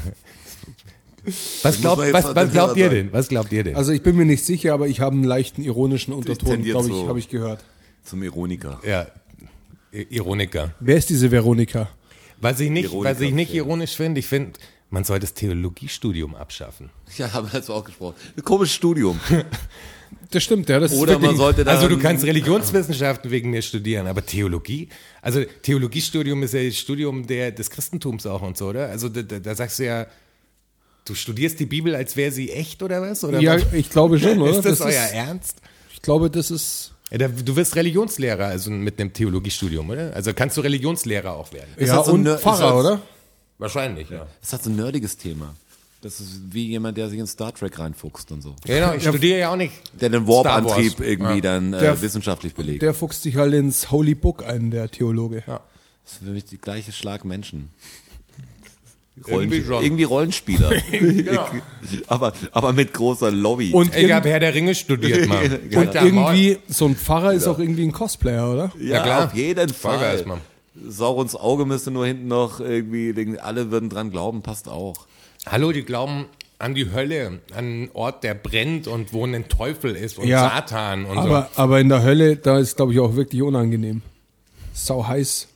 Was, 1.62 1.81
glaubt, 1.81 2.03
jetzt 2.03 2.12
was, 2.14 2.35
was 2.35 2.53
glaubt 2.53 2.77
ihr 2.77 2.89
denn? 2.89 3.12
Was 3.12 3.29
glaubt 3.29 3.53
ihr 3.53 3.64
denn? 3.64 3.75
Also 3.77 3.93
ich 3.93 4.03
bin 4.03 4.17
mir 4.17 4.25
nicht 4.25 4.45
sicher, 4.45 4.73
aber 4.75 4.87
ich 4.89 5.01
habe 5.01 5.14
einen 5.14 5.25
leichten 5.25 5.62
ironischen 5.62 6.12
Unterton, 6.14 6.62
glaube 6.62 6.89
ich, 6.89 6.93
zu- 6.95 7.09
habe 7.09 7.19
ich 7.19 7.29
gehört. 7.29 7.64
Zum 8.05 8.23
Ironiker. 8.23 8.81
ja, 8.87 9.07
Ironiker. 9.93 10.75
Wer 10.79 10.97
ist 10.99 11.09
diese 11.11 11.31
Veronika? 11.31 11.89
Was 12.41 12.61
ich 12.61 12.71
nicht, 12.71 12.93
was 12.93 13.21
ich 13.21 13.33
nicht 13.33 13.53
ironisch 13.55 13.97
finde, 13.97 14.21
ich 14.21 14.27
finde, 14.27 14.59
man 14.91 15.05
sollte 15.05 15.23
das 15.23 15.35
Theologiestudium 15.35 16.35
abschaffen. 16.37 16.91
Ja, 17.17 17.33
haben 17.33 17.47
wir 17.51 17.61
dazu 17.61 17.75
auch 17.75 17.85
gesprochen. 17.85 18.14
Ein 18.37 18.45
komisches 18.45 18.75
Studium. 18.75 19.19
Das 20.31 20.43
stimmt, 20.43 20.69
ja. 20.69 20.81
Das 20.81 20.93
ist 20.93 20.99
Oder 20.99 21.13
wirklich, 21.13 21.29
man 21.31 21.37
sollte 21.37 21.65
dann, 21.65 21.77
Also 21.77 21.89
du 21.89 21.99
kannst 21.99 22.25
Religionswissenschaften 22.25 23.31
wegen 23.31 23.51
mir 23.51 23.63
studieren, 23.63 24.07
aber 24.07 24.25
Theologie, 24.27 24.89
also 25.23 25.43
Theologiestudium 25.63 26.43
ist 26.43 26.55
ja 26.55 26.65
das 26.65 26.77
Studium 26.77 27.27
der, 27.27 27.53
des 27.53 27.71
Christentums 27.71 28.27
auch 28.27 28.43
und 28.43 28.57
so, 28.57 28.67
oder? 28.69 28.89
Also 28.89 29.09
da, 29.09 29.23
da, 29.23 29.39
da 29.39 29.55
sagst 29.55 29.79
du 29.79 29.85
ja, 29.87 30.07
du 31.05 31.15
studierst 31.15 31.61
die 31.61 31.67
Bibel, 31.67 31.95
als 31.95 32.17
wäre 32.17 32.33
sie 32.33 32.51
echt 32.51 32.83
oder 32.83 33.01
was? 33.03 33.23
Oder 33.25 33.41
Ja, 33.41 33.55
was? 33.55 33.73
ich 33.73 33.89
glaube 33.91 34.19
schon, 34.19 34.39
oder? 34.43 34.51
Ist 34.51 34.65
das, 34.65 34.79
Das 34.79 34.81
euer 34.81 35.05
ist- 35.05 35.13
Ernst? 35.15 35.57
Ich 35.95 36.03
glaube, 36.03 36.31
das 36.31 36.51
ist. 36.51 36.93
Ja, 37.13 37.19
da, 37.19 37.29
du 37.29 37.55
wirst 37.55 37.77
Religionslehrer, 37.77 38.47
also 38.47 38.71
mit 38.73 39.01
einem 39.01 39.13
Theologiestudium, 39.13 39.89
oder? 39.91 40.13
Also 40.15 40.33
kannst 40.35 40.57
du 40.57 40.61
Religionslehrer 40.61 41.33
auch 41.35 41.53
werden. 41.53 41.71
ja, 41.79 41.97
das 41.97 42.07
so 42.07 42.13
und 42.13 42.27
ist 42.27 42.41
Pfarrer, 42.43 42.61
das- 42.73 42.75
oder? 42.85 43.03
Wahrscheinlich, 43.59 44.11
ja. 44.11 44.27
Das 44.41 44.53
hat 44.53 44.65
so 44.65 44.71
ein 44.71 44.77
nerdiges 44.77 45.17
Thema. 45.17 45.55
Das 46.07 46.21
ist 46.21 46.41
wie 46.51 46.67
jemand, 46.69 46.97
der 46.97 47.09
sich 47.09 47.19
in 47.19 47.27
Star 47.27 47.53
Trek 47.53 47.77
reinfuchst 47.81 48.31
und 48.31 48.41
so. 48.41 48.55
Genau, 48.65 48.95
ich 48.95 49.03
studiere 49.03 49.41
ja 49.41 49.51
auch 49.51 49.57
nicht. 49.57 49.73
Der 50.01 50.09
den 50.09 50.25
Warp-Antrieb 50.29 51.01
irgendwie 51.01 51.35
Ja. 51.35 51.41
dann 51.41 51.73
äh, 51.75 51.81
Der- 51.81 52.01
wissenschaftlich 52.01 52.55
belegt. 52.55 52.81
Der 52.83 52.95
fuchst 52.95 53.25
sich 53.25 53.35
halt 53.35 53.53
ins 53.55 53.91
Holy 53.91 54.15
Book 54.15 54.45
ein, 54.47 54.71
der 54.71 54.89
Theologe. 54.89 55.43
Ja. 55.49 55.63
das 56.05 56.13
ist 56.13 56.19
für 56.25 56.31
mich 56.31 56.45
die 56.45 56.59
gleiche 56.59 56.93
Schlag 56.93 57.25
Menschen. 57.25 57.71
Irgendwie 59.27 59.65
schon. 59.65 59.83
irgendwie 59.83 60.05
Rollenspieler. 60.05 60.71
aber, 62.07 62.35
aber 62.53 62.73
mit 62.73 62.93
großer 62.93 63.33
Lobby. 63.33 63.73
Und, 63.73 63.97
Ich 63.97 64.13
habe 64.13 64.29
Herr 64.29 64.39
der 64.39 64.55
Ringe 64.55 64.77
studiert, 64.77 65.27
Mann. 65.27 65.45
und 65.75 65.95
irgendwie, 65.95 66.59
so 66.69 66.85
ein 66.87 66.95
Pfarrer 66.95 67.33
ist 67.33 67.49
auch 67.49 67.59
irgendwie 67.59 67.83
ein 67.83 67.91
Cosplayer, 67.93 68.53
oder? 68.53 68.73
ja, 68.79 68.97
Ja, 68.97 69.03
klar. 69.03 69.25
auf 69.27 69.35
jeden 69.35 69.71
Fall. 69.71 70.23
Mann. 70.25 70.41
Saurons 70.87 71.35
Auge 71.35 71.65
müsste 71.65 71.91
nur 71.91 72.07
hinten 72.07 72.29
noch 72.29 72.61
irgendwie, 72.61 73.39
alle 73.41 73.73
würden 73.73 73.89
dran 73.89 74.13
glauben, 74.13 74.43
passt 74.43 74.69
auch. 74.69 75.07
Hallo, 75.49 75.70
die 75.70 75.84
glauben 75.84 76.26
an 76.59 76.74
die 76.74 76.90
Hölle, 76.92 77.40
an 77.53 77.59
einen 77.59 77.90
Ort, 77.92 78.24
der 78.24 78.34
brennt 78.34 78.88
und 78.88 79.12
wo 79.12 79.24
ein 79.24 79.49
Teufel 79.49 79.94
ist 79.94 80.18
und 80.18 80.26
Ja, 80.26 80.51
Satan 80.51 81.05
und 81.05 81.18
Aber, 81.18 81.51
aber 81.55 81.80
in 81.80 81.88
der 81.88 82.03
Hölle, 82.03 82.36
da 82.36 82.59
ist, 82.59 82.76
glaube 82.76 82.92
ich, 82.92 82.99
auch 82.99 83.14
wirklich 83.14 83.42
unangenehm. 83.42 84.03
Sau 84.74 85.07
heiß. 85.07 85.49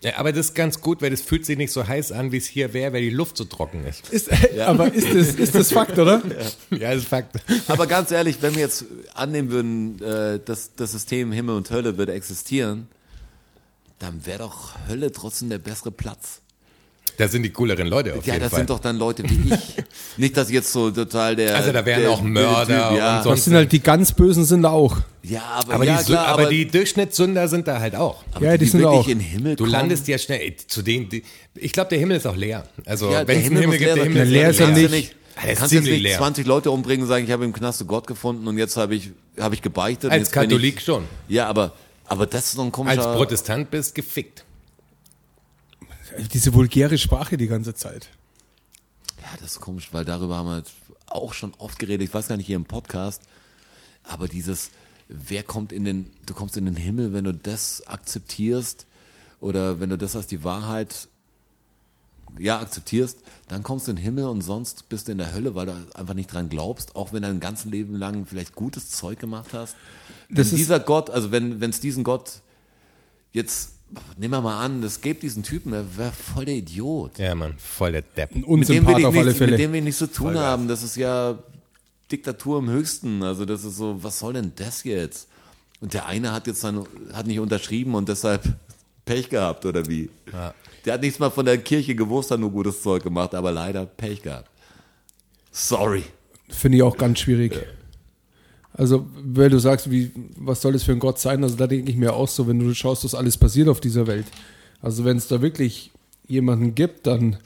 so. 0.00 0.08
Ja, 0.08 0.18
aber 0.18 0.32
das 0.32 0.46
ist 0.46 0.54
ganz 0.54 0.80
gut, 0.80 1.02
weil 1.02 1.10
das 1.10 1.22
fühlt 1.22 1.46
sich 1.46 1.56
nicht 1.58 1.72
so 1.72 1.86
heiß 1.86 2.12
an, 2.12 2.30
wie 2.30 2.36
es 2.36 2.46
hier 2.46 2.74
wäre, 2.74 2.92
weil 2.92 3.00
die 3.00 3.10
Luft 3.10 3.36
so 3.36 3.44
trocken 3.44 3.84
ist. 3.86 4.08
Ist, 4.10 4.30
Aber 4.60 4.92
ist 4.92 5.12
das, 5.12 5.34
ist 5.34 5.54
das 5.54 5.72
Fakt, 5.72 5.98
oder? 5.98 6.22
Ja, 6.70 6.90
das 6.90 6.98
ist 6.98 7.08
Fakt. 7.08 7.36
Aber 7.66 7.86
ganz 7.86 8.10
ehrlich, 8.10 8.40
wenn 8.40 8.54
wir 8.54 8.60
jetzt 8.62 8.84
annehmen 9.14 9.50
würden, 9.50 10.02
äh, 10.02 10.40
dass 10.44 10.74
das 10.76 10.92
System 10.92 11.32
Himmel 11.32 11.56
und 11.56 11.70
Hölle 11.70 11.98
würde 11.98 12.12
existieren, 12.12 12.86
dann 13.98 14.26
wäre 14.26 14.40
doch 14.40 14.74
Hölle 14.88 15.10
trotzdem 15.10 15.48
der 15.48 15.58
bessere 15.58 15.90
Platz. 15.90 16.42
Da 17.16 17.28
sind 17.28 17.42
die 17.44 17.50
cooleren 17.50 17.86
Leute 17.86 18.14
auf 18.14 18.26
Ja, 18.26 18.34
jeden 18.34 18.42
das 18.44 18.50
Fall. 18.50 18.58
sind 18.60 18.70
doch 18.70 18.80
dann 18.80 18.96
Leute 18.98 19.22
wie 19.24 19.54
ich. 19.54 19.84
Nicht, 20.16 20.36
dass 20.36 20.48
ich 20.48 20.54
jetzt 20.54 20.72
so 20.72 20.90
total 20.90 21.36
der. 21.36 21.54
Also 21.56 21.70
da 21.72 21.84
wären 21.86 22.00
der 22.02 22.10
auch 22.10 22.22
Mörder 22.22 22.88
Typ, 22.90 22.98
ja. 22.98 23.16
und 23.18 23.22
sonst- 23.24 23.38
Das 23.38 23.44
sind 23.44 23.54
halt 23.54 23.72
die 23.72 23.80
ganz 23.80 24.12
Bösen 24.12 24.44
sind 24.44 24.62
da 24.62 24.70
auch. 24.70 24.96
Ja, 25.22 25.42
aber, 25.56 25.74
aber, 25.74 25.84
ja, 25.84 25.98
die, 25.98 26.04
klar, 26.04 26.26
aber, 26.26 26.46
die 26.46 26.66
Durchschnittssünder 26.66 27.48
sind 27.48 27.66
da 27.66 27.78
halt 27.80 27.94
auch. 27.96 28.22
aber 28.32 28.44
Ja, 28.44 28.56
die 28.56 28.66
sind 28.66 28.80
wirklich 28.80 28.98
auch. 29.00 29.08
in 29.08 29.20
Himmel 29.20 29.56
Du 29.56 29.64
kommen, 29.64 29.72
landest 29.72 30.06
ja 30.08 30.18
schnell, 30.18 30.40
ey, 30.40 30.56
zu 30.56 30.82
denen, 30.82 31.08
die, 31.08 31.22
ich 31.54 31.72
glaube, 31.72 31.88
der 31.90 31.98
Himmel 31.98 32.16
ist 32.18 32.26
auch 32.26 32.36
leer. 32.36 32.64
Also, 32.84 33.10
Ja, 33.10 33.26
wenn 33.26 33.38
es 33.40 33.46
einen 33.46 33.56
Himmel 33.58 33.78
gibt, 33.78 33.88
der 33.88 33.94
leer 33.96 34.04
Himmel. 34.04 34.16
Der 34.16 34.24
leer 34.26 34.50
ist 34.50 34.60
er 34.60 34.66
Kannst 34.66 34.82
du 34.82 34.88
nicht. 34.90 35.14
Ist 35.50 35.58
kannst 35.58 35.72
jetzt 35.72 35.84
nicht 35.84 36.02
leer. 36.02 36.18
20 36.18 36.46
Leute 36.46 36.70
umbringen 36.70 37.02
und 37.02 37.08
sagen, 37.08 37.24
ich 37.24 37.30
habe 37.32 37.44
im 37.44 37.52
Knast 37.52 37.84
Gott 37.88 38.06
gefunden 38.06 38.46
und 38.46 38.56
jetzt 38.58 38.76
habe 38.76 38.94
ich, 38.94 39.10
habe 39.40 39.54
ich 39.54 39.62
gebeichtet. 39.62 40.10
Als 40.12 40.30
Katholik 40.30 40.76
ich, 40.78 40.84
schon. 40.84 41.04
Ja, 41.28 41.48
aber, 41.48 41.72
aber 42.06 42.26
das 42.26 42.44
ist 42.44 42.52
so 42.52 42.62
ein 42.62 42.70
komischer. 42.70 43.04
Als 43.08 43.16
Protestant 43.16 43.70
bist 43.70 43.94
gefickt. 43.94 44.44
Diese 46.32 46.54
vulgäre 46.54 46.98
Sprache 46.98 47.36
die 47.36 47.46
ganze 47.46 47.74
Zeit. 47.74 48.08
Ja, 49.20 49.28
das 49.40 49.52
ist 49.52 49.60
komisch, 49.60 49.88
weil 49.92 50.04
darüber 50.04 50.36
haben 50.36 50.48
wir 50.48 50.62
auch 51.06 51.32
schon 51.34 51.54
oft 51.58 51.78
geredet. 51.78 52.06
Ich 52.08 52.14
weiß 52.14 52.28
gar 52.28 52.36
nicht 52.36 52.46
hier 52.46 52.56
im 52.56 52.64
Podcast, 52.66 53.22
aber 54.02 54.28
dieses, 54.28 54.70
wer 55.08 55.42
kommt 55.42 55.72
in 55.72 55.84
den, 55.84 56.10
du 56.26 56.34
kommst 56.34 56.56
in 56.56 56.66
den 56.66 56.76
Himmel, 56.76 57.12
wenn 57.12 57.24
du 57.24 57.32
das 57.34 57.86
akzeptierst 57.86 58.86
oder 59.40 59.80
wenn 59.80 59.90
du 59.90 59.98
das 59.98 60.14
als 60.16 60.26
die 60.26 60.44
Wahrheit 60.44 61.08
ja, 62.38 62.58
akzeptierst, 62.60 63.18
dann 63.48 63.62
kommst 63.62 63.86
du 63.86 63.92
in 63.92 63.96
den 63.96 64.02
Himmel 64.04 64.24
und 64.24 64.40
sonst 64.42 64.88
bist 64.88 65.06
du 65.08 65.12
in 65.12 65.18
der 65.18 65.32
Hölle, 65.32 65.54
weil 65.54 65.66
du 65.66 65.86
einfach 65.94 66.14
nicht 66.14 66.32
dran 66.32 66.48
glaubst, 66.48 66.96
auch 66.96 67.12
wenn 67.12 67.22
du 67.22 67.28
dein 67.28 67.38
ganzes 67.40 67.66
Leben 67.66 67.94
lang 67.96 68.26
vielleicht 68.26 68.54
gutes 68.56 68.90
Zeug 68.90 69.18
gemacht 69.20 69.52
hast. 69.52 69.76
Das 70.28 70.38
wenn 70.38 70.42
ist- 70.46 70.56
dieser 70.56 70.80
Gott, 70.80 71.10
also 71.10 71.30
wenn 71.30 71.62
es 71.62 71.78
diesen 71.80 72.02
Gott 72.02 72.40
jetzt, 73.32 73.73
nehmen 74.16 74.32
wir 74.34 74.40
mal 74.40 74.64
an, 74.64 74.82
es 74.82 75.00
gäbe 75.00 75.20
diesen 75.20 75.42
Typen, 75.42 75.72
der 75.72 75.96
wäre 75.96 76.12
voll 76.12 76.44
der 76.44 76.54
Idiot. 76.54 77.18
Ja, 77.18 77.34
Mann, 77.34 77.54
voll 77.58 77.92
der 77.92 78.02
Depp. 78.02 78.34
Ein 78.34 78.44
Mit 78.58 78.68
dem, 78.68 78.86
will 78.86 79.04
auf 79.04 79.14
alle 79.14 79.24
nichts, 79.24 79.40
mit 79.40 79.48
Fälle. 79.48 79.56
dem 79.56 79.72
wir 79.72 79.82
nichts 79.82 79.98
zu 79.98 80.10
tun 80.10 80.38
haben. 80.38 80.68
Das 80.68 80.82
ist 80.82 80.96
ja 80.96 81.38
Diktatur 82.10 82.58
im 82.58 82.68
Höchsten. 82.70 83.22
Also 83.22 83.44
das 83.44 83.64
ist 83.64 83.76
so, 83.76 84.02
was 84.02 84.18
soll 84.18 84.34
denn 84.34 84.52
das 84.56 84.84
jetzt? 84.84 85.28
Und 85.80 85.94
der 85.94 86.06
eine 86.06 86.32
hat 86.32 86.46
jetzt 86.46 86.64
dann, 86.64 86.86
hat 87.12 87.26
nicht 87.26 87.40
unterschrieben 87.40 87.94
und 87.94 88.08
deshalb 88.08 88.42
Pech 89.04 89.28
gehabt, 89.28 89.66
oder 89.66 89.86
wie? 89.86 90.08
Der 90.84 90.94
hat 90.94 91.02
nichts 91.02 91.18
mal 91.18 91.30
von 91.30 91.44
der 91.44 91.58
Kirche 91.58 91.94
gewusst, 91.94 92.30
hat 92.30 92.40
nur 92.40 92.50
gutes 92.50 92.82
Zeug 92.82 93.02
gemacht, 93.02 93.34
aber 93.34 93.52
leider 93.52 93.84
Pech 93.84 94.22
gehabt. 94.22 94.48
Sorry. 95.50 96.04
Finde 96.48 96.78
ich 96.78 96.82
auch 96.82 96.96
ganz 96.96 97.20
schwierig. 97.20 97.58
Also, 98.76 99.06
weil 99.24 99.50
du 99.50 99.58
sagst, 99.58 99.90
wie, 99.90 100.10
was 100.36 100.60
soll 100.60 100.72
das 100.72 100.82
für 100.82 100.92
ein 100.92 100.98
Gott 100.98 101.18
sein? 101.20 101.42
Also, 101.44 101.56
da 101.56 101.66
denke 101.66 101.90
ich 101.90 101.96
mir 101.96 102.12
auch 102.14 102.28
so, 102.28 102.46
wenn 102.48 102.58
du 102.58 102.74
schaust, 102.74 103.04
was 103.04 103.14
alles 103.14 103.36
passiert 103.36 103.68
auf 103.68 103.80
dieser 103.80 104.06
Welt. 104.06 104.26
Also, 104.82 105.04
wenn 105.04 105.16
es 105.16 105.28
da 105.28 105.40
wirklich 105.40 105.92
jemanden 106.26 106.74
gibt, 106.74 107.06
dann 107.06 107.36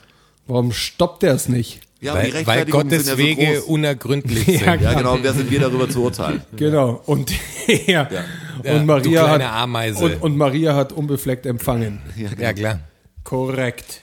warum 0.47 0.73
stoppt 0.73 1.23
er 1.23 1.35
es 1.35 1.49
nicht? 1.49 1.81
Ja, 2.01 2.15
weil, 2.15 2.47
weil 2.47 2.65
Gottes 2.65 3.07
sind 3.07 3.09
ja 3.09 3.13
so 3.13 3.19
Wege 3.19 3.55
groß. 3.57 3.65
unergründlich 3.65 4.45
sind. 4.45 4.61
Ja, 4.61 4.75
Ja, 4.77 4.95
genau, 4.95 5.15
und 5.15 5.25
wer 5.25 5.35
sind 5.35 5.51
wir 5.51 5.61
darüber 5.61 5.89
zu 5.89 6.03
urteilen? 6.03 6.43
Genau. 6.57 7.03
Und, 7.07 7.31
ja. 7.87 8.09
Ja, 8.65 8.73
und 8.75 8.87
Maria 8.87 9.29
hat 9.29 9.43
Ameise. 9.43 10.05
Und, 10.05 10.23
und 10.23 10.37
Maria 10.37 10.75
hat 10.75 10.93
unbefleckt 10.93 11.45
empfangen. 11.47 12.01
Ja, 12.39 12.53
klar. 12.53 12.81
Korrekt. 13.25 14.03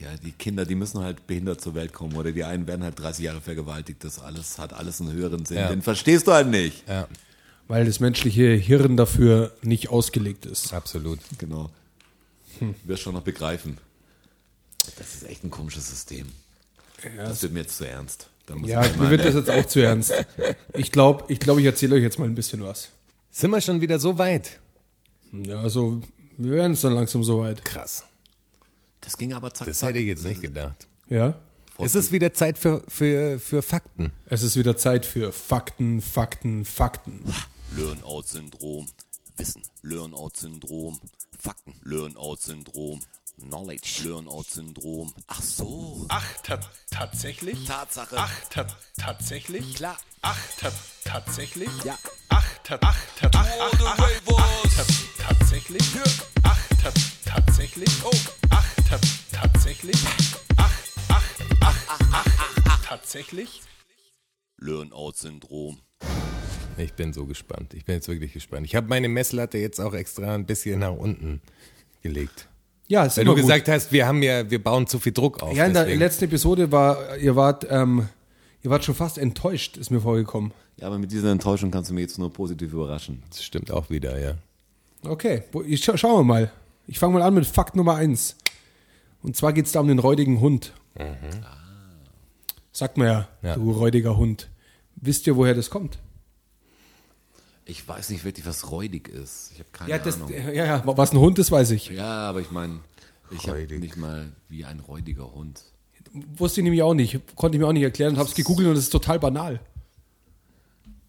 Ja, 0.00 0.08
die 0.24 0.32
Kinder, 0.32 0.64
die 0.64 0.74
müssen 0.74 1.00
halt 1.02 1.26
behindert 1.26 1.60
zur 1.60 1.74
Welt 1.74 1.92
kommen 1.92 2.16
oder 2.16 2.32
die 2.32 2.42
einen 2.42 2.66
werden 2.66 2.82
halt 2.82 2.98
30 2.98 3.24
Jahre 3.24 3.40
vergewaltigt. 3.42 4.02
Das 4.02 4.18
alles 4.18 4.58
hat 4.58 4.72
alles 4.72 5.00
einen 5.00 5.12
höheren 5.12 5.44
Sinn. 5.44 5.58
Ja. 5.58 5.68
Den 5.68 5.82
verstehst 5.82 6.26
du 6.26 6.32
halt 6.32 6.48
nicht. 6.48 6.88
Ja, 6.88 7.06
Weil 7.68 7.84
das 7.84 8.00
menschliche 8.00 8.54
Hirn 8.54 8.96
dafür 8.96 9.52
nicht 9.62 9.90
ausgelegt 9.90 10.46
ist. 10.46 10.72
absolut. 10.72 11.18
Genau. 11.38 11.70
Hm. 12.60 12.74
Wirst 12.84 13.02
schon 13.02 13.12
noch 13.14 13.22
begreifen. 13.22 13.76
Das 14.98 15.14
ist 15.14 15.28
echt 15.28 15.44
ein 15.44 15.50
komisches 15.50 15.88
System. 15.90 16.26
das 17.18 17.42
wird 17.42 17.52
mir 17.52 17.60
jetzt 17.60 17.76
zu 17.76 17.86
ernst. 17.86 18.28
Da 18.46 18.54
muss 18.54 18.70
Ja, 18.70 18.84
ich 18.84 18.96
mir 18.96 19.10
wird 19.10 19.24
das 19.24 19.34
jetzt 19.34 19.50
auch 19.50 19.66
zu 19.66 19.80
ernst. 19.80 20.12
Ich 20.72 20.90
glaube, 20.90 21.24
ich, 21.28 21.38
glaub, 21.40 21.58
ich 21.58 21.66
erzähle 21.66 21.96
euch 21.96 22.02
jetzt 22.02 22.18
mal 22.18 22.24
ein 22.24 22.34
bisschen 22.34 22.62
was. 22.62 22.88
Sind 23.30 23.50
wir 23.50 23.60
schon 23.60 23.80
wieder 23.82 23.98
so 23.98 24.16
weit? 24.18 24.58
Ja, 25.32 25.60
also, 25.60 26.00
wir 26.38 26.52
werden 26.52 26.72
es 26.72 26.80
dann 26.80 26.94
langsam 26.94 27.22
soweit. 27.22 27.64
Krass. 27.64 28.04
Das 29.00 29.16
ging 29.16 29.32
aber 29.32 29.52
zack, 29.52 29.66
Das 29.68 29.78
zack. 29.78 29.90
hätte 29.90 29.98
ich 30.00 30.06
jetzt 30.06 30.24
nicht 30.24 30.40
gedacht. 30.40 30.86
Ja? 31.08 31.34
Es 31.78 31.94
ist 31.94 32.12
wieder 32.12 32.34
Zeit 32.34 32.58
für, 32.58 32.82
für, 32.88 33.38
für 33.40 33.62
Fakten. 33.62 34.12
Es 34.26 34.42
ist 34.42 34.56
wieder 34.56 34.76
Zeit 34.76 35.06
für 35.06 35.32
Fakten, 35.32 36.02
Fakten, 36.02 36.64
Fakten. 36.66 37.24
Learn-out-Syndrom. 37.76 38.86
Wissen. 39.36 39.62
Learn-out-Syndrom. 39.82 41.00
Fakten. 41.38 41.74
Learn-out-Syndrom. 41.84 43.00
Knowledge. 43.40 44.02
Learn-out-Syndrom. 44.04 45.14
Ach 45.28 45.42
so. 45.42 46.04
Ach, 46.08 46.24
ta 46.42 46.60
tatsächlich? 46.90 47.64
Tatsache. 47.66 48.16
Ach, 48.18 48.30
ta 48.50 48.66
tatsächlich? 48.98 49.74
Klar. 49.76 49.96
Ach, 50.20 50.38
ta 50.58 50.70
tatsächlich? 51.04 51.70
Ja. 51.84 51.96
Ach, 52.28 52.46
ta 52.64 52.78
ach, 52.82 52.96
ta 53.18 53.30
ach, 53.34 53.46
ach, 53.60 53.80
ach, 53.80 53.98
ach, 53.98 54.20
ach, 54.36 54.76
ta 54.76 54.84
tatsächlich? 55.34 55.82
Ach, 56.42 56.58
ta 56.82 56.92
tatsächlich? 57.24 57.88
Oh. 58.04 58.10
Ach, 58.10 58.10
ta 58.10 58.10
tatsächlich? 58.10 58.10
Ach, 58.10 58.10
ach, 58.10 58.48
ach, 58.50 58.60
ach, 58.60 58.60
ach, 58.60 58.76
ach, 58.76 58.79
tatsächlich? 62.82 63.62
Learn-out-Syndrom. 64.58 65.78
Ich 66.76 66.92
bin 66.94 67.12
so 67.12 67.26
gespannt. 67.26 67.74
Ich 67.74 67.84
bin 67.84 67.96
jetzt 67.96 68.08
wirklich 68.08 68.32
gespannt. 68.32 68.66
Ich 68.66 68.74
habe 68.74 68.88
meine 68.88 69.08
Messlatte 69.08 69.58
jetzt 69.58 69.80
auch 69.80 69.94
extra 69.94 70.34
ein 70.34 70.46
bisschen 70.46 70.80
nach 70.80 70.92
unten 70.92 71.40
gelegt. 72.02 72.48
Ja, 72.88 73.04
ist 73.04 73.16
Weil 73.16 73.22
immer 73.24 73.32
du 73.34 73.42
gut. 73.42 73.48
gesagt 73.48 73.68
hast, 73.68 73.92
wir 73.92 74.06
haben 74.06 74.22
ja, 74.22 74.50
wir 74.50 74.62
bauen 74.62 74.86
zu 74.86 74.98
viel 74.98 75.12
Druck 75.12 75.42
auf. 75.42 75.54
Ja, 75.54 75.66
in 75.66 75.74
der 75.74 75.84
deswegen. 75.84 76.00
letzten 76.00 76.24
Episode 76.24 76.72
war, 76.72 77.16
ihr 77.18 77.36
wart, 77.36 77.66
ähm, 77.70 78.08
ihr 78.62 78.70
wart 78.70 78.84
schon 78.84 78.94
fast 78.94 79.18
enttäuscht, 79.18 79.76
ist 79.76 79.90
mir 79.90 80.00
vorgekommen. 80.00 80.52
Ja, 80.78 80.86
aber 80.88 80.98
mit 80.98 81.12
dieser 81.12 81.30
Enttäuschung 81.30 81.70
kannst 81.70 81.90
du 81.90 81.94
mich 81.94 82.02
jetzt 82.02 82.18
nur 82.18 82.32
positiv 82.32 82.72
überraschen. 82.72 83.22
das 83.28 83.44
stimmt 83.44 83.70
auch 83.70 83.90
wieder, 83.90 84.18
ja. 84.18 84.34
Okay, 85.04 85.44
schauen 85.76 86.18
wir 86.20 86.24
mal. 86.24 86.50
Ich 86.86 86.98
fange 86.98 87.14
mal 87.14 87.22
an 87.22 87.34
mit 87.34 87.46
Fakt 87.46 87.76
Nummer 87.76 87.94
eins. 87.94 88.36
Und 89.22 89.36
zwar 89.36 89.52
geht 89.52 89.66
es 89.66 89.72
da 89.72 89.80
um 89.80 89.88
den 89.88 89.98
räudigen 89.98 90.40
Hund. 90.40 90.72
Sagt 92.72 92.96
man 92.96 93.06
ja, 93.06 93.28
Ja. 93.42 93.54
du 93.54 93.70
räudiger 93.72 94.16
Hund. 94.16 94.48
Wisst 94.96 95.26
ihr, 95.26 95.36
woher 95.36 95.54
das 95.54 95.70
kommt? 95.70 95.98
Ich 97.64 97.86
weiß 97.86 98.10
nicht 98.10 98.24
wirklich, 98.24 98.44
was 98.46 98.70
räudig 98.70 99.08
ist. 99.08 99.50
Ich 99.52 99.58
habe 99.60 99.68
keine 99.72 99.90
Ja, 99.90 99.98
das, 99.98 100.16
Ahnung. 100.16 100.30
ja, 100.32 100.50
ja, 100.64 100.82
was 100.84 101.12
ein 101.12 101.18
Hund 101.18 101.38
ist, 101.38 101.50
weiß 101.52 101.70
ich. 101.72 101.88
Ja, 101.90 102.28
aber 102.28 102.40
ich 102.40 102.50
meine, 102.50 102.80
ich 103.30 103.48
habe 103.48 103.60
nicht 103.78 103.96
mal 103.96 104.32
wie 104.48 104.64
ein 104.64 104.80
räudiger 104.80 105.32
Hund. 105.32 105.62
Wusste 106.36 106.60
ich 106.60 106.64
nämlich 106.64 106.82
auch 106.82 106.94
nicht, 106.94 107.20
konnte 107.36 107.56
ich 107.56 107.60
mir 107.60 107.68
auch 107.68 107.72
nicht 107.72 107.84
erklären 107.84 108.14
und 108.14 108.18
habe 108.18 108.28
es 108.28 108.34
gegoogelt 108.34 108.66
und 108.68 108.74
es 108.76 108.84
ist 108.84 108.90
total 108.90 109.20
banal. 109.20 109.60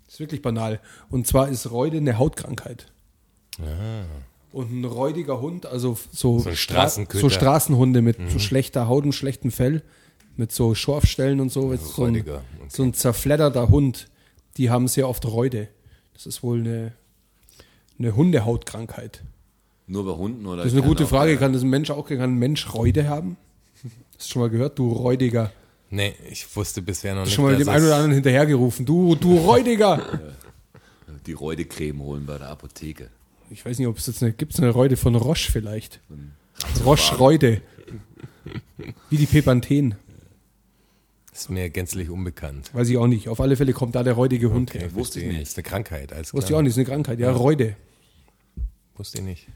ist 0.07 0.19
wirklich 0.19 0.41
banal. 0.41 0.79
Und 1.09 1.25
zwar 1.25 1.47
ist 1.49 1.71
Räude 1.71 1.97
eine 1.97 2.17
Hautkrankheit. 2.19 2.91
Und 4.51 4.71
ein 4.71 4.83
räudiger 4.85 5.39
Hund, 5.39 5.65
also 5.65 5.97
so, 6.11 6.39
So 6.39 6.49
Stra- 6.49 6.89
so 6.89 7.29
Straßenhunde 7.29 8.01
mit 8.01 8.17
so 8.29 8.37
schlechter 8.39 8.87
Haut 8.87 9.05
und 9.05 9.13
schlechtem 9.13 9.49
Fell, 9.51 9.81
mit 10.35 10.51
so 10.51 10.75
Schorfstellen 10.75 11.39
und 11.39 11.51
so, 11.51 11.71
jetzt 11.71 11.95
so, 11.95 12.03
ein, 12.03 12.19
okay. 12.19 12.39
so 12.67 12.83
ein 12.83 12.93
zerfledderter 12.93 13.69
Hund, 13.69 14.09
die 14.57 14.69
haben 14.69 14.87
sehr 14.89 15.07
oft 15.07 15.25
Räude. 15.25 15.69
Das 16.13 16.25
ist 16.25 16.43
wohl 16.43 16.59
eine, 16.59 16.91
eine 17.97 18.15
Hundehautkrankheit. 18.15 19.23
Nur 19.87 20.05
bei 20.05 20.11
Hunden 20.13 20.45
oder? 20.45 20.63
Das 20.63 20.67
ist 20.73 20.77
eine 20.77 20.87
gute 20.87 21.07
Frage. 21.07 21.37
Kann 21.37 21.53
das 21.53 21.61
ein 21.63 21.69
Mensch 21.69 21.89
auch, 21.89 22.07
kann 22.07 22.19
ein 22.19 22.35
Mensch 22.39 22.73
Räude 22.73 23.07
haben? 23.07 23.37
Hast 24.17 24.27
du 24.29 24.33
schon 24.33 24.41
mal 24.41 24.49
gehört? 24.49 24.77
Du 24.79 24.91
Räudiger. 24.91 25.51
Nee, 25.89 26.13
ich 26.29 26.53
wusste 26.55 26.81
bisher 26.81 27.15
noch 27.15 27.25
nicht. 27.25 27.33
schon 27.33 27.45
mal 27.45 27.55
dem 27.57 27.67
einen 27.67 27.85
oder 27.85 27.95
anderen 27.95 28.13
hinterhergerufen. 28.13 28.85
Du, 28.85 29.15
du 29.15 29.37
Räudiger. 29.37 30.01
Die 31.25 31.33
Räudecreme 31.33 31.99
holen 32.01 32.25
bei 32.25 32.37
der 32.37 32.49
Apotheke. 32.49 33.09
Ich 33.51 33.65
weiß 33.65 33.77
nicht, 33.79 33.87
ob 33.87 33.97
es 33.97 34.07
jetzt 34.07 34.23
eine, 34.23 34.31
gibt 34.31 34.53
es 34.53 34.59
eine 34.59 34.69
Räude 34.69 34.95
von 34.97 35.13
Roche 35.15 35.51
vielleicht? 35.51 35.99
Roche 36.85 37.15
Räude. 37.17 37.61
Wie 39.09 39.17
die 39.17 39.25
Pepanthen. 39.25 39.95
Ist 41.33 41.49
mir 41.49 41.69
gänzlich 41.69 42.09
unbekannt. 42.09 42.69
Weiß 42.73 42.89
ich 42.89 42.97
auch 42.97 43.07
nicht. 43.07 43.29
Auf 43.29 43.39
alle 43.41 43.55
Fälle 43.55 43.73
kommt 43.73 43.95
da 43.95 44.03
der 44.03 44.13
räudige 44.13 44.51
Hund 44.51 44.73
her. 44.73 44.85
Okay, 44.85 44.95
wusste 44.95 45.19
ich 45.21 45.27
nicht. 45.27 45.41
Ist 45.41 45.57
eine 45.57 45.63
Krankheit, 45.63 46.11
alles 46.13 46.33
Wusste 46.33 46.51
ich 46.51 46.55
auch 46.57 46.61
nicht, 46.61 46.71
ist 46.71 46.77
eine 46.77 46.85
Krankheit. 46.85 47.19
Ja, 47.19 47.31
Räude. 47.31 47.75
Wusste 48.95 49.19
ich 49.19 49.23
nicht. 49.23 49.47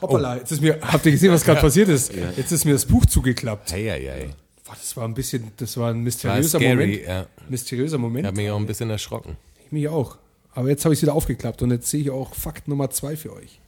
Hoppala, 0.00 0.36
jetzt 0.38 0.52
ist 0.52 0.60
mir, 0.60 0.80
habt 0.80 1.06
ihr 1.06 1.12
gesehen, 1.12 1.32
was 1.32 1.44
gerade 1.44 1.60
passiert 1.62 1.88
ist? 1.88 2.12
Jetzt 2.36 2.50
ist 2.52 2.64
mir 2.64 2.72
das 2.72 2.84
Buch 2.86 3.06
zugeklappt. 3.06 3.72
Hey, 3.72 3.84
hey, 3.84 4.02
hey. 4.04 4.28
Boah, 4.64 4.74
das 4.74 4.96
war 4.96 5.04
ein 5.06 5.14
bisschen, 5.14 5.52
das 5.56 5.76
war 5.76 5.90
ein 5.90 5.96
War 5.96 6.02
mysteriöser 6.02 6.58
scary, 6.58 6.74
Moment. 6.74 7.06
ja. 7.06 7.26
Mysteriöser 7.48 7.96
Ich 7.96 8.00
Moment. 8.02 8.26
habe 8.26 8.36
mich 8.36 8.50
auch 8.50 8.56
ein 8.58 8.66
bisschen 8.66 8.90
erschrocken. 8.90 9.36
Ich 9.64 9.72
mich 9.72 9.88
auch. 9.88 10.18
Aber 10.54 10.68
jetzt 10.68 10.84
habe 10.84 10.94
ich 10.94 10.98
es 10.98 11.02
wieder 11.02 11.14
aufgeklappt 11.14 11.62
und 11.62 11.70
jetzt 11.70 11.88
sehe 11.90 12.00
ich 12.00 12.10
auch 12.10 12.34
Fakt 12.34 12.68
Nummer 12.68 12.90
zwei 12.90 13.16
für 13.16 13.32
euch. 13.32 13.60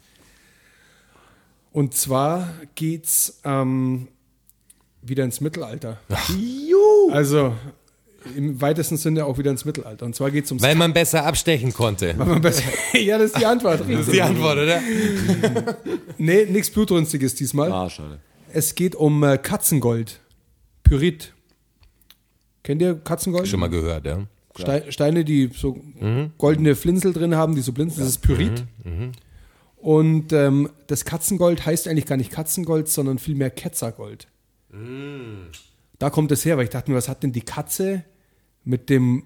Und 1.72 1.94
zwar 1.94 2.48
geht's 2.74 3.40
ähm, 3.44 4.08
wieder 5.02 5.24
ins 5.24 5.40
Mittelalter. 5.40 5.98
Also 7.10 7.54
im 8.34 8.60
weitesten 8.60 8.96
Sinne 8.96 9.24
auch 9.26 9.38
wieder 9.38 9.50
ins 9.50 9.64
Mittelalter. 9.64 10.06
Und 10.06 10.16
zwar 10.16 10.30
geht's 10.30 10.50
ums 10.50 10.62
Weil 10.62 10.74
man 10.74 10.92
besser 10.92 11.24
abstechen 11.26 11.72
konnte. 11.72 12.14
man 12.14 12.40
besser. 12.40 12.62
ja, 12.98 13.18
das 13.18 13.32
ist 13.32 13.40
die 13.40 13.46
Antwort. 13.46 13.80
Das 13.80 13.88
ist 13.88 14.12
die 14.12 14.22
Antwort, 14.22 14.58
oder? 14.58 14.80
Nee, 16.18 16.46
nichts 16.46 16.70
Blutrünstiges 16.70 17.34
diesmal. 17.34 17.70
Ah, 17.70 17.90
schade. 17.90 18.20
Es 18.52 18.74
geht 18.74 18.94
um 18.94 19.22
äh, 19.22 19.36
Katzengold. 19.36 20.20
Pyrit. 20.82 21.34
Kennt 22.62 22.80
ihr 22.80 22.94
Katzengold? 22.94 23.46
Schon 23.46 23.60
mal 23.60 23.68
gehört, 23.68 24.06
ja. 24.06 24.26
Ste 24.58 24.92
Steine, 24.92 25.24
die 25.24 25.50
so 25.54 25.80
goldene 26.38 26.74
Flinsel 26.76 27.12
drin 27.12 27.34
haben, 27.34 27.54
die 27.54 27.60
so 27.60 27.72
blinzeln, 27.72 28.00
das 28.00 28.08
ist 28.10 28.18
Pyrit. 28.22 28.64
Und 29.76 30.32
ähm, 30.32 30.70
das 30.88 31.04
Katzengold 31.04 31.64
heißt 31.64 31.86
eigentlich 31.86 32.06
gar 32.06 32.16
nicht 32.16 32.30
Katzengold, 32.32 32.88
sondern 32.88 33.18
vielmehr 33.18 33.50
Ketzergold. 33.50 34.26
Da 35.98 36.10
kommt 36.10 36.32
es 36.32 36.44
her, 36.44 36.56
weil 36.56 36.64
ich 36.64 36.70
dachte 36.70 36.90
mir, 36.90 36.96
was 36.96 37.08
hat 37.08 37.22
denn 37.22 37.32
die 37.32 37.42
Katze 37.42 38.04
mit 38.64 38.90
dem 38.90 39.24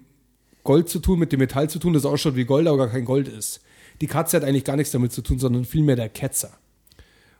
Gold 0.63 0.87
zu 0.89 0.99
tun, 0.99 1.19
mit 1.19 1.31
dem 1.31 1.39
Metall 1.39 1.69
zu 1.69 1.79
tun, 1.79 1.93
das 1.93 2.05
ausschaut 2.05 2.35
wie 2.35 2.45
Gold, 2.45 2.67
aber 2.67 2.77
gar 2.77 2.89
kein 2.89 3.05
Gold 3.05 3.27
ist. 3.27 3.61
Die 3.99 4.07
Katze 4.07 4.37
hat 4.37 4.43
eigentlich 4.43 4.63
gar 4.63 4.75
nichts 4.75 4.91
damit 4.91 5.11
zu 5.11 5.21
tun, 5.21 5.39
sondern 5.39 5.65
vielmehr 5.65 5.95
der 5.95 6.09
Ketzer. 6.09 6.51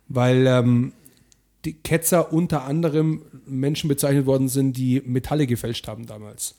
Weil 0.07 0.47
ähm, 0.47 0.93
die 1.63 1.73
Ketzer 1.73 2.33
unter 2.33 2.65
anderem 2.65 3.23
Menschen 3.45 3.87
bezeichnet 3.87 4.25
worden 4.25 4.47
sind, 4.47 4.75
die 4.75 5.01
Metalle 5.05 5.47
gefälscht 5.47 5.87
haben 5.87 6.07
damals. 6.07 6.55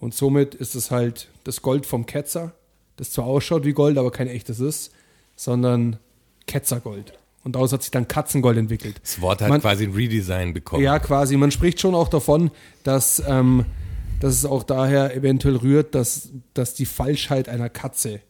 Und 0.00 0.14
somit 0.14 0.54
ist 0.54 0.74
es 0.74 0.90
halt 0.90 1.28
das 1.44 1.62
Gold 1.62 1.86
vom 1.86 2.06
Ketzer, 2.06 2.52
das 2.96 3.10
zwar 3.10 3.26
ausschaut 3.26 3.64
wie 3.64 3.72
Gold, 3.72 3.98
aber 3.98 4.10
kein 4.10 4.28
echtes 4.28 4.60
ist, 4.60 4.92
sondern 5.36 5.98
Ketzergold. 6.46 7.12
Und 7.44 7.54
daraus 7.54 7.72
hat 7.72 7.82
sich 7.82 7.90
dann 7.90 8.08
Katzengold 8.08 8.58
entwickelt. 8.58 9.00
Das 9.02 9.20
Wort 9.20 9.40
hat 9.40 9.48
Man- 9.48 9.60
quasi 9.60 9.84
ein 9.84 9.92
Redesign 9.94 10.52
bekommen. 10.52 10.82
Ja, 10.82 10.98
quasi. 10.98 11.36
Man 11.36 11.50
spricht 11.50 11.80
schon 11.80 11.94
auch 11.94 12.08
davon, 12.08 12.50
dass, 12.84 13.22
ähm, 13.26 13.64
dass 14.20 14.34
es 14.34 14.44
auch 14.44 14.62
daher 14.64 15.14
eventuell 15.16 15.56
rührt, 15.56 15.94
dass, 15.94 16.30
dass 16.54 16.74
die 16.74 16.86
Falschheit 16.86 17.48
einer 17.48 17.68
Katze 17.70 18.20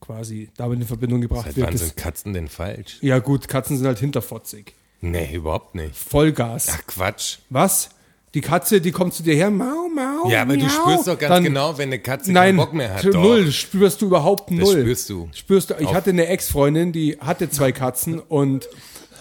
quasi 0.00 0.50
damit 0.56 0.80
in 0.80 0.86
Verbindung 0.86 1.20
gebracht 1.22 1.46
Seit 1.46 1.56
wird. 1.56 1.66
wann 1.68 1.76
sind 1.76 1.96
Katzen 1.96 2.32
denn 2.34 2.48
falsch? 2.48 2.98
ja 3.00 3.18
gut, 3.18 3.48
Katzen 3.48 3.76
sind 3.78 3.86
halt 3.86 3.98
hinterfotzig. 3.98 4.74
Nee, 5.00 5.34
überhaupt 5.34 5.74
nicht. 5.74 5.94
Vollgas. 5.96 6.68
Ach 6.70 6.86
Quatsch. 6.86 7.38
Was? 7.50 7.90
Die 8.36 8.42
Katze, 8.42 8.82
die 8.82 8.92
kommt 8.92 9.14
zu 9.14 9.22
dir 9.22 9.34
her, 9.34 9.50
mau, 9.50 9.88
mau, 9.88 10.28
Ja, 10.30 10.42
aber 10.42 10.58
du 10.58 10.66
miau. 10.66 10.68
spürst 10.68 11.06
doch 11.08 11.18
ganz 11.18 11.30
Dann- 11.36 11.44
genau, 11.44 11.78
wenn 11.78 11.88
eine 11.88 11.98
Katze 12.00 12.30
Nein, 12.32 12.48
keinen 12.48 12.56
Bock 12.58 12.74
mehr 12.74 12.92
hat. 12.92 13.02
Doch. 13.06 13.14
null, 13.14 13.50
spürst 13.50 14.02
du 14.02 14.06
überhaupt 14.06 14.50
null. 14.50 14.82
spürst 14.82 15.08
du. 15.08 15.28
Spürst 15.32 15.70
du. 15.70 15.74
Ich 15.78 15.86
Auf- 15.86 15.94
hatte 15.94 16.10
eine 16.10 16.26
Ex-Freundin, 16.26 16.92
die 16.92 17.16
hatte 17.18 17.48
zwei 17.48 17.72
Katzen 17.72 18.18
und 18.20 18.68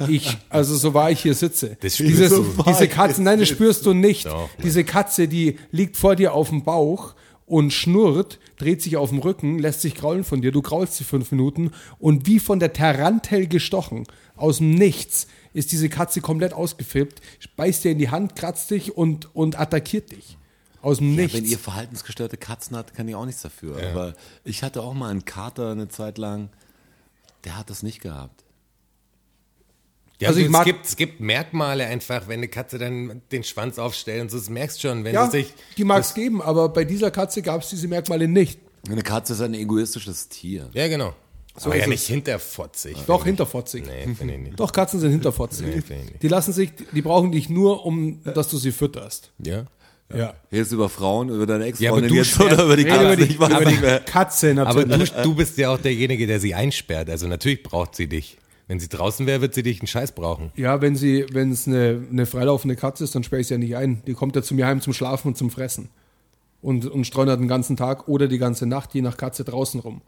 ich, 0.09 0.37
also 0.49 0.75
so 0.75 0.93
war 0.93 1.11
ich 1.11 1.21
hier 1.21 1.33
sitze. 1.33 1.77
Das 1.79 1.95
spürst 1.95 2.11
Dieses, 2.11 2.29
du. 2.31 2.63
Diese 2.67 2.89
Katze, 2.89 3.23
nein, 3.23 3.39
das 3.39 3.47
spürst 3.47 3.85
du 3.85 3.93
nicht. 3.93 4.25
Doch, 4.25 4.49
diese 4.61 4.83
Katze, 4.83 5.29
die 5.29 5.59
liegt 5.71 5.95
vor 5.95 6.17
dir 6.17 6.33
auf 6.33 6.49
dem 6.49 6.65
Bauch 6.65 7.15
und 7.45 7.71
schnurrt, 7.71 8.39
dreht 8.57 8.81
sich 8.81 8.97
auf 8.97 9.11
dem 9.11 9.19
Rücken, 9.19 9.59
lässt 9.59 9.79
sich 9.79 9.95
kraulen 9.95 10.25
von 10.25 10.41
dir, 10.41 10.51
du 10.51 10.61
kraulst 10.61 10.95
sie 10.97 11.05
fünf 11.05 11.31
Minuten 11.31 11.71
und 11.99 12.27
wie 12.27 12.39
von 12.39 12.59
der 12.59 12.73
Tarantel 12.73 13.47
gestochen, 13.47 14.03
aus 14.35 14.57
dem 14.57 14.71
Nichts, 14.71 15.27
ist 15.55 15.71
diese 15.71 15.89
Katze 15.89 16.21
komplett 16.21 16.53
ausgeflippt, 16.53 17.21
beißt 17.55 17.83
dir 17.83 17.91
in 17.91 17.97
die 17.97 18.09
Hand, 18.09 18.35
kratzt 18.35 18.69
dich 18.71 18.95
und, 18.95 19.33
und 19.35 19.59
attackiert 19.59 20.11
dich. 20.11 20.37
Aus 20.81 20.97
dem 20.99 21.11
Ja, 21.15 21.23
Nichts. 21.23 21.37
wenn 21.37 21.45
ihr 21.45 21.57
verhaltensgestörte 21.57 22.37
Katzen 22.37 22.77
habt, 22.77 22.93
kann 22.93 23.07
ich 23.07 23.15
auch 23.15 23.25
nichts 23.25 23.41
dafür. 23.41 23.77
Aber 23.91 24.13
ich 24.43 24.61
hatte 24.61 24.83
auch 24.83 24.93
mal 24.93 25.09
einen 25.09 25.25
Kater 25.25 25.71
eine 25.71 25.87
Zeit 25.87 26.17
lang, 26.19 26.49
der 27.43 27.57
hat 27.57 27.69
das 27.71 27.81
nicht 27.81 28.01
gehabt. 28.01 28.43
Ja, 30.19 30.29
Also 30.29 30.39
also 30.39 30.49
ich 30.49 30.55
es, 30.55 30.63
gibt, 30.65 30.85
es 30.85 30.95
gibt 30.95 31.19
Merkmale 31.19 31.85
einfach, 31.87 32.27
wenn 32.27 32.39
eine 32.39 32.47
Katze 32.47 32.77
dann 32.77 33.21
den 33.31 33.43
Schwanz 33.43 33.79
aufstellt 33.79 34.21
und 34.21 34.31
so, 34.31 34.37
das 34.37 34.49
merkst 34.49 34.81
schon, 34.81 35.03
wenn 35.03 35.13
Ja, 35.13 35.25
sie 35.29 35.39
sich. 35.43 35.53
die 35.77 35.83
mag 35.83 36.01
es 36.01 36.13
geben, 36.13 36.41
aber 36.41 36.69
bei 36.69 36.85
dieser 36.85 37.11
Katze 37.11 37.41
gab 37.41 37.61
es 37.63 37.69
diese 37.69 37.87
Merkmale 37.87 38.27
nicht. 38.27 38.59
Eine 38.89 39.01
Katze 39.01 39.33
ist 39.33 39.41
ein 39.41 39.53
egoistisches 39.55 40.29
Tier. 40.29 40.69
Ja, 40.73 40.87
genau. 40.87 41.13
So 41.57 41.69
aber 41.69 41.77
ja 41.79 41.87
nicht 41.87 42.05
hinterfotzig. 42.05 42.97
Doch, 43.07 43.23
hinterfotzig. 43.25 43.85
Nee, 43.85 44.13
finde 44.13 44.33
ich 44.35 44.39
nicht. 44.41 44.59
Doch, 44.59 44.71
Katzen 44.71 44.99
sind 44.99 45.11
hinterfotzig. 45.11 45.65
Nee, 45.67 45.81
finde 45.81 46.03
ich 46.03 46.09
nicht. 46.11 46.23
die 46.23 46.27
lassen 46.27 46.51
sich, 46.51 46.71
die 46.91 47.01
brauchen 47.01 47.31
dich 47.31 47.49
nur, 47.49 47.85
um, 47.85 48.21
dass 48.23 48.49
du 48.49 48.57
sie 48.57 48.71
fütterst. 48.71 49.31
Ja. 49.43 49.65
Ja. 50.13 50.33
Jetzt 50.51 50.71
über 50.71 50.87
Frauen, 50.89 51.29
über 51.29 51.45
deine 51.47 51.67
Ja, 51.79 51.91
aber 51.91 52.03
Ex-Freundin 52.03 52.09
du 52.09 52.15
jetzt 52.15 52.39
oder 52.39 52.63
über 52.65 52.77
die 52.77 52.83
Katze? 52.83 53.03
über 53.05 53.15
die, 53.15 53.23
ich 53.23 53.39
weiß 53.39 53.49
über 53.49 53.65
nicht 53.65 53.77
die 53.77 53.81
mehr. 53.81 53.99
Katze 54.01 54.51
Aber 54.61 54.85
natürlich. 54.85 55.11
du, 55.11 55.23
du 55.23 55.35
bist 55.35 55.57
ja 55.57 55.71
auch 55.71 55.79
derjenige, 55.79 56.27
der 56.27 56.39
sie 56.39 56.53
einsperrt. 56.53 57.09
Also 57.09 57.27
natürlich 57.27 57.63
braucht 57.63 57.95
sie 57.95 58.07
dich. 58.07 58.37
Wenn 58.67 58.79
sie 58.79 58.87
draußen 58.89 59.25
wäre, 59.25 59.41
wird 59.41 59.53
sie 59.55 59.63
dich 59.63 59.79
einen 59.79 59.87
Scheiß 59.87 60.11
brauchen. 60.11 60.51
ja, 60.55 60.81
wenn 60.81 60.95
sie, 60.95 61.25
wenn 61.31 61.51
es 61.51 61.67
eine, 61.67 62.03
eine 62.11 62.25
freilaufende 62.25 62.75
Katze 62.75 63.03
ist, 63.03 63.15
dann 63.15 63.23
sperre 63.23 63.41
ich 63.41 63.47
sie 63.47 63.53
ja 63.53 63.57
nicht 63.59 63.75
ein. 63.77 64.01
Die 64.05 64.13
kommt 64.13 64.35
ja 64.35 64.41
zu 64.43 64.53
mir 64.55 64.65
heim 64.67 64.81
zum 64.81 64.93
Schlafen 64.93 65.29
und 65.29 65.37
zum 65.37 65.49
Fressen. 65.49 65.89
Und, 66.61 66.85
und 66.85 67.05
streunert 67.05 67.39
den 67.39 67.47
ganzen 67.47 67.77
Tag 67.77 68.07
oder 68.07 68.27
die 68.27 68.39
ganze 68.39 68.65
Nacht, 68.65 68.93
je 68.93 69.01
nach 69.01 69.17
Katze 69.17 69.43
draußen 69.43 69.79
rum. 69.79 70.01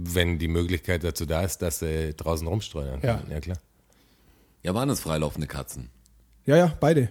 Wenn 0.00 0.38
die 0.38 0.46
Möglichkeit 0.48 1.02
dazu 1.02 1.26
da 1.26 1.42
ist, 1.42 1.58
dass 1.58 1.80
sie 1.80 2.14
draußen 2.16 2.46
rumstreunern. 2.46 3.00
Ja. 3.02 3.20
ja 3.28 3.40
klar. 3.40 3.56
Ja, 4.62 4.72
waren 4.74 4.88
es 4.90 5.00
freilaufende 5.00 5.48
Katzen. 5.48 5.90
Ja, 6.46 6.56
ja, 6.56 6.76
beide. 6.78 7.08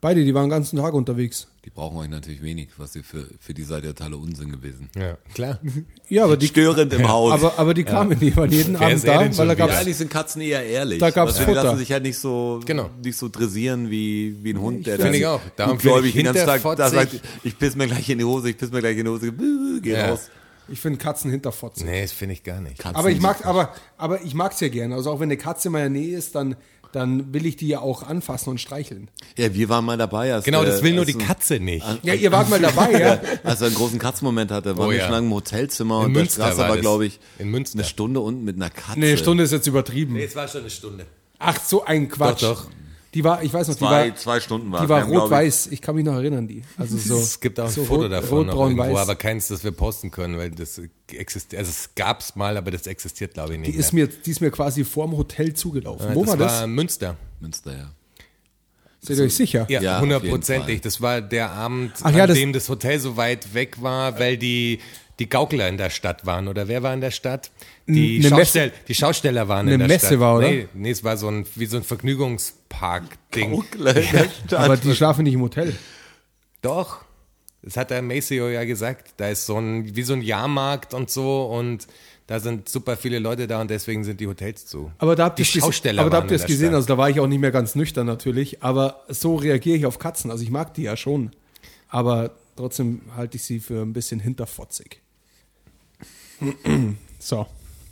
Beide, 0.00 0.22
die 0.22 0.34
waren 0.34 0.44
den 0.44 0.50
ganzen 0.50 0.78
Tag 0.78 0.92
unterwegs. 0.92 1.48
Die 1.64 1.70
brauchen 1.70 1.96
euch 1.96 2.10
natürlich 2.10 2.42
wenig, 2.42 2.68
was 2.76 2.94
ihr 2.94 3.02
für, 3.02 3.26
für 3.40 3.54
die 3.54 3.62
seid 3.62 3.84
ihr 3.84 3.94
totaler 3.94 4.18
Unsinn 4.18 4.52
gewesen. 4.52 4.90
Ja, 4.94 5.16
klar. 5.34 5.58
Ja, 6.10 6.24
aber 6.24 6.36
die, 6.36 6.46
Störend 6.48 6.92
im 6.92 7.08
Haus. 7.08 7.32
aber, 7.32 7.58
aber 7.58 7.72
die 7.72 7.84
kamen, 7.84 8.18
die 8.20 8.36
waren 8.36 8.52
jeden 8.52 8.78
Wer 8.78 8.86
Abend 8.88 9.08
da, 9.08 9.38
weil 9.38 9.48
da 9.48 9.54
gab's 9.54 9.72
ja, 9.72 9.78
eigentlich 9.80 9.96
sind 9.96 10.10
Katzen 10.10 10.42
eher 10.42 10.62
ehrlich. 10.62 10.98
Da 10.98 11.08
gab's 11.10 11.30
Weißt 11.30 11.40
du, 11.40 11.44
die 11.44 11.48
Futter. 11.54 11.64
lassen 11.64 11.78
sich 11.78 11.90
halt 11.90 12.02
nicht 12.02 12.18
so, 12.18 12.60
Genau. 12.66 12.90
nicht 13.02 13.16
so 13.16 13.28
dressieren 13.30 13.90
wie, 13.90 14.36
wie 14.44 14.50
ein 14.52 14.60
Hund, 14.60 14.86
der 14.86 14.98
Finde 14.98 15.16
ich 15.16 15.26
auch. 15.26 15.40
Darum 15.56 15.78
gläubig 15.78 16.12
finde 16.12 16.32
den 16.34 16.36
ich 16.42 16.46
ganzen 16.46 16.62
Tag 16.62 16.76
da 16.76 16.90
sagt, 16.90 17.20
ich 17.42 17.58
piss 17.58 17.74
mir 17.74 17.86
gleich 17.86 18.08
in 18.10 18.18
die 18.18 18.24
Hose, 18.24 18.50
ich 18.50 18.58
piss 18.58 18.70
mir 18.70 18.80
gleich 18.80 18.98
in 18.98 19.06
die 19.06 19.10
Hose, 19.10 19.32
geh 19.80 19.90
Ja. 19.92 20.10
raus. 20.10 20.28
Ich 20.68 20.80
finde 20.80 20.98
Katzen 20.98 21.30
hinterfotzig. 21.30 21.84
Nee, 21.84 22.02
das 22.02 22.12
finde 22.12 22.32
ich 22.34 22.42
gar 22.42 22.60
nicht. 22.60 22.78
Katzen 22.78 22.96
Aber 22.96 23.10
ich 23.10 23.20
mag, 23.20 23.44
aber, 23.46 23.74
aber 23.98 24.22
ich 24.22 24.34
mag's 24.34 24.60
ja 24.60 24.68
gerne. 24.68 24.94
Also 24.94 25.10
auch 25.10 25.20
wenn 25.20 25.24
eine 25.28 25.36
Katze 25.36 25.68
in 25.68 25.72
meiner 25.72 25.88
Nähe 25.90 26.16
ist, 26.16 26.34
dann, 26.34 26.56
dann 26.92 27.34
will 27.34 27.44
ich 27.44 27.56
die 27.56 27.68
ja 27.68 27.80
auch 27.80 28.02
anfassen 28.02 28.50
und 28.50 28.60
streicheln. 28.60 29.10
Ja, 29.36 29.52
wir 29.52 29.68
waren 29.68 29.84
mal 29.84 29.98
dabei. 29.98 30.32
Als 30.32 30.44
Genau, 30.44 30.64
das 30.64 30.82
will 30.82 30.92
nur 30.92 31.00
als 31.04 31.12
die 31.12 31.18
Katze 31.18 31.60
nicht. 31.60 31.84
Ja, 32.02 32.14
ihr 32.14 32.32
wart 32.32 32.48
mal 32.48 32.60
dabei, 32.60 32.92
ja? 33.00 33.20
Als 33.42 33.60
er 33.60 33.66
einen 33.66 33.76
großen 33.76 33.98
Katzenmoment 33.98 34.50
hatte, 34.50 34.76
waren 34.78 34.86
Oh 34.86 34.90
wir 34.90 34.98
ja. 34.98 35.04
schon 35.04 35.12
lange 35.12 35.26
im 35.26 35.34
Hotelzimmer 35.34 36.00
In 36.00 36.04
und 36.06 36.12
Münster 36.12 36.38
der 36.44 36.52
Straße 36.52 36.62
war 36.62 36.68
war, 36.70 36.78
glaube 36.78 37.06
ich, 37.06 37.20
In 37.38 37.50
Münster. 37.50 37.78
eine 37.78 37.84
Stunde 37.86 38.20
unten 38.20 38.44
mit 38.44 38.56
einer 38.56 38.70
Katze. 38.70 39.00
Nee, 39.00 39.08
eine 39.08 39.18
Stunde 39.18 39.44
ist 39.44 39.50
jetzt 39.52 39.66
übertrieben. 39.66 40.16
es 40.16 40.34
war 40.36 40.48
schon 40.48 40.60
eine 40.62 40.70
Stunde. 40.70 41.04
Ach, 41.38 41.60
so 41.60 41.84
ein 41.84 42.08
Quatsch. 42.08 42.42
Doch, 42.42 42.64
doch. 42.64 42.70
Die 43.14 43.22
war, 43.22 43.42
ich 43.44 43.52
weiß 43.54 43.68
noch, 43.68 43.74
die 43.76 43.78
Zwei, 43.84 44.08
war, 44.10 44.16
zwei 44.16 44.40
Stunden 44.40 44.72
war 44.72 44.80
die 44.80 44.84
es. 44.84 44.90
war 44.90 45.00
glaub 45.02 45.12
ich, 45.14 45.22
rot-weiß. 45.22 45.68
Ich 45.68 45.80
kann 45.80 45.94
mich 45.94 46.04
noch 46.04 46.14
erinnern, 46.16 46.48
die. 46.48 46.62
Also 46.76 46.96
so. 46.98 47.16
es 47.18 47.38
gibt 47.40 47.60
auch 47.60 47.66
ein 47.66 47.70
so 47.70 47.84
Foto 47.84 48.02
rot, 48.02 48.12
davon 48.12 48.46
noch 48.46 48.54
irgendwo, 48.56 48.82
rot-braun-weiß. 48.82 48.98
aber 49.02 49.14
keins, 49.14 49.48
das 49.48 49.62
wir 49.62 49.70
posten 49.72 50.10
können, 50.10 50.36
weil 50.36 50.50
das 50.50 50.80
existiert. 51.12 51.60
Also 51.60 51.70
es 51.70 51.90
gab's 51.94 52.34
mal, 52.34 52.56
aber 52.56 52.70
das 52.72 52.86
existiert, 52.88 53.34
glaube 53.34 53.54
ich, 53.54 53.60
nicht. 53.60 53.72
Die 53.72 53.78
ist, 53.78 53.92
mehr. 53.92 54.06
mir, 54.06 54.12
die 54.24 54.30
ist 54.30 54.40
mir 54.40 54.50
quasi 54.50 54.82
vorm 54.84 55.16
Hotel 55.16 55.54
zugelaufen. 55.54 56.08
Ja, 56.08 56.14
Wo 56.14 56.22
das 56.22 56.30
war 56.30 56.36
das? 56.38 56.52
war 56.60 56.66
Münster. 56.66 57.16
Münster, 57.40 57.72
ja. 57.76 57.90
Seid 59.00 59.18
ihr 59.18 59.24
euch 59.24 59.34
sicher? 59.36 59.66
Ja, 59.68 59.82
Ja, 59.82 60.00
hundertprozentig. 60.00 60.76
Fall. 60.76 60.80
Das 60.80 61.00
war 61.00 61.20
der 61.20 61.50
Abend, 61.50 61.92
Ach 62.02 62.10
ja, 62.10 62.22
an 62.22 62.28
das- 62.28 62.38
dem 62.38 62.52
das 62.54 62.68
Hotel 62.68 62.98
so 62.98 63.16
weit 63.18 63.52
weg 63.54 63.82
war, 63.82 64.18
weil 64.18 64.38
die, 64.38 64.80
die 65.18 65.28
Gaukler 65.28 65.68
in 65.68 65.76
der 65.76 65.90
Stadt 65.90 66.26
waren. 66.26 66.48
Oder 66.48 66.66
wer 66.68 66.82
war 66.82 66.92
in 66.94 67.00
der 67.00 67.10
Stadt? 67.12 67.50
Die, 67.86 68.18
Eine 68.18 68.28
Schaustell 68.28 68.72
die 68.88 68.94
Schausteller 68.94 69.46
waren 69.48 69.68
in 69.68 69.74
Eine 69.74 69.78
der 69.86 69.88
Messe 69.96 70.06
Stadt. 70.08 70.20
war, 70.20 70.38
oder? 70.38 70.48
Nee, 70.50 70.68
nee, 70.74 70.90
es 70.90 71.04
war 71.04 71.16
so 71.16 71.28
ein, 71.28 71.46
wie 71.54 71.66
so 71.66 71.76
ein 71.76 71.82
Vergnügungspark-Ding. 71.84 73.62
Aber 74.52 74.76
die 74.76 74.94
schlafen 74.94 75.24
nicht 75.24 75.34
im 75.34 75.42
Hotel. 75.42 75.74
Doch. 76.62 77.04
Das 77.62 77.76
hat 77.78 77.90
der 77.90 78.02
Maceo 78.02 78.48
ja 78.48 78.64
gesagt. 78.64 79.14
Da 79.16 79.28
ist 79.28 79.46
so 79.46 79.56
ein, 79.58 79.94
wie 79.96 80.02
so 80.02 80.12
ein 80.12 80.20
Jahrmarkt 80.22 80.92
und 80.94 81.10
so 81.10 81.44
und 81.46 81.86
da 82.26 82.40
sind 82.40 82.68
super 82.68 82.96
viele 82.96 83.18
Leute 83.18 83.46
da 83.46 83.60
und 83.60 83.70
deswegen 83.70 84.02
sind 84.04 84.20
die 84.20 84.26
Hotels 84.26 84.66
zu. 84.66 84.90
Aber 84.98 85.14
da 85.16 85.24
habt 85.24 85.38
ihr 85.38 85.44
es 85.44 85.50
gese- 85.50 85.60
Schausteller 85.60 86.00
aber 86.02 86.10
da 86.10 86.16
waren 86.16 86.22
habt 86.24 86.30
ihr 86.30 86.34
in 86.36 86.40
es 86.40 86.42
der 86.42 86.48
gesehen, 86.48 86.66
Stadt. 86.68 86.74
also 86.76 86.88
da 86.88 86.98
war 86.98 87.08
ich 87.10 87.20
auch 87.20 87.26
nicht 87.26 87.38
mehr 87.40 87.50
ganz 87.52 87.74
nüchtern 87.74 88.06
natürlich, 88.06 88.62
aber 88.62 89.04
so 89.08 89.36
reagiere 89.36 89.76
ich 89.78 89.86
auf 89.86 89.98
Katzen. 89.98 90.30
Also 90.30 90.42
ich 90.42 90.50
mag 90.50 90.74
die 90.74 90.82
ja 90.82 90.96
schon, 90.96 91.30
aber 91.88 92.32
trotzdem 92.56 93.02
halte 93.16 93.36
ich 93.36 93.44
sie 93.44 93.60
für 93.60 93.80
ein 93.82 93.92
bisschen 93.94 94.20
hinterfotzig. 94.20 95.00
So. 97.18 97.46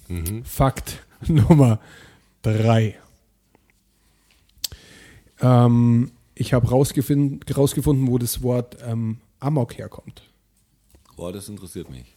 Mhm. 0.08 0.44
Fakt 0.44 1.02
Nummer 1.26 1.78
drei. 2.42 2.96
Ähm, 5.40 6.12
ich 6.34 6.52
habe 6.52 6.68
rausgefunden, 6.68 7.40
rausgefunden, 7.54 8.08
wo 8.08 8.18
das 8.18 8.42
Wort 8.42 8.76
ähm, 8.86 9.18
Amok 9.40 9.78
herkommt. 9.78 10.22
Boah, 11.16 11.32
das 11.32 11.48
interessiert 11.48 11.88
mich. 11.90 12.14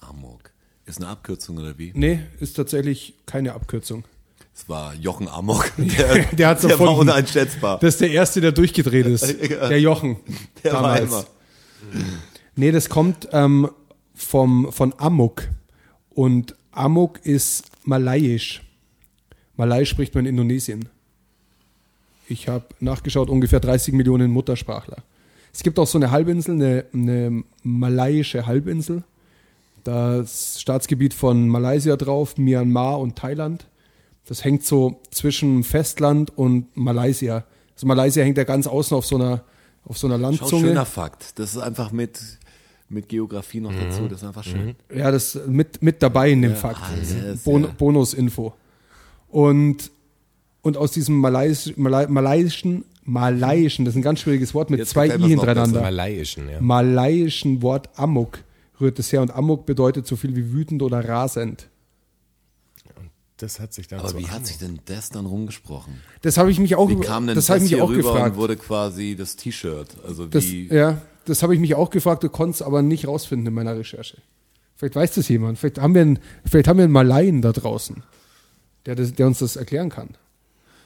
Amok. 0.00 0.50
Ist 0.86 0.98
eine 0.98 1.08
Abkürzung 1.08 1.58
oder 1.58 1.78
wie? 1.78 1.92
Nee, 1.94 2.20
ist 2.40 2.54
tatsächlich 2.54 3.14
keine 3.26 3.54
Abkürzung. 3.54 4.04
Es 4.54 4.68
war 4.68 4.94
Jochen 4.94 5.26
Amok. 5.28 5.72
Der, 5.78 6.24
Der 6.26 6.48
hat's 6.48 6.62
der 6.62 6.78
war 6.78 6.96
uneinschätzbar. 6.96 7.78
Das 7.80 7.94
ist 7.94 8.00
der 8.02 8.10
Erste, 8.10 8.40
der 8.40 8.52
durchgedreht 8.52 9.06
ist. 9.06 9.26
Der 9.50 9.80
Jochen. 9.80 10.16
Der 10.62 10.74
war 10.74 10.82
damals. 10.82 11.02
immer. 11.02 11.24
Nee, 12.56 12.70
das 12.70 12.88
kommt 12.88 13.28
ähm, 13.32 13.68
vom, 14.14 14.72
von 14.72 14.94
Amok. 14.98 15.48
Und 16.10 16.54
Amok 16.72 17.24
ist 17.24 17.64
malayisch. 17.84 18.62
Malayisch 19.56 19.90
spricht 19.90 20.14
man 20.14 20.26
in 20.26 20.30
Indonesien. 20.30 20.88
Ich 22.28 22.48
habe 22.48 22.64
nachgeschaut, 22.80 23.28
ungefähr 23.28 23.60
30 23.60 23.94
Millionen 23.94 24.30
Muttersprachler. 24.30 24.98
Es 25.52 25.62
gibt 25.62 25.78
auch 25.78 25.86
so 25.86 25.98
eine 25.98 26.10
Halbinsel, 26.10 26.54
eine, 26.54 26.84
eine 26.92 27.44
malayische 27.62 28.46
Halbinsel. 28.46 29.04
Das 29.84 30.60
Staatsgebiet 30.60 31.14
von 31.14 31.48
Malaysia 31.48 31.96
drauf, 31.96 32.38
Myanmar 32.38 32.98
und 32.98 33.16
Thailand. 33.16 33.66
Das 34.26 34.42
hängt 34.42 34.64
so 34.64 35.00
zwischen 35.10 35.62
Festland 35.62 36.36
und 36.36 36.74
Malaysia. 36.76 37.44
Also 37.74 37.86
Malaysia 37.86 38.22
hängt 38.24 38.38
ja 38.38 38.44
ganz 38.44 38.66
außen 38.66 38.96
auf 38.96 39.04
so 39.04 39.16
einer, 39.16 39.44
auf 39.84 39.98
so 39.98 40.06
einer 40.06 40.16
Schau, 40.16 40.22
Landzunge. 40.22 40.68
schöner 40.68 40.86
Fakt. 40.86 41.38
Das 41.38 41.54
ist 41.54 41.62
einfach 41.62 41.92
mit, 41.92 42.18
mit 42.88 43.08
Geografie 43.08 43.60
noch 43.60 43.72
dazu. 43.72 44.08
Das 44.08 44.22
ist 44.22 44.28
einfach 44.28 44.44
schön. 44.44 44.74
Ja, 44.94 45.10
das 45.10 45.38
mit, 45.46 45.82
mit 45.82 46.02
dabei 46.02 46.30
in 46.30 46.42
dem 46.42 46.54
Fakt. 46.54 46.80
alles, 46.82 47.42
Bon 47.42 47.62
ja. 47.62 47.68
Bonusinfo. 47.76 48.54
Und, 49.28 49.90
und 50.62 50.76
aus 50.76 50.92
diesem 50.92 51.16
Malais, 51.18 51.72
Malai, 51.76 52.06
malaiischen, 52.06 52.84
malaiischen, 53.02 53.84
das 53.84 53.94
ist 53.94 53.98
ein 53.98 54.02
ganz 54.02 54.20
schwieriges 54.20 54.54
Wort 54.54 54.70
mit 54.70 54.78
Jetzt 54.78 54.90
zwei 54.90 55.08
I 55.08 55.18
hintereinander. 55.28 55.80
Malaiischen, 55.80 56.48
ja. 56.48 56.60
Malaiischen 56.60 57.62
Wort 57.62 57.90
Amok 57.98 58.38
rührt 58.80 58.98
es 58.98 59.12
her 59.12 59.22
und 59.22 59.30
Amok 59.34 59.66
bedeutet 59.66 60.06
so 60.06 60.16
viel 60.16 60.36
wie 60.36 60.52
wütend 60.52 60.82
oder 60.82 61.06
rasend. 61.08 61.68
Das 63.38 63.58
hat 63.58 63.74
sich 63.74 63.88
dann 63.88 63.98
Aber 63.98 64.10
so 64.10 64.18
wie 64.18 64.28
hat 64.28 64.46
sich 64.46 64.58
denn 64.58 64.78
das 64.84 65.10
dann 65.10 65.26
rumgesprochen? 65.26 65.94
Das 66.22 66.38
habe 66.38 66.52
ich 66.52 66.60
mich 66.60 66.76
auch, 66.76 66.88
Wie 66.88 67.00
kam 67.00 67.26
denn 67.26 67.34
das 67.34 67.46
das, 67.46 67.50
habe 67.50 67.58
ich 67.58 67.62
mich 67.64 67.72
hier 67.72 67.82
auch 67.84 67.90
rüber 67.90 68.12
gefragt. 68.12 68.30
und 68.32 68.36
wurde 68.36 68.56
quasi 68.56 69.16
das 69.16 69.34
T-Shirt? 69.34 69.88
Also 70.06 70.26
Das, 70.26 70.44
wie, 70.44 70.68
ja, 70.68 70.98
das 71.26 71.42
habe 71.42 71.54
ich 71.54 71.60
mich 71.60 71.74
auch 71.74 71.90
gefragt, 71.90 72.22
du 72.22 72.28
konntest 72.28 72.62
aber 72.62 72.82
nicht 72.82 73.06
rausfinden 73.06 73.46
in 73.48 73.54
meiner 73.54 73.76
Recherche. 73.76 74.18
Vielleicht 74.76 74.96
weiß 74.96 75.14
das 75.14 75.28
jemand. 75.28 75.58
Vielleicht 75.58 75.78
haben 75.78 75.94
wir 75.94 76.02
einen, 76.02 76.18
vielleicht 76.44 76.68
haben 76.68 76.78
wir 76.78 76.84
einen 76.84 76.92
Malaien 76.92 77.42
da 77.42 77.52
draußen, 77.52 78.02
der, 78.86 78.94
das, 78.96 79.14
der 79.14 79.26
uns 79.26 79.38
das 79.38 79.56
erklären 79.56 79.88
kann. 79.90 80.08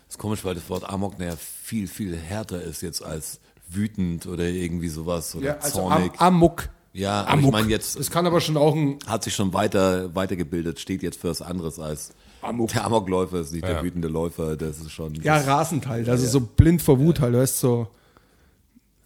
Das 0.06 0.14
ist 0.14 0.18
komisch, 0.18 0.44
weil 0.44 0.54
das 0.54 0.68
Wort 0.70 0.88
Amok 0.88 1.18
naja 1.18 1.34
viel, 1.36 1.86
viel 1.88 2.16
härter 2.16 2.62
ist 2.62 2.82
jetzt 2.82 3.02
als 3.02 3.40
wütend 3.70 4.26
oder 4.26 4.44
irgendwie 4.48 4.88
sowas 4.88 5.34
oder 5.34 5.60
zornig. 5.60 6.12
also 6.12 6.18
Am 6.18 6.34
Amok. 6.34 6.68
ja, 6.94 7.26
Amok. 7.26 7.44
ich 7.46 7.52
meine 7.52 7.68
jetzt 7.68 7.98
Das 7.98 8.10
kann 8.10 8.26
aber 8.26 8.40
schon 8.40 8.56
auch 8.56 8.74
ein. 8.74 8.98
hat 9.06 9.24
sich 9.24 9.34
schon 9.34 9.52
weiter 9.52 10.14
weitergebildet, 10.14 10.80
steht 10.80 11.02
jetzt 11.02 11.20
für 11.20 11.28
was 11.28 11.42
anderes 11.42 11.78
als 11.78 12.12
Amok. 12.40 12.68
der 12.72 12.84
Amokläufer 12.84 13.40
ist 13.40 13.52
nicht 13.52 13.64
Ja. 13.66 13.74
der 13.74 13.82
wütende 13.82 14.08
Läufer, 14.08 14.56
das 14.56 14.78
ist 14.78 14.92
schon 14.92 15.14
Ja, 15.16 15.36
das, 15.38 15.46
rasend 15.46 15.86
halt. 15.86 16.08
Also 16.08 16.26
so 16.26 16.40
blind 16.40 16.80
vor 16.80 16.98
Wut 16.98 17.20
halt. 17.20 17.34
Du 17.34 17.38
weißt 17.40 17.58
so 17.60 17.88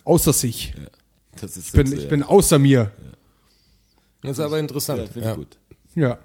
außer 0.04 0.32
sich. 0.32 0.74
Das 1.40 1.56
ist 1.56 1.66
Ich 1.68 1.72
bin, 1.72 1.86
jetzt, 1.86 1.96
ich 1.96 2.04
ja. 2.04 2.10
bin 2.10 2.22
außer 2.22 2.58
mir. 2.58 2.90
Das 4.22 4.32
ist 4.32 4.40
aber 4.40 4.58
interessant. 4.58 5.00
ja, 5.00 5.06
finde 5.06 5.30
ich 5.30 5.36
gut. 5.36 5.58
Ja. 5.94 6.18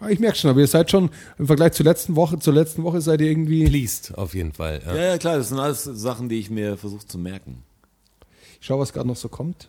Aber 0.00 0.10
Ich 0.10 0.20
merke 0.20 0.36
schon, 0.36 0.50
aber 0.50 0.60
ihr 0.60 0.66
seid 0.66 0.90
schon 0.90 1.10
im 1.38 1.46
Vergleich 1.46 1.72
zur 1.72 1.84
letzten 1.84 2.14
Woche, 2.16 2.38
zur 2.38 2.54
letzten 2.54 2.82
Woche 2.84 3.00
seid 3.00 3.20
ihr 3.20 3.28
irgendwie. 3.28 3.64
Pleased, 3.66 4.16
auf 4.16 4.34
jeden 4.34 4.52
Fall. 4.52 4.80
Ja. 4.86 4.94
Ja, 4.94 5.02
ja, 5.02 5.18
klar, 5.18 5.38
das 5.38 5.48
sind 5.48 5.58
alles 5.58 5.84
Sachen, 5.84 6.28
die 6.28 6.38
ich 6.38 6.50
mir 6.50 6.76
versuche 6.76 7.06
zu 7.06 7.18
merken. 7.18 7.62
Ich 8.60 8.66
schau, 8.66 8.78
was 8.78 8.92
gerade 8.92 9.08
noch 9.08 9.16
so 9.16 9.28
kommt. 9.28 9.68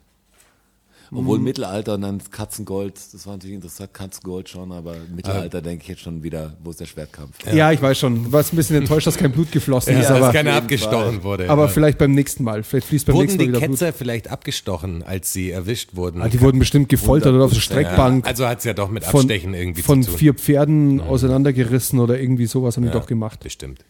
Obwohl 1.11 1.39
Mittelalter 1.39 1.95
und 1.95 2.01
dann 2.01 2.21
Katzengold, 2.31 2.95
das 3.13 3.25
war 3.25 3.33
natürlich 3.33 3.55
interessant, 3.55 3.93
Katzengold 3.93 4.47
schon, 4.47 4.71
aber 4.71 4.95
Mittelalter 5.13 5.61
denke 5.61 5.83
ich 5.83 5.87
jetzt 5.89 6.01
schon 6.01 6.21
wieder, 6.21 6.55
wo 6.63 6.69
ist 6.69 6.79
der 6.79 6.85
Schwertkampf? 6.85 7.35
Ja, 7.51 7.71
ich 7.71 7.81
weiß 7.81 7.97
schon. 7.97 8.25
Du 8.25 8.31
warst 8.31 8.53
ein 8.53 8.57
bisschen 8.57 8.75
enttäuscht, 8.75 9.07
dass 9.07 9.17
kein 9.17 9.31
Blut 9.31 9.51
geflossen 9.51 9.93
Ja, 9.93 10.01
ist, 10.01 10.09
dass 10.09 10.17
aber, 10.17 10.31
keiner 10.31 10.51
jeden 10.51 10.63
abgestochen 10.63 11.15
Fall. 11.15 11.23
wurde. 11.23 11.49
aber 11.49 11.63
ja. 11.63 11.67
vielleicht 11.67 11.97
beim 11.97 12.13
nächsten 12.13 12.43
Mal. 12.43 12.63
Vielleicht 12.63 12.87
fließt 12.87 13.07
beim 13.07 13.15
Wurden 13.15 13.25
nächsten 13.25 13.39
Mal 13.39 13.45
die 13.45 13.49
wieder 13.49 13.59
Blut. 13.59 13.79
Ketzer 13.79 13.93
vielleicht 13.93 14.29
abgestochen, 14.29 15.03
als 15.03 15.33
sie 15.33 15.49
erwischt 15.49 15.95
wurden? 15.95 16.21
Ah, 16.21 16.29
die 16.29 16.41
wurden 16.41 16.59
bestimmt 16.59 16.89
gefoltert 16.89 17.33
oder 17.33 17.45
auf 17.45 17.51
der 17.51 17.59
100%, 17.59 17.63
Streckbank 17.63 18.27
also 18.27 18.47
hat 18.47 18.59
es 18.59 18.65
ja 18.65 18.73
doch 18.73 18.89
mit 18.89 19.03
von, 19.03 19.21
Abstechen 19.21 19.53
irgendwie 19.53 19.81
von 19.81 20.03
zu 20.03 20.11
tun. 20.11 20.19
vier 20.19 20.33
Pferden 20.35 21.01
auseinandergerissen 21.01 21.99
oder 21.99 22.19
irgendwie 22.19 22.45
sowas 22.45 22.77
haben 22.77 22.83
die 22.83 22.91
doch 22.91 23.07
gemacht. 23.07 23.39
Bestimmt. 23.39 23.83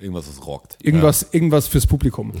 Irgendwas, 0.00 0.26
was 0.28 0.46
rockt. 0.46 0.78
Irgendwas, 0.82 1.26
irgendwas 1.30 1.68
fürs 1.68 1.86
Publikum. 1.86 2.32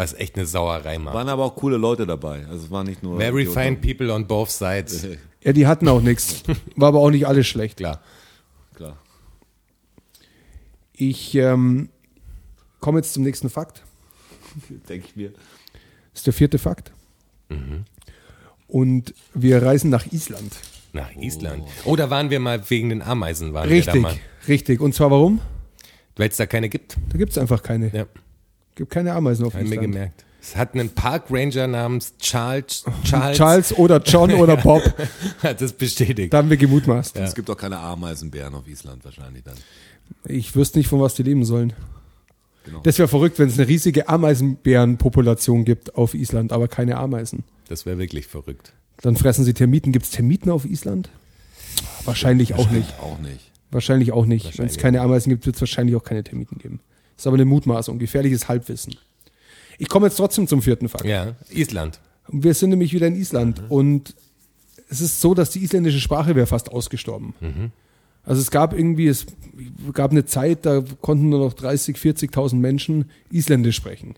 Was 0.00 0.14
echt 0.14 0.36
eine 0.36 0.46
Sauerei 0.46 0.98
macht. 0.98 1.14
Waren 1.14 1.28
aber 1.28 1.44
auch 1.44 1.54
coole 1.56 1.76
Leute 1.76 2.06
dabei. 2.06 2.46
Also 2.46 2.64
es 2.64 2.70
war 2.70 2.84
nicht 2.84 3.02
nur. 3.02 3.18
Very 3.18 3.42
Idioten. 3.42 3.60
fine 3.62 3.76
people 3.76 4.10
on 4.12 4.26
both 4.26 4.50
sides. 4.50 5.06
Ja, 5.42 5.54
die 5.54 5.66
hatten 5.66 5.88
auch 5.88 6.02
nichts. 6.02 6.42
War 6.76 6.88
aber 6.88 6.98
auch 7.00 7.08
nicht 7.10 7.26
alles 7.26 7.46
schlecht. 7.46 7.78
Klar. 7.78 8.02
Klar. 8.74 8.98
Ich 10.92 11.34
ähm, 11.34 11.88
komme 12.80 12.98
jetzt 12.98 13.14
zum 13.14 13.22
nächsten 13.22 13.48
Fakt. 13.48 13.82
Denke 14.88 15.06
ich 15.08 15.16
mir. 15.16 15.30
Das 15.30 16.20
ist 16.20 16.26
der 16.26 16.34
vierte 16.34 16.58
Fakt. 16.58 16.92
Mhm. 17.48 17.84
Und 18.68 19.14
wir 19.32 19.62
reisen 19.62 19.88
nach 19.90 20.12
Island. 20.12 20.54
Nach 20.92 21.10
Island. 21.16 21.64
Oh, 21.84 21.96
da 21.96 22.10
waren 22.10 22.28
wir 22.28 22.38
mal 22.40 22.68
wegen 22.68 22.90
den 22.90 23.00
Ameisen. 23.00 23.54
Waren 23.54 23.70
Wir 23.70 23.76
Richtig, 23.76 23.94
da 23.94 24.00
mal. 24.00 24.16
richtig. 24.46 24.80
Und 24.80 24.94
zwar 24.94 25.10
warum? 25.10 25.40
Weil 26.16 26.28
es 26.28 26.36
da 26.36 26.44
keine 26.44 26.68
gibt. 26.68 26.98
Da 27.10 27.16
gibt 27.16 27.32
es 27.32 27.38
einfach 27.38 27.62
keine. 27.62 27.88
Ja, 27.96 28.06
gibt 28.80 28.92
keine 28.92 29.12
Ameisen 29.12 29.44
auf 29.44 29.52
haben 29.54 29.64
wir 29.66 29.72
Island. 29.72 29.92
gemerkt. 29.92 30.24
Es 30.42 30.56
hat 30.56 30.72
einen 30.72 30.88
Park 30.88 31.24
Ranger 31.30 31.66
namens 31.66 32.14
Charles. 32.18 32.84
Charles, 33.04 33.36
Charles 33.36 33.72
oder 33.78 33.98
John 34.02 34.32
oder 34.32 34.56
Bob. 34.62 34.82
hat 35.42 35.60
das 35.60 35.72
bestätigt. 35.74 36.32
Da 36.32 36.38
haben 36.38 36.48
wir 36.48 36.56
gemutmaßt. 36.56 37.16
Es 37.18 37.34
gibt 37.34 37.50
auch 37.50 37.56
keine 37.58 37.78
Ameisenbären 37.78 38.54
auf 38.54 38.66
Island 38.66 39.04
wahrscheinlich 39.04 39.44
dann. 39.44 39.54
Ich 40.24 40.56
wüsste 40.56 40.78
nicht, 40.78 40.88
von 40.88 40.98
was 41.00 41.14
die 41.14 41.22
leben 41.22 41.44
sollen. 41.44 41.74
Genau. 42.64 42.80
Das 42.82 42.98
wäre 42.98 43.06
verrückt, 43.08 43.38
wenn 43.38 43.48
es 43.48 43.58
eine 43.58 43.68
riesige 43.68 44.08
Ameisenbärenpopulation 44.08 45.64
gibt 45.64 45.94
auf 45.94 46.14
Island, 46.14 46.52
aber 46.52 46.68
keine 46.68 46.96
Ameisen. 46.96 47.44
Das 47.68 47.84
wäre 47.86 47.98
wirklich 47.98 48.26
verrückt. 48.26 48.72
Dann 49.02 49.16
fressen 49.16 49.44
sie 49.44 49.54
Termiten. 49.54 49.92
Gibt 49.92 50.06
es 50.06 50.10
Termiten 50.10 50.50
auf 50.50 50.64
Island? 50.64 51.10
Wahrscheinlich 52.04 52.54
auch 52.54 52.70
nicht. 52.70 52.94
Auch 53.00 53.18
nicht. 53.18 53.50
Wahrscheinlich 53.70 54.12
auch 54.12 54.26
nicht. 54.26 54.44
Wenn 54.44 54.50
es 54.50 54.58
Wahrscheinlich. 54.58 54.78
keine 54.78 55.00
Ameisen 55.02 55.30
gibt, 55.30 55.46
wird 55.46 55.56
es 55.56 55.62
wahrscheinlich 55.62 55.96
auch 55.96 56.02
keine 56.02 56.24
Termiten 56.24 56.58
geben. 56.58 56.80
Ist 57.20 57.26
aber 57.26 57.36
eine 57.36 57.44
Mutmaßung, 57.44 57.98
gefährliches 57.98 58.48
Halbwissen. 58.48 58.96
Ich 59.78 59.88
komme 59.88 60.06
jetzt 60.06 60.16
trotzdem 60.16 60.46
zum 60.46 60.62
vierten 60.62 60.88
Fakt. 60.88 61.04
Ja, 61.04 61.34
Island. 61.50 62.00
Wir 62.28 62.54
sind 62.54 62.70
nämlich 62.70 62.92
wieder 62.92 63.06
in 63.06 63.16
Island 63.16 63.62
und 63.68 64.14
es 64.88 65.00
ist 65.00 65.20
so, 65.20 65.34
dass 65.34 65.50
die 65.50 65.62
isländische 65.62 66.00
Sprache 66.00 66.34
wäre 66.34 66.46
fast 66.46 66.70
ausgestorben. 66.70 67.34
Also 68.24 68.40
es 68.40 68.50
gab 68.50 68.72
irgendwie, 68.72 69.06
es 69.06 69.26
gab 69.92 70.10
eine 70.10 70.24
Zeit, 70.24 70.66
da 70.66 70.82
konnten 71.00 71.28
nur 71.28 71.40
noch 71.40 71.52
30, 71.54 71.96
40.000 71.96 72.56
Menschen 72.56 73.10
Isländisch 73.30 73.76
sprechen. 73.76 74.14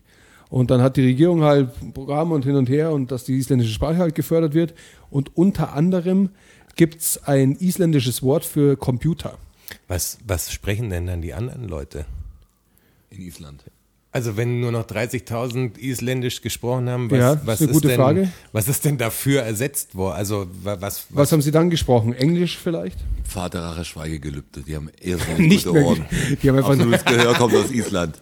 Und 0.49 0.69
dann 0.69 0.81
hat 0.81 0.97
die 0.97 1.05
Regierung 1.05 1.43
halt 1.43 1.71
Programm 1.93 2.31
und 2.31 2.45
hin 2.45 2.55
und 2.55 2.69
her 2.69 2.91
und 2.91 3.11
dass 3.11 3.23
die 3.23 3.37
isländische 3.37 3.73
Sprache 3.73 3.97
halt 3.97 4.15
gefördert 4.15 4.53
wird. 4.53 4.73
Und 5.09 5.35
unter 5.35 5.73
anderem 5.73 6.29
gibt's 6.75 7.23
ein 7.23 7.55
isländisches 7.55 8.21
Wort 8.21 8.45
für 8.45 8.77
Computer. 8.77 9.37
Was, 9.87 10.19
was 10.27 10.51
sprechen 10.51 10.89
denn 10.89 11.07
dann 11.07 11.21
die 11.21 11.33
anderen 11.33 11.67
Leute? 11.67 12.05
In 13.13 13.21
Island. 13.21 13.63
Also 14.11 14.37
wenn 14.37 14.59
nur 14.59 14.71
noch 14.71 14.85
30.000 14.85 15.77
Isländisch 15.79 16.41
gesprochen 16.41 16.87
haben, 16.87 17.09
was, 17.09 17.17
Ja, 17.17 17.41
was 17.45 17.61
ist 17.61 17.83
denn, 17.83 17.95
Frage. 17.95 18.31
Was 18.51 18.67
ist 18.67 18.85
denn 18.85 18.99
dafür 18.99 19.41
ersetzt 19.41 19.95
worden? 19.95 20.15
Also 20.17 20.45
wa- 20.61 20.77
was, 20.79 21.07
Was 21.09 21.31
haben 21.31 21.41
sie 21.41 21.49
dann 21.49 21.71
gesprochen? 21.71 22.13
Englisch 22.13 22.59
vielleicht? 22.59 22.99
Vater 23.23 23.61
Rache 23.63 23.83
Schweigegelübde. 23.83 24.61
Die 24.61 24.75
haben 24.75 24.91
irrsinnig 25.01 25.39
Nicht 25.39 25.65
gute 25.65 25.79
mehr. 25.79 25.87
Ohren. 25.87 26.05
Die 26.43 26.47
haben 26.49 26.57
einfach 26.57 26.69
Absolutes 26.73 27.05
Gehör 27.05 27.33
kommt 27.33 27.55
aus 27.55 27.71
Island. 27.71 28.21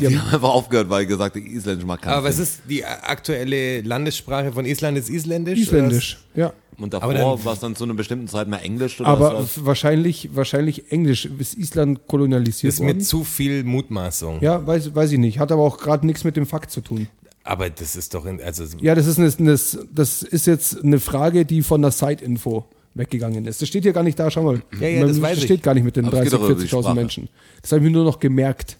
Die, 0.00 0.06
haben- 0.06 0.22
haben 0.22 0.34
einfach 0.34 0.48
aufgehört, 0.50 0.88
weil 0.90 1.06
gesagt, 1.06 1.36
Isländisch 1.36 1.84
mag 1.86 2.00
keinen 2.02 2.14
Aber 2.14 2.28
was 2.28 2.38
ist 2.38 2.62
die 2.68 2.84
aktuelle 2.84 3.82
Landessprache 3.82 4.52
von 4.52 4.64
Island? 4.64 4.96
Ist 4.98 5.10
Isländisch? 5.10 5.58
Isländisch, 5.60 6.18
ja. 6.34 6.52
Und 6.78 6.94
davor 6.94 7.12
dann- 7.12 7.44
war 7.44 7.52
es 7.52 7.60
dann 7.60 7.76
zu 7.76 7.84
einer 7.84 7.94
bestimmten 7.94 8.28
Zeit 8.28 8.48
mal 8.48 8.56
Englisch 8.58 8.98
oder 9.00 9.08
Aber 9.10 9.34
was? 9.40 9.64
wahrscheinlich, 9.64 10.30
wahrscheinlich 10.34 10.90
Englisch. 10.90 11.26
Ist 11.38 11.56
Island 11.58 12.06
kolonialisiert 12.08 12.72
Ist 12.72 12.80
worden? 12.80 12.96
mir 12.96 13.02
zu 13.04 13.24
viel 13.24 13.62
Mutmaßung. 13.64 14.40
Ja, 14.40 14.66
weiß, 14.66 14.94
weiß 14.94 15.12
ich 15.12 15.18
nicht. 15.18 15.38
Hat 15.38 15.52
aber 15.52 15.62
auch 15.62 15.78
gerade 15.78 16.06
nichts 16.06 16.24
mit 16.24 16.36
dem 16.36 16.46
Fakt 16.46 16.70
zu 16.70 16.80
tun. 16.80 17.08
Aber 17.44 17.68
das 17.68 17.94
ist 17.96 18.14
doch, 18.14 18.24
in, 18.24 18.40
also 18.40 18.64
Ja, 18.80 18.94
das 18.94 19.06
ist, 19.06 19.18
eine, 19.18 19.58
das 19.92 20.22
ist 20.22 20.46
jetzt 20.46 20.82
eine 20.82 20.98
Frage, 21.00 21.44
die 21.44 21.62
von 21.62 21.82
der 21.82 21.90
Side-Info 21.90 22.64
weggegangen 22.94 23.46
ist. 23.46 23.60
Das 23.60 23.68
steht 23.68 23.82
hier 23.84 23.92
gar 23.92 24.02
nicht 24.04 24.18
da, 24.18 24.30
schau 24.30 24.42
mal. 24.42 24.62
Ja, 24.80 24.86
ja, 24.88 25.06
das 25.06 25.20
weiß 25.20 25.38
steht 25.38 25.50
ich. 25.50 25.62
gar 25.62 25.74
nicht 25.74 25.84
mit 25.84 25.96
den 25.96 26.04
Aber 26.06 26.22
es 26.22 26.30
30, 26.30 26.32
geht 26.32 26.40
doch 26.40 26.50
über 26.50 26.60
die 26.62 26.68
40.000 26.68 26.82
Sprache. 26.82 26.94
Menschen. 26.94 27.28
Das 27.60 27.72
habe 27.72 27.80
ich 27.80 27.84
mir 27.84 27.90
nur 27.90 28.04
noch 28.04 28.18
gemerkt. 28.18 28.76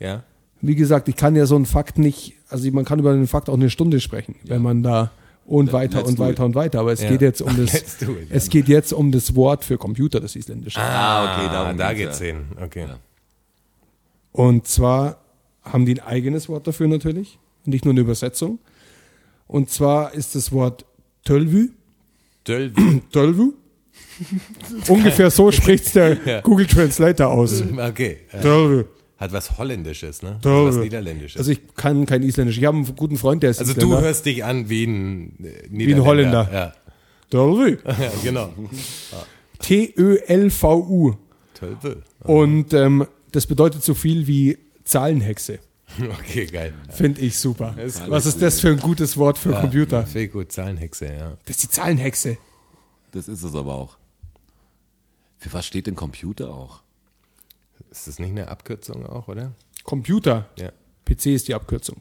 ja. 0.00 0.22
Wie 0.66 0.74
gesagt, 0.74 1.08
ich 1.08 1.16
kann 1.16 1.36
ja 1.36 1.46
so 1.46 1.56
einen 1.56 1.66
Fakt 1.66 1.98
nicht, 1.98 2.34
also 2.48 2.70
man 2.70 2.84
kann 2.84 2.98
über 2.98 3.10
einen 3.12 3.26
Fakt 3.26 3.48
auch 3.48 3.54
eine 3.54 3.70
Stunde 3.70 4.00
sprechen, 4.00 4.36
wenn 4.44 4.62
man 4.62 4.82
da 4.82 5.10
und 5.46 5.72
weiter 5.72 5.98
let's 5.98 6.08
und 6.08 6.18
do 6.18 6.22
it. 6.24 6.28
weiter 6.30 6.44
und 6.46 6.54
weiter. 6.54 6.80
Aber 6.80 6.92
es 6.92 7.02
Ja. 7.02 7.10
geht 7.10 7.20
jetzt 7.20 7.42
um 7.42 7.54
das, 7.56 7.72
Let's 7.72 7.98
do 7.98 8.12
it. 8.12 8.28
es 8.30 8.48
geht 8.48 8.68
jetzt 8.68 8.92
um 8.92 9.12
das 9.12 9.34
Wort 9.34 9.64
für 9.64 9.76
Computer, 9.76 10.20
das 10.20 10.36
Isländische. 10.36 10.80
Ah, 10.80 11.24
okay, 11.36 11.52
darum 11.52 11.76
da 11.76 11.92
geht's, 11.92 12.18
ja. 12.20 12.26
hin. 12.26 12.36
Okay. 12.62 12.86
Ja. 12.88 12.98
Und 14.32 14.66
zwar 14.66 15.18
haben 15.62 15.84
die 15.86 16.00
ein 16.00 16.06
eigenes 16.06 16.48
Wort 16.48 16.66
dafür 16.66 16.88
natürlich, 16.88 17.38
nicht 17.66 17.84
nur 17.84 17.92
eine 17.92 18.00
Übersetzung. 18.00 18.58
Und 19.46 19.70
zwar 19.70 20.14
ist 20.14 20.34
das 20.34 20.50
Wort 20.52 20.84
Tölvü. 21.24 21.70
Dölvi. 22.46 23.02
Tölvü. 23.12 23.52
Ungefähr 24.88 25.30
so 25.30 25.50
spricht's 25.52 25.92
der 25.92 26.16
Ja. 26.24 26.40
Google 26.40 26.66
Translator 26.66 27.28
aus. 27.28 27.62
Okay. 27.62 28.18
Ja. 28.32 28.40
Tölvü. 28.40 28.84
Hat 29.24 29.32
was 29.32 29.56
Holländisches, 29.56 30.20
ne? 30.20 30.38
Tölvü. 30.42 30.68
Was 30.68 30.84
Niederländisches. 30.84 31.38
Also 31.38 31.50
ich 31.52 31.74
kann 31.76 32.04
kein 32.04 32.22
Isländisch. 32.22 32.58
Ich 32.58 32.64
habe 32.66 32.76
einen 32.76 32.94
guten 32.94 33.16
Freund, 33.16 33.42
der 33.42 33.48
ist 33.50 33.58
Also 33.58 33.72
du 33.72 33.80
Isländer. 33.80 34.02
hörst 34.02 34.26
dich 34.26 34.44
an 34.44 34.68
wie 34.68 34.84
ein 34.84 35.42
äh, 35.42 35.62
Wie 35.70 35.94
ein 35.94 36.04
Holländer. 36.04 36.50
Ja. 36.52 36.72
Tölvü. 37.30 37.78
ja, 37.86 38.12
genau. 38.22 38.52
T-Ö-L-V-U. 39.60 41.14
Tölve. 41.54 42.02
Und 42.20 42.74
ähm, 42.74 43.06
das 43.32 43.46
bedeutet 43.46 43.82
so 43.82 43.94
viel 43.94 44.26
wie 44.26 44.58
Zahlenhexe. 44.84 45.58
Okay, 46.20 46.46
geil. 46.46 46.74
Finde 46.90 47.20
ich 47.22 47.38
super. 47.38 47.74
ist 47.78 48.02
Was 48.10 48.26
ist 48.26 48.42
das 48.42 48.60
für 48.60 48.68
ein 48.68 48.80
gutes 48.80 49.16
Wort 49.16 49.38
für 49.38 49.52
Computer? 49.52 50.04
Viel 50.06 50.28
gut, 50.28 50.52
Zahlenhexe, 50.52 51.06
ja. 51.06 51.36
Das 51.46 51.56
ist 51.56 51.62
die 51.62 51.68
Zahlenhexe. 51.68 52.36
Das 53.12 53.28
ist 53.28 53.42
es 53.42 53.54
aber 53.54 53.74
auch. 53.74 53.96
Für 55.38 55.52
was 55.52 55.64
steht 55.66 55.86
denn 55.86 55.94
Computer 55.94 56.52
auch? 56.52 56.83
Ist 57.94 58.08
das 58.08 58.18
nicht 58.18 58.30
eine 58.30 58.48
Abkürzung 58.48 59.06
auch, 59.06 59.28
oder? 59.28 59.52
Computer. 59.84 60.48
Ja. 60.58 60.70
PC 61.04 61.26
ist 61.26 61.46
die 61.46 61.54
Abkürzung. 61.54 62.00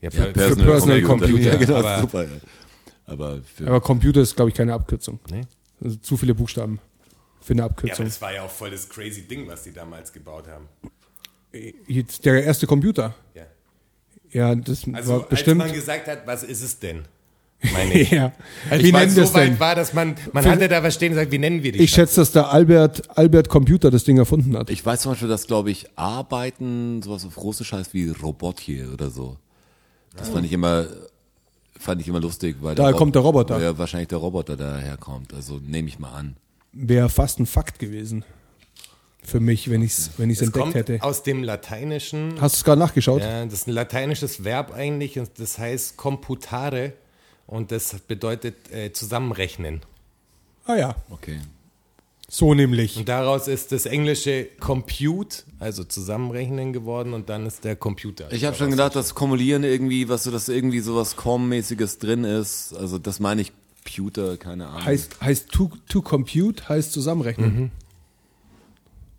Ja, 0.00 0.10
Ja, 0.10 0.26
per- 0.32 0.54
Personal 0.54 1.02
Computer. 1.02 1.42
Ja, 1.42 1.56
genau, 1.56 1.74
aber- 1.76 2.00
super. 2.00 2.22
Ja. 2.24 2.28
Aber 3.06 3.42
für, 3.42 3.66
Aber 3.66 3.80
Computer 3.80 4.20
ist, 4.20 4.36
glaube 4.36 4.50
ich, 4.50 4.56
keine 4.56 4.72
Abkürzung. 4.74 5.18
Nee? 5.30 5.42
Also 5.82 5.96
zu 5.96 6.16
viele 6.16 6.34
Buchstaben 6.34 6.78
für 7.40 7.52
eine 7.54 7.60
Ja, 7.62 7.64
aber 7.64 7.72
Abkürzung. 7.72 8.04
das 8.06 8.20
war 8.22 8.32
ja 8.32 8.42
auch 8.42 8.50
voll 8.50 8.70
das 8.70 8.88
crazy 8.88 9.22
Ding, 9.22 9.48
was 9.48 9.62
die 9.64 9.72
damals 9.72 10.12
gebaut 10.12 10.46
haben. 10.48 10.68
Jetzt 11.88 12.24
der 12.24 12.44
erste 12.44 12.66
Computer. 12.66 13.14
Ja. 13.34 13.46
Ja, 14.30 14.54
das 14.54 14.84
Also 14.92 15.12
war 15.12 15.20
als 15.20 15.28
bestimmt. 15.30 15.58
man 15.58 15.72
gesagt 15.72 16.06
hat, 16.08 16.26
was 16.26 16.42
ist 16.42 16.62
es 16.62 16.78
denn? 16.78 17.04
Meine 17.72 17.94
ich. 18.00 18.10
ja. 18.10 18.32
Als 18.70 18.82
Wie 18.82 18.92
man 18.92 19.02
nennen 19.02 19.14
so 19.14 19.22
es 19.22 19.34
weit 19.34 19.48
denn? 19.48 19.60
war, 19.60 19.74
dass 19.74 19.92
man, 19.94 20.14
man 20.32 20.42
Für- 20.44 20.50
hatte 20.50 20.68
da 20.68 20.82
was 20.82 20.94
stehen 20.94 21.12
und 21.12 21.18
sagt, 21.18 21.30
wie 21.32 21.38
nennen 21.38 21.62
wir 21.62 21.72
die 21.72 21.80
Ich 21.80 21.90
schätze, 21.90 22.20
dass 22.20 22.32
der 22.32 22.50
Albert, 22.52 23.16
Albert 23.18 23.48
Computer 23.48 23.90
das 23.90 24.04
Ding 24.04 24.18
erfunden 24.18 24.56
hat. 24.56 24.70
ich 24.70 24.84
weiß 24.84 25.02
zum 25.02 25.12
Beispiel, 25.12 25.28
dass, 25.28 25.46
glaube 25.46 25.70
ich, 25.70 25.86
Arbeiten 25.96 27.02
sowas 27.02 27.24
auf 27.24 27.36
Russisch 27.42 27.72
heißt 27.72 27.94
wie 27.94 28.08
Robotje 28.10 28.90
oder 28.92 29.10
so. 29.10 29.36
Das 30.16 30.28
fand 30.30 30.44
ich 30.46 30.52
immer 30.52 30.86
fand 31.78 32.00
ich 32.00 32.08
immer 32.08 32.20
lustig, 32.20 32.56
weil 32.60 32.74
Daher 32.74 32.92
Rob- 32.92 32.98
kommt 32.98 33.14
der 33.14 33.22
Roboter. 33.22 33.60
Ja, 33.60 33.76
wahrscheinlich 33.76 34.08
der 34.08 34.18
Roboter 34.18 34.56
daherkommt. 34.56 35.34
Also 35.34 35.60
nehme 35.64 35.88
ich 35.88 35.98
mal 35.98 36.10
an. 36.10 36.36
Wäre 36.72 37.08
fast 37.10 37.38
ein 37.38 37.46
Fakt 37.46 37.78
gewesen. 37.78 38.24
Für 39.22 39.40
mich, 39.40 39.68
wenn 39.70 39.82
ich 39.82 39.92
es 39.92 40.10
wenn 40.18 40.30
ich's 40.30 40.40
Es 40.40 40.46
entdeckt 40.48 40.62
kommt 40.62 40.74
hätte. 40.74 41.02
aus 41.02 41.22
dem 41.22 41.42
Lateinischen. 41.42 42.40
Hast 42.40 42.54
du 42.54 42.58
es 42.58 42.64
gerade 42.64 42.78
nachgeschaut? 42.78 43.20
Ja, 43.22 43.44
das 43.44 43.52
ist 43.54 43.66
ein 43.68 43.72
lateinisches 43.72 44.44
Verb 44.44 44.72
eigentlich 44.72 45.18
und 45.18 45.30
das 45.38 45.58
heißt 45.58 45.96
computare 45.96 46.92
und 47.46 47.70
das 47.72 47.94
bedeutet 48.00 48.70
äh, 48.72 48.92
zusammenrechnen. 48.92 49.80
Ah 50.66 50.76
ja, 50.76 50.96
Okay. 51.10 51.38
so 52.28 52.54
nämlich. 52.54 52.96
Und 52.96 53.08
daraus 53.08 53.46
ist 53.46 53.70
das 53.72 53.86
englische 53.86 54.46
compute, 54.58 55.44
also 55.60 55.84
zusammenrechnen 55.84 56.72
geworden 56.72 57.12
und 57.12 57.28
dann 57.28 57.46
ist 57.46 57.64
der 57.64 57.76
Computer. 57.76 58.32
Ich 58.32 58.44
habe 58.44 58.56
schon 58.56 58.70
gedacht, 58.70 58.96
dass 58.96 59.14
Kumulieren 59.14 59.62
irgendwie, 59.62 60.08
was 60.08 60.24
so, 60.24 60.30
dass 60.32 60.48
irgendwie 60.48 60.80
sowas 60.80 61.14
Com-mäßiges 61.16 61.98
drin 61.98 62.24
ist. 62.24 62.72
Also 62.74 62.98
das 62.98 63.20
meine 63.20 63.42
ich 63.42 63.52
Computer, 63.84 64.36
keine 64.36 64.66
Ahnung. 64.66 64.84
Heißt, 64.84 65.20
heißt 65.20 65.48
to, 65.52 65.70
to 65.88 66.02
compute 66.02 66.68
heißt 66.68 66.92
zusammenrechnen. 66.92 67.70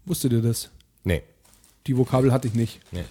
Wusstet 0.05 0.33
ihr 0.33 0.41
das? 0.41 0.69
Nee, 1.05 1.23
Die 1.87 1.95
Vokabel 1.97 2.33
hatte 2.33 2.49
ich 2.49 2.53
nicht. 2.53 2.81
nee. 2.91 3.05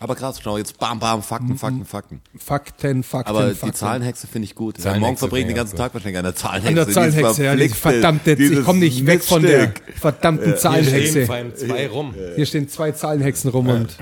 Aber 0.00 0.14
krass, 0.14 0.38
schau, 0.42 0.56
jetzt 0.58 0.78
bam, 0.78 1.00
bam, 1.00 1.22
Fakten, 1.22 1.58
Fakten, 1.58 1.84
Fakten. 1.84 2.20
Fakten, 2.38 3.02
Fakten, 3.02 3.30
Aber 3.30 3.48
Fakten. 3.50 3.66
die 3.66 3.72
Zahlenhexe 3.72 4.26
finde 4.28 4.46
ich 4.46 4.54
gut. 4.54 4.78
Ja, 4.78 4.84
Zahlenhexe 4.84 5.00
morgen 5.00 5.16
verbringen 5.16 5.48
den 5.48 5.50
ich 5.50 5.56
ganzen 5.56 5.76
Tag 5.76 5.92
wahrscheinlich 5.92 6.18
an 6.18 6.24
der 6.24 6.36
Zahlenhexe. 6.36 6.68
An 6.68 6.74
der 6.86 6.88
Zahlenhexe, 6.94 7.44
ja, 7.44 7.56
die 7.56 7.62
Dieses 7.62 7.78
verdammte, 7.78 8.30
ich 8.32 8.36
dieses 8.38 8.64
komme 8.64 8.78
nicht 8.80 9.06
weg 9.06 9.24
von 9.24 9.42
der 9.42 9.72
verdammten 9.96 10.44
Hier 10.44 10.56
stehen 10.56 10.60
Zahlenhexe. 10.72 11.26
vor 11.26 11.34
allem 11.34 11.56
zwei 11.56 11.88
rum. 11.88 12.14
Hier 12.36 12.46
stehen 12.46 12.68
zwei 12.68 12.92
Zahlenhexen 12.92 13.50
rum 13.50 13.68
und 13.68 13.96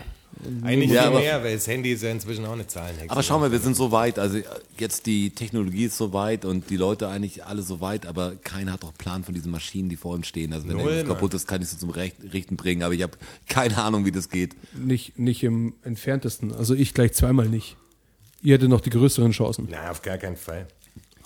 Eigentlich 0.63 0.91
Ja, 0.91 1.03
viel 1.03 1.11
aber- 1.11 1.21
mehr, 1.21 1.43
weil 1.45 1.55
das 1.55 1.67
Handy 1.67 1.93
ist 1.93 2.03
ja 2.03 2.11
inzwischen 2.11 2.45
auch 2.47 2.53
eine 2.53 2.67
Zahlenhexe. 2.67 3.11
Aber 3.11 3.23
schau 3.23 3.39
mal, 3.39 3.51
wir 3.53 3.59
sind 3.59 3.77
so 3.77 3.93
weit, 3.93 4.19
also 4.19 4.39
jetzt 4.79 5.07
die 5.07 5.31
Technologie 5.31 5.85
ist 5.85 5.97
so 5.97 6.13
weit 6.13 6.45
und 6.45 6.71
die 6.71 6.77
Leute 6.77 7.09
eigentlich 7.09 7.45
alle 7.45 7.63
so 7.63 7.81
weit, 7.81 8.07
aber 8.07 8.35
keiner 8.43 8.73
hat 8.73 8.83
doch 8.83 8.93
Plan 8.97 9.25
von 9.25 9.35
diesen 9.35 9.51
Maschinen, 9.51 9.89
die 9.89 9.97
vor 9.97 10.15
uns 10.15 10.27
stehen. 10.27 10.53
Also 10.53 10.69
wenn 10.69 10.77
Null, 10.77 10.91
irgendwas 10.93 11.15
kaputt 11.17 11.35
ist, 11.35 11.47
kann 11.47 11.63
ich 11.63 11.69
sie 11.69 11.79
zum 11.79 11.91
Recht, 11.91 12.17
Richten 12.33 12.57
bringen, 12.57 12.83
aber 12.83 12.95
ich 12.95 13.03
habe 13.03 13.13
keine 13.49 13.79
Ahnung, 13.79 14.05
wie 14.05 14.13
das 14.13 14.29
geht. 14.31 14.55
nicht, 14.75 15.19
nicht 15.19 15.43
im 15.43 15.75
entferntesten. 15.83 16.53
Also 16.53 16.75
ich 16.75 16.95
gleich 16.95 17.13
zweimal 17.13 17.49
nicht. 17.49 17.77
Ihr 18.43 18.55
hättet 18.55 18.69
noch 18.69 18.81
die 18.81 18.91
größeren 18.91 19.33
Chancen. 19.33 19.69
Na, 19.71 19.91
auf 19.91 20.03
gar 20.03 20.19
keinen 20.19 20.37
Fall. 20.37 20.67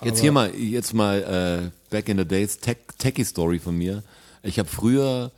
Jetzt 0.03 0.19
hier 0.21 0.31
mal, 0.31 0.53
jetzt 0.55 0.93
mal 0.95 1.69
äh, 1.71 1.91
back 1.91 2.09
in 2.09 2.17
the 2.17 2.25
days, 2.25 2.57
Tech, 2.57 2.77
Techie-Story 2.97 3.59
von 3.59 3.77
mir. 3.77 4.01
Ich 4.41 4.57
habe 4.57 4.67
früher, 4.67 5.31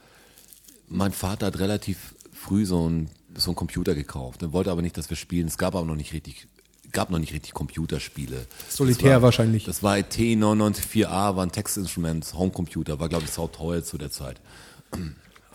mein 0.87 1.11
Vater 1.11 1.47
hat 1.47 1.59
relativ 1.59 2.15
früh 2.31 2.65
so 2.65 2.87
ein 2.87 3.09
so 3.35 3.51
einen 3.51 3.55
Computer 3.55 3.95
gekauft. 3.95 4.41
Er 4.41 4.53
wollte 4.53 4.71
aber 4.71 4.81
nicht, 4.81 4.97
dass 4.97 5.09
wir 5.09 5.17
spielen. 5.17 5.47
Es 5.47 5.57
gab 5.57 5.75
aber 5.75 5.85
noch 5.85 5.95
nicht 5.95 6.13
richtig, 6.13 6.47
gab 6.91 7.09
noch 7.09 7.19
nicht 7.19 7.33
richtig 7.33 7.53
Computerspiele. 7.53 8.45
Solitär 8.69 9.09
Das 9.11 9.15
war, 9.15 9.21
wahrscheinlich. 9.23 9.65
Das 9.65 9.83
war 9.83 9.95
T994A, 9.95 11.35
war 11.35 11.43
ein 11.45 11.51
Textinstrument, 11.51 12.33
Homecomputer, 12.33 12.99
war 12.99 13.09
glaube 13.09 13.25
ich 13.25 13.31
sauteuer 13.31 13.83
zu 13.83 13.97
der 13.97 14.11
Zeit. 14.11 14.39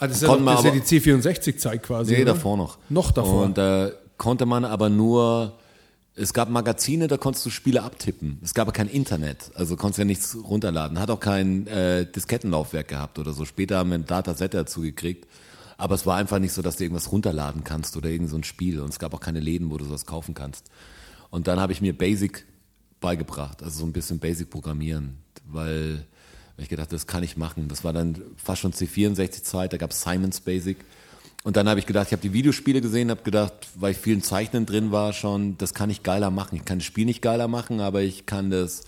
Ah, 0.00 0.06
das 0.06 0.16
ist 0.16 0.22
ja, 0.22 0.28
noch, 0.36 0.44
das 0.44 0.58
ist 0.60 0.64
ja 0.64 0.70
aber- 0.70 0.80
die 0.80 1.00
C64-Zeit 1.00 1.82
quasi. 1.82 2.12
Nee, 2.14 2.22
oder? 2.22 2.34
davor 2.34 2.56
noch. 2.56 2.78
Noch 2.88 3.10
davor. 3.10 3.44
Und 3.44 3.58
äh, 3.58 3.92
konnte 4.16 4.46
man 4.46 4.64
aber 4.64 4.88
nur, 4.90 5.54
es 6.14 6.32
gab 6.32 6.50
Magazine, 6.50 7.06
da 7.08 7.16
konntest 7.16 7.46
du 7.46 7.50
Spiele 7.50 7.82
abtippen. 7.82 8.38
Es 8.42 8.54
gab 8.54 8.66
aber 8.68 8.72
kein 8.72 8.88
Internet, 8.88 9.50
also 9.54 9.76
konntest 9.76 9.98
ja 9.98 10.04
nichts 10.04 10.36
runterladen. 10.42 10.98
Hat 10.98 11.10
auch 11.10 11.20
kein 11.20 11.66
äh, 11.68 12.04
Diskettenlaufwerk 12.10 12.88
gehabt 12.88 13.18
oder 13.18 13.32
so. 13.32 13.44
Später 13.44 13.78
haben 13.78 13.90
wir 13.90 13.98
ein 13.98 14.06
Dataset 14.06 14.54
dazu 14.54 14.80
gekriegt. 14.82 15.26
Aber 15.78 15.94
es 15.94 16.04
war 16.04 16.16
einfach 16.16 16.38
nicht 16.40 16.52
so, 16.52 16.60
dass 16.60 16.76
du 16.76 16.84
irgendwas 16.84 17.10
runterladen 17.10 17.64
kannst 17.64 17.96
oder 17.96 18.10
irgend 18.10 18.28
so 18.28 18.36
ein 18.36 18.44
Spiel. 18.44 18.80
Und 18.80 18.90
es 18.90 18.98
gab 18.98 19.14
auch 19.14 19.20
keine 19.20 19.40
Läden, 19.40 19.70
wo 19.70 19.78
du 19.78 19.86
sowas 19.86 20.04
kaufen 20.04 20.34
kannst. 20.34 20.66
Und 21.30 21.46
dann 21.46 21.58
habe 21.60 21.72
ich 21.72 21.80
mir 21.80 21.96
Basic 21.96 22.44
beigebracht, 23.00 23.62
also 23.62 23.78
so 23.80 23.86
ein 23.86 23.92
bisschen 23.92 24.18
Basic 24.18 24.50
programmieren, 24.50 25.18
weil 25.46 26.04
weil 26.56 26.64
ich 26.64 26.68
gedacht, 26.70 26.92
das 26.92 27.06
kann 27.06 27.22
ich 27.22 27.36
machen. 27.36 27.68
Das 27.68 27.84
war 27.84 27.92
dann 27.92 28.20
fast 28.36 28.60
schon 28.62 28.72
C64-Zeit, 28.72 29.72
da 29.72 29.76
gab 29.76 29.92
es 29.92 30.02
Simon's 30.02 30.40
Basic. 30.40 30.76
Und 31.44 31.56
dann 31.56 31.68
habe 31.68 31.78
ich 31.78 31.86
gedacht, 31.86 32.08
ich 32.08 32.12
habe 32.12 32.20
die 32.22 32.32
Videospiele 32.32 32.80
gesehen, 32.80 33.10
habe 33.10 33.22
gedacht, 33.22 33.52
weil 33.76 33.92
ich 33.92 33.98
vielen 33.98 34.24
Zeichnen 34.24 34.66
drin 34.66 34.90
war 34.90 35.12
schon, 35.12 35.56
das 35.58 35.72
kann 35.72 35.88
ich 35.88 36.02
geiler 36.02 36.32
machen. 36.32 36.56
Ich 36.56 36.64
kann 36.64 36.78
das 36.80 36.84
Spiel 36.86 37.04
nicht 37.04 37.22
geiler 37.22 37.46
machen, 37.46 37.78
aber 37.80 38.02
ich 38.02 38.26
kann 38.26 38.50
das, 38.50 38.82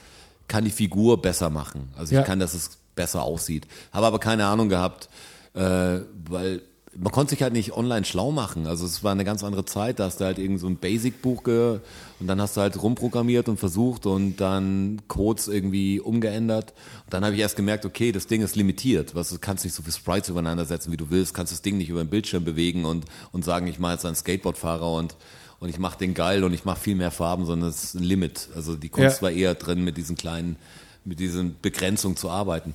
kann 0.48 0.64
die 0.64 0.72
Figur 0.72 1.22
besser 1.22 1.48
machen. 1.48 1.90
Also 1.96 2.12
Ja. 2.16 2.22
ich 2.22 2.26
kann, 2.26 2.40
dass 2.40 2.54
es 2.54 2.78
besser 2.96 3.22
aussieht. 3.22 3.68
Habe 3.92 4.06
aber 4.06 4.18
keine 4.18 4.46
Ahnung 4.46 4.68
gehabt, 4.68 5.08
äh, 5.54 6.00
weil 6.28 6.62
man 6.96 7.12
konnte 7.12 7.30
sich 7.30 7.42
halt 7.42 7.52
nicht 7.52 7.72
online 7.76 8.04
schlau 8.04 8.32
machen. 8.32 8.66
Also 8.66 8.84
es 8.84 9.04
war 9.04 9.12
eine 9.12 9.24
ganz 9.24 9.44
andere 9.44 9.64
Zeit. 9.64 10.00
Da 10.00 10.04
hast 10.06 10.20
du 10.20 10.24
halt 10.24 10.38
irgend 10.38 10.58
so 10.58 10.66
ein 10.66 10.76
Basic-Buch 10.76 11.44
ge 11.44 11.78
und 12.18 12.26
dann 12.26 12.40
hast 12.40 12.56
du 12.56 12.60
halt 12.62 12.82
rumprogrammiert 12.82 13.48
und 13.48 13.58
versucht 13.58 14.06
und 14.06 14.38
dann 14.38 15.00
Codes 15.06 15.46
irgendwie 15.46 16.00
umgeändert. 16.00 16.74
Und 17.04 17.14
dann 17.14 17.24
habe 17.24 17.34
ich 17.36 17.40
erst 17.40 17.54
gemerkt, 17.54 17.86
okay, 17.86 18.10
das 18.10 18.26
Ding 18.26 18.42
ist 18.42 18.56
limitiert. 18.56 19.14
Was, 19.14 19.30
du 19.30 19.38
kannst 19.38 19.64
nicht 19.64 19.74
so 19.74 19.82
viele 19.82 19.94
Sprites 19.94 20.30
übereinander 20.30 20.64
setzen, 20.64 20.90
wie 20.90 20.96
du 20.96 21.10
willst. 21.10 21.32
Kannst 21.32 21.52
das 21.52 21.62
Ding 21.62 21.78
nicht 21.78 21.90
über 21.90 22.02
den 22.02 22.10
Bildschirm 22.10 22.44
bewegen 22.44 22.84
und, 22.84 23.04
und 23.30 23.44
sagen, 23.44 23.68
ich 23.68 23.78
mache 23.78 23.92
jetzt 23.92 24.04
einen 24.06 24.16
Skateboardfahrer 24.16 24.92
und 24.92 25.16
und 25.60 25.68
ich 25.68 25.78
mache 25.78 25.98
den 25.98 26.14
geil 26.14 26.42
und 26.42 26.54
ich 26.54 26.64
mache 26.64 26.80
viel 26.80 26.94
mehr 26.94 27.10
Farben, 27.10 27.44
sondern 27.44 27.68
es 27.68 27.84
ist 27.84 27.94
ein 27.94 28.02
Limit. 28.02 28.48
Also 28.56 28.76
die 28.76 28.88
Kunst 28.88 29.16
Ja. 29.18 29.22
war 29.24 29.30
eher 29.30 29.54
drin, 29.54 29.84
mit 29.84 29.98
diesen 29.98 30.16
kleinen, 30.16 30.56
mit 31.04 31.20
diesen 31.20 31.54
Begrenzungen 31.60 32.16
zu 32.16 32.30
arbeiten. 32.30 32.72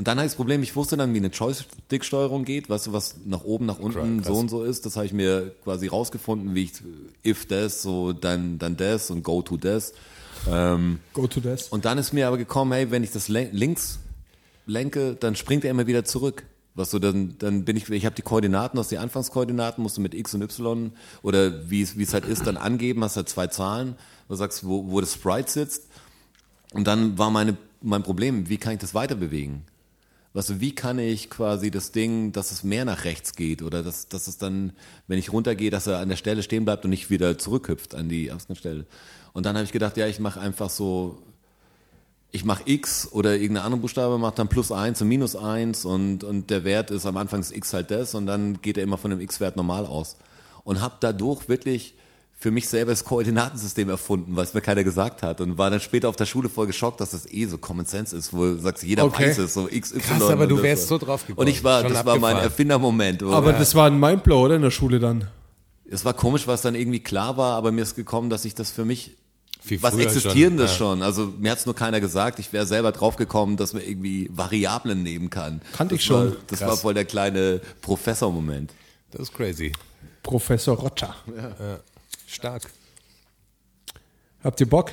Und 0.00 0.08
dann 0.08 0.16
habe 0.16 0.24
ich 0.24 0.32
das 0.32 0.36
Problem, 0.36 0.62
ich 0.62 0.74
wusste 0.76 0.96
dann, 0.96 1.12
wie 1.12 1.18
eine 1.18 1.26
Joystick-Steuerung 1.26 2.46
geht, 2.46 2.70
weißt 2.70 2.86
du, 2.86 2.94
was 2.94 3.16
nach 3.26 3.44
oben, 3.44 3.66
nach 3.66 3.78
unten 3.78 4.22
so 4.24 4.32
und 4.32 4.48
so 4.48 4.64
ist. 4.64 4.86
Das 4.86 4.96
habe 4.96 5.04
ich 5.04 5.12
mir 5.12 5.54
quasi 5.62 5.88
rausgefunden, 5.88 6.54
wie 6.54 6.62
ich 6.62 6.72
if 7.22 7.44
das, 7.44 7.82
so 7.82 8.14
dann, 8.14 8.58
dann 8.58 8.78
das 8.78 9.10
und 9.10 9.22
go 9.22 9.42
to 9.42 9.58
das. 9.58 9.92
Ähm, 10.48 11.00
Go 11.12 11.26
to 11.26 11.40
this. 11.40 11.68
und 11.68 11.84
dann 11.84 11.98
ist 11.98 12.14
mir 12.14 12.28
aber 12.28 12.38
gekommen, 12.38 12.72
hey, 12.72 12.90
wenn 12.90 13.04
ich 13.04 13.10
das 13.10 13.28
links 13.28 13.98
lenke, 14.64 15.16
dann 15.16 15.36
springt 15.36 15.66
er 15.66 15.70
immer 15.70 15.86
wieder 15.86 16.06
zurück. 16.06 16.44
Was 16.74 16.88
du 16.88 16.98
dann, 16.98 17.36
dann 17.36 17.66
bin 17.66 17.76
ich, 17.76 17.90
ich 17.90 18.06
habe 18.06 18.16
die 18.16 18.22
Koordinaten, 18.22 18.78
aus 18.78 18.88
die 18.88 18.96
Anfangskoordinaten, 18.96 19.82
musst 19.82 19.98
du 19.98 20.00
mit 20.00 20.14
X 20.14 20.32
und 20.32 20.40
Y 20.40 20.92
oder 21.20 21.68
wie 21.68 21.82
es, 21.82 21.98
wie 21.98 22.04
es 22.04 22.14
halt 22.14 22.24
ist, 22.24 22.46
dann 22.46 22.56
angeben, 22.56 23.04
hast 23.04 23.16
halt 23.16 23.28
zwei 23.28 23.48
Zahlen, 23.48 23.96
wo 24.28 24.32
du 24.32 24.38
sagst, 24.38 24.66
wo, 24.66 24.90
wo 24.90 25.02
das 25.02 25.12
Sprite 25.12 25.50
sitzt. 25.50 25.88
Und 26.72 26.86
dann 26.86 27.18
war 27.18 27.30
meine, 27.30 27.58
mein 27.82 28.02
Problem, 28.02 28.48
wie 28.48 28.56
kann 28.56 28.72
ich 28.72 28.78
das 28.78 28.94
weiter 28.94 29.14
bewegen? 29.14 29.66
Du, 30.32 30.60
wie 30.60 30.74
kann 30.74 30.98
ich 30.98 31.28
quasi 31.28 31.70
das 31.70 31.90
Ding, 31.90 32.30
dass 32.32 32.52
es 32.52 32.62
mehr 32.62 32.84
nach 32.84 33.04
rechts 33.04 33.34
geht 33.34 33.62
oder 33.62 33.82
dass, 33.82 34.08
dass 34.08 34.28
es 34.28 34.38
dann, 34.38 34.72
wenn 35.08 35.18
ich 35.18 35.32
runtergehe, 35.32 35.70
dass 35.70 35.88
er 35.88 35.98
an 35.98 36.08
der 36.08 36.16
Stelle 36.16 36.42
stehen 36.42 36.64
bleibt 36.64 36.84
und 36.84 36.90
nicht 36.90 37.10
wieder 37.10 37.36
zurückhüpft 37.36 37.94
an 37.96 38.08
die 38.08 38.30
Ausgangsstelle. 38.30 38.86
Und 39.32 39.44
dann 39.44 39.56
habe 39.56 39.64
ich 39.64 39.72
gedacht, 39.72 39.96
ja, 39.96 40.06
ich 40.06 40.20
mache 40.20 40.40
einfach 40.40 40.70
so, 40.70 41.20
ich 42.30 42.44
mache 42.44 42.62
X 42.66 43.10
oder 43.10 43.32
irgendeine 43.32 43.64
andere 43.64 43.80
Buchstabe 43.80 44.18
macht 44.18 44.38
dann 44.38 44.48
plus 44.48 44.70
eins 44.70 45.02
und 45.02 45.08
minus 45.08 45.34
eins 45.34 45.84
und, 45.84 46.22
und 46.22 46.50
der 46.50 46.62
Wert 46.62 46.92
ist 46.92 47.06
am 47.06 47.16
Anfang 47.16 47.40
ist 47.40 47.54
X 47.54 47.72
halt 47.72 47.90
das 47.90 48.14
und 48.14 48.26
dann 48.26 48.62
geht 48.62 48.76
er 48.76 48.84
immer 48.84 48.98
von 48.98 49.10
dem 49.10 49.20
X-Wert 49.20 49.56
normal 49.56 49.84
aus. 49.84 50.16
Und 50.62 50.80
habe 50.80 50.94
dadurch 51.00 51.48
wirklich 51.48 51.94
für 52.42 52.50
mich 52.50 52.68
selber 52.70 52.90
das 52.92 53.04
Koordinatensystem 53.04 53.90
erfunden, 53.90 54.34
was 54.34 54.54
mir 54.54 54.62
keiner 54.62 54.82
gesagt 54.82 55.22
hat 55.22 55.42
und 55.42 55.58
war 55.58 55.68
dann 55.68 55.78
später 55.80 56.08
auf 56.08 56.16
der 56.16 56.24
Schule 56.24 56.48
voll 56.48 56.66
geschockt, 56.66 56.98
dass 57.00 57.10
das 57.10 57.30
eh 57.30 57.44
so 57.44 57.58
Common 57.58 57.84
Sense 57.84 58.16
ist, 58.16 58.32
wo 58.32 58.38
du 58.46 58.58
sagst, 58.58 58.82
jeder 58.82 59.04
Okay. 59.04 59.28
weiß 59.28 59.38
es, 59.38 59.52
so 59.52 59.68
X, 59.70 59.92
Y. 59.92 60.00
Krass, 60.02 60.22
aber 60.30 60.46
du 60.46 60.62
wärst 60.62 60.88
so 60.88 60.96
drauf 60.96 61.26
gekommen. 61.26 61.46
Und 61.46 61.52
ich 61.52 61.62
war, 61.62 61.82
Schon 61.82 61.92
das 61.92 62.06
war 62.06 62.14
mein 62.14 62.24
abgefahren. 62.30 62.44
Erfindermoment. 62.44 63.22
Aber 63.22 63.52
das 63.52 63.74
war 63.74 63.86
ein 63.88 64.00
Mindblow, 64.00 64.46
oder? 64.46 64.56
In 64.56 64.62
der 64.62 64.70
Schule 64.70 64.98
dann. 64.98 65.28
es 65.90 66.04
war 66.06 66.14
komisch, 66.14 66.46
was 66.46 66.62
dann 66.62 66.74
irgendwie 66.74 67.00
klar 67.00 67.36
war, 67.36 67.56
aber 67.56 67.72
mir 67.72 67.82
ist 67.82 67.94
gekommen, 67.94 68.30
dass 68.30 68.46
ich 68.46 68.54
das 68.54 68.70
für 68.70 68.86
mich 68.86 69.16
Viel 69.62 69.82
was 69.82 69.94
Existierendes 69.98 70.74
schon, 70.74 71.00
schon, 71.00 71.02
Also 71.02 71.34
mir 71.38 71.50
hat's 71.50 71.66
nur 71.66 71.74
keiner 71.74 72.00
gesagt. 72.00 72.38
Ich 72.38 72.50
wäre 72.54 72.64
selber 72.64 72.92
drauf 72.92 73.16
gekommen, 73.16 73.58
dass 73.58 73.74
man 73.74 73.82
irgendwie 73.82 74.30
Variablen 74.32 75.02
nehmen 75.02 75.28
kann. 75.28 75.60
Kannte 75.76 75.96
ich 75.96 76.04
schon. 76.04 76.30
War, 76.30 76.36
das 76.46 76.60
Krass. 76.60 76.68
war 76.70 76.76
voll 76.78 76.94
der 76.94 77.04
kleine 77.04 77.60
Professor-Moment. 77.82 78.72
Das 79.10 79.20
ist 79.22 79.34
crazy. 79.34 79.72
Professor 80.22 80.78
Roger. 80.78 81.14
Stark. 82.30 82.70
Habt 84.44 84.60
ihr 84.60 84.68
Bock? 84.68 84.92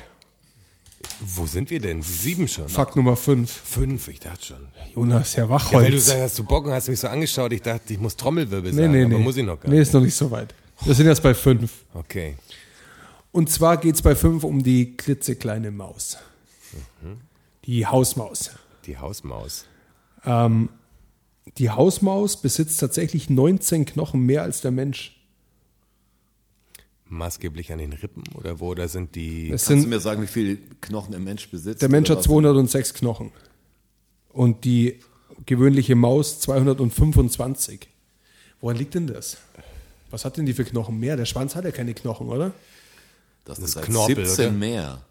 Wo 1.20 1.46
sind 1.46 1.70
wir 1.70 1.78
denn? 1.78 2.02
Sieben 2.02 2.48
schon. 2.48 2.68
Fakt 2.68 2.96
Nummer 2.96 3.16
5. 3.16 3.48
Fünf, 3.48 4.08
ich 4.08 4.18
dachte 4.18 4.44
schon. 4.44 4.68
Jonas, 4.94 5.36
Herr 5.36 5.44
Ja, 5.44 5.50
weil 5.50 5.58
du 5.58 5.74
Wachholz. 5.74 6.06
sagst, 6.06 6.20
hast 6.20 6.38
du 6.40 6.44
Bock 6.44 6.66
und 6.66 6.72
hast 6.72 6.88
mich 6.88 6.98
so 6.98 7.06
angeschaut, 7.06 7.52
ich 7.52 7.62
dachte, 7.62 7.92
ich 7.92 8.00
muss 8.00 8.16
Trommelwirbel 8.16 8.72
nee, 8.72 8.82
sagen, 8.82 8.92
nee, 8.92 9.04
nee. 9.04 9.18
muss 9.18 9.36
ich 9.36 9.44
noch 9.44 9.60
gar 9.60 9.70
nee, 9.70 9.78
nicht. 9.78 9.88
ist 9.88 9.94
noch 9.94 10.00
nicht 10.00 10.16
so 10.16 10.30
weit. 10.32 10.52
Wir 10.82 10.94
sind 10.94 11.06
jetzt 11.06 11.22
bei 11.22 11.32
5. 11.32 11.72
Okay. 11.94 12.36
Und 13.30 13.50
zwar 13.50 13.76
geht 13.76 13.94
es 13.94 14.02
bei 14.02 14.16
5 14.16 14.42
um 14.42 14.64
die 14.64 14.96
klitzekleine 14.96 15.70
Maus. 15.70 16.18
Die 17.64 17.86
Hausmaus. 17.86 18.50
Die 18.84 18.98
Hausmaus. 18.98 19.64
Ähm, 20.24 20.70
die 21.56 21.70
Hausmaus 21.70 22.36
besitzt 22.40 22.80
tatsächlich 22.80 23.30
19 23.30 23.84
Knochen 23.84 24.22
mehr 24.26 24.42
als 24.42 24.60
der 24.60 24.72
Mensch. 24.72 25.17
Maßgeblich 27.10 27.72
an 27.72 27.78
den 27.78 27.92
Rippen 27.92 28.22
oder 28.34 28.60
wo? 28.60 28.74
Da 28.74 28.86
sind 28.88 29.14
die. 29.14 29.46
Es 29.50 29.66
Kannst 29.66 29.70
du 29.70 29.80
sind, 29.80 29.88
mir 29.90 30.00
sagen, 30.00 30.22
wie 30.22 30.26
viele 30.26 30.56
Knochen 30.80 31.14
ein 31.14 31.24
Mensch 31.24 31.48
besitzt? 31.50 31.80
der 31.82 31.88
Mensch 31.88 32.10
hat 32.10 32.18
was? 32.18 32.24
206 32.24 32.94
Knochen. 32.94 33.32
Und 34.28 34.64
die 34.64 35.00
gewöhnliche 35.46 35.94
Maus 35.94 36.40
225. 36.40 37.88
Woran 38.60 38.76
liegt 38.76 38.94
denn 38.94 39.06
das? 39.06 39.38
Was 40.10 40.24
hat 40.24 40.36
denn 40.36 40.46
die 40.46 40.52
für 40.54 40.64
Knochen 40.64 40.98
mehr? 40.98 41.16
Der 41.16 41.24
Schwanz 41.26 41.54
hat 41.54 41.64
ja 41.64 41.70
keine 41.70 41.94
Knochen, 41.94 42.28
oder? 42.28 42.52
Das, 43.44 43.58
Das 43.60 43.76
ist 43.76 43.82
Knorpel, 43.82 44.26
17 44.26 44.46
oder? 44.46 44.54
mehr. 44.54 45.02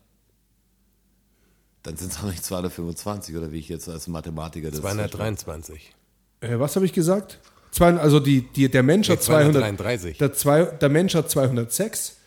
Dann 1.84 1.98
sind 1.98 2.12
es 2.12 2.20
auch 2.20 2.24
nicht 2.30 2.44
225 2.44 3.36
oder 3.36 3.52
wie 3.52 3.60
ich 3.60 3.70
jetzt 3.70 3.88
als 3.88 4.08
Mathematiker 4.08 4.70
das 4.72 4.82
223. 4.82 5.94
Äh, 6.42 6.60
was 6.60 6.76
habe 6.76 6.86
ich 6.86 6.94
gesagt? 6.94 7.40
Zwei, 7.72 7.96
also 7.98 8.20
die, 8.20 8.42
die, 8.42 8.70
der 8.70 8.84
Mensch 8.84 9.10
hat 9.10 9.20
Nee, 9.20 9.26
200, 9.26 9.54
233. 9.54 10.18
der, 10.18 10.34
zwei, 10.34 10.64
der 10.64 10.90
Mensch 10.90 11.16
hat 11.16 11.30
206 11.30 12.18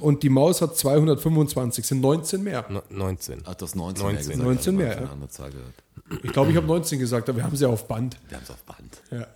und 0.00 0.22
die 0.22 0.28
Maus 0.28 0.60
hat 0.60 0.76
225, 0.76 1.84
sind 1.86 2.00
19 2.00 2.42
mehr. 2.42 2.64
No- 2.68 2.82
19. 2.90 3.42
Ach, 3.44 3.54
das 3.54 3.74
19, 3.74 4.02
19. 4.04 4.18
gesagt, 4.18 4.38
19 4.42 4.74
aber 4.74 4.82
mehr, 4.84 4.92
ja. 4.92 4.98
eine 4.98 5.10
andere 5.10 5.28
Zahl 5.30 5.50
gehört. 5.50 5.74
Ich 6.22 6.32
glaube, 6.32 6.50
ich 6.50 6.56
habe 6.56 6.66
19 6.66 6.98
gesagt, 6.98 7.28
aber 7.28 7.38
wir 7.38 7.44
haben 7.44 7.56
sie 7.56 7.66
auf 7.68 7.86
Band. 7.88 8.16
Wir 8.28 8.36
haben 8.36 8.44
es 8.44 8.50
auf 8.50 8.62
Band. 8.64 9.00
Ja. 9.10 9.26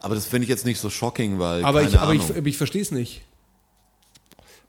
Aber 0.00 0.14
das 0.14 0.26
finde 0.26 0.44
ich 0.44 0.48
jetzt 0.48 0.64
nicht 0.64 0.80
so 0.80 0.90
shocking, 0.90 1.38
weil 1.38 1.64
Aber, 1.64 1.80
keine 1.80 1.90
ich, 1.92 1.98
aber 1.98 2.14
ich, 2.14 2.30
ich 2.46 2.56
verstehe 2.56 2.82
es 2.82 2.90
nicht. 2.90 3.22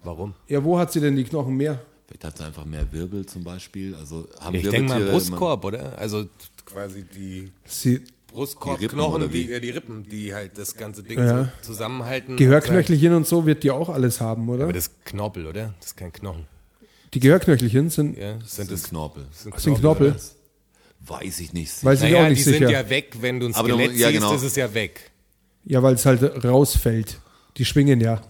Warum? 0.03 0.34
Ja, 0.47 0.64
wo 0.64 0.77
hat 0.77 0.91
sie 0.91 0.99
denn 0.99 1.15
die 1.15 1.23
Knochen 1.23 1.55
mehr? 1.55 1.81
Vielleicht 2.07 2.23
hat 2.26 2.35
es 2.35 2.41
einfach 2.41 2.65
mehr 2.65 2.91
Wirbel 2.91 3.26
zum 3.26 3.43
Beispiel. 3.43 3.95
Also 3.95 4.27
haben 4.39 4.55
Ich 4.55 4.69
denke 4.69 4.89
mal 4.89 5.03
Brustkorb, 5.05 5.64
oder? 5.65 5.97
Also 5.97 6.26
quasi 6.65 7.03
die 7.03 7.51
Sie, 7.65 8.03
Brustkorbknochen, 8.34 9.30
die, 9.30 9.47
wie? 9.49 9.51
äh, 9.53 9.60
die 9.60 9.69
Rippen, 9.69 10.03
die 10.10 10.34
halt 10.34 10.57
das 10.57 10.76
ganze 10.76 11.03
Ding 11.03 11.19
Ja. 11.19 11.45
so 11.61 11.73
zusammenhalten. 11.73 12.35
Gehörknöchelchen 12.38 13.14
und 13.14 13.27
so 13.27 13.45
wird 13.45 13.64
die 13.64 13.72
auch 13.72 13.89
alles 13.89 14.19
haben, 14.22 14.49
oder? 14.49 14.64
Aber 14.65 14.73
das 14.73 14.88
ist 14.88 15.05
Knorpel, 15.05 15.45
oder? 15.47 15.73
Das 15.80 15.88
ist 15.89 15.97
kein 15.97 16.11
Knochen. 16.11 16.45
Die 17.14 17.19
Gehörknöchelchen 17.19 17.89
sind, 17.89 18.18
Ja, 18.18 18.34
Das 18.35 18.55
sind 18.55 18.68
sind 18.68 18.72
das 18.72 18.84
Knorpel. 18.89 19.26
sind 19.31 19.77
Knorpel. 19.80 20.15
Weiß 21.05 21.39
ich 21.41 21.53
nicht. 21.53 21.84
Weiß 21.84 22.01
ich 22.01 22.11
Naja, 22.11 22.22
auch 22.23 22.27
die 22.27 22.30
nicht 22.31 22.43
sind 22.45 22.53
sicher. 22.53 22.69
ja 22.72 22.89
weg, 22.89 23.18
wenn 23.22 23.39
du 23.39 23.47
ein 23.47 23.55
Aber 23.55 23.68
du- 23.68 23.76
Skelett 23.76 23.97
ja, 23.97 24.07
siehst, 24.10 24.22
genau. 24.22 24.34
ist 24.35 24.43
es 24.43 24.55
ja 24.55 24.73
weg. 24.73 25.11
Ja, 25.65 25.84
weil 25.84 25.95
es 25.95 26.05
halt 26.05 26.43
rausfällt. 26.43 27.19
Die 27.57 27.65
schwingen 27.65 27.99
ja. 28.01 28.22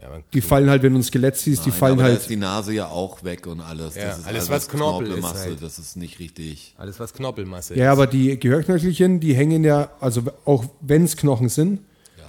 Ja, 0.00 0.08
Die 0.32 0.40
fallen 0.40 0.70
halt, 0.70 0.82
wenn 0.82 0.94
du 0.94 0.98
ein 1.00 1.02
Skelett 1.02 1.36
siehst, 1.36 1.66
die 1.66 1.70
Nein, 1.70 1.78
fallen 1.78 1.92
aber 1.94 2.02
da 2.04 2.08
halt. 2.08 2.20
ist 2.20 2.30
die 2.30 2.36
Nase 2.36 2.72
ja 2.72 2.88
auch 2.88 3.22
weg 3.22 3.46
und 3.46 3.60
alles. 3.60 3.96
Ja, 3.96 4.06
das 4.08 4.18
ist 4.20 4.26
alles, 4.26 4.48
was 4.48 4.68
Knorpel 4.68 5.08
ist 5.08 5.12
Knorpelmasse, 5.18 5.48
halt. 5.50 5.62
Das 5.62 5.78
ist 5.78 5.96
nicht 5.96 6.18
richtig. 6.18 6.74
alles, 6.78 6.98
was 6.98 7.12
Knorpelmasse 7.12 7.76
Ja, 7.76 7.86
ist. 7.86 7.98
aber 7.98 8.06
die 8.06 8.38
Gehörknöchelchen, 8.40 9.20
die 9.20 9.34
hängen 9.34 9.62
ja, 9.62 9.90
also 10.00 10.22
auch 10.46 10.64
wenn 10.80 11.04
es 11.04 11.16
Knochen 11.16 11.48
sind, 11.50 11.80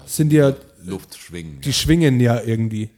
sind 0.05 0.33
ja, 0.33 0.53
Luft 0.83 1.17
schwingen. 1.17 1.61
die 1.61 1.71
schwingen 1.71 2.19
ja 2.19 2.41
irgendwie. 2.41 2.89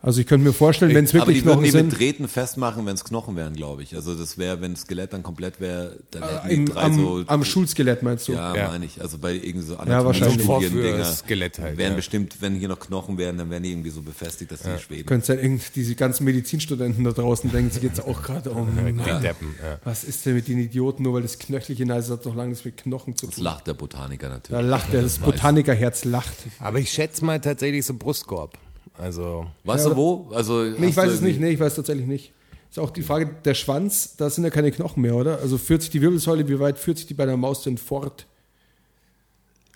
Also 0.00 0.20
ich 0.20 0.28
könnte 0.28 0.46
mir 0.46 0.52
vorstellen, 0.52 0.94
wenn 0.94 1.04
es 1.06 1.10
aber 1.10 1.22
wirklich 1.26 1.38
die 1.38 1.44
würden 1.44 1.54
Knochen 1.60 1.64
die 1.64 1.72
mit 1.84 1.90
sind, 1.90 1.98
Drähten 1.98 2.28
festmachen, 2.28 2.86
wenn 2.86 2.94
es 2.94 3.02
Knochen 3.04 3.34
wären, 3.34 3.54
glaube 3.54 3.82
ich. 3.82 3.96
Also 3.96 4.14
das 4.14 4.38
wäre, 4.38 4.60
wenn 4.60 4.74
das 4.74 4.82
Skelett 4.82 5.12
dann 5.12 5.24
komplett 5.24 5.58
wäre, 5.60 5.98
dann 6.12 6.22
hätten 6.22 6.48
die 6.48 6.54
im, 6.54 6.66
drei 6.66 6.80
am, 6.82 6.94
so. 6.94 7.24
am 7.26 7.44
Schulskelett 7.44 8.04
meinst 8.04 8.28
du? 8.28 8.32
ja, 8.32 8.54
Ja. 8.54 8.68
meine 8.68 8.84
ich. 8.84 9.00
Also 9.00 9.18
bei 9.18 9.32
irgendwie 9.34 9.66
so 9.66 9.76
wahrscheinlich. 9.76 10.38
Anatomie-Studien-Dinger 10.48 11.04
Für 11.04 11.12
Skelett 11.16 11.58
halt, 11.58 11.78
wären 11.78 11.90
ja. 11.92 11.96
bestimmt, 11.96 12.36
wenn 12.40 12.54
hier 12.54 12.68
noch 12.68 12.78
Knochen 12.78 13.18
wären, 13.18 13.38
dann 13.38 13.50
wären 13.50 13.64
die 13.64 13.72
irgendwie 13.72 13.90
so 13.90 14.02
befestigt, 14.02 14.52
dass 14.52 14.62
die 14.62 14.78
schweben. 14.78 15.06
Könnte 15.06 15.26
sein, 15.26 15.40
irgend- 15.40 15.74
diese 15.74 15.96
ganzen 15.96 16.22
Medizinstudenten 16.24 17.02
da 17.02 17.10
draußen 17.10 17.50
denken 17.50 17.72
sich 17.72 17.82
jetzt 17.82 18.00
auch 18.00 18.22
gerade 18.22 18.50
um, 18.50 18.68
Die 18.76 18.92
Deppen, 19.20 19.54
ja. 19.60 19.78
was 19.82 20.04
ist 20.04 20.24
denn 20.26 20.34
mit 20.34 20.46
den 20.46 20.60
Idioten, 20.60 21.02
nur 21.02 21.14
weil 21.14 21.22
das 21.22 21.40
Knöchelchen 21.40 21.92
heißt, 21.92 22.08
hat 22.10 22.24
doch 22.24 22.36
lange 22.36 22.50
nichts 22.50 22.64
mit 22.64 22.76
Knochen 22.76 23.16
zu 23.16 23.26
Das 23.26 23.34
tun. 23.34 23.44
lacht 23.44 23.66
der 23.66 23.74
Botaniker 23.74 24.28
Da 24.28 24.34
natürlich. 24.34 24.66
lacht 24.70 24.94
er, 24.94 25.02
das 25.02 25.18
Botanikerherz 25.18 26.04
lacht. 26.04 26.36
Aber 26.60 26.78
ich 26.78 26.90
schätze 26.92 27.24
mal 27.24 27.40
tatsächlich 27.40 27.84
so 27.84 27.94
Brustkorb. 27.94 28.56
Also, 28.96 29.46
Weißt 29.64 29.84
Ja, 29.84 29.90
du 29.90 29.96
wo? 29.96 30.30
Also 30.32 30.62
Nee, 30.62 30.88
ich 30.88 30.96
weiß 30.96 31.12
es 31.12 31.20
nicht, 31.20 31.40
nee, 31.40 31.50
ich 31.50 31.60
weiß 31.60 31.74
tatsächlich 31.74 32.06
nicht. 32.06 32.32
Ist 32.70 32.78
auch 32.78 32.90
die 32.90 33.02
Frage, 33.02 33.30
der 33.44 33.54
Schwanz, 33.54 34.16
da 34.16 34.28
sind 34.28 34.44
ja 34.44 34.50
keine 34.50 34.70
Knochen 34.70 35.02
mehr, 35.02 35.14
oder? 35.16 35.38
Also 35.38 35.56
führt 35.58 35.82
sich 35.82 35.90
die 35.90 36.02
Wirbelsäule, 36.02 36.46
wie 36.48 36.58
weit 36.60 36.78
führt 36.78 36.98
sich 36.98 37.06
die 37.06 37.14
bei 37.14 37.24
der 37.26 37.36
Maus 37.36 37.62
denn 37.62 37.78
fort? 37.78 38.26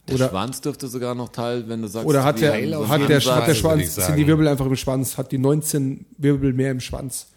Der 0.08 0.16
Oder- 0.16 0.28
Schwanz 0.30 0.60
dürfte 0.60 0.88
sogar 0.88 1.14
noch 1.14 1.28
Teil, 1.28 1.68
wenn 1.68 1.80
du 1.82 1.88
sagst, 1.88 2.06
Oder 2.06 2.24
hat 2.24 2.40
der, 2.40 2.52
hat 2.54 3.08
der, 3.08 3.20
hat 3.20 3.46
der 3.48 3.54
Schwanz, 3.54 3.94
sind 3.94 4.16
die 4.16 4.26
Wirbel 4.26 4.48
einfach 4.48 4.66
im 4.66 4.76
Schwanz, 4.76 5.16
hat 5.16 5.30
die 5.32 5.38
19 5.38 6.04
Wirbel 6.18 6.52
mehr 6.52 6.72
im 6.72 6.80
Schwanz. 6.80 7.28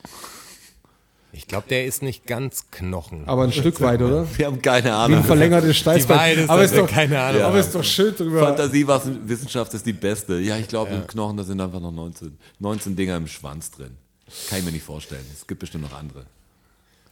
Ich 1.36 1.48
glaube, 1.48 1.68
der 1.70 1.86
ist 1.86 2.02
nicht 2.02 2.26
ganz 2.26 2.72
Knochen. 2.72 3.28
Aber 3.28 3.44
ein 3.44 3.52
Stück 3.52 3.82
weit, 3.82 4.02
oder? 4.02 4.26
Wir 4.38 4.46
haben 4.48 4.62
keine 4.62 4.86
Wie 4.86 4.90
ein 4.90 4.94
Ahnung. 4.94 5.24
verlängertes 5.24 5.78
Steißbein. 5.78 6.50
Aber 6.50 6.64
ist 6.64 6.76
doch, 6.76 6.90
keine 6.90 7.20
Ahnung 7.20 7.42
aber 7.42 7.54
haben. 7.54 7.60
ist 7.60 7.76
doch 7.76 7.84
schön 7.84 8.16
drüber. 8.16 8.40
Fantasie, 8.40 8.88
was 8.88 9.04
Wissenschaft 9.28 9.74
ist 9.74 9.86
die 9.86 9.94
beste. 9.94 10.40
Ja, 10.40 10.58
ich 10.58 10.68
glaube, 10.68 10.92
im 10.96 11.06
Knochen, 11.06 11.38
da 11.38 11.44
sind 11.44 11.60
einfach 11.60 11.80
noch 11.80 11.92
19, 11.92 12.38
19 12.60 12.96
Dinger 12.96 13.18
im 13.18 13.28
Schwanz 13.28 13.72
drin. 13.72 13.92
Kann 14.50 14.60
ich 14.60 14.66
mir 14.66 14.72
nicht 14.72 14.84
vorstellen. 14.86 15.26
Es 15.34 15.46
gibt 15.46 15.60
bestimmt 15.60 15.84
noch 15.84 15.94
andere. 15.98 16.26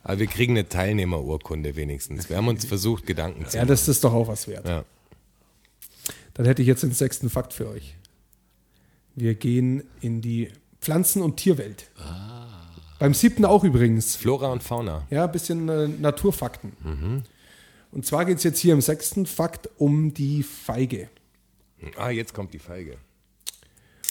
Aber 0.04 0.20
wir 0.20 0.28
kriegen 0.28 0.54
eine 0.54 0.68
Teilnehmerurkunde 0.68 1.76
wenigstens. 1.76 2.30
Wir 2.30 2.38
haben 2.38 2.48
uns 2.48 2.66
versucht, 2.66 3.06
Gedanken 3.06 3.48
zu 3.48 3.58
Ja, 3.58 3.66
das 3.66 3.88
ist 3.88 4.04
doch 4.04 4.14
auch 4.14 4.28
was 4.28 4.48
wert. 4.48 4.68
Ja. 4.68 4.84
Dann 6.34 6.46
hätte 6.46 6.62
ich 6.62 6.68
jetzt 6.68 6.84
den 6.84 6.92
sechsten 6.92 7.30
Fakt 7.30 7.54
für 7.54 7.70
euch. 7.70 7.96
Wir 9.16 9.36
gehen 9.36 9.84
in 10.02 10.22
die 10.22 10.50
Pflanzen- 10.82 11.22
und 11.22 11.38
Tierwelt. 11.38 11.86
Beim 13.00 13.14
siebten 13.14 13.46
auch 13.46 13.64
übrigens. 13.64 14.16
Flora 14.16 14.52
und 14.52 14.64
Fauna. 14.64 15.06
Ja, 15.10 15.26
ein 15.26 15.32
bisschen 15.32 15.68
äh, 15.70 15.88
Naturfakten. 15.88 17.24
Und 17.92 18.06
zwar 18.06 18.26
geht 18.26 18.38
es 18.38 18.44
jetzt 18.44 18.60
hier 18.60 18.74
im 18.74 18.82
sechsten 18.82 19.26
Fakt 19.26 19.70
um 19.78 20.14
die 20.14 20.44
Feige. 20.44 21.10
Ah, 21.98 22.10
jetzt 22.10 22.34
kommt 22.34 22.54
die 22.54 22.60
Feige. 22.60 22.98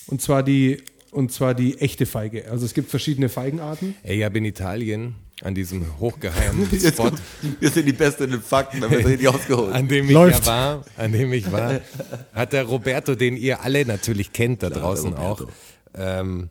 Und 0.07 0.21
zwar 0.21 0.43
die, 0.43 0.83
und 1.11 1.33
zwar 1.33 1.55
die 1.55 1.79
echte 1.81 2.05
Feige. 2.07 2.51
Also 2.51 2.67
es 2.67 2.75
gibt 2.75 2.91
verschiedene 2.91 3.29
Feigenarten. 3.29 3.95
Ey, 4.03 4.19
ich 4.19 4.25
habe 4.25 4.39
in 4.39 4.45
Italien 4.45 5.15
an 5.43 5.55
diesem 5.55 5.99
hochgeheimen 5.99 6.69
Jetzt 6.73 6.89
Spot, 6.95 7.05
kommt, 7.05 7.21
wir 7.61 7.71
sind 7.71 7.87
die 7.87 7.93
Besten 7.93 8.25
in 8.25 8.31
den 8.33 8.43
Fakten, 8.43 8.81
da 8.81 8.91
wird 8.91 9.05
richtig 9.07 9.27
ausgeholt. 9.29 9.73
an 9.75 9.89
dem 9.89 10.05
ich 10.07 10.13
Läuft. 10.13 10.41
ja 10.41 10.47
war, 10.47 10.85
an 10.97 11.13
dem 11.13 11.33
ich 11.33 11.51
war, 11.51 11.81
hat 12.35 12.53
der 12.53 12.65
Roberto, 12.65 13.15
den 13.15 13.37
ihr 13.37 13.63
alle 13.63 13.85
natürlich 13.87 14.33
kennt 14.33 14.63
da 14.63 14.69
Klar, 14.71 14.81
draußen 14.83 15.15
auch, 15.15 15.43
ähm, 15.95 16.51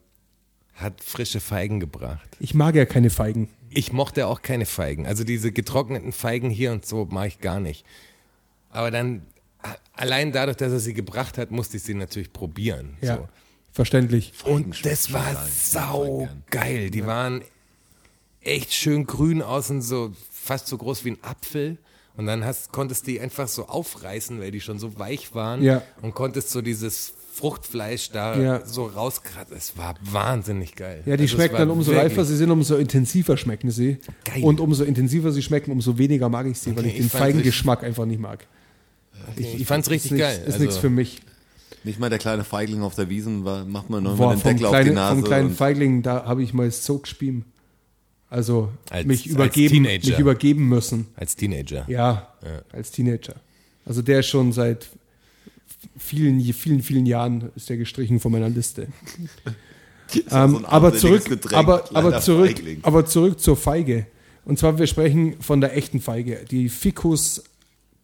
hat 0.81 1.01
frische 1.03 1.39
Feigen 1.39 1.79
gebracht. 1.79 2.27
Ich 2.39 2.53
mag 2.53 2.75
ja 2.75 2.85
keine 2.85 3.09
Feigen. 3.09 3.49
Ich 3.69 3.93
mochte 3.93 4.27
auch 4.27 4.41
keine 4.41 4.65
Feigen. 4.65 5.05
Also 5.07 5.23
diese 5.23 5.51
getrockneten 5.51 6.11
Feigen 6.11 6.49
hier 6.49 6.71
und 6.71 6.85
so 6.85 7.05
mag 7.09 7.27
ich 7.27 7.39
gar 7.39 7.59
nicht. 7.59 7.85
Aber 8.69 8.91
dann, 8.91 9.21
allein 9.93 10.31
dadurch, 10.31 10.57
dass 10.57 10.71
er 10.71 10.79
sie 10.79 10.93
gebracht 10.93 11.37
hat, 11.37 11.51
musste 11.51 11.77
ich 11.77 11.83
sie 11.83 11.93
natürlich 11.93 12.33
probieren. 12.33 12.97
Ja, 13.01 13.17
So. 13.17 13.29
verständlich. 13.71 14.33
Und 14.43 14.85
das 14.85 15.13
war 15.13 15.35
sau 15.49 16.27
geil. 16.49 16.89
Die 16.89 17.05
waren 17.05 17.43
echt 18.41 18.73
schön 18.73 19.05
grün 19.05 19.41
außen, 19.41 19.81
so 19.81 20.13
fast 20.31 20.67
so 20.67 20.77
groß 20.77 21.05
wie 21.05 21.11
ein 21.11 21.23
Apfel. 21.23 21.77
Und 22.17 22.25
dann 22.25 22.43
hast, 22.43 22.71
konntest 22.73 23.07
die 23.07 23.21
einfach 23.21 23.47
so 23.47 23.67
aufreißen, 23.67 24.39
weil 24.41 24.51
die 24.51 24.59
schon 24.61 24.79
so 24.79 24.99
weich 24.99 25.33
waren. 25.33 25.63
Ja. 25.63 25.81
Und 26.01 26.13
konntest 26.13 26.49
so 26.49 26.61
dieses 26.61 27.13
Fruchtfleisch 27.41 28.11
da 28.11 28.39
Ja. 28.39 28.65
so 28.65 28.85
rauskratzen. 28.85 29.57
Es 29.57 29.77
war 29.77 29.95
wahnsinnig 30.01 30.75
geil. 30.75 31.01
Ja, 31.05 31.17
die 31.17 31.23
Also 31.23 31.35
schmecken 31.35 31.57
dann 31.57 31.69
umso 31.71 31.91
wirklich- 31.91 32.11
reifer 32.11 32.23
sie 32.25 32.37
sind, 32.37 32.51
umso 32.51 32.75
intensiver 32.77 33.35
schmecken 33.35 33.71
sie. 33.71 33.97
Geil. 34.23 34.43
Und 34.43 34.59
umso 34.59 34.83
intensiver 34.83 35.31
sie 35.31 35.41
schmecken, 35.41 35.71
umso 35.71 35.97
weniger 35.97 36.29
mag 36.29 36.45
ich 36.45 36.59
sie, 36.59 36.71
weil 36.75 36.79
Okay, 36.79 36.87
ich 36.89 36.93
den 36.97 37.05
ich 37.07 37.11
fand's 37.11 37.23
Feigengeschmack 37.25 37.83
einfach 37.83 38.05
nicht 38.05 38.19
mag. 38.19 38.45
Ich 39.37 39.65
fand's 39.65 39.89
richtig 39.89 40.11
ist 40.13 40.17
geil. 40.19 40.37
Ist 40.45 40.53
Also- 40.53 40.59
nichts 40.59 40.77
für 40.77 40.89
mich. 40.89 41.21
Nicht 41.83 41.99
mal 41.99 42.09
der 42.11 42.19
kleine 42.19 42.43
Feigling 42.43 42.83
auf 42.83 42.93
der 42.93 43.09
Wiesen, 43.09 43.43
war, 43.43 43.65
macht 43.65 43.89
man 43.89 44.03
noch 44.03 44.15
mal 44.15 44.35
den 44.35 44.43
Deckel 44.43 44.65
auf 44.67 44.71
die 44.75 44.81
kleinen, 44.83 44.93
Nase. 44.95 45.15
vom 45.15 45.23
kleinen 45.23 45.49
Feigling, 45.55 46.03
da 46.03 46.25
habe 46.25 46.43
ich 46.43 46.53
mal 46.53 46.69
so 46.69 46.99
gespielt. 46.99 47.43
Also 48.29 48.69
Als- 48.91 49.05
mich, 49.07 49.23
als 49.25 49.31
übergeben, 49.33 49.73
Teenager. 49.83 50.09
mich 50.09 50.19
übergeben 50.19 50.69
müssen. 50.69 51.07
Als 51.15 51.35
Teenager. 51.35 51.85
Ja, 51.89 52.27
als 52.71 52.91
Teenager. 52.91 53.35
Also 53.85 54.01
der 54.03 54.19
ist 54.19 54.27
schon 54.27 54.53
seit 54.53 54.89
vielen, 55.97 56.41
vielen, 56.53 56.81
vielen 56.81 57.05
Jahren 57.05 57.51
ist 57.55 57.69
der 57.69 57.77
gestrichen 57.77 58.19
von 58.19 58.31
meiner 58.31 58.49
Liste. 58.49 58.87
Ähm, 60.29 60.51
so 60.59 60.65
aber, 60.65 60.93
zurück, 60.93 61.25
Getränk, 61.25 61.57
aber, 61.57 61.85
aber, 61.93 62.19
zurück, 62.19 62.57
Feigling. 62.57 62.79
aber 62.83 63.05
zurück 63.05 63.39
zur 63.39 63.55
Feige. 63.55 64.07
Und 64.43 64.59
zwar, 64.59 64.77
wir 64.77 64.87
sprechen 64.87 65.35
von 65.39 65.61
der 65.61 65.77
echten 65.77 66.01
Feige. 66.01 66.43
Die 66.49 66.67
Ficus 66.67 67.43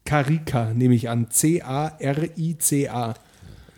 carica, 0.06 0.74
nehme 0.74 0.96
ich 0.96 1.10
an. 1.10 1.30
C-A-R-I-C-A. 1.30 3.16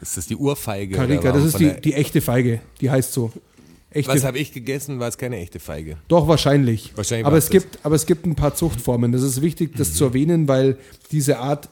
Ist 0.02 0.18
das 0.18 0.28
die 0.28 0.36
Urfeige? 0.36 0.96
Carica, 0.96 1.32
das 1.32 1.44
ist 1.44 1.60
die, 1.60 1.74
die 1.82 1.94
echte 1.94 2.22
Feige. 2.22 2.62
Die 2.82 2.90
heißt 2.90 3.14
so. 3.14 3.32
Echte, 3.92 4.14
Was 4.14 4.24
habe 4.24 4.38
ich 4.38 4.52
gegessen? 4.52 5.00
War 5.00 5.08
es 5.08 5.18
keine 5.18 5.38
echte 5.38 5.60
Feige? 5.60 5.98
Doch, 6.08 6.28
wahrscheinlich. 6.28 6.96
Wahrscheinlich 6.96 7.26
aber, 7.26 7.38
es 7.38 7.46
es 7.46 7.50
gibt, 7.50 7.80
aber 7.84 7.96
es 7.96 8.06
gibt 8.06 8.26
ein 8.28 8.36
paar 8.36 8.54
Zuchtformen. 8.54 9.12
Das 9.12 9.24
ist 9.24 9.42
wichtig, 9.42 9.76
das 9.76 9.96
zu 9.96 10.06
erwähnen, 10.06 10.48
weil 10.48 10.78
diese 11.12 11.40
Art 11.40 11.70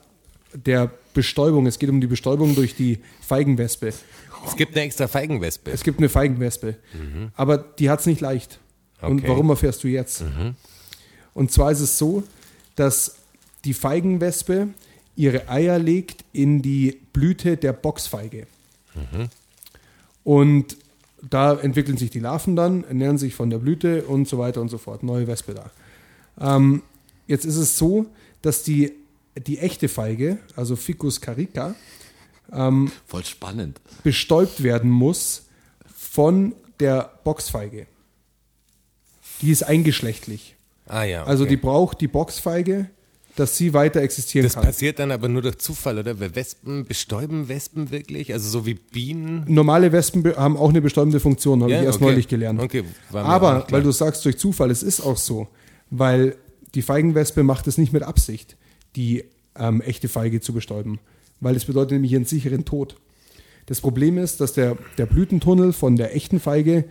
der 0.55 0.91
Bestäubung, 1.17 1.65
es 1.65 1.79
geht 1.79 1.89
um 1.89 1.99
die 1.99 2.07
Bestäubung 2.07 2.53
durch 2.55 2.75
die 2.75 2.99
Feigenwespe. 3.21 3.91
Es 4.45 4.55
gibt 4.55 4.75
eine 4.75 4.85
extra 4.85 5.07
Feigenwespe. 5.07 5.71
Es 5.71 5.83
gibt 5.83 5.97
eine 5.97 6.09
Feigenwespe, 6.09 6.75
aber 7.35 7.57
die 7.57 7.89
hat 7.89 8.01
es 8.01 8.05
nicht 8.05 8.21
leicht. 8.21 8.59
Und 9.01 9.19
Okay. 9.19 9.27
warum 9.29 9.49
erfährst 9.49 9.83
du 9.83 9.87
jetzt? 9.87 10.23
Und 11.33 11.51
zwar 11.51 11.71
ist 11.71 11.79
es 11.81 11.97
so, 11.97 12.23
dass 12.75 13.15
die 13.65 13.73
Feigenwespe 13.73 14.67
ihre 15.15 15.49
Eier 15.49 15.79
legt 15.79 16.23
in 16.33 16.61
die 16.61 16.99
Blüte 17.13 17.57
der 17.57 17.73
Boxfeige. 17.73 18.45
Und 20.23 20.77
da 21.27 21.53
entwickeln 21.59 21.97
sich 21.97 22.11
die 22.11 22.19
Larven 22.19 22.55
dann, 22.55 22.83
ernähren 22.83 23.17
sich 23.17 23.33
von 23.33 23.49
der 23.49 23.57
Blüte 23.57 24.03
und 24.03 24.27
so 24.27 24.37
weiter 24.37 24.61
und 24.61 24.69
so 24.69 24.77
fort. 24.77 25.01
Neue 25.03 25.25
Wespe 25.27 25.55
da. 25.55 25.71
Ähm, 26.39 26.83
jetzt 27.25 27.45
ist 27.45 27.55
es 27.57 27.75
so, 27.77 28.05
dass 28.43 28.61
die, 28.63 28.93
die 29.39 29.59
echte 29.59 29.87
Feige, 29.89 30.37
also 30.55 30.75
Ficus 30.75 31.21
carica, 31.21 31.75
Voll 33.07 33.25
spannend. 33.25 33.81
bestäubt 34.03 34.63
werden 34.63 34.89
muss 34.89 35.43
von 35.95 36.53
der 36.79 37.11
Boxfeige. 37.25 37.87
Die 39.41 39.51
ist 39.51 39.63
eingeschlechtlich. 39.63 40.55
Ah 40.87 41.03
ja. 41.03 41.23
Also 41.25 41.43
okay. 41.43 41.49
die 41.51 41.57
braucht 41.57 41.99
die 41.99 42.07
Boxfeige, 42.07 42.89
dass 43.35 43.57
sie 43.57 43.73
weiter 43.73 44.01
existieren 44.01 44.45
Das 44.45 44.53
kann. 44.55 44.63
passiert 44.63 44.97
dann 44.99 45.11
aber 45.11 45.27
nur 45.27 45.41
durch 45.41 45.57
Zufall, 45.57 45.99
oder? 45.99 46.19
Weil 46.19 46.33
Wespen 46.35 46.85
bestäuben 46.85 47.49
Wespen 47.49 47.91
wirklich? 47.91 48.31
Also 48.33 48.49
so 48.49 48.65
wie 48.65 48.75
Bienen? 48.75 49.43
Normale 49.47 49.91
Wespen 49.91 50.23
be- 50.23 50.37
haben 50.37 50.55
auch 50.57 50.69
eine 50.69 50.81
bestäubende 50.81 51.19
Funktion, 51.19 51.61
habe 51.61 51.71
Ja, 51.73 51.79
ich 51.81 51.85
erst 51.85 51.97
okay. 51.97 52.05
neulich 52.05 52.27
gelernt. 52.29 52.61
Okay, 52.61 52.83
Aber 53.11 53.67
weil 53.69 53.83
du 53.83 53.91
sagst 53.91 54.23
durch 54.25 54.37
Zufall, 54.37 54.71
es 54.71 54.81
ist 54.81 55.01
auch 55.01 55.17
so, 55.17 55.49
weil 55.91 56.37
die 56.73 56.81
Feigenwespe 56.81 57.43
macht 57.43 57.67
es 57.67 57.77
nicht 57.77 57.91
mit 57.93 58.03
Absicht, 58.03 58.55
die 58.97 59.23
ähm, 59.57 59.81
echte 59.81 60.09
Feige 60.09 60.41
zu 60.41 60.51
bestäuben, 60.53 60.99
weil 61.39 61.55
es 61.55 61.65
bedeutet 61.65 61.93
nämlich 61.93 62.11
ihren 62.11 62.25
sicheren 62.25 62.65
Tod. 62.65 62.97
Das 63.67 63.81
Problem 63.81 64.17
ist, 64.17 64.41
dass 64.41 64.53
der, 64.53 64.77
der 64.97 65.05
Blütentunnel 65.05 65.73
von 65.73 65.95
der 65.95 66.15
echten 66.15 66.39
Feige 66.39 66.85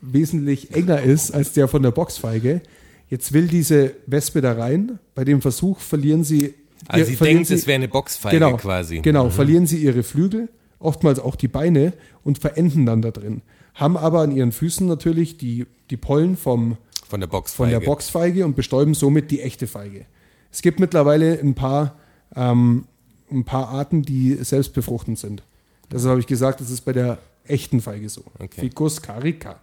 wesentlich 0.00 0.74
enger 0.74 1.00
ist 1.00 1.32
als 1.32 1.52
der 1.52 1.68
von 1.68 1.82
der 1.82 1.92
Boxfeige. 1.92 2.60
Jetzt 3.08 3.32
will 3.32 3.46
diese 3.46 3.94
Wespe 4.06 4.40
da 4.40 4.52
rein. 4.52 4.98
Bei 5.14 5.24
dem 5.24 5.40
Versuch 5.40 5.80
verlieren 5.80 6.24
sie. 6.24 6.54
Also 6.86 7.06
sie 7.06 7.16
verlieren 7.16 7.38
denkt, 7.38 7.50
es 7.50 7.66
wäre 7.66 7.76
eine 7.76 7.88
Boxfeige 7.88 8.36
genau, 8.36 8.56
quasi. 8.56 9.00
Genau, 9.00 9.30
verlieren 9.30 9.66
sie 9.66 9.78
ihre 9.78 10.02
Flügel, 10.02 10.48
oftmals 10.78 11.18
auch 11.18 11.36
die 11.36 11.48
Beine 11.48 11.92
und 12.24 12.38
verenden 12.38 12.84
dann 12.84 13.02
da 13.02 13.10
drin. 13.10 13.42
Haben 13.74 13.96
aber 13.96 14.20
an 14.20 14.36
ihren 14.36 14.52
Füßen 14.52 14.86
natürlich 14.86 15.38
die, 15.38 15.66
die 15.90 15.96
Pollen 15.96 16.36
vom, 16.36 16.76
Von 17.08 17.20
der 17.20 17.28
von 17.28 17.38
Boxfeige. 17.38 17.70
der 17.70 17.80
Boxfeige 17.80 18.44
und 18.44 18.56
bestäuben 18.56 18.94
somit 18.94 19.30
die 19.30 19.40
echte 19.40 19.66
Feige. 19.66 20.06
Es 20.50 20.62
gibt 20.62 20.80
mittlerweile 20.80 21.38
ein 21.38 21.54
paar, 21.54 21.96
ähm, 22.34 22.86
ein 23.30 23.44
paar 23.44 23.68
Arten, 23.68 24.02
die 24.02 24.34
selbstbefruchtend 24.34 25.18
sind. 25.18 25.42
Deshalb 25.90 26.10
habe 26.10 26.20
ich 26.20 26.26
gesagt, 26.26 26.60
das 26.60 26.70
ist 26.70 26.82
bei 26.82 26.92
der 26.92 27.18
echten 27.44 27.80
Feige 27.80 28.08
so. 28.08 28.22
Okay. 28.38 28.60
Ficus 28.60 29.00
carica, 29.02 29.60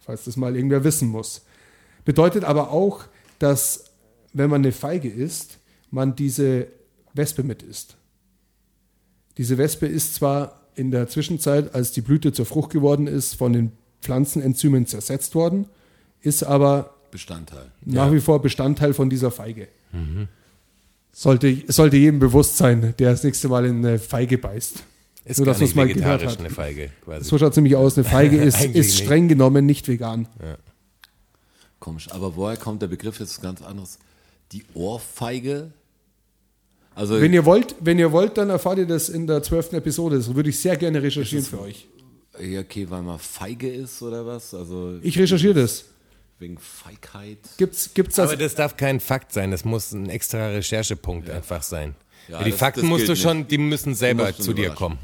falls 0.00 0.24
das 0.24 0.36
mal 0.36 0.54
irgendwer 0.54 0.84
wissen 0.84 1.08
muss. 1.08 1.42
Bedeutet 2.04 2.44
aber 2.44 2.70
auch, 2.70 3.04
dass 3.38 3.84
wenn 4.32 4.50
man 4.50 4.62
eine 4.62 4.72
Feige 4.72 5.08
isst, 5.08 5.58
man 5.90 6.16
diese 6.16 6.68
Wespe 7.14 7.42
mit 7.42 7.62
isst. 7.62 7.96
Diese 9.36 9.58
Wespe 9.58 9.86
ist 9.86 10.14
zwar 10.14 10.60
in 10.74 10.90
der 10.90 11.08
Zwischenzeit, 11.08 11.74
als 11.74 11.92
die 11.92 12.00
Blüte 12.00 12.32
zur 12.32 12.46
Frucht 12.46 12.70
geworden 12.70 13.06
ist, 13.06 13.34
von 13.34 13.52
den 13.52 13.72
Pflanzenenzymen 14.00 14.86
zersetzt 14.86 15.34
worden, 15.34 15.66
ist 16.20 16.42
aber 16.42 16.94
Bestandteil. 17.10 17.70
nach 17.84 18.10
wie 18.12 18.20
vor 18.20 18.40
Bestandteil 18.40 18.94
von 18.94 19.10
dieser 19.10 19.30
Feige. 19.30 19.68
Sollte, 21.14 21.56
sollte 21.68 21.96
jedem 21.98 22.18
bewusst 22.18 22.56
sein, 22.56 22.94
der 22.98 23.10
das 23.10 23.22
nächste 23.22 23.48
Mal 23.48 23.66
in 23.66 23.84
eine 23.84 23.98
Feige 23.98 24.38
beißt. 24.38 24.82
ist 25.24 25.38
Nur, 25.38 25.44
gar 25.46 25.52
dass 25.54 25.60
man's 25.60 25.60
nicht 25.60 25.76
mal 25.76 25.82
gehört 25.86 25.96
vegetarisch 26.22 26.32
hat. 26.32 26.40
eine 26.40 26.50
Feige 26.50 26.90
quasi. 27.04 27.24
So 27.28 27.38
schaut 27.38 27.52
ziemlich 27.54 27.76
aus. 27.76 27.96
Eine 27.98 28.04
Feige 28.04 28.36
ist, 28.42 28.60
ist 28.64 28.74
nicht. 28.74 28.96
streng 29.04 29.28
genommen 29.28 29.66
nicht 29.66 29.88
vegan. 29.88 30.26
Komisch. 31.80 32.10
Aber 32.10 32.34
woher 32.36 32.56
kommt 32.56 32.80
der 32.80 32.86
Begriff 32.86 33.20
jetzt 33.20 33.42
ganz 33.42 33.60
anderes? 33.60 33.98
Die 34.52 34.64
Ohrfeige? 34.74 35.72
Also 36.94 37.20
Wenn 37.20 37.32
ihr 37.32 37.44
wollt, 37.44 37.74
wenn 37.80 37.98
ihr 37.98 38.12
wollt, 38.12 38.36
dann 38.38 38.50
erfahrt 38.50 38.78
ihr 38.78 38.86
das 38.86 39.08
in 39.08 39.26
der 39.26 39.42
zwölften 39.42 39.76
Episode. 39.76 40.16
Das 40.16 40.34
würde 40.34 40.48
ich 40.50 40.58
sehr 40.60 40.76
gerne 40.76 41.02
recherchieren 41.02 41.44
für 41.44 41.60
euch. 41.60 41.88
ja, 42.40 42.60
okay, 42.60 42.86
weil 42.88 43.02
man 43.02 43.18
feige 43.18 43.70
ist 43.70 44.00
oder 44.02 44.24
was? 44.26 44.54
Also 44.54 44.98
Ich 45.02 45.18
recherchiere 45.18 45.54
das. 45.54 45.84
Wegen 46.42 46.58
Feigheit. 46.58 47.38
Gibt's, 47.56 47.94
gibt's 47.94 48.16
das? 48.16 48.28
Aber 48.28 48.36
das 48.36 48.54
darf 48.54 48.76
kein 48.76 49.00
Fakt 49.00 49.32
sein, 49.32 49.50
das 49.50 49.64
muss 49.64 49.92
ein 49.92 50.10
extra 50.10 50.48
Recherchepunkt 50.48 51.30
einfach 51.30 51.62
sein. 51.62 51.94
Ja, 52.28 52.42
die 52.42 52.50
das- 52.50 52.58
Fakten 52.58 52.80
das 52.82 52.88
musst 52.90 53.08
du 53.08 53.16
schon, 53.16 53.48
die 53.48 53.58
müssen 53.58 53.94
selber 53.94 54.34
zu 54.36 54.52
dir 54.52 54.70
kommen. 54.70 54.98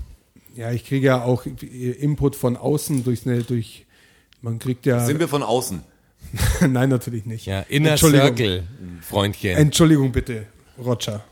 ja, 0.55 0.70
ich 0.73 0.85
kriege 0.85 1.06
ja 1.06 1.23
auch 1.23 1.47
Input 1.47 2.36
von 2.36 2.56
außen 2.56 3.05
durch 3.05 3.27
eine, 3.27 3.43
durch, 3.43 3.86
man 4.43 4.59
kriegt 4.59 4.85
ja, 4.86 5.05
Sind 5.06 5.19
wir 5.19 5.28
von 5.28 5.43
außen? 5.43 5.82
nein, 6.69 6.89
natürlich 6.90 7.24
nicht. 7.24 7.47
Ja, 7.47 7.60
Inner 7.60 7.93
Entschuldigung. 7.93 8.27
Circle, 8.36 8.65
Freundchen. 9.01 9.56
Entschuldigung 9.56 10.12
bitte, 10.12 10.47
Roger. 10.78 11.24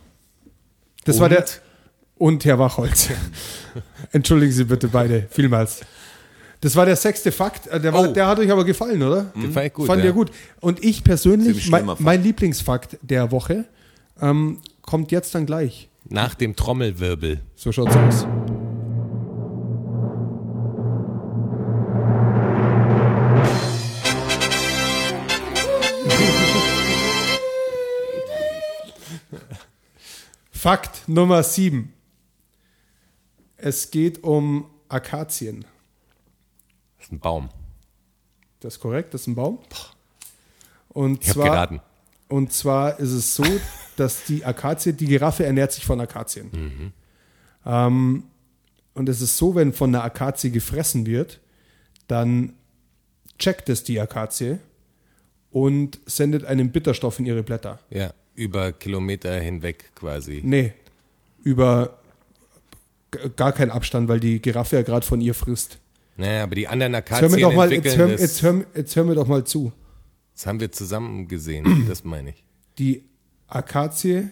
Das 1.04 1.18
war 1.18 1.26
Und? 1.26 1.32
der, 1.36 1.44
und 2.18 2.44
Herr 2.44 2.58
Wachholz. 2.58 3.10
Entschuldigen 4.12 4.52
Sie 4.52 4.64
bitte 4.64 4.88
beide, 4.88 5.26
vielmals. 5.30 5.80
Das 6.60 6.74
war 6.74 6.86
der 6.86 6.96
sechste 6.96 7.32
Fakt. 7.32 7.66
Äh, 7.66 7.80
Der, 7.80 7.92
war, 7.92 8.08
Oh. 8.08 8.12
der 8.12 8.26
hat 8.26 8.38
euch 8.38 8.50
aber 8.50 8.64
gefallen, 8.64 9.02
oder? 9.02 9.26
Gefällt 9.34 9.74
gut, 9.74 9.86
Fand 9.86 10.00
ja. 10.00 10.06
ihr 10.06 10.12
gut. 10.12 10.30
Und 10.60 10.82
ich 10.82 11.04
persönlich, 11.04 11.68
mein, 11.70 11.88
mein 11.98 12.22
Lieblingsfakt 12.22 12.98
der 13.02 13.30
Woche 13.30 13.64
ähm, 14.20 14.58
kommt 14.82 15.12
jetzt 15.12 15.34
dann 15.34 15.46
gleich. 15.46 15.88
Nach 16.08 16.34
dem 16.34 16.56
Trommelwirbel. 16.56 17.40
So 17.56 17.72
schaut's 17.72 17.96
aus. 17.96 18.26
Fakt 30.50 31.08
Nummer 31.08 31.42
7. 31.42 31.92
Es 33.56 33.90
geht 33.90 34.22
um 34.24 34.66
Akazien. 34.88 35.64
Das 37.06 37.12
ist 37.12 37.12
ein 37.12 37.20
Baum. 37.20 37.48
Das 38.60 38.74
ist 38.74 38.80
korrekt, 38.80 39.14
das 39.14 39.20
ist 39.22 39.26
ein 39.28 39.36
Baum. 39.36 39.58
Und 40.88 41.22
Ich 41.24 41.32
zwar, 41.32 41.44
geraten. 41.50 41.80
und 42.28 42.52
zwar 42.52 42.98
ist 42.98 43.12
es 43.12 43.34
so, 43.36 43.44
dass 43.96 44.24
die 44.24 44.44
Akazie, 44.44 44.92
die 44.92 45.06
Giraffe 45.06 45.44
ernährt 45.46 45.70
sich 45.70 45.84
von 45.86 46.00
Akazien. 46.00 46.50
Mhm. 46.52 46.92
Ähm, 47.64 48.24
und 48.94 49.08
es 49.08 49.20
ist 49.20 49.36
so, 49.36 49.54
wenn 49.54 49.72
von 49.72 49.94
einer 49.94 50.02
Akazie 50.02 50.50
gefressen 50.50 51.06
wird, 51.06 51.38
dann 52.08 52.54
checkt 53.38 53.68
es 53.68 53.84
die 53.84 54.00
Akazie 54.00 54.58
und 55.50 56.00
sendet 56.06 56.44
einen 56.44 56.72
Bitterstoff 56.72 57.18
in 57.20 57.26
ihre 57.26 57.42
Blätter. 57.44 57.78
Ja, 57.90 58.12
über 58.34 58.72
Kilometer 58.72 59.38
hinweg 59.38 59.92
quasi. 59.94 60.40
Nee, 60.44 60.72
über 61.44 61.98
gar 63.36 63.52
keinen 63.52 63.70
Abstand, 63.70 64.08
weil 64.08 64.18
die 64.18 64.42
Giraffe 64.42 64.76
ja 64.76 64.82
gerade 64.82 65.06
von 65.06 65.20
ihr 65.20 65.34
frisst. 65.34 65.78
Naja, 66.16 66.43
aber 66.44 66.55
die 66.55 66.66
anderen 66.68 66.94
Jetzt 66.94 67.10
hör 67.10 67.20
mir 67.20 67.26
Akazien 67.26 67.40
doch 67.43 67.55
mal, 67.55 67.72
jetzt 67.72 67.97
hör, 67.97 68.09
jetzt, 68.09 68.43
hör, 68.43 68.64
jetzt 68.74 68.97
hör 68.97 69.05
mir 69.05 69.14
doch 69.14 69.26
mal 69.26 69.44
zu. 69.44 69.72
das 70.34 70.47
haben 70.47 70.60
wir 70.60 70.72
zusammen 70.72 71.28
gesehen, 71.28 71.84
das 71.88 72.05
meine 72.05 72.30
ich. 72.30 72.44
die 72.78 73.05
Akazie, 73.48 74.28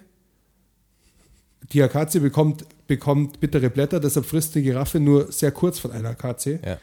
die 1.73 1.83
Akazie 1.83 2.21
bekommt, 2.21 2.65
bekommt 2.87 3.41
bittere 3.41 3.71
Blätter, 3.71 4.01
deshalb 4.01 4.27
frisst 4.27 4.55
eine 4.57 4.65
Giraffe 4.65 5.01
nur 5.01 5.31
sehr 5.33 5.53
kurz 5.53 5.79
von 5.79 5.93
einer 5.93 6.11
Akazie. 6.11 6.59
Ja. 6.65 6.79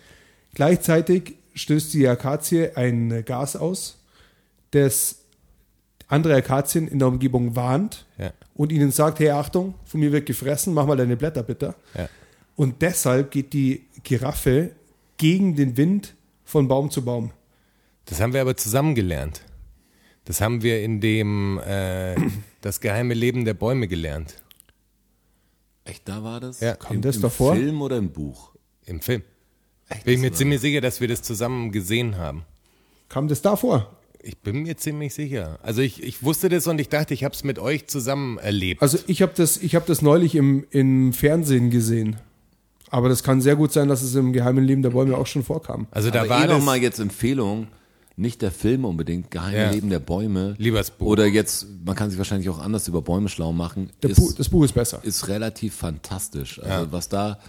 Gleichzeitig 0.54 1.36
stößt 1.54 1.94
die 1.94 2.08
Akazie 2.08 2.70
ein 2.76 3.24
Gas 3.26 3.56
aus, 3.56 3.98
das 4.72 5.18
andere 6.08 6.36
Akazien 6.36 6.88
in 6.88 7.00
der 7.00 7.08
Umgebung 7.08 7.56
warnt 7.56 8.06
Ja. 8.18 8.32
und 8.54 8.72
ihnen 8.72 8.92
sagt, 8.92 9.20
hey 9.20 9.30
Achtung, 9.32 9.74
von 9.86 10.00
mir 10.00 10.12
wird 10.12 10.26
gefressen, 10.26 10.74
mach 10.74 10.86
mal 10.86 10.98
deine 10.98 11.16
Blätter 11.18 11.44
bitter. 11.44 11.76
Ja. 11.98 12.10
Und 12.56 12.82
deshalb 12.82 13.32
geht 13.32 13.54
die 13.54 13.86
Giraffe 14.04 14.72
gegen 15.22 15.56
den 15.56 15.78
Wind 15.78 16.16
von 16.44 16.68
Baum 16.68 16.90
zu 16.90 17.06
Baum. 17.06 17.30
Das 18.06 18.20
haben 18.20 18.34
wir 18.34 18.42
aber 18.42 18.58
zusammen 18.58 18.96
gelernt. 18.96 19.42
Das 20.26 20.42
haben 20.42 20.64
wir 20.64 20.82
in 20.82 21.00
dem 21.00 21.60
äh, 21.60 22.16
Das 22.62 22.80
geheime 22.80 23.14
Leben 23.14 23.46
der 23.46 23.54
Bäume 23.54 23.88
gelernt. 23.88 24.36
Echt, 25.86 26.08
da 26.10 26.24
war 26.24 26.40
das? 26.40 26.60
Ja. 26.60 26.76
Kam 26.76 26.98
Im, 26.98 27.02
das 27.02 27.18
im 27.18 27.22
davor? 27.22 27.56
Film 27.56 27.82
oder 27.84 27.98
im 27.98 28.12
Buch? 28.12 28.52
Im 28.86 29.00
Film. 29.00 29.22
Echt, 29.90 30.06
Bin 30.06 30.16
ich 30.16 30.20
mir 30.22 30.32
ziemlich 30.32 30.60
sicher, 30.60 30.82
dass 30.82 31.02
wir 31.02 31.08
das 31.08 31.22
zusammen 31.22 31.72
gesehen 31.72 32.18
haben. 32.18 32.44
Kam 33.08 33.28
das 33.28 33.44
da 33.44 33.56
vor? 33.56 33.96
Ich 34.24 34.38
bin 34.40 34.64
mir 34.64 34.78
ziemlich 34.78 35.14
sicher. 35.14 35.60
Also 35.62 35.82
ich, 35.82 36.02
ich 36.02 36.24
wusste 36.24 36.50
das 36.50 36.66
und 36.66 36.80
ich 36.80 36.90
dachte, 36.90 37.14
ich 37.14 37.24
habe 37.24 37.36
es 37.36 37.44
mit 37.44 37.60
euch 37.60 37.88
zusammen 37.88 38.40
erlebt. 38.40 38.82
Also 38.82 38.98
ich 39.06 39.22
habe 39.22 39.34
das, 39.36 39.58
ich 39.58 39.76
hab 39.76 39.86
das 39.86 40.02
neulich 40.02 40.34
im, 40.36 40.66
im 40.72 41.14
Fernsehen 41.14 41.70
gesehen. 41.70 42.18
Aber 42.92 43.10
das 43.10 43.24
kann 43.24 43.42
sehr 43.42 43.56
gut 43.56 43.72
sein, 43.72 43.88
dass 43.88 44.02
es 44.04 44.14
im 44.16 44.34
geheimen 44.34 44.64
Leben 44.66 44.82
der 44.82 44.90
Bäume 44.92 45.18
auch 45.18 45.26
schon 45.28 45.44
vorkam. 45.44 45.88
Also 45.92 46.10
da 46.12 46.22
Aber 46.22 46.30
war 46.30 46.44
eh 46.44 46.48
das. 46.48 46.58
noch 46.60 46.66
mal 46.66 46.78
jetzt 46.78 47.00
Empfehlung, 47.00 47.68
nicht 48.18 48.42
der 48.42 48.52
Film 48.52 48.84
unbedingt, 48.86 49.32
Geheime 49.32 49.58
Ja. 49.58 49.72
Leben 49.72 49.90
der 49.90 50.00
Bäume. 50.00 50.56
Lieber 50.58 50.78
das 50.78 50.92
Buch. 50.92 51.08
Oder 51.08 51.26
jetzt, 51.26 51.66
man 51.86 51.96
kann 51.96 52.10
sich 52.10 52.18
wahrscheinlich 52.20 52.50
auch 52.50 52.60
anders 52.60 52.88
über 52.90 53.02
Bäume 53.02 53.30
schlau 53.30 53.54
machen. 53.54 53.90
Der 54.04 54.10
ist, 54.12 54.18
Bu 54.20 54.32
das 54.38 54.50
Buch 54.50 54.64
ist 54.66 54.74
besser. 54.74 55.00
ist 55.04 55.28
relativ 55.30 55.74
fantastisch. 55.74 56.62
Also 56.62 56.92
was 56.92 57.08
da 57.08 57.40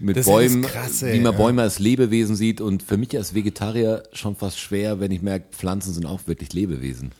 mit 0.00 0.16
Das 0.16 0.26
ist 0.26 0.32
Bäumen, 0.32 0.62
krass, 0.62 1.02
wie 1.02 1.06
ey, 1.06 1.20
man 1.20 1.32
ja. 1.32 1.38
Bäume 1.38 1.62
als 1.62 1.78
Lebewesen 1.78 2.34
sieht 2.34 2.60
und 2.60 2.82
für 2.82 2.96
mich 2.96 3.16
als 3.16 3.34
Vegetarier 3.34 4.02
schon 4.12 4.34
fast 4.34 4.58
schwer, 4.58 4.98
wenn 4.98 5.12
ich 5.12 5.22
merke, 5.22 5.46
Pflanzen 5.52 5.94
sind 5.94 6.06
auch 6.06 6.20
wirklich 6.26 6.52
Lebewesen. 6.52 7.12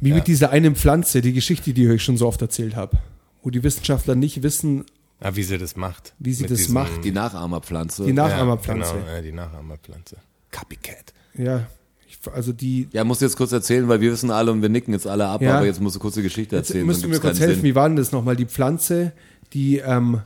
Wie 0.00 0.12
mit 0.12 0.28
dieser 0.28 0.50
einen 0.50 0.76
Pflanze, 0.76 1.20
die 1.20 1.32
Geschichte, 1.32 1.72
die 1.72 1.84
ich 1.84 1.90
euch 1.90 2.04
schon 2.04 2.16
so 2.16 2.28
oft 2.28 2.40
erzählt 2.42 2.76
habe. 2.76 2.98
Wo 3.42 3.50
die 3.50 3.62
Wissenschaftler 3.64 4.14
nicht 4.14 4.42
wissen, 4.44 4.84
ah, 5.22 5.30
wie 5.34 5.42
sie 5.42 5.58
das 5.58 5.76
macht. 5.76 6.14
Wie 6.18 6.32
sie 6.32 6.42
Mit 6.42 6.50
das 6.52 6.58
diesem- 6.58 6.74
macht. 6.74 7.04
Die 7.04 7.12
Nachahmerpflanze. 7.12 8.02
die 8.04 8.08
Ja, 8.10 8.14
Nachahmerpflanze. 8.14 8.92
Genau, 8.94 9.06
ja, 9.14 9.20
die 9.22 9.32
Nachahmerpflanze. 9.32 10.16
Copycat. 10.50 11.12
Ja, 11.38 11.66
ich, 12.08 12.18
also 12.32 12.52
die. 12.52 12.88
Ja, 12.92 13.04
musst 13.04 13.20
du 13.20 13.24
jetzt 13.24 13.36
kurz 13.36 13.52
erzählen, 13.52 13.88
weil 13.88 14.00
wir 14.00 14.12
wissen 14.12 14.30
alle 14.30 14.52
und 14.52 14.60
wir 14.62 14.68
nicken 14.68 14.92
jetzt 14.92 15.06
alle 15.06 15.26
ab, 15.26 15.40
Ja. 15.42 15.56
aber 15.58 15.66
jetzt 15.66 15.80
musst 15.80 15.96
du 15.96 16.00
kurz 16.00 16.14
die 16.14 16.22
Geschichte 16.22 16.56
Jetzt 16.56 16.70
erzählen. 16.70 16.86
müsst 16.86 17.00
sonst 17.00 17.04
ihr 17.04 17.08
mir 17.08 17.14
gibt's 17.14 17.22
kurz 17.28 17.38
keinen 17.38 17.46
helfen, 17.48 17.60
Sinn. 17.62 17.70
wie 17.70 17.74
war 17.74 17.88
denn 17.88 17.96
das 17.96 18.12
nochmal? 18.12 18.36
Die 18.36 18.46
Pflanze, 18.46 19.12
die, 19.54 19.78
ähm, 19.78 20.20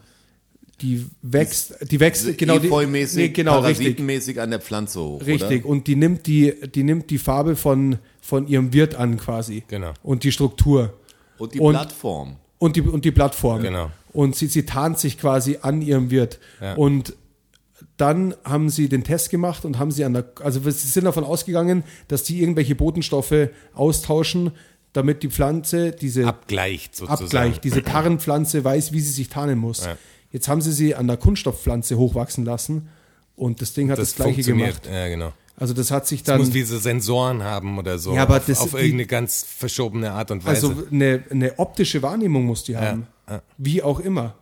die 0.83 1.07
wächst, 1.23 1.75
die 1.91 2.01
wächst, 2.01 2.37
genau, 2.37 2.59
die, 2.59 2.67
Efeu-mäßig, 2.67 3.17
nee, 3.17 3.29
genau, 3.31 3.61
richtig, 3.61 3.77
parasitenmäßig 3.87 4.41
an 4.41 4.51
der 4.51 4.61
Pflanze 4.61 5.01
hoch, 5.01 5.25
richtig. 5.25 5.65
Oder? 5.65 5.71
Und 5.71 5.87
die 5.87 5.97
nimmt 5.97 6.27
die, 6.27 6.53
die 6.75 6.83
nimmt 6.83 7.09
die 7.11 7.19
Farbe 7.19 7.57
von, 7.57 7.97
von 8.21 8.47
ihrem 8.47 8.73
Wirt 8.75 8.95
an 8.95 9.17
quasi. 9.17 9.63
Genau. 9.69 9.95
Und 10.03 10.25
die 10.25 10.33
Struktur. 10.33 10.93
Und 11.39 11.55
die 11.55 11.61
Und- 11.61 11.73
Plattform. 11.75 12.37
Und 12.59 12.75
die, 12.77 12.81
und 12.83 13.05
die 13.05 13.11
Plattform. 13.11 13.63
Genau. 13.63 13.91
Und 14.17 14.35
sie, 14.35 14.47
sie 14.47 14.65
tarnt 14.65 14.99
sich 14.99 15.19
quasi 15.19 15.59
an 15.61 15.83
ihrem 15.83 16.11
Wirt. 16.11 16.41
Ja. 16.63 16.75
Und 16.75 17.13
dann 17.99 18.35
haben 18.45 18.71
sie 18.71 18.89
den 18.89 19.05
Test 19.05 19.29
gemacht 19.29 19.67
und 19.67 19.79
haben 19.79 19.91
sie 19.91 20.05
an 20.05 20.15
der, 20.15 20.25
also 20.41 20.59
sie 20.59 20.89
sind 20.89 21.05
davon 21.05 21.23
ausgegangen, 21.23 21.85
dass 22.09 22.23
die 22.23 22.41
irgendwelche 22.41 22.75
Botenstoffe 22.75 23.51
austauschen, 23.75 24.53
damit 24.95 25.23
die 25.23 25.29
Pflanze 25.29 25.93
diese 25.93 26.27
Abgleicht 26.27 26.97
sozusagen. 26.97 27.25
Abgleich, 27.25 27.61
diese 27.61 27.83
Tarnpflanze 27.83 28.65
weiß, 28.65 28.93
wie 28.93 29.01
sie 29.01 29.13
sich 29.13 29.29
tarnen 29.29 29.59
muss. 29.59 29.85
Ja. 29.85 29.99
Jetzt 30.33 30.49
haben 30.49 30.63
sie 30.63 30.73
sie 30.73 30.95
an 30.95 31.09
der 31.09 31.19
Kunststoffpflanze 31.19 31.99
hochwachsen 31.99 32.47
lassen 32.47 32.89
und 33.37 33.61
das 33.61 33.75
Ding 33.75 33.91
hat 33.91 33.99
das, 33.99 34.15
Das 34.15 34.25
gleiche 34.25 34.43
gemacht. 34.43 34.89
Ja, 34.91 35.09
genau. 35.09 35.35
Also 35.59 35.73
das 35.73 35.91
hat 35.91 36.07
sich 36.07 36.21
Es 36.21 36.25
dann 36.25 36.39
muss 36.39 36.51
diese 36.51 36.79
Sensoren 36.79 37.43
haben 37.43 37.79
oder 37.79 37.99
so. 37.99 38.15
Ja, 38.15 38.23
aber 38.23 38.37
auf, 38.39 38.47
das- 38.47 38.61
auf 38.61 38.71
die- 38.71 38.77
irgendeine 38.77 39.07
ganz 39.07 39.43
verschobene 39.43 40.13
Art 40.13 40.31
und 40.31 40.45
Weise. 40.45 40.69
also 40.69 40.87
eine, 40.91 41.25
eine 41.31 41.59
optische 41.59 42.03
Wahrnehmung 42.03 42.45
muss 42.45 42.65
die 42.65 42.77
haben, 42.77 43.07
ja. 43.29 43.43
wie 43.57 43.83
auch 43.83 44.01
immer. 44.01 44.35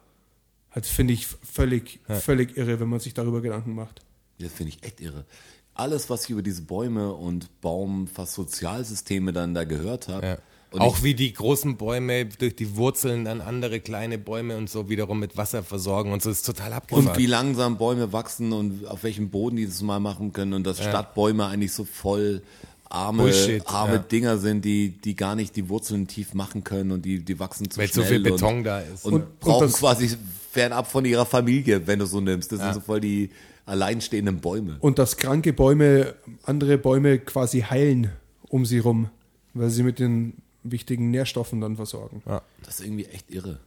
Das 0.74 0.88
finde 0.88 1.12
ich 1.14 1.26
völlig 1.26 2.00
völlig 2.08 2.56
irre, 2.56 2.80
wenn 2.80 2.88
man 2.88 2.98
sich 2.98 3.14
darüber 3.14 3.40
Gedanken 3.40 3.74
macht. 3.76 4.02
Das 4.40 4.52
finde 4.52 4.72
ich 4.72 4.82
echt 4.84 5.00
irre. 5.00 5.24
Alles, 5.72 6.10
was 6.10 6.24
ich 6.24 6.30
über 6.30 6.42
diese 6.42 6.62
Bäume 6.62 7.12
und 7.14 7.60
Baum, 7.60 8.08
fast 8.08 8.32
Sozialsysteme 8.34 9.32
dann 9.32 9.54
da 9.54 9.62
gehört 9.64 10.08
habe. 10.08 10.38
Ja. 10.74 10.80
Und 10.80 10.86
Auch 10.88 10.98
ich, 10.98 11.02
wie 11.04 11.14
die 11.14 11.32
großen 11.32 11.76
Bäume 11.76 12.26
durch 12.26 12.56
die 12.56 12.76
Wurzeln 12.76 13.24
dann 13.24 13.40
andere 13.40 13.80
kleine 13.80 14.18
Bäume 14.18 14.56
und 14.56 14.68
so 14.68 14.88
wiederum 14.88 15.20
mit 15.20 15.36
Wasser 15.36 15.62
versorgen 15.62 16.12
und 16.12 16.22
so 16.22 16.30
ist 16.30 16.44
total 16.44 16.72
abgefahren. 16.72 17.08
und 17.08 17.16
wie 17.18 17.26
langsam 17.26 17.78
Bäume 17.78 18.12
wachsen 18.12 18.52
und 18.52 18.86
auf 18.86 19.02
welchem 19.04 19.30
Boden 19.30 19.56
die 19.56 19.66
das 19.66 19.80
mal 19.82 20.00
machen 20.00 20.32
können 20.32 20.52
und 20.54 20.66
dass 20.66 20.78
Stadtbäume 20.78 21.46
eigentlich 21.46 21.72
so 21.72 21.84
voll 21.84 22.42
arme, 22.88 23.22
Bullshit, 23.24 23.66
arme 23.66 23.94
ja. 23.94 23.98
Dinger 23.98 24.38
sind, 24.38 24.64
die, 24.64 24.90
die 24.90 25.16
gar 25.16 25.34
nicht 25.34 25.56
die 25.56 25.68
Wurzeln 25.68 26.06
tief 26.06 26.34
machen 26.34 26.62
können 26.64 26.92
und 26.92 27.04
die, 27.04 27.20
die 27.24 27.38
wachsen 27.40 27.70
zu 27.70 27.78
Weil 27.78 27.88
so 27.88 28.02
schnell 28.02 28.20
viel 28.20 28.22
Beton 28.32 28.58
und, 28.58 28.64
da 28.64 28.80
ist. 28.80 29.04
Und, 29.04 29.14
Und- 29.14 29.40
brauchen 29.40 29.64
und 29.64 29.72
das- 29.72 29.78
quasi 29.80 30.16
fernab 30.52 30.86
von 30.90 31.04
ihrer 31.04 31.26
Familie, 31.26 31.86
wenn 31.86 31.98
du 31.98 32.06
so 32.06 32.20
nimmst. 32.20 32.52
Das 32.52 32.60
sind 32.60 32.74
so 32.74 32.80
voll 32.80 33.00
die 33.00 33.30
alleinstehenden 33.66 34.40
Bäume. 34.40 34.76
Und 34.80 34.98
dass 34.98 35.16
kranke 35.16 35.52
Bäume 35.52 36.14
andere 36.44 36.78
Bäume 36.78 37.18
quasi 37.18 37.62
heilen 37.62 38.10
um 38.48 38.64
sie 38.64 38.78
rum, 38.78 39.08
weil 39.54 39.70
sie 39.70 39.82
mit 39.82 39.98
den 39.98 40.34
wichtigen 40.64 41.10
Nährstoffen 41.10 41.60
dann 41.60 41.76
versorgen. 41.76 42.22
Das 42.62 42.80
ist 42.80 42.86
irgendwie 42.86 43.06
echt 43.06 43.30
irre. 43.30 43.60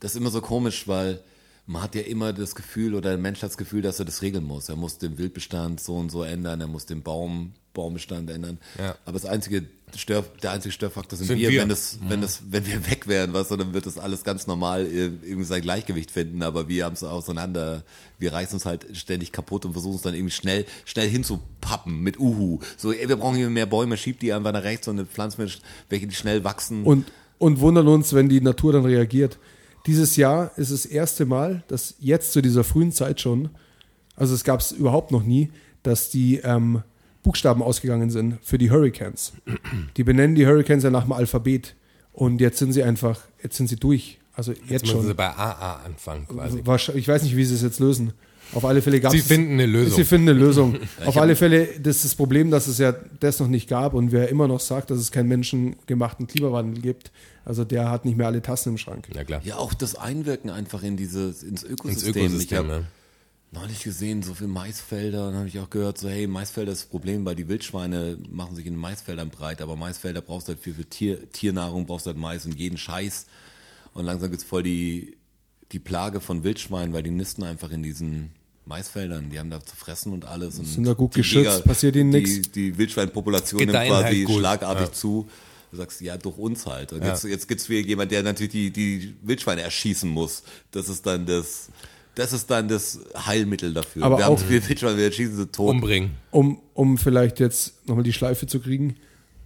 Das 0.00 0.12
ist 0.12 0.16
immer 0.16 0.30
so 0.30 0.40
komisch, 0.40 0.88
weil 0.88 1.22
man 1.66 1.82
hat 1.82 1.94
ja 1.94 2.02
immer 2.02 2.32
das 2.32 2.54
Gefühl 2.54 2.94
oder 2.94 3.10
der 3.10 3.18
Mensch 3.18 3.40
hat 3.42 3.50
das 3.50 3.56
Gefühl, 3.56 3.80
dass 3.82 3.98
er 3.98 4.04
das 4.04 4.20
regeln 4.22 4.44
muss. 4.44 4.68
Er 4.68 4.76
muss 4.76 4.98
den 4.98 5.16
Wildbestand 5.18 5.80
so 5.80 5.94
und 5.96 6.10
so 6.10 6.22
ändern, 6.22 6.60
er 6.60 6.66
muss 6.66 6.84
den 6.86 7.02
Baum, 7.02 7.52
Baumbestand 7.72 8.28
ändern. 8.30 8.58
Ja. 8.78 8.94
Aber 9.04 9.14
das 9.14 9.24
einzige 9.24 9.64
Stör, 9.96 10.24
der 10.42 10.52
einzige 10.52 10.72
Störfaktor 10.72 11.16
sind, 11.16 11.26
Sind 11.28 11.38
wir, 11.38 11.50
wir. 11.50 11.62
wenn 11.62 11.68
das, 11.68 11.98
wenn 12.08 12.20
das, 12.20 12.42
wenn 12.50 12.66
wir 12.66 12.86
weg 12.90 13.06
wären, 13.06 13.32
was, 13.32 13.48
dann 13.48 13.72
wird 13.72 13.86
das 13.86 13.96
alles 13.96 14.24
ganz 14.24 14.46
normal 14.46 14.86
irgendwie 14.86 15.44
sein 15.44 15.62
Gleichgewicht 15.62 16.10
finden. 16.10 16.42
Aber 16.42 16.68
wir 16.68 16.84
haben 16.84 16.92
es 16.94 17.02
auseinander, 17.02 17.82
wir 18.18 18.32
reißen 18.32 18.54
uns 18.56 18.66
halt 18.66 18.86
ständig 18.96 19.32
kaputt 19.32 19.64
und 19.64 19.72
versuchen 19.72 19.96
es 19.96 20.02
dann 20.02 20.14
irgendwie 20.14 20.32
schnell, 20.32 20.66
schnell 20.84 21.08
hinzupappen 21.08 22.00
mit 22.00 22.18
Uhu. 22.20 22.58
So, 22.76 22.92
ey, 22.92 23.08
wir 23.08 23.16
brauchen 23.16 23.36
hier 23.36 23.48
mehr 23.50 23.66
Bäume, 23.66 23.96
schiebt 23.96 24.22
die 24.22 24.32
einfach 24.32 24.52
nach 24.52 24.64
rechts 24.64 24.86
und 24.88 24.98
eine 24.98 25.06
Pflanze, 25.06 25.40
mit- 25.40 25.60
welche 25.88 26.06
die 26.06 26.14
schnell 26.14 26.44
wachsen. 26.44 26.84
Und, 26.84 27.06
und 27.38 27.60
wundern 27.60 27.88
uns, 27.88 28.12
wenn 28.12 28.28
die 28.28 28.40
Natur 28.40 28.72
dann 28.74 28.84
reagiert. 28.84 29.38
Dieses 29.86 30.16
Jahr 30.16 30.50
ist 30.56 30.72
das 30.72 30.86
erste 30.86 31.26
Mal, 31.26 31.62
dass 31.68 31.94
jetzt 31.98 32.32
zu 32.32 32.40
dieser 32.40 32.64
frühen 32.64 32.90
Zeit 32.92 33.20
schon, 33.20 33.50
also 34.16 34.34
es 34.34 34.44
gab 34.44 34.60
es 34.60 34.72
überhaupt 34.72 35.10
noch 35.10 35.22
nie, 35.22 35.50
dass 35.82 36.08
die 36.10 36.36
ähm, 36.38 36.82
Buchstaben 37.22 37.62
ausgegangen 37.62 38.10
sind 38.10 38.38
für 38.42 38.56
die 38.58 38.70
Hurricanes. 38.70 39.32
Die 39.96 40.04
benennen 40.04 40.34
die 40.34 40.46
Hurricanes 40.46 40.84
ja 40.84 40.90
nach 40.90 41.04
dem 41.04 41.12
Alphabet. 41.12 41.74
Und 42.12 42.40
jetzt 42.40 42.58
sind 42.58 42.72
sie 42.72 42.82
einfach, 42.82 43.20
jetzt 43.42 43.56
sind 43.56 43.66
sie 43.68 43.76
durch. 43.76 44.18
Also 44.34 44.52
jetzt, 44.52 44.70
Jetzt 44.70 44.82
müssen 44.86 45.00
sie 45.02 45.06
schon. 45.08 45.16
bei 45.16 45.28
AA 45.28 45.80
anfangen 45.84 46.26
quasi. 46.28 46.62
Ich 46.98 47.06
weiß 47.08 47.22
nicht, 47.22 47.36
wie 47.36 47.44
sie 47.44 47.54
es 47.54 47.62
jetzt 47.62 47.80
lösen. 47.80 48.12
Auf 48.52 48.64
alle 48.64 48.82
Fälle 48.82 49.00
gab 49.00 49.12
Sie 49.12 49.18
es. 49.18 49.26
finden 49.26 49.54
eine 49.54 49.66
Lösung. 49.66 49.96
Sie 49.96 50.04
finden 50.04 50.28
eine 50.28 50.38
Lösung. 50.38 50.78
Auf 51.04 51.16
alle 51.16 51.34
Fälle, 51.36 51.66
das 51.80 51.96
ist 51.96 52.04
das 52.04 52.14
Problem, 52.14 52.50
dass 52.50 52.66
es 52.66 52.78
ja 52.78 52.92
das 52.92 53.40
noch 53.40 53.48
nicht 53.48 53.68
gab 53.68 53.94
und 53.94 54.12
wer 54.12 54.28
immer 54.28 54.46
noch 54.48 54.60
sagt, 54.60 54.90
dass 54.90 54.98
es 54.98 55.10
keinen 55.10 55.28
menschengemachten 55.28 56.26
Klimawandel 56.26 56.80
gibt, 56.80 57.10
also 57.44 57.64
der 57.64 57.90
hat 57.90 58.04
nicht 58.04 58.16
mehr 58.16 58.26
alle 58.26 58.42
Tassen 58.42 58.70
im 58.70 58.78
Schrank. 58.78 59.08
Na 59.14 59.24
klar. 59.24 59.40
Ja, 59.44 59.56
auch 59.56 59.74
das 59.74 59.96
Einwirken 59.96 60.50
einfach 60.50 60.82
in 60.82 60.96
dieses, 60.96 61.42
ins 61.42 61.64
Ökosystem. 61.64 62.14
Ins 62.14 62.16
Ökosystem, 62.16 62.64
ich 62.64 62.70
ja. 62.70 62.82
neulich 63.52 63.82
gesehen, 63.82 64.22
so 64.22 64.34
viel 64.34 64.46
Maisfelder, 64.46 65.26
dann 65.26 65.36
habe 65.36 65.48
ich 65.48 65.58
auch 65.58 65.70
gehört, 65.70 65.98
so 65.98 66.08
hey, 66.08 66.26
Maisfelder 66.26 66.72
ist 66.72 66.82
das 66.82 66.88
Problem, 66.88 67.24
weil 67.24 67.34
die 67.34 67.48
Wildschweine 67.48 68.18
machen 68.30 68.54
sich 68.54 68.66
in 68.66 68.74
den 68.74 68.80
Maisfeldern 68.80 69.30
breit, 69.30 69.60
aber 69.60 69.76
Maisfelder 69.76 70.20
brauchst 70.20 70.48
du 70.48 70.52
halt 70.52 70.60
für, 70.60 70.74
für 70.74 70.84
Tier, 70.84 71.30
Tiernahrung, 71.32 71.86
brauchst 71.86 72.06
du 72.06 72.10
halt 72.10 72.18
Mais 72.18 72.46
und 72.46 72.58
jeden 72.58 72.78
Scheiß. 72.78 73.26
Und 73.94 74.04
langsam 74.04 74.30
gibt's 74.30 74.44
voll 74.44 74.64
die, 74.64 75.16
die 75.72 75.78
Plage 75.78 76.20
von 76.20 76.44
Wildschweinen, 76.44 76.92
weil 76.92 77.02
die 77.02 77.10
nisten 77.10 77.42
einfach 77.42 77.70
in 77.70 77.82
diesen 77.82 78.30
Maisfeldern, 78.66 79.30
die 79.30 79.38
haben 79.38 79.50
da 79.50 79.60
zu 79.64 79.76
fressen 79.76 80.12
und 80.12 80.24
alles. 80.24 80.58
Und 80.58 80.66
Sind 80.66 80.84
da 80.86 80.94
gut 80.94 81.14
die 81.14 81.18
geschützt, 81.20 81.64
passiert 81.64 81.96
ihnen 81.96 82.12
die, 82.12 82.18
nix. 82.20 82.50
Die 82.52 82.76
Wildschweinpopulation 82.78 83.60
nimmt 83.60 83.72
quasi 83.72 84.24
halt 84.24 84.30
schlagartig 84.30 84.86
ja. 84.86 84.92
zu. 84.92 85.28
Du 85.70 85.76
sagst, 85.76 86.00
ja, 86.00 86.16
durch 86.16 86.38
uns 86.38 86.66
halt. 86.66 86.92
Und 86.92 87.02
Ja. 87.02 87.08
jetzt, 87.08 87.24
jetzt 87.24 87.48
gibt's 87.48 87.68
wieder 87.68 87.86
jemand, 87.86 88.10
der 88.12 88.22
natürlich 88.22 88.52
die, 88.52 88.70
die 88.70 89.14
Wildschweine 89.22 89.62
erschießen 89.62 90.08
muss. 90.08 90.44
Das 90.70 90.88
ist 90.88 91.04
dann 91.04 91.26
das, 91.26 91.68
das 92.14 92.32
ist 92.32 92.48
dann 92.50 92.68
das 92.68 93.00
Heilmittel 93.26 93.74
dafür. 93.74 94.04
Aber 94.04 94.18
wir 94.18 94.24
haben 94.24 94.34
auch- 94.34 94.38
zu 94.38 94.46
viele 94.46 94.66
Wildschweine, 94.68 94.96
wir 94.96 95.04
erschießen 95.06 95.36
sie 95.36 95.46
tot. 95.48 95.70
Umbringen. 95.72 96.12
Um, 96.30 96.60
um 96.74 96.96
vielleicht 96.96 97.40
jetzt 97.40 97.86
nochmal 97.88 98.04
die 98.04 98.12
Schleife 98.12 98.46
zu 98.46 98.60
kriegen 98.60 98.96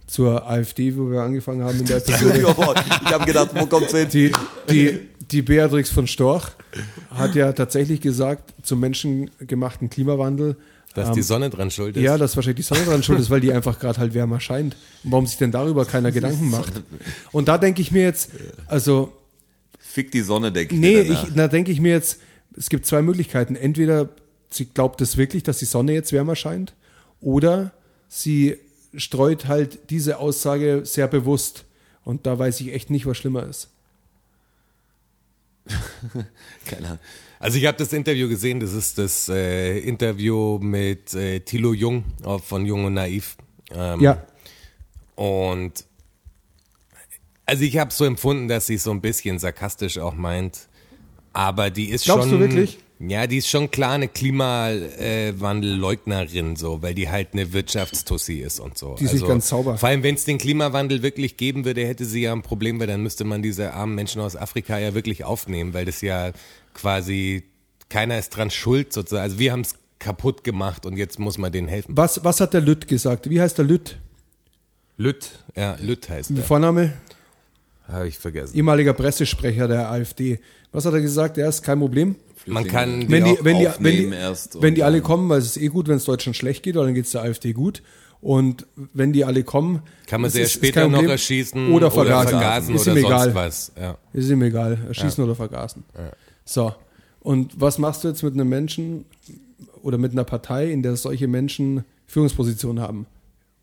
zur 0.05 0.47
AfD, 0.49 0.95
wo 0.95 1.09
wir 1.11 1.21
angefangen 1.21 1.63
haben 1.63 1.79
in 1.79 1.85
der 1.85 1.97
Episode. 2.05 2.39
ich 3.05 3.11
habe 3.11 3.25
gedacht, 3.25 3.49
wo 3.55 3.65
kommt's 3.65 3.91
hin? 3.91 4.07
Die, 4.11 4.31
die, 4.69 4.99
die 5.31 5.41
Beatrix 5.41 5.89
von 5.89 6.07
Storch 6.07 6.49
hat 7.11 7.35
ja 7.35 7.51
tatsächlich 7.53 8.01
gesagt, 8.01 8.53
zum 8.63 8.79
menschengemachten 8.79 9.89
Klimawandel, 9.89 10.55
Dass 10.95 11.11
die 11.11 11.21
Sonne 11.21 11.49
dran 11.49 11.71
schuld 11.71 11.97
ist. 11.97 12.03
ja, 12.03 12.17
dass 12.17 12.35
wahrscheinlich 12.35 12.67
die 12.67 12.73
Sonne 12.73 12.85
dran 12.85 13.03
schuld 13.03 13.19
ist, 13.19 13.29
weil 13.29 13.41
die 13.41 13.51
einfach 13.51 13.79
gerade 13.79 13.99
halt 13.99 14.13
wärmer 14.13 14.39
scheint. 14.39 14.75
Und 15.03 15.11
warum 15.11 15.27
sich 15.27 15.37
denn 15.37 15.51
darüber 15.51 15.85
keiner 15.85 16.11
Gedanken 16.11 16.49
macht? 16.49 16.81
Und 17.31 17.47
da 17.47 17.57
denke 17.57 17.81
ich 17.81 17.91
mir 17.91 18.03
jetzt, 18.03 18.31
also 18.67 19.13
Fick 19.79 20.11
die 20.11 20.21
Sonne, 20.21 20.51
denke 20.51 20.75
ich. 20.75 20.81
Nee, 20.81 21.01
ich, 21.01 21.33
da 21.35 21.47
denke 21.47 21.71
ich 21.71 21.81
mir 21.81 21.91
jetzt, 21.91 22.19
es 22.55 22.69
gibt 22.69 22.85
zwei 22.85 23.01
Möglichkeiten. 23.01 23.55
Entweder 23.55 24.09
sie 24.49 24.65
glaubt 24.65 25.01
es 25.01 25.17
wirklich, 25.17 25.43
dass 25.43 25.59
die 25.59 25.65
Sonne 25.65 25.93
jetzt 25.93 26.11
wärmer 26.11 26.35
scheint, 26.35 26.73
oder 27.21 27.71
sie 28.07 28.57
streut 28.95 29.47
halt 29.47 29.89
diese 29.89 30.19
Aussage 30.19 30.81
sehr 30.83 31.07
bewusst. 31.07 31.65
Und 32.03 32.25
da 32.25 32.37
weiß 32.37 32.61
ich 32.61 32.73
echt 32.73 32.89
nicht, 32.89 33.05
was 33.05 33.17
schlimmer 33.17 33.45
ist. 33.47 33.69
Keine 36.65 36.85
Ahnung. 36.87 36.99
Also 37.39 37.57
ich 37.57 37.65
habe 37.65 37.77
das 37.77 37.93
Interview 37.93 38.27
gesehen, 38.27 38.59
das 38.59 38.73
ist 38.73 38.97
das 38.97 39.29
äh, 39.29 39.77
Interview 39.79 40.59
mit 40.59 41.13
äh, 41.13 41.39
Thilo 41.39 41.73
Jung 41.73 42.03
von 42.43 42.65
Jung 42.65 42.85
und 42.85 42.95
Naiv. 42.95 43.37
Ähm, 43.71 44.01
Ja, 44.01 44.25
Und 45.15 45.85
also 47.45 47.63
ich 47.63 47.77
habe 47.77 47.91
so 47.91 48.05
empfunden, 48.05 48.47
dass 48.47 48.67
sie 48.67 48.77
so 48.77 48.91
ein 48.91 49.01
bisschen 49.01 49.39
sarkastisch 49.39 49.97
auch 49.97 50.15
meint. 50.15 50.67
Aber 51.33 51.69
die 51.69 51.89
ist 51.89 52.03
Glaubst 52.05 52.29
schon. 52.29 52.39
du 52.39 52.39
wirklich? 52.39 52.79
Ja, 52.99 53.27
die 53.27 53.37
ist 53.37 53.47
schon 53.47 53.71
klar 53.71 53.93
eine 53.93 54.09
Klimawandelleugnerin, 54.09 56.57
so, 56.57 56.81
weil 56.81 56.93
die 56.93 57.09
halt 57.09 57.29
eine 57.31 57.53
Wirtschaftstussi 57.53 58.39
ist 58.39 58.59
und 58.59 58.77
so. 58.77 58.91
Also 58.91 58.97
Die 58.97 59.05
ist 59.05 59.13
nicht 59.13 59.25
ganz 59.25 59.47
sauber. 59.47 59.77
Vor 59.77 59.87
allem, 59.87 60.03
wenn 60.03 60.15
es 60.15 60.25
den 60.25 60.37
Klimawandel 60.37 61.01
wirklich 61.01 61.37
geben 61.37 61.63
würde, 61.63 61.87
hätte 61.87 62.03
sie 62.03 62.23
ja 62.23 62.33
ein 62.33 62.41
Problem, 62.41 62.77
weil 62.81 62.87
dann 62.87 63.01
müsste 63.01 63.23
man 63.23 63.41
diese 63.41 63.73
armen 63.73 63.95
Menschen 63.95 64.19
aus 64.21 64.35
Afrika 64.35 64.77
ja 64.77 64.93
wirklich 64.93 65.23
aufnehmen, 65.23 65.73
weil 65.73 65.85
das 65.85 66.01
ja 66.01 66.33
quasi 66.73 67.43
keiner 67.87 68.19
ist 68.19 68.31
dran 68.31 68.51
schuld 68.51 68.91
sozusagen. 68.91 69.23
Also 69.23 69.39
wir 69.39 69.53
haben 69.53 69.61
es 69.61 69.75
kaputt 69.97 70.43
gemacht 70.43 70.85
und 70.85 70.97
jetzt 70.97 71.19
muss 71.19 71.37
man 71.37 71.53
denen 71.53 71.69
helfen. 71.69 71.95
was, 71.95 72.25
was 72.25 72.41
hat 72.41 72.53
der 72.53 72.59
Lütt 72.61 72.85
gesagt? 72.87 73.29
Wie 73.29 73.39
heißt 73.39 73.57
der 73.57 73.63
Lütt? 73.65 73.97
Lütt, 74.97 75.29
ja, 75.55 75.77
Lütt 75.79 76.09
heißt 76.09 76.31
der. 76.31 76.43
Vorname? 76.43 76.91
Habe 77.87 78.09
ich 78.09 78.19
vergessen. 78.19 78.55
Ehemaliger 78.55 78.93
Pressesprecher 78.93 79.67
der 79.67 79.89
AfD. 79.89 80.39
Was 80.71 80.85
hat 80.85 80.93
er 80.93 81.01
gesagt? 81.01 81.37
Er 81.37 81.49
ist 81.49 81.63
kein 81.63 81.79
Problem. 81.79 82.15
Man 82.49 82.67
kann 82.67 83.09
Wenn 83.09 83.25
die, 83.25 83.31
auch 83.31 83.43
wenn 83.43 83.57
die, 83.59 83.67
wenn 83.79 83.97
die, 84.11 84.15
erst 84.15 84.61
wenn 84.61 84.75
die 84.75 84.83
alle 84.83 85.01
kommen, 85.01 85.29
weil 85.29 85.39
es 85.39 85.45
ist 85.55 85.57
eh 85.57 85.67
gut, 85.67 85.87
wenn 85.87 85.97
es 85.97 86.05
Deutschland 86.05 86.35
schlecht 86.35 86.63
geht, 86.63 86.75
dann 86.75 86.93
geht 86.93 87.05
es 87.05 87.11
der 87.11 87.21
AfD 87.23 87.53
gut. 87.53 87.81
Und 88.21 88.67
wenn 88.93 89.13
die 89.13 89.23
alle 89.23 89.43
kommen, 89.43 89.81
Kann 90.07 90.19
man 90.21 90.29
sie 90.29 90.39
ja 90.39 90.45
ist- 90.45 90.51
später 90.51 90.87
noch 90.89 91.03
erschießen 91.03 91.71
oder 91.71 91.89
vergasen, 91.89 92.29
vergasen 92.31 92.75
ist 92.75 92.81
oder 92.87 92.91
ihm 92.99 93.05
egal. 93.05 93.35
was. 93.35 93.71
Ja. 93.79 93.97
Ist 94.11 94.29
ihm 94.29 94.41
egal, 94.41 94.77
erschießen 94.89 95.23
oder 95.23 95.35
vergasen. 95.35 95.83
So, 96.43 96.73
und 97.21 97.59
was 97.59 97.77
machst 97.77 98.03
du 98.03 98.09
jetzt 98.09 98.21
mit 98.23 98.33
einem 98.33 98.49
Menschen 98.49 99.05
oder 99.81 99.97
mit 99.97 100.11
einer 100.11 100.25
Partei, 100.25 100.69
in 100.71 100.83
der 100.83 100.97
solche 100.97 101.27
Menschen 101.29 101.85
Führungspositionen 102.07 102.81
haben 102.83 103.05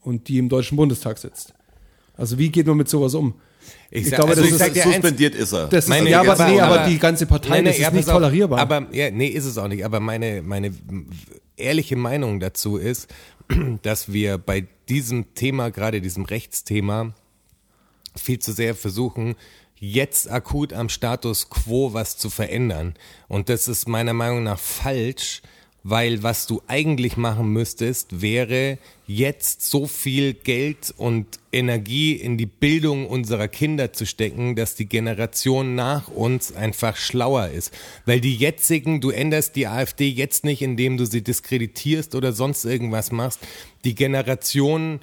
und 0.01 0.29
die 0.29 0.39
im 0.39 0.49
Deutschen 0.49 0.77
Bundestag 0.77 1.19
sitzt? 1.19 1.53
Also 2.17 2.39
wie 2.39 2.49
geht 2.51 2.67
man 2.67 2.77
mit 2.77 2.89
sowas 2.89 3.15
um? 3.15 3.35
Ich, 3.91 4.03
Ich 4.03 4.09
sag- 4.11 4.17
glaube, 4.17 4.31
also 4.31 4.43
das 4.43 4.51
ich 4.51 4.55
ist 4.75 4.75
sag 4.75 4.93
Suspendiert 4.93 5.35
ist 5.35 5.53
er. 5.53 5.67
Das 5.69 5.85
ist, 5.85 5.89
Meine- 5.89 6.11
ja, 6.11 6.21
aber, 6.21 6.49
nee, 6.49 6.61
aber, 6.61 6.81
aber- 6.81 6.89
die 6.91 6.99
ganze 6.99 7.27
Partei, 7.27 7.51
nein, 7.51 7.65
das 7.67 7.79
ist 7.79 7.93
nicht 7.93 8.09
tolerierbar. 8.09 8.59
Aber 8.59 8.87
ja, 8.93 9.11
nee, 9.11 9.27
ist 9.29 9.45
es 9.45 9.59
auch 9.59 9.69
nicht. 9.69 9.85
Aber 9.85 10.01
meine, 10.01 10.43
meine 10.43 10.73
ehrliche 11.57 11.97
Meinung 11.97 12.41
dazu 12.41 12.77
ist, 12.77 13.09
dass 13.83 14.13
wir 14.13 14.39
bei 14.39 14.67
diesem 14.89 15.35
Thema, 15.35 15.71
gerade 15.71 16.01
diesem 16.01 16.25
Rechtsthema, 16.25 17.13
viel 18.17 18.39
zu 18.39 18.53
sehr 18.53 18.75
versuchen, 18.75 19.35
jetzt 19.79 20.31
akut 20.31 20.73
am 20.73 20.89
Status 20.89 21.51
quo 21.51 21.93
was 21.93 22.17
zu 22.17 22.31
verändern. 22.31 22.95
Und 23.29 23.49
das 23.49 23.69
ist 23.69 23.89
meiner 23.89 24.15
Meinung 24.15 24.43
nach 24.43 24.59
falsch, 24.59 25.43
weil 25.89 26.25
was 26.25 26.49
du 26.49 26.63
eigentlich 26.67 27.17
machen 27.17 27.53
müsstest, 27.53 28.21
wäre 28.21 28.77
jetzt 29.07 29.63
so 29.71 29.87
viel 29.87 30.35
Geld 30.35 30.93
und 30.97 31.39
Energie 31.53 32.15
in 32.15 32.37
die 32.37 32.47
Bildung 32.47 33.07
unserer 33.07 33.47
Kinder 33.47 33.93
zu 33.93 34.05
stecken, 34.05 34.57
dass 34.57 34.75
die 34.75 34.89
Generation 34.89 35.77
nach 35.77 36.09
uns 36.09 36.53
einfach 36.53 36.97
schlauer 36.97 37.51
ist. 37.51 37.73
Weil 38.05 38.21
die 38.21 38.35
jetzigen, 38.35 39.01
du 39.01 39.11
änderst 39.11 39.55
die 39.55 39.69
AfD 39.69 40.09
jetzt 40.09 40.43
nicht, 40.43 40.61
indem 40.61 40.97
du 40.97 41.07
sie 41.07 41.23
diskreditierst 41.23 42.17
oder 42.17 42.33
sonst 42.33 42.65
irgendwas 42.65 43.13
machst. 43.13 43.39
Die 43.85 43.95
Generation 43.95 44.99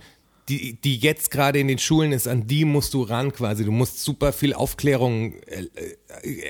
die, 0.50 0.74
die 0.74 0.98
jetzt 0.98 1.32
gerade 1.32 1.60
in 1.60 1.68
den 1.68 1.80
Schulen 1.80 2.12
ist, 2.12 2.28
an 2.28 2.48
die 2.48 2.66
musst 2.66 2.94
du 2.94 3.04
ran 3.04 3.32
quasi. 3.32 3.64
Du 3.64 3.72
musst 3.72 4.04
super 4.04 4.34
viel 4.34 4.54
Aufklärung, 4.54 5.36
äh, 5.46 5.68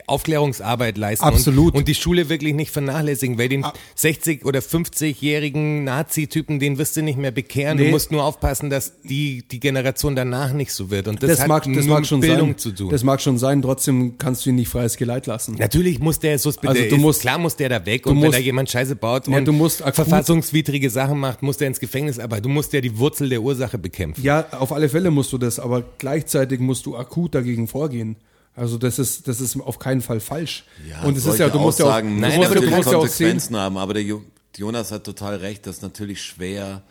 Aufklärungsarbeit 0.07 0.97
leisten. 0.97 1.25
Absolut. 1.25 1.73
Und, 1.73 1.79
und 1.81 1.87
die 1.87 1.95
Schule 1.95 2.29
wirklich 2.29 2.53
nicht 2.53 2.71
vernachlässigen, 2.71 3.37
weil 3.37 3.49
den 3.49 3.63
60- 3.97 4.43
oder 4.45 4.59
50-jährigen 4.59 5.83
Nazi-Typen, 5.83 6.59
den 6.59 6.77
wirst 6.77 6.95
du 6.97 7.01
nicht 7.01 7.17
mehr 7.17 7.31
bekehren. 7.31 7.77
Nee. 7.77 7.85
Du 7.85 7.91
musst 7.91 8.11
nur 8.11 8.23
aufpassen, 8.23 8.69
dass 8.69 8.93
die, 9.03 9.43
die 9.49 9.59
Generation 9.59 10.15
danach 10.15 10.53
nicht 10.53 10.71
so 10.71 10.89
wird. 10.89 11.07
Und 11.07 11.21
das, 11.23 11.31
das, 11.31 11.39
hat 11.41 11.47
mag, 11.47 11.63
das 11.63 11.73
nur 11.85 11.95
mag 11.95 11.99
mit 12.01 12.07
schon 12.07 12.19
Bildung 12.21 12.49
sein. 12.49 12.57
zu 12.57 12.71
tun. 12.71 12.89
Das 12.89 13.03
mag 13.03 13.21
schon 13.21 13.37
sein, 13.37 13.61
trotzdem 13.61 14.17
kannst 14.17 14.45
du 14.45 14.49
ihn 14.49 14.55
nicht 14.55 14.69
freies 14.69 14.97
Geleit 14.97 15.27
lassen. 15.27 15.55
Natürlich 15.57 15.99
muss 15.99 16.19
der 16.19 16.37
suspendiert 16.39 16.85
Also 16.85 16.95
du 16.95 17.01
musst- 17.01 17.21
klar 17.21 17.37
muss 17.37 17.55
der 17.55 17.69
da 17.69 17.85
weg 17.85 18.03
du 18.03 18.09
und 18.09 18.15
wenn 18.17 18.25
musst- 18.27 18.37
da 18.37 18.41
jemand 18.41 18.69
Scheiße 18.69 18.95
baut 18.95 19.27
Ja, 19.27 19.37
und 19.37 19.45
du 19.45 19.53
musst 19.53 19.81
akut- 19.83 19.93
verfassungswidrige 19.95 20.89
Sachen 20.89 21.19
macht, 21.19 21.41
muss 21.41 21.57
der 21.57 21.67
ins 21.67 21.79
Gefängnis, 21.79 22.19
aber 22.19 22.41
du 22.41 22.49
musst 22.49 22.73
ja 22.73 22.81
die 22.81 22.97
Wurzel 22.97 23.29
der 23.29 23.41
Ursache 23.41 23.77
bekämpfen. 23.77 24.23
Ja, 24.23 24.45
auf 24.51 24.71
alle 24.71 24.89
Fälle 24.89 25.11
musst 25.11 25.31
du 25.33 25.37
das, 25.37 25.59
aber 25.59 25.83
gleichzeitig 25.97 26.59
musst 26.59 26.85
du 26.85 26.95
akut 26.97 27.35
dagegen 27.35 27.67
vorgehen. 27.67 28.15
Also 28.55 28.77
das 28.77 28.99
ist, 28.99 29.27
das 29.27 29.41
ist 29.41 29.59
auf 29.59 29.79
keinen 29.79 30.01
Fall 30.01 30.19
falsch. 30.19 30.63
und 31.03 31.17
es 31.17 31.25
ist 31.25 31.39
ja, 31.39 31.49
du 31.49 31.59
musst 31.59 31.79
ja 31.79 31.85
auch, 31.85 31.89
Aussagen 31.89 32.15
du 32.15 32.21
Nein, 32.21 32.35
musst, 32.37 32.51
aber 32.51 32.59
du 32.59 32.61
du 32.69 32.75
musst 32.75 32.91
ja 32.91 32.97
Konsequenzen 32.99 33.55
haben. 33.57 33.77
Aber 33.77 33.93
der 33.95 34.03
Jo- 34.03 34.21
Jonas 34.55 34.91
hat 34.91 35.03
total 35.03 35.37
recht, 35.37 35.65
das 35.65 35.77
ist 35.77 35.81
natürlich 35.81 36.21
schwer, 36.21 36.83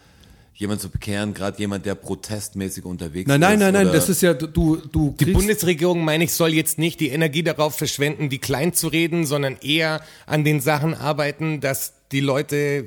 jemand 0.54 0.80
zu 0.80 0.88
bekehren, 0.90 1.34
gerade 1.34 1.58
jemand, 1.60 1.86
der 1.86 1.94
protestmäßig 1.94 2.84
unterwegs 2.84 3.28
nein, 3.28 3.40
ist. 3.40 3.48
nein, 3.48 3.58
nein, 3.60 3.72
nein, 3.74 3.86
oder- 3.86 3.94
das 3.94 4.08
ist 4.08 4.22
ja, 4.22 4.34
du, 4.34 4.76
du 4.76 5.14
Die 5.18 5.26
Bundesregierung, 5.26 6.04
meine 6.04 6.24
ich, 6.24 6.32
soll 6.32 6.52
jetzt 6.52 6.78
nicht 6.78 6.98
die 7.00 7.08
Energie 7.10 7.42
darauf 7.44 7.76
verschwenden, 7.76 8.28
die 8.28 8.38
klein 8.38 8.72
zu 8.74 8.88
reden, 8.88 9.24
sondern 9.24 9.56
eher 9.62 10.00
an 10.26 10.44
den 10.44 10.60
Sachen 10.60 10.94
arbeiten, 10.94 11.60
dass 11.60 11.92
die 12.10 12.20
Leute 12.20 12.86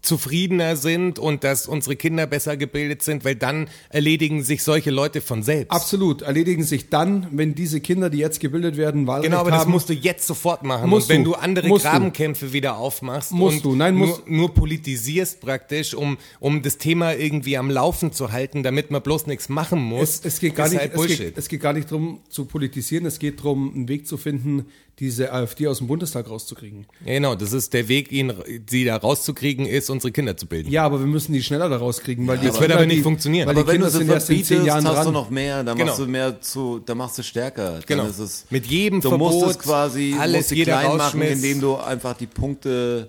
zufriedener 0.00 0.76
sind 0.76 1.18
und 1.18 1.44
dass 1.44 1.66
unsere 1.66 1.96
Kinder 1.96 2.26
besser 2.26 2.56
gebildet 2.56 3.02
sind, 3.02 3.24
weil 3.24 3.34
dann 3.36 3.68
erledigen 3.88 4.42
sich 4.42 4.62
solche 4.62 4.90
Leute 4.90 5.20
von 5.20 5.42
selbst. 5.42 5.70
absolut, 5.70 6.22
erledigen 6.22 6.64
sich 6.64 6.88
dann, 6.88 7.26
wenn 7.30 7.54
diese 7.54 7.80
Kinder, 7.80 8.10
die 8.10 8.18
jetzt 8.18 8.40
gebildet 8.40 8.76
werden, 8.76 9.06
Wahlrecht 9.06 9.30
Genau, 9.30 9.40
aber 9.40 9.50
das 9.50 9.60
haben. 9.60 9.70
musst 9.72 9.88
du 9.88 9.92
jetzt 9.92 10.26
sofort 10.26 10.64
machen. 10.64 10.88
Musst 10.90 11.08
und 11.10 11.16
wenn 11.16 11.24
du. 11.24 11.32
du, 11.32 11.36
andere 11.36 11.68
Musst 11.68 11.84
du. 11.84 11.88
Grabenkämpfe 11.90 12.52
wieder 12.52 12.76
aufmachst 12.76 13.32
Musst 13.32 13.64
du. 13.64 13.74
Nein, 13.74 13.96
nur, 13.96 14.06
musst- 14.08 14.28
nur 14.28 14.54
politisierst 14.54 15.40
praktisch, 15.40 15.94
um, 15.94 16.18
um 16.40 16.62
das 16.62 16.78
Thema 16.78 17.14
irgendwie 17.14 17.56
am 17.56 17.70
Laufen 17.70 18.12
zu 18.12 18.32
halten, 18.32 18.62
damit 18.62 18.90
man 18.90 19.02
bloß 19.02 19.26
nichts 19.26 19.48
machen 19.48 19.80
muss, 19.80 20.02
es, 20.20 20.24
es, 20.24 20.40
geht 20.40 20.54
gar 20.56 20.68
nicht, 20.68 20.78
halt 20.78 20.94
es, 20.94 21.06
geht, 21.06 21.38
es 21.38 21.48
geht 21.48 21.60
gar 21.60 21.72
nicht 21.72 21.90
darum 21.90 22.20
zu 22.28 22.44
politisieren, 22.44 23.06
es 23.06 23.18
geht 23.18 23.38
darum, 23.40 23.72
einen 23.74 23.88
Weg 23.88 24.06
zu 24.06 24.16
finden, 24.16 24.66
diese 25.02 25.32
AfD 25.32 25.66
aus 25.66 25.78
dem 25.78 25.88
Bundestag 25.88 26.30
rauszukriegen. 26.30 26.86
Ja, 27.04 27.14
genau, 27.14 27.34
das 27.34 27.52
ist 27.52 27.72
der 27.74 27.88
Weg, 27.88 28.12
ihn, 28.12 28.32
sie 28.70 28.84
da 28.84 28.96
rauszukriegen, 28.96 29.66
ist, 29.66 29.90
unsere 29.90 30.12
Kinder 30.12 30.36
zu 30.36 30.46
bilden. 30.46 30.70
Ja, 30.70 30.84
aber 30.84 31.00
wir 31.00 31.08
müssen 31.08 31.32
die 31.32 31.42
schneller 31.42 31.68
da 31.68 31.76
rauskriegen, 31.76 32.24
weil 32.28 32.38
die 32.38 32.46
Das 32.46 32.60
wird 32.60 32.70
aber 32.70 32.86
nicht 32.86 32.98
die, 32.98 33.02
funktionieren. 33.02 33.48
Weil 33.48 33.56
aber 33.56 33.62
die 33.64 33.66
wenn 33.68 33.74
Kinder 33.74 33.86
du 33.88 33.92
sie 33.92 33.98
sind 33.98 34.10
erst 34.10 34.30
in 34.30 34.36
zehn 34.36 34.44
verbietest, 34.44 34.66
Jahren 34.68 34.86
hast 34.86 34.94
dran. 34.98 35.06
du 35.06 35.10
noch 35.12 35.28
mehr, 35.30 35.64
dann 35.64 35.76
Genau. 35.76 35.86
machst 35.88 35.98
du 36.00 36.06
mehr 36.06 36.40
zu, 36.40 36.78
dann 36.78 36.98
machst 36.98 37.18
du 37.18 37.24
stärker. 37.24 37.80
Genau. 37.84 38.02
Dann 38.04 38.10
ist 38.12 38.18
es, 38.20 38.46
Mit 38.50 38.64
jedem 38.66 39.00
du 39.00 39.08
Verbot, 39.08 39.32
musst 39.32 39.50
es 39.50 39.58
quasi 39.58 40.14
alles, 40.16 40.36
musst 40.36 40.50
jeder 40.52 40.78
klein 40.80 40.96
machen, 40.96 41.22
indem 41.22 41.60
du 41.60 41.74
einfach 41.76 42.16
die 42.16 42.28
Punkte 42.28 43.08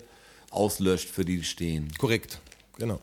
auslöscht, 0.49 1.09
für 1.09 1.23
die 1.23 1.37
die 1.37 1.43
stehen. 1.43 1.91
Korrekt, 1.99 2.39
genau. 2.79 2.99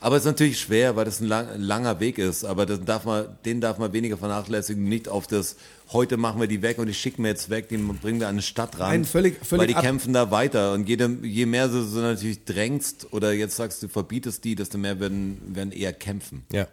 Aber 0.00 0.16
es 0.16 0.22
ist 0.22 0.26
natürlich 0.26 0.58
schwer, 0.58 0.96
weil 0.96 1.04
das 1.04 1.20
ein 1.20 1.28
lang, 1.28 1.46
langer 1.58 2.00
Weg 2.00 2.18
ist. 2.18 2.44
Aber 2.44 2.66
das 2.66 2.84
darf 2.84 3.04
man, 3.04 3.26
den 3.44 3.60
darf 3.60 3.78
man 3.78 3.92
weniger 3.92 4.16
vernachlässigen. 4.16 4.82
Nicht 4.84 5.08
auf 5.08 5.28
das, 5.28 5.54
heute 5.92 6.16
machen 6.16 6.40
wir 6.40 6.46
die 6.48 6.62
weg 6.62 6.78
und 6.78 6.86
die 6.86 6.94
schicken 6.94 7.22
wir 7.24 7.30
jetzt 7.30 7.50
weg, 7.50 7.68
die 7.68 7.76
bringen 7.76 8.20
wir 8.20 8.28
an 8.28 8.34
eine 8.36 8.42
Stadt 8.42 8.78
ran. 8.78 8.90
Nein, 8.90 9.04
völlig- 9.04 9.36
völlig 9.42 9.60
weil 9.60 9.66
die 9.66 9.74
kämpfen 9.86 10.12
da 10.12 10.30
weiter. 10.30 10.72
Und 10.72 10.88
jede, 10.88 11.18
je 11.22 11.46
mehr 11.46 11.68
du 11.68 11.82
so 11.82 12.00
natürlich 12.00 12.44
drängst 12.44 13.12
oder 13.12 13.32
jetzt 13.32 13.56
sagst 13.56 13.82
du 13.82 13.88
verbietest 13.88 14.44
die, 14.44 14.54
desto 14.54 14.78
mehr 14.78 14.98
werden, 15.00 15.38
werden 15.54 15.72
eher 15.72 15.92
kämpfen. 15.92 16.44
Ja. 16.52 16.66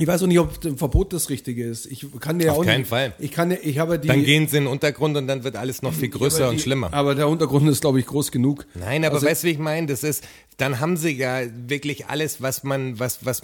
Ich 0.00 0.06
weiß 0.06 0.22
auch 0.22 0.26
nicht, 0.28 0.38
ob 0.38 0.64
ein 0.64 0.78
Verbot 0.78 1.12
das 1.12 1.28
Richtige 1.28 1.64
ist. 1.66 1.84
Ich 1.86 2.06
kann 2.20 2.38
dir 2.38 2.52
Auf 2.52 2.58
auch 2.58 2.64
keinen 2.64 2.80
nicht, 2.82 2.88
Fall. 2.88 3.14
Ich 3.18 3.32
kann, 3.32 3.50
ich 3.50 3.78
habe 3.80 3.98
die. 3.98 4.06
Dann 4.06 4.22
gehen 4.22 4.46
sie 4.46 4.58
in 4.58 4.64
den 4.64 4.72
Untergrund 4.72 5.16
und 5.16 5.26
dann 5.26 5.42
wird 5.42 5.56
alles 5.56 5.82
noch 5.82 5.92
viel 5.92 6.08
größer 6.08 6.42
aber 6.42 6.50
und 6.50 6.56
die, 6.58 6.62
schlimmer. 6.62 6.94
Aber 6.94 7.16
der 7.16 7.28
Untergrund 7.28 7.68
ist, 7.68 7.80
glaube 7.80 7.98
ich, 7.98 8.06
groß 8.06 8.30
genug. 8.30 8.64
Nein, 8.74 9.04
aber 9.04 9.16
Also- 9.16 9.26
weißt 9.26 9.42
du, 9.42 9.48
wie 9.48 9.52
ich 9.52 9.58
meine? 9.58 9.88
Das 9.88 10.04
ist, 10.04 10.22
dann 10.56 10.78
haben 10.78 10.96
sie 10.96 11.10
ja 11.10 11.40
wirklich 11.66 12.06
alles, 12.06 12.40
was 12.40 12.62
man, 12.62 13.00
was, 13.00 13.24
was, 13.26 13.42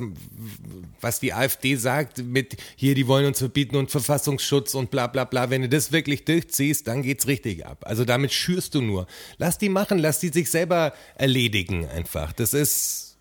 was 1.01 1.19
die 1.19 1.33
AfD 1.33 1.75
sagt, 1.75 2.19
mit 2.25 2.57
hier, 2.77 2.95
die 2.95 3.09
wollen 3.09 3.27
uns 3.27 3.41
verbieten 3.41 3.75
und 3.75 3.91
Verfassungsschutz 3.91 4.77
und 4.77 4.93
bla 4.93 5.09
bla 5.09 5.25
bla. 5.25 5.51
Wenn 5.51 5.63
du 5.63 5.69
das 5.69 5.91
wirklich 5.91 6.25
durchziehst, 6.25 6.87
dann 6.87 7.03
geht's 7.03 7.27
richtig 7.27 7.67
ab. 7.67 7.79
Also 7.83 8.05
damit 8.05 8.33
schürst 8.33 8.77
du 8.77 8.81
nur. 8.81 9.09
Lass 9.39 9.59
die 9.59 9.69
machen, 9.69 9.99
lass 9.99 10.21
die 10.21 10.29
sich 10.29 10.49
selber 10.53 10.93
erledigen 11.17 11.89
einfach. 11.89 12.33
Das 12.33 12.55
ist. 12.55 13.14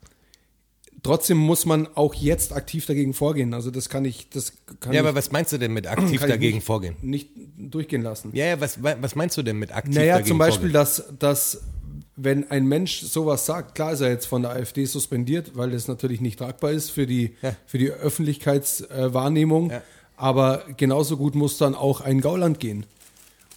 Trotzdem 1.04 1.38
muss 1.38 1.66
man 1.66 1.88
auch 1.96 2.14
jetzt 2.16 2.54
aktiv 2.54 2.86
dagegen 2.86 3.14
vorgehen. 3.14 3.54
Also 3.54 3.70
das 3.72 3.90
kann 3.90 4.06
ich, 4.06 4.30
das 4.30 4.54
kann 4.80 4.94
Ja, 4.94 5.02
ich, 5.02 5.08
aber 5.08 5.16
was 5.16 5.32
meinst 5.32 5.52
du 5.52 5.58
denn 5.58 5.74
mit 5.74 5.86
aktiv 5.88 6.22
dagegen 6.22 6.58
nicht, 6.58 6.66
vorgehen? 6.66 6.96
Nicht 7.02 7.30
durchgehen 7.58 8.02
lassen. 8.02 8.32
Ja, 8.34 8.46
ja, 8.46 8.62
was, 8.62 8.82
was 8.82 9.16
meinst 9.16 9.38
du 9.38 9.44
denn 9.44 9.58
mit 9.60 9.76
aktiv 9.76 9.96
Naja, 9.96 10.14
dagegen 10.14 10.30
zum 10.30 10.38
Beispiel, 10.38 10.72
vorgehen? 10.72 11.20
dass, 11.20 11.20
dass 11.20 11.62
wenn 12.16 12.50
ein 12.52 12.66
Mensch 12.68 13.02
sowas 13.02 13.46
sagt, 13.46 13.76
klar 13.76 13.92
ist 13.94 14.02
er 14.02 14.10
jetzt 14.12 14.28
von 14.28 14.44
der 14.44 14.52
AfD 14.52 14.86
suspendiert, 14.86 15.58
weil 15.58 15.72
das 15.72 15.88
natürlich 15.88 16.22
nicht 16.22 16.38
tragbar 16.40 16.72
ist 16.72 16.90
für 16.92 17.06
die, 17.08 17.36
Ja. 17.42 17.56
für 17.66 17.78
die 17.80 17.92
Öffentlichkeitswahrnehmung. 17.92 19.72
Ja. 19.72 19.82
Aber 20.16 20.64
genauso 20.78 21.18
gut 21.18 21.36
muss 21.36 21.58
dann 21.58 21.76
auch 21.76 22.02
ein 22.02 22.22
Gauland 22.22 22.60
gehen. 22.60 22.86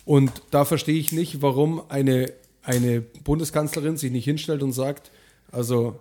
Und 0.05 0.32
da 0.51 0.64
verstehe 0.64 0.98
ich 0.98 1.12
nicht, 1.12 1.43
warum 1.43 1.82
eine, 1.90 2.32
eine 2.62 3.01
Bundeskanzlerin 3.01 3.97
sich 3.97 4.10
nicht 4.10 4.24
hinstellt 4.24 4.62
und 4.62 4.73
sagt, 4.73 5.10
also 5.52 5.98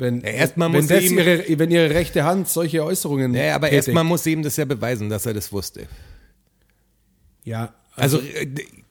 wenn, 0.00 0.20
Ja, 0.22 0.28
erstmal 0.28 0.72
wenn, 0.72 0.80
muss 0.80 0.88
das 0.88 1.04
ihm- 1.04 1.18
ihre, 1.18 1.44
wenn 1.58 1.70
ihre 1.70 1.90
rechte 1.90 2.24
Hand 2.24 2.48
solche 2.48 2.84
Äußerungen 2.84 3.34
Ja, 3.34 3.54
aber 3.54 3.70
erstmal 3.70 4.04
muss 4.04 4.24
sie 4.24 4.32
ihm 4.32 4.42
das 4.42 4.56
ja 4.56 4.64
beweisen, 4.64 5.08
dass 5.10 5.26
er 5.26 5.34
das 5.34 5.52
wusste. 5.52 5.86
ja, 7.44 7.72
Also 7.96 8.18
äh, 8.20 8.46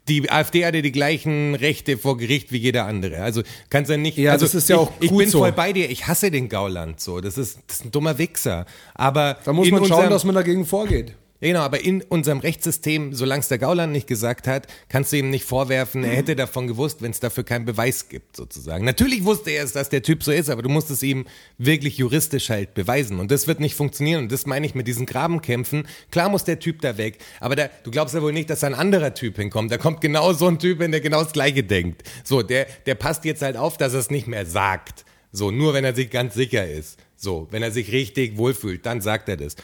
die 0.07 0.30
AfD 0.31 0.65
hatte 0.65 0.81
die 0.81 0.91
gleichen 0.91 1.53
Rechte 1.53 1.98
vor 1.98 2.18
Gericht 2.18 2.52
wie 2.52 2.57
jeder 2.57 2.86
andere. 2.86 3.22
Also 3.22 3.44
kannst 3.69 3.91
du 3.91 3.98
nicht. 3.98 4.18
Ja, 4.18 4.31
also 4.31 4.45
das 4.45 4.56
ist 4.56 4.68
ja 4.69 4.76
ich, 4.77 4.81
auch 4.81 4.91
Ich 4.99 5.10
gut 5.10 5.19
bin 5.19 5.30
so. 5.30 5.38
voll 5.40 5.52
bei 5.52 5.72
dir. 5.72 5.88
Ich 5.91 6.07
hasse 6.07 6.31
den 6.31 6.49
Gauland 6.49 6.99
so. 6.99 7.22
Das 7.22 7.38
ist, 7.38 7.60
das 7.68 7.77
ist 7.77 7.86
ein 7.86 7.91
dummer 7.91 8.18
Wichser. 8.18 8.65
Aber 8.95 9.38
da 9.45 9.53
muss 9.53 9.69
man 9.69 9.86
schauen, 9.86 10.10
dass 10.10 10.23
man 10.23 10.34
dagegen 10.34 10.65
vorgeht. 10.65 11.14
Ja, 11.41 11.49
Genau, 11.49 11.61
aber 11.61 11.84
in 11.84 12.02
unserem 12.03 12.40
Rechtssystem, 12.40 13.14
solange 13.14 13.40
es 13.40 13.48
der 13.48 13.57
Gauland 13.57 13.91
nicht 13.91 14.07
gesagt 14.07 14.45
hat, 14.48 14.68
kannst 14.88 15.11
du 15.11 15.18
ihm 15.18 15.30
nicht 15.30 15.45
vorwerfen, 15.45 16.03
er 16.03 16.16
hätte 16.16 16.36
davon 16.36 16.68
gewusst, 16.68 17.02
wenn 17.02 17.11
es 17.11 17.20
dafür 17.20 17.44
keinen 17.44 17.66
Beweis 17.66 18.07
gibt, 18.07 18.36
sozusagen. 18.36 18.86
Natürlich 18.86 19.24
wusste 19.24 19.52
er 19.52 19.64
es, 19.64 19.74
dass 19.74 19.90
der 19.90 20.03
Typ 20.03 20.22
so 20.22 20.32
ist, 20.32 20.49
aber 20.49 20.61
du 20.61 20.70
musst 20.70 20.91
es 20.91 21.02
ihm 21.02 21.26
wirklich 21.57 21.98
juristisch 21.98 22.49
halt 22.49 22.74
beweisen. 22.74 23.20
Und 23.20 23.32
das 23.32 23.48
wird 23.48 23.61
nicht 23.61 23.76
funktionieren. 23.76 24.24
Und 24.24 24.32
das 24.32 24.45
meine 24.45 24.66
ich 24.66 24.76
mit 24.76 24.88
diesen 24.88 25.06
Grabenkämpfen. 25.06 25.88
Klar 26.11 26.30
muss 26.30 26.44
der 26.44 26.60
Typ 26.60 26.82
da 26.82 26.98
weg, 26.98 27.20
aber 27.40 27.56
da, 27.56 27.70
du 27.84 27.90
glaubst 27.90 28.14
ja 28.14 28.22
wohl 28.22 28.34
nicht, 28.34 28.49
dass 28.49 28.60
da 28.60 28.68
ein 28.68 28.76
anderer 28.76 29.14
Typ 29.14 29.38
hinkommt. 29.38 29.72
Da 29.72 29.78
kommt 29.78 30.02
genau 30.02 30.34
so 30.34 30.48
ein 30.48 30.60
Typ 30.60 30.82
hin, 30.82 30.91
der 30.91 31.02
genau 31.02 31.24
das 31.24 31.34
Gleiche 31.34 31.64
denkt. 31.64 32.03
So, 32.24 32.44
der, 32.44 32.68
der 32.86 32.95
passt 32.95 33.26
jetzt 33.26 33.41
halt 33.41 33.57
auf, 33.57 33.78
dass 33.78 33.94
er 33.94 34.02
es 34.02 34.11
nicht 34.11 34.28
mehr 34.28 34.45
sagt. 34.45 35.06
So, 35.32 35.52
nur 35.52 35.74
wenn 35.74 35.86
er 35.86 35.95
sich 35.95 36.10
ganz 36.10 36.34
sicher 36.36 36.70
ist. 36.70 36.99
So, 37.16 37.48
wenn 37.52 37.64
er 37.64 37.72
sich 37.72 37.91
richtig 37.91 38.38
wohlfühlt, 38.38 38.86
dann 38.86 39.02
sagt 39.02 39.30
er 39.30 39.38
das. 39.38 39.56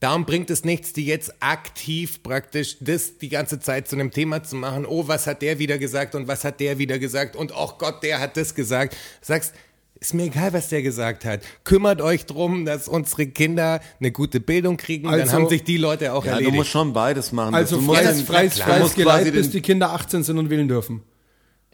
Darum 0.00 0.26
bringt 0.26 0.48
es 0.50 0.64
nichts, 0.64 0.92
die 0.92 1.04
jetzt 1.06 1.32
aktiv 1.40 2.22
praktisch 2.22 2.76
das 2.80 3.18
die 3.18 3.28
ganze 3.28 3.58
Zeit 3.58 3.88
zu 3.88 3.96
einem 3.96 4.12
Thema 4.12 4.44
zu 4.44 4.54
machen. 4.54 4.86
Oh, 4.86 5.08
was 5.08 5.26
hat 5.26 5.42
der 5.42 5.58
wieder 5.58 5.76
gesagt 5.78 6.14
und 6.14 6.28
was 6.28 6.44
hat 6.44 6.60
der 6.60 6.78
wieder 6.78 6.98
gesagt 7.00 7.34
und 7.34 7.52
oh 7.56 7.72
Gott, 7.78 8.02
der 8.04 8.20
hat 8.20 8.36
das 8.36 8.54
gesagt. 8.54 8.96
Sagst, 9.20 9.54
ist 10.00 10.14
mir 10.14 10.26
egal, 10.26 10.52
was 10.52 10.68
der 10.68 10.82
gesagt 10.82 11.24
hat. 11.24 11.40
Kümmert 11.64 12.00
euch 12.00 12.26
drum, 12.26 12.64
dass 12.64 12.86
unsere 12.86 13.26
Kinder 13.26 13.80
eine 13.98 14.12
gute 14.12 14.38
Bildung 14.38 14.76
kriegen. 14.76 15.10
dann 15.10 15.20
Also- 15.20 15.32
haben 15.32 15.48
sich 15.48 15.64
die 15.64 15.76
Leute 15.78 16.12
auch 16.12 16.24
Ja, 16.24 16.30
du 16.32 16.36
erledigt. 16.36 16.54
musst 16.58 16.70
schon 16.70 16.92
beides 16.92 17.32
machen. 17.32 17.52
Also 17.56 17.76
du 17.78 17.82
musst 17.82 18.00
freies, 18.00 18.16
den- 18.18 18.26
freies, 18.26 18.54
du 18.54 18.62
freies 18.62 18.82
musst 18.82 18.94
Geleit, 18.94 19.32
bis 19.32 19.50
die 19.50 19.60
Kinder 19.60 19.90
18 19.92 20.22
sind 20.22 20.38
und 20.38 20.48
wählen 20.48 20.68
dürfen. 20.68 21.02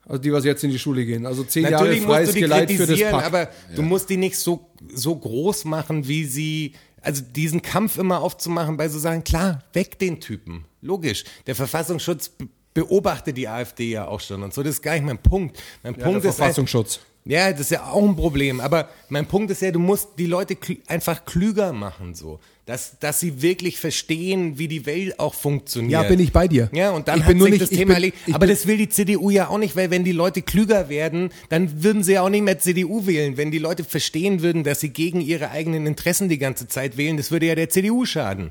Also 0.07 0.23
die, 0.23 0.33
was 0.33 0.47
jetzt 0.47 0.65
in 0.65 0.71
die 0.71 0.79
Schule 0.79 1.05
gehen. 1.05 1.27
Also 1.27 1.45
zehn 1.45 1.65
Natürlich 1.65 1.79
Jahre 1.83 1.95
musst 1.97 2.07
freies 2.07 2.29
du 2.29 2.35
die 2.37 2.41
Geleit 2.41 2.71
für 2.71 2.77
das 2.79 2.87
kritisieren, 2.87 3.13
Pack. 3.13 3.27
aber 3.27 3.49
du 3.77 3.83
musst 3.83 4.09
die 4.09 4.17
nicht 4.17 4.39
so, 4.39 4.71
so 4.95 5.15
groß 5.17 5.67
machen, 5.67 6.09
wie 6.09 6.25
sie, 6.25 6.73
also 7.05 7.23
diesen 7.23 7.63
Kampf 7.63 7.99
immer 7.99 8.21
aufzumachen 8.21 8.77
bei 8.77 8.89
so 8.89 8.99
Sachen, 8.99 9.25
klar, 9.25 9.63
weg 9.73 9.99
den 9.99 10.21
Typen. 10.21 10.65
Logisch. 10.81 11.25
Der 11.47 11.55
Verfassungsschutz 11.55 12.31
be- 12.31 12.49
beobachtet 12.75 13.37
die 13.37 13.47
AfD 13.49 13.91
ja 13.91 14.09
auch 14.09 14.21
schon 14.21 14.43
und 14.43 14.53
so, 14.53 14.63
das 14.63 14.75
ist 14.77 14.83
gar 14.83 14.95
nicht 14.95 15.05
mein 15.05 15.19
Punkt. 15.19 15.63
Mein 15.83 15.95
ja, 15.95 16.05
Punkt 16.05 16.25
der 16.25 16.31
ist 16.31 16.39
halt, 16.41 16.47
Verfassungsschutz. 16.55 17.01
Ja, 17.27 17.51
das 17.53 17.61
ist 17.63 17.71
ja 17.71 17.85
auch 17.91 18.03
ein 18.07 18.17
Problem. 18.17 18.61
Aber 18.61 18.89
mein 19.09 19.27
Punkt 19.27 19.51
ist 19.51 19.63
ja, 19.63 19.71
du 19.71 19.79
musst 19.79 20.11
die 20.19 20.27
Leute 20.27 20.55
klü- 20.55 20.81
einfach 20.87 21.25
klüger 21.25 21.73
machen, 21.73 22.15
so. 22.15 22.39
Dass, 22.67 22.99
dass 22.99 23.21
sie 23.21 23.43
wirklich 23.43 23.79
verstehen, 23.79 24.59
wie 24.59 24.69
die 24.69 24.87
Welt 24.87 25.19
auch 25.21 25.35
funktioniert. 25.35 25.93
Ja, 26.03 26.03
bin 26.09 26.19
ich 26.19 26.33
bei 26.33 26.49
dir. 26.49 26.71
Ja, 26.73 26.93
und 26.93 27.09
dann 27.09 27.19
Ich 27.21 27.25
hat 27.27 27.33
sich 27.39 27.51
nicht- 27.51 27.61
das 27.63 27.69
Thema 27.69 27.85
bin- 27.89 27.95
erledigt. 27.95 28.17
Aber 28.33 28.47
das 28.47 28.67
will 28.67 28.79
die 28.79 28.89
CDU 28.89 29.29
ja 29.29 29.49
auch 29.49 29.59
nicht, 29.59 29.77
weil 29.77 29.91
wenn 29.91 30.03
die 30.05 30.13
Leute 30.13 30.41
klüger 30.41 30.89
werden, 30.89 31.29
dann 31.51 31.83
würden 31.83 32.03
sie 32.03 32.15
ja 32.15 32.23
auch 32.23 32.31
nicht 32.31 32.43
mehr 32.43 32.59
CDU 32.59 33.07
wählen. 33.07 33.37
Wenn 33.37 33.51
die 33.51 33.59
Leute 33.59 33.85
verstehen 33.85 34.41
würden, 34.41 34.65
dass 34.65 34.81
sie 34.81 34.89
gegen 34.91 35.21
ihre 35.21 35.51
eigenen 35.51 35.87
Interessen 35.87 36.31
die 36.31 36.39
ganze 36.39 36.67
Zeit 36.67 36.97
wählen, 36.97 37.19
das 37.19 37.31
würde 37.31 37.47
ja 37.47 37.55
der 37.55 37.69
CDU 37.69 38.07
schaden. 38.07 38.51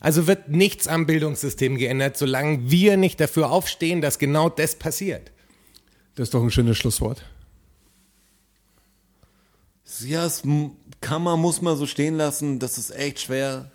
Also 0.00 0.26
wird 0.26 0.48
nichts 0.48 0.88
am 0.88 1.06
Bildungssystem 1.06 1.76
geändert, 1.76 2.16
solange 2.16 2.70
wir 2.70 2.96
nicht 2.96 3.20
dafür 3.20 3.50
aufstehen, 3.52 4.00
dass 4.00 4.18
genau 4.18 4.48
das 4.48 4.76
passiert. 4.76 5.30
Das 6.14 6.28
ist 6.28 6.34
doch 6.34 6.42
ein 6.42 6.50
schönes 6.50 6.76
Schlusswort. 6.78 7.24
Ja, 10.00 10.26
es 10.26 10.42
kann 11.00 11.22
man, 11.22 11.40
muss 11.40 11.62
man 11.62 11.76
so 11.76 11.86
stehen 11.86 12.16
lassen. 12.16 12.58
Das 12.58 12.78
ist 12.78 12.90
echt 12.94 13.20
schwer, 13.20 13.70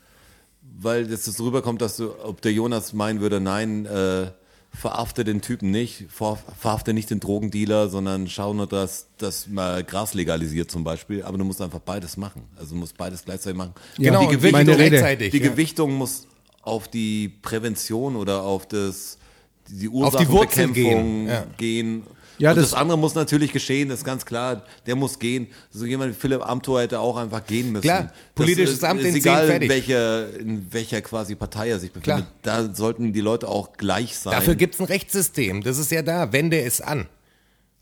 weil 0.80 1.08
das 1.08 1.26
so 1.26 1.44
rüberkommt, 1.46 1.82
dass 1.82 1.98
du, 1.98 2.12
ob 2.24 2.42
der 2.42 2.54
Jonas 2.54 2.94
meinen 2.94 3.22
würde, 3.22 3.40
nein, 3.40 3.86
äh, 3.86 4.32
verhafte 4.74 5.24
den 5.24 5.42
Typen 5.42 5.72
nicht, 5.72 6.06
ver- 6.10 6.38
verhafte 6.60 6.94
nicht 6.94 7.10
den 7.10 7.20
Drogendealer, 7.20 7.90
sondern 7.90 8.28
schau 8.28 8.54
nur, 8.54 8.68
dass, 8.68 9.08
dass 9.18 9.48
man 9.48 9.86
Gras 9.86 10.14
legalisiert 10.14 10.70
zum 10.70 10.84
Beispiel. 10.84 11.24
Aber 11.24 11.38
du 11.38 11.46
musst 11.46 11.62
einfach 11.62 11.80
beides 11.80 12.16
machen. 12.18 12.44
Also 12.58 12.76
du 12.76 12.82
musst 12.82 12.96
beides 12.98 13.24
gleichzeitig 13.26 13.58
machen. 13.58 13.74
Genau, 13.98 14.22
die, 14.22 14.28
Gewichtung, 14.28 14.52
meine 14.52 14.78
Rede. 14.78 15.30
die 15.30 15.38
ja. 15.38 15.50
Gewichtung 15.50 15.94
muss 15.94 16.28
auf 16.62 16.88
die 16.88 17.30
Prävention 17.30 18.16
oder 18.16 18.44
auf 18.44 18.68
das 18.68 19.18
die 19.70 19.90
Auf 19.90 20.16
die 20.16 20.28
Wurzel 20.30 20.70
Ursachenbekämpfung 20.70 20.74
gehen, 20.74 21.28
ja. 21.28 21.46
gehen. 21.58 22.04
Ja, 22.40 22.52
und 22.52 22.58
das- 22.58 22.72
das, 22.72 22.80
andere 22.80 22.98
muss 22.98 23.16
natürlich 23.16 23.52
geschehen, 23.52 23.90
das 23.90 24.00
ist 24.00 24.06
ganz 24.06 24.26
klar. 24.26 24.64
Der 24.86 24.96
muss 24.96 25.18
gehen. 25.20 25.48
So 25.72 25.86
jemand 25.86 26.12
wie 26.16 26.20
Philipp 26.20 26.42
Amthor 26.48 26.82
hätte 26.82 27.00
auch 27.00 27.18
einfach 27.18 27.46
gehen 27.46 27.72
müssen. 27.72 27.84
Klar, 27.84 28.12
politisches 28.36 28.80
das, 28.80 28.90
Amt 28.90 29.02
ist 29.02 29.08
in 29.08 29.16
egal, 29.16 29.42
zehn, 29.42 29.48
fertig. 29.50 29.70
in 29.70 29.76
welcher, 29.76 30.40
in 30.40 30.68
welcher 30.72 31.02
quasi 31.02 31.36
Partei 31.36 31.70
er 31.70 31.80
sich 31.80 31.92
befindet. 31.92 32.26
Da 32.44 32.74
sollten 32.74 33.14
die 33.14 33.22
Leute 33.22 33.48
auch 33.48 33.74
gleich 33.74 34.18
sein. 34.18 34.34
Dafür 34.34 34.56
gibt's 34.56 34.80
ein 34.80 34.86
Rechtssystem. 34.86 35.64
Das 35.64 35.78
ist 35.78 35.92
ja 35.92 36.02
da. 36.02 36.32
Wende 36.32 36.62
es 36.62 36.82
an. 36.82 37.08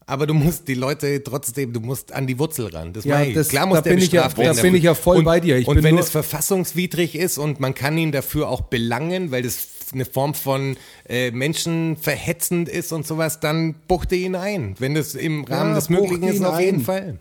Aber 0.07 0.27
du 0.27 0.35
musst 0.35 0.67
die 0.67 0.75
Leute 0.75 1.23
trotzdem, 1.23 1.73
du 1.73 1.79
musst 1.79 2.13
an 2.13 2.27
die 2.27 2.37
Wurzel 2.37 2.67
ran. 2.67 2.93
Das 2.93 3.05
Ja, 3.05 3.25
das- 3.25 3.47
Klar 3.49 3.65
muss 3.65 3.77
da 3.77 3.81
der 3.81 3.89
bin 3.95 3.99
ich 4.03 4.11
ja- 4.11 4.29
da 4.29 4.53
bin 4.61 4.75
ich 4.75 4.83
ja 4.83 4.93
voll 4.93 5.17
und, 5.17 5.23
bei 5.23 5.39
dir. 5.39 5.57
Ich 5.57 5.67
und 5.67 5.73
bin 5.75 5.83
wenn 5.83 5.95
nur- 5.95 6.03
es 6.03 6.11
verfassungswidrig 6.11 7.15
ist 7.15 7.39
und 7.39 7.59
man 7.59 7.73
kann 7.73 7.97
ihn 7.97 8.11
dafür 8.11 8.47
auch 8.49 8.61
belangen, 8.61 9.31
weil 9.31 9.41
das 9.41 9.55
eine 9.93 10.05
Form 10.05 10.33
von 10.33 10.77
äh, 11.07 11.31
menschenverhetzend 11.31 12.69
ist 12.69 12.91
und 12.91 13.05
sowas, 13.05 13.39
dann 13.39 13.75
buchte 13.87 14.15
ihn 14.15 14.35
ein. 14.35 14.75
Wenn 14.79 14.95
das 14.95 15.15
im 15.15 15.43
Rahmen 15.43 15.71
Ja, 15.71 15.75
des 15.75 15.89
Möglichen 15.89 16.23
ist, 16.23 16.43
auf 16.43 16.59
jeden 16.59 16.79
ein. 16.79 16.83
Fall. 16.85 17.19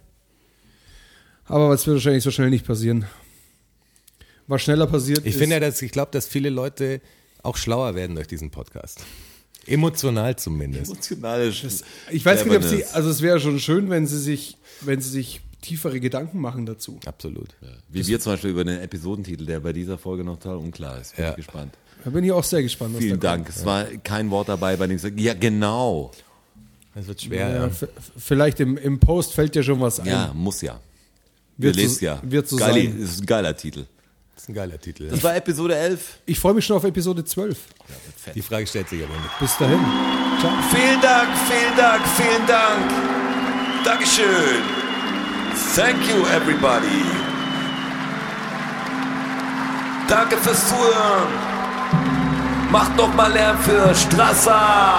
Aber 1.47 1.69
was 1.69 1.87
wird 1.87 1.97
wahrscheinlich 1.97 2.25
so 2.25 2.31
schnell 2.31 2.51
nicht 2.51 2.67
passieren. 2.67 3.07
Was 4.47 4.63
schneller 4.63 4.87
passiert 4.87 5.21
Ich 5.21 5.35
ist, 5.35 5.37
finde, 5.39 5.57
ja, 5.57 5.61
dass 5.61 5.81
ich 5.83 5.91
glaube, 5.93 6.11
dass 6.13 6.27
viele 6.27 6.51
Leute 6.51 7.01
auch 7.43 7.57
schlauer 7.57 7.95
werden 7.95 8.15
durch 8.17 8.27
diesen 8.27 8.51
Podcast. 8.51 9.05
Emotional 9.67 10.37
zumindest. 10.37 10.91
emotionale 10.91 11.49
ich 11.49 12.25
weiß 12.25 12.45
nicht, 12.45 12.57
ob 12.57 12.63
sie, 12.63 12.85
also 12.87 13.09
es 13.09 13.23
wäre 13.23 13.41
schon 13.41 13.59
schön, 13.59 13.89
wenn 13.89 14.07
sie 14.07 14.19
sich, 14.21 14.59
wenn 14.83 15.01
sie 15.01 15.09
sich 15.09 15.41
tiefere 15.63 15.99
Gedanken 16.01 16.39
machen 16.39 16.67
dazu. 16.67 17.01
Absolut. 17.07 17.57
Wie 17.89 18.07
wir 18.07 18.21
zum 18.21 18.33
Beispiel 18.35 18.51
über 18.51 18.65
den 18.65 18.81
Episodentitel, 18.81 19.47
der 19.47 19.61
bei 19.61 19.73
dieser 19.73 19.97
Folge 19.97 20.23
noch 20.23 20.39
total 20.39 20.57
unklar 20.59 21.01
ist. 21.01 21.17
Bin 21.17 21.25
Ja. 21.25 21.31
ich 21.31 21.37
gespannt. 21.37 21.73
Da 22.05 22.11
bin 22.11 22.23
ich 22.25 22.33
auch 22.33 22.45
sehr 22.45 22.63
gespannt. 22.63 22.95
Was 22.95 23.01
Vielen 23.03 23.19
da 23.19 23.31
Dank. 23.31 23.49
Es 23.49 23.65
war 23.65 23.85
kein 24.03 24.31
Wort 24.31 24.49
dabei, 24.49 24.77
bei 24.77 24.87
dem 24.87 24.97
ich 24.97 25.03
sage, 25.03 25.21
ja 25.21 25.35
genau. 25.35 26.11
Das 26.95 27.07
wird 27.07 27.19
Kommt. 27.19 27.29
schwer. 27.29 27.49
Ja, 27.51 27.67
Ja. 27.67 27.71
vielleicht 28.19 28.61
im, 28.61 28.77
im 28.77 29.01
Post 29.01 29.33
fällt 29.35 29.55
dir 29.55 29.63
schon 29.63 29.81
was 29.81 29.99
ein. 30.01 30.07
Ja, 30.07 30.31
muss 30.35 30.61
ja. 30.63 30.79
Wir 31.57 31.67
Wird 31.69 31.77
so- 31.77 31.81
lesen 31.83 32.05
ja. 32.05 32.19
wird 32.23 32.49
so 32.49 32.57
Geile, 32.57 32.83
sein. 32.83 33.01
ist 33.01 33.21
ein 33.23 33.27
geiler 33.27 33.57
Titel. 33.57 33.87
Das 34.35 34.43
ist 34.45 34.49
ein 34.49 34.55
geiler 34.55 34.79
Titel. 34.81 35.09
Das 35.09 35.23
war 35.23 35.35
Episode 35.37 35.77
11. 35.77 36.19
Ich 36.27 36.39
freue 36.39 36.55
mich 36.55 36.67
schon 36.67 36.77
auf 36.77 36.85
Episode 36.85 37.25
12. 37.25 37.57
Die 38.35 38.43
Frage 38.43 38.67
stellt 38.67 38.89
sich 38.89 39.03
aber 39.03 39.15
nicht. 39.15 39.39
Bis 39.41 39.57
dahin. 39.57 39.79
Ciao. 40.41 40.53
Vielen 40.73 41.01
Dank, 41.01 41.29
vielen 41.49 41.77
Dank, 41.77 42.03
vielen 42.17 42.47
Dank. 42.47 42.91
Dankeschön. 43.85 44.63
Thank 45.77 45.97
you, 46.09 46.27
everybody. 46.35 47.05
Danke 50.09 50.37
fürs 50.39 50.69
Zuhören. 50.69 51.44
Macht 52.75 52.97
noch 52.97 53.15
mal 53.15 53.33
Lärm 53.33 53.57
für 53.59 53.95
Strasser. 53.95 54.99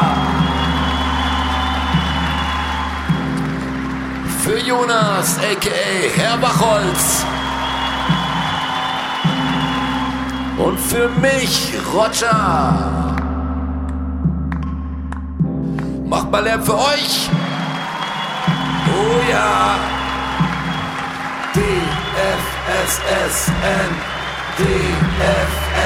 Für 4.42 4.58
Jonas, 4.60 5.38
a.k.a. 5.40 6.10
Herr 6.16 6.38
Bachholz. 6.38 7.26
Und 10.58 10.80
für 10.80 11.10
mich, 11.20 11.74
Roger. 11.94 13.14
Macht 16.06 16.32
mal 16.32 16.44
Lärm 16.46 16.64
für 16.64 16.78
euch. 16.78 17.30
Oh 18.88 19.20
ja. 19.30 19.76
DFSSN. 21.54 22.72
DFSSN. 24.60 25.86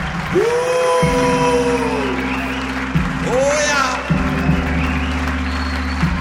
Oh 0.33 0.39
ja. 3.67 3.99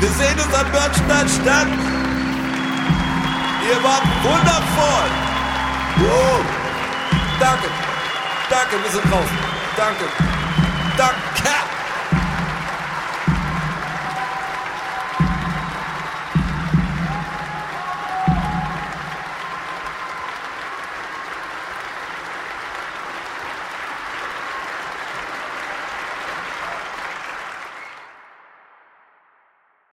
Wir 0.00 0.08
sehen 0.08 0.34
uns 0.34 0.54
am 0.54 0.72
Börnstein 0.72 1.28
statt. 1.28 1.68
Ihr 3.68 3.84
wart 3.84 4.02
wundervoll. 4.24 5.10
Uh, 5.98 6.40
danke, 7.38 7.68
danke, 8.48 8.82
wir 8.82 8.90
sind 8.90 9.04
draußen. 9.04 9.38
Danke, 9.76 10.04
danke. 10.96 11.20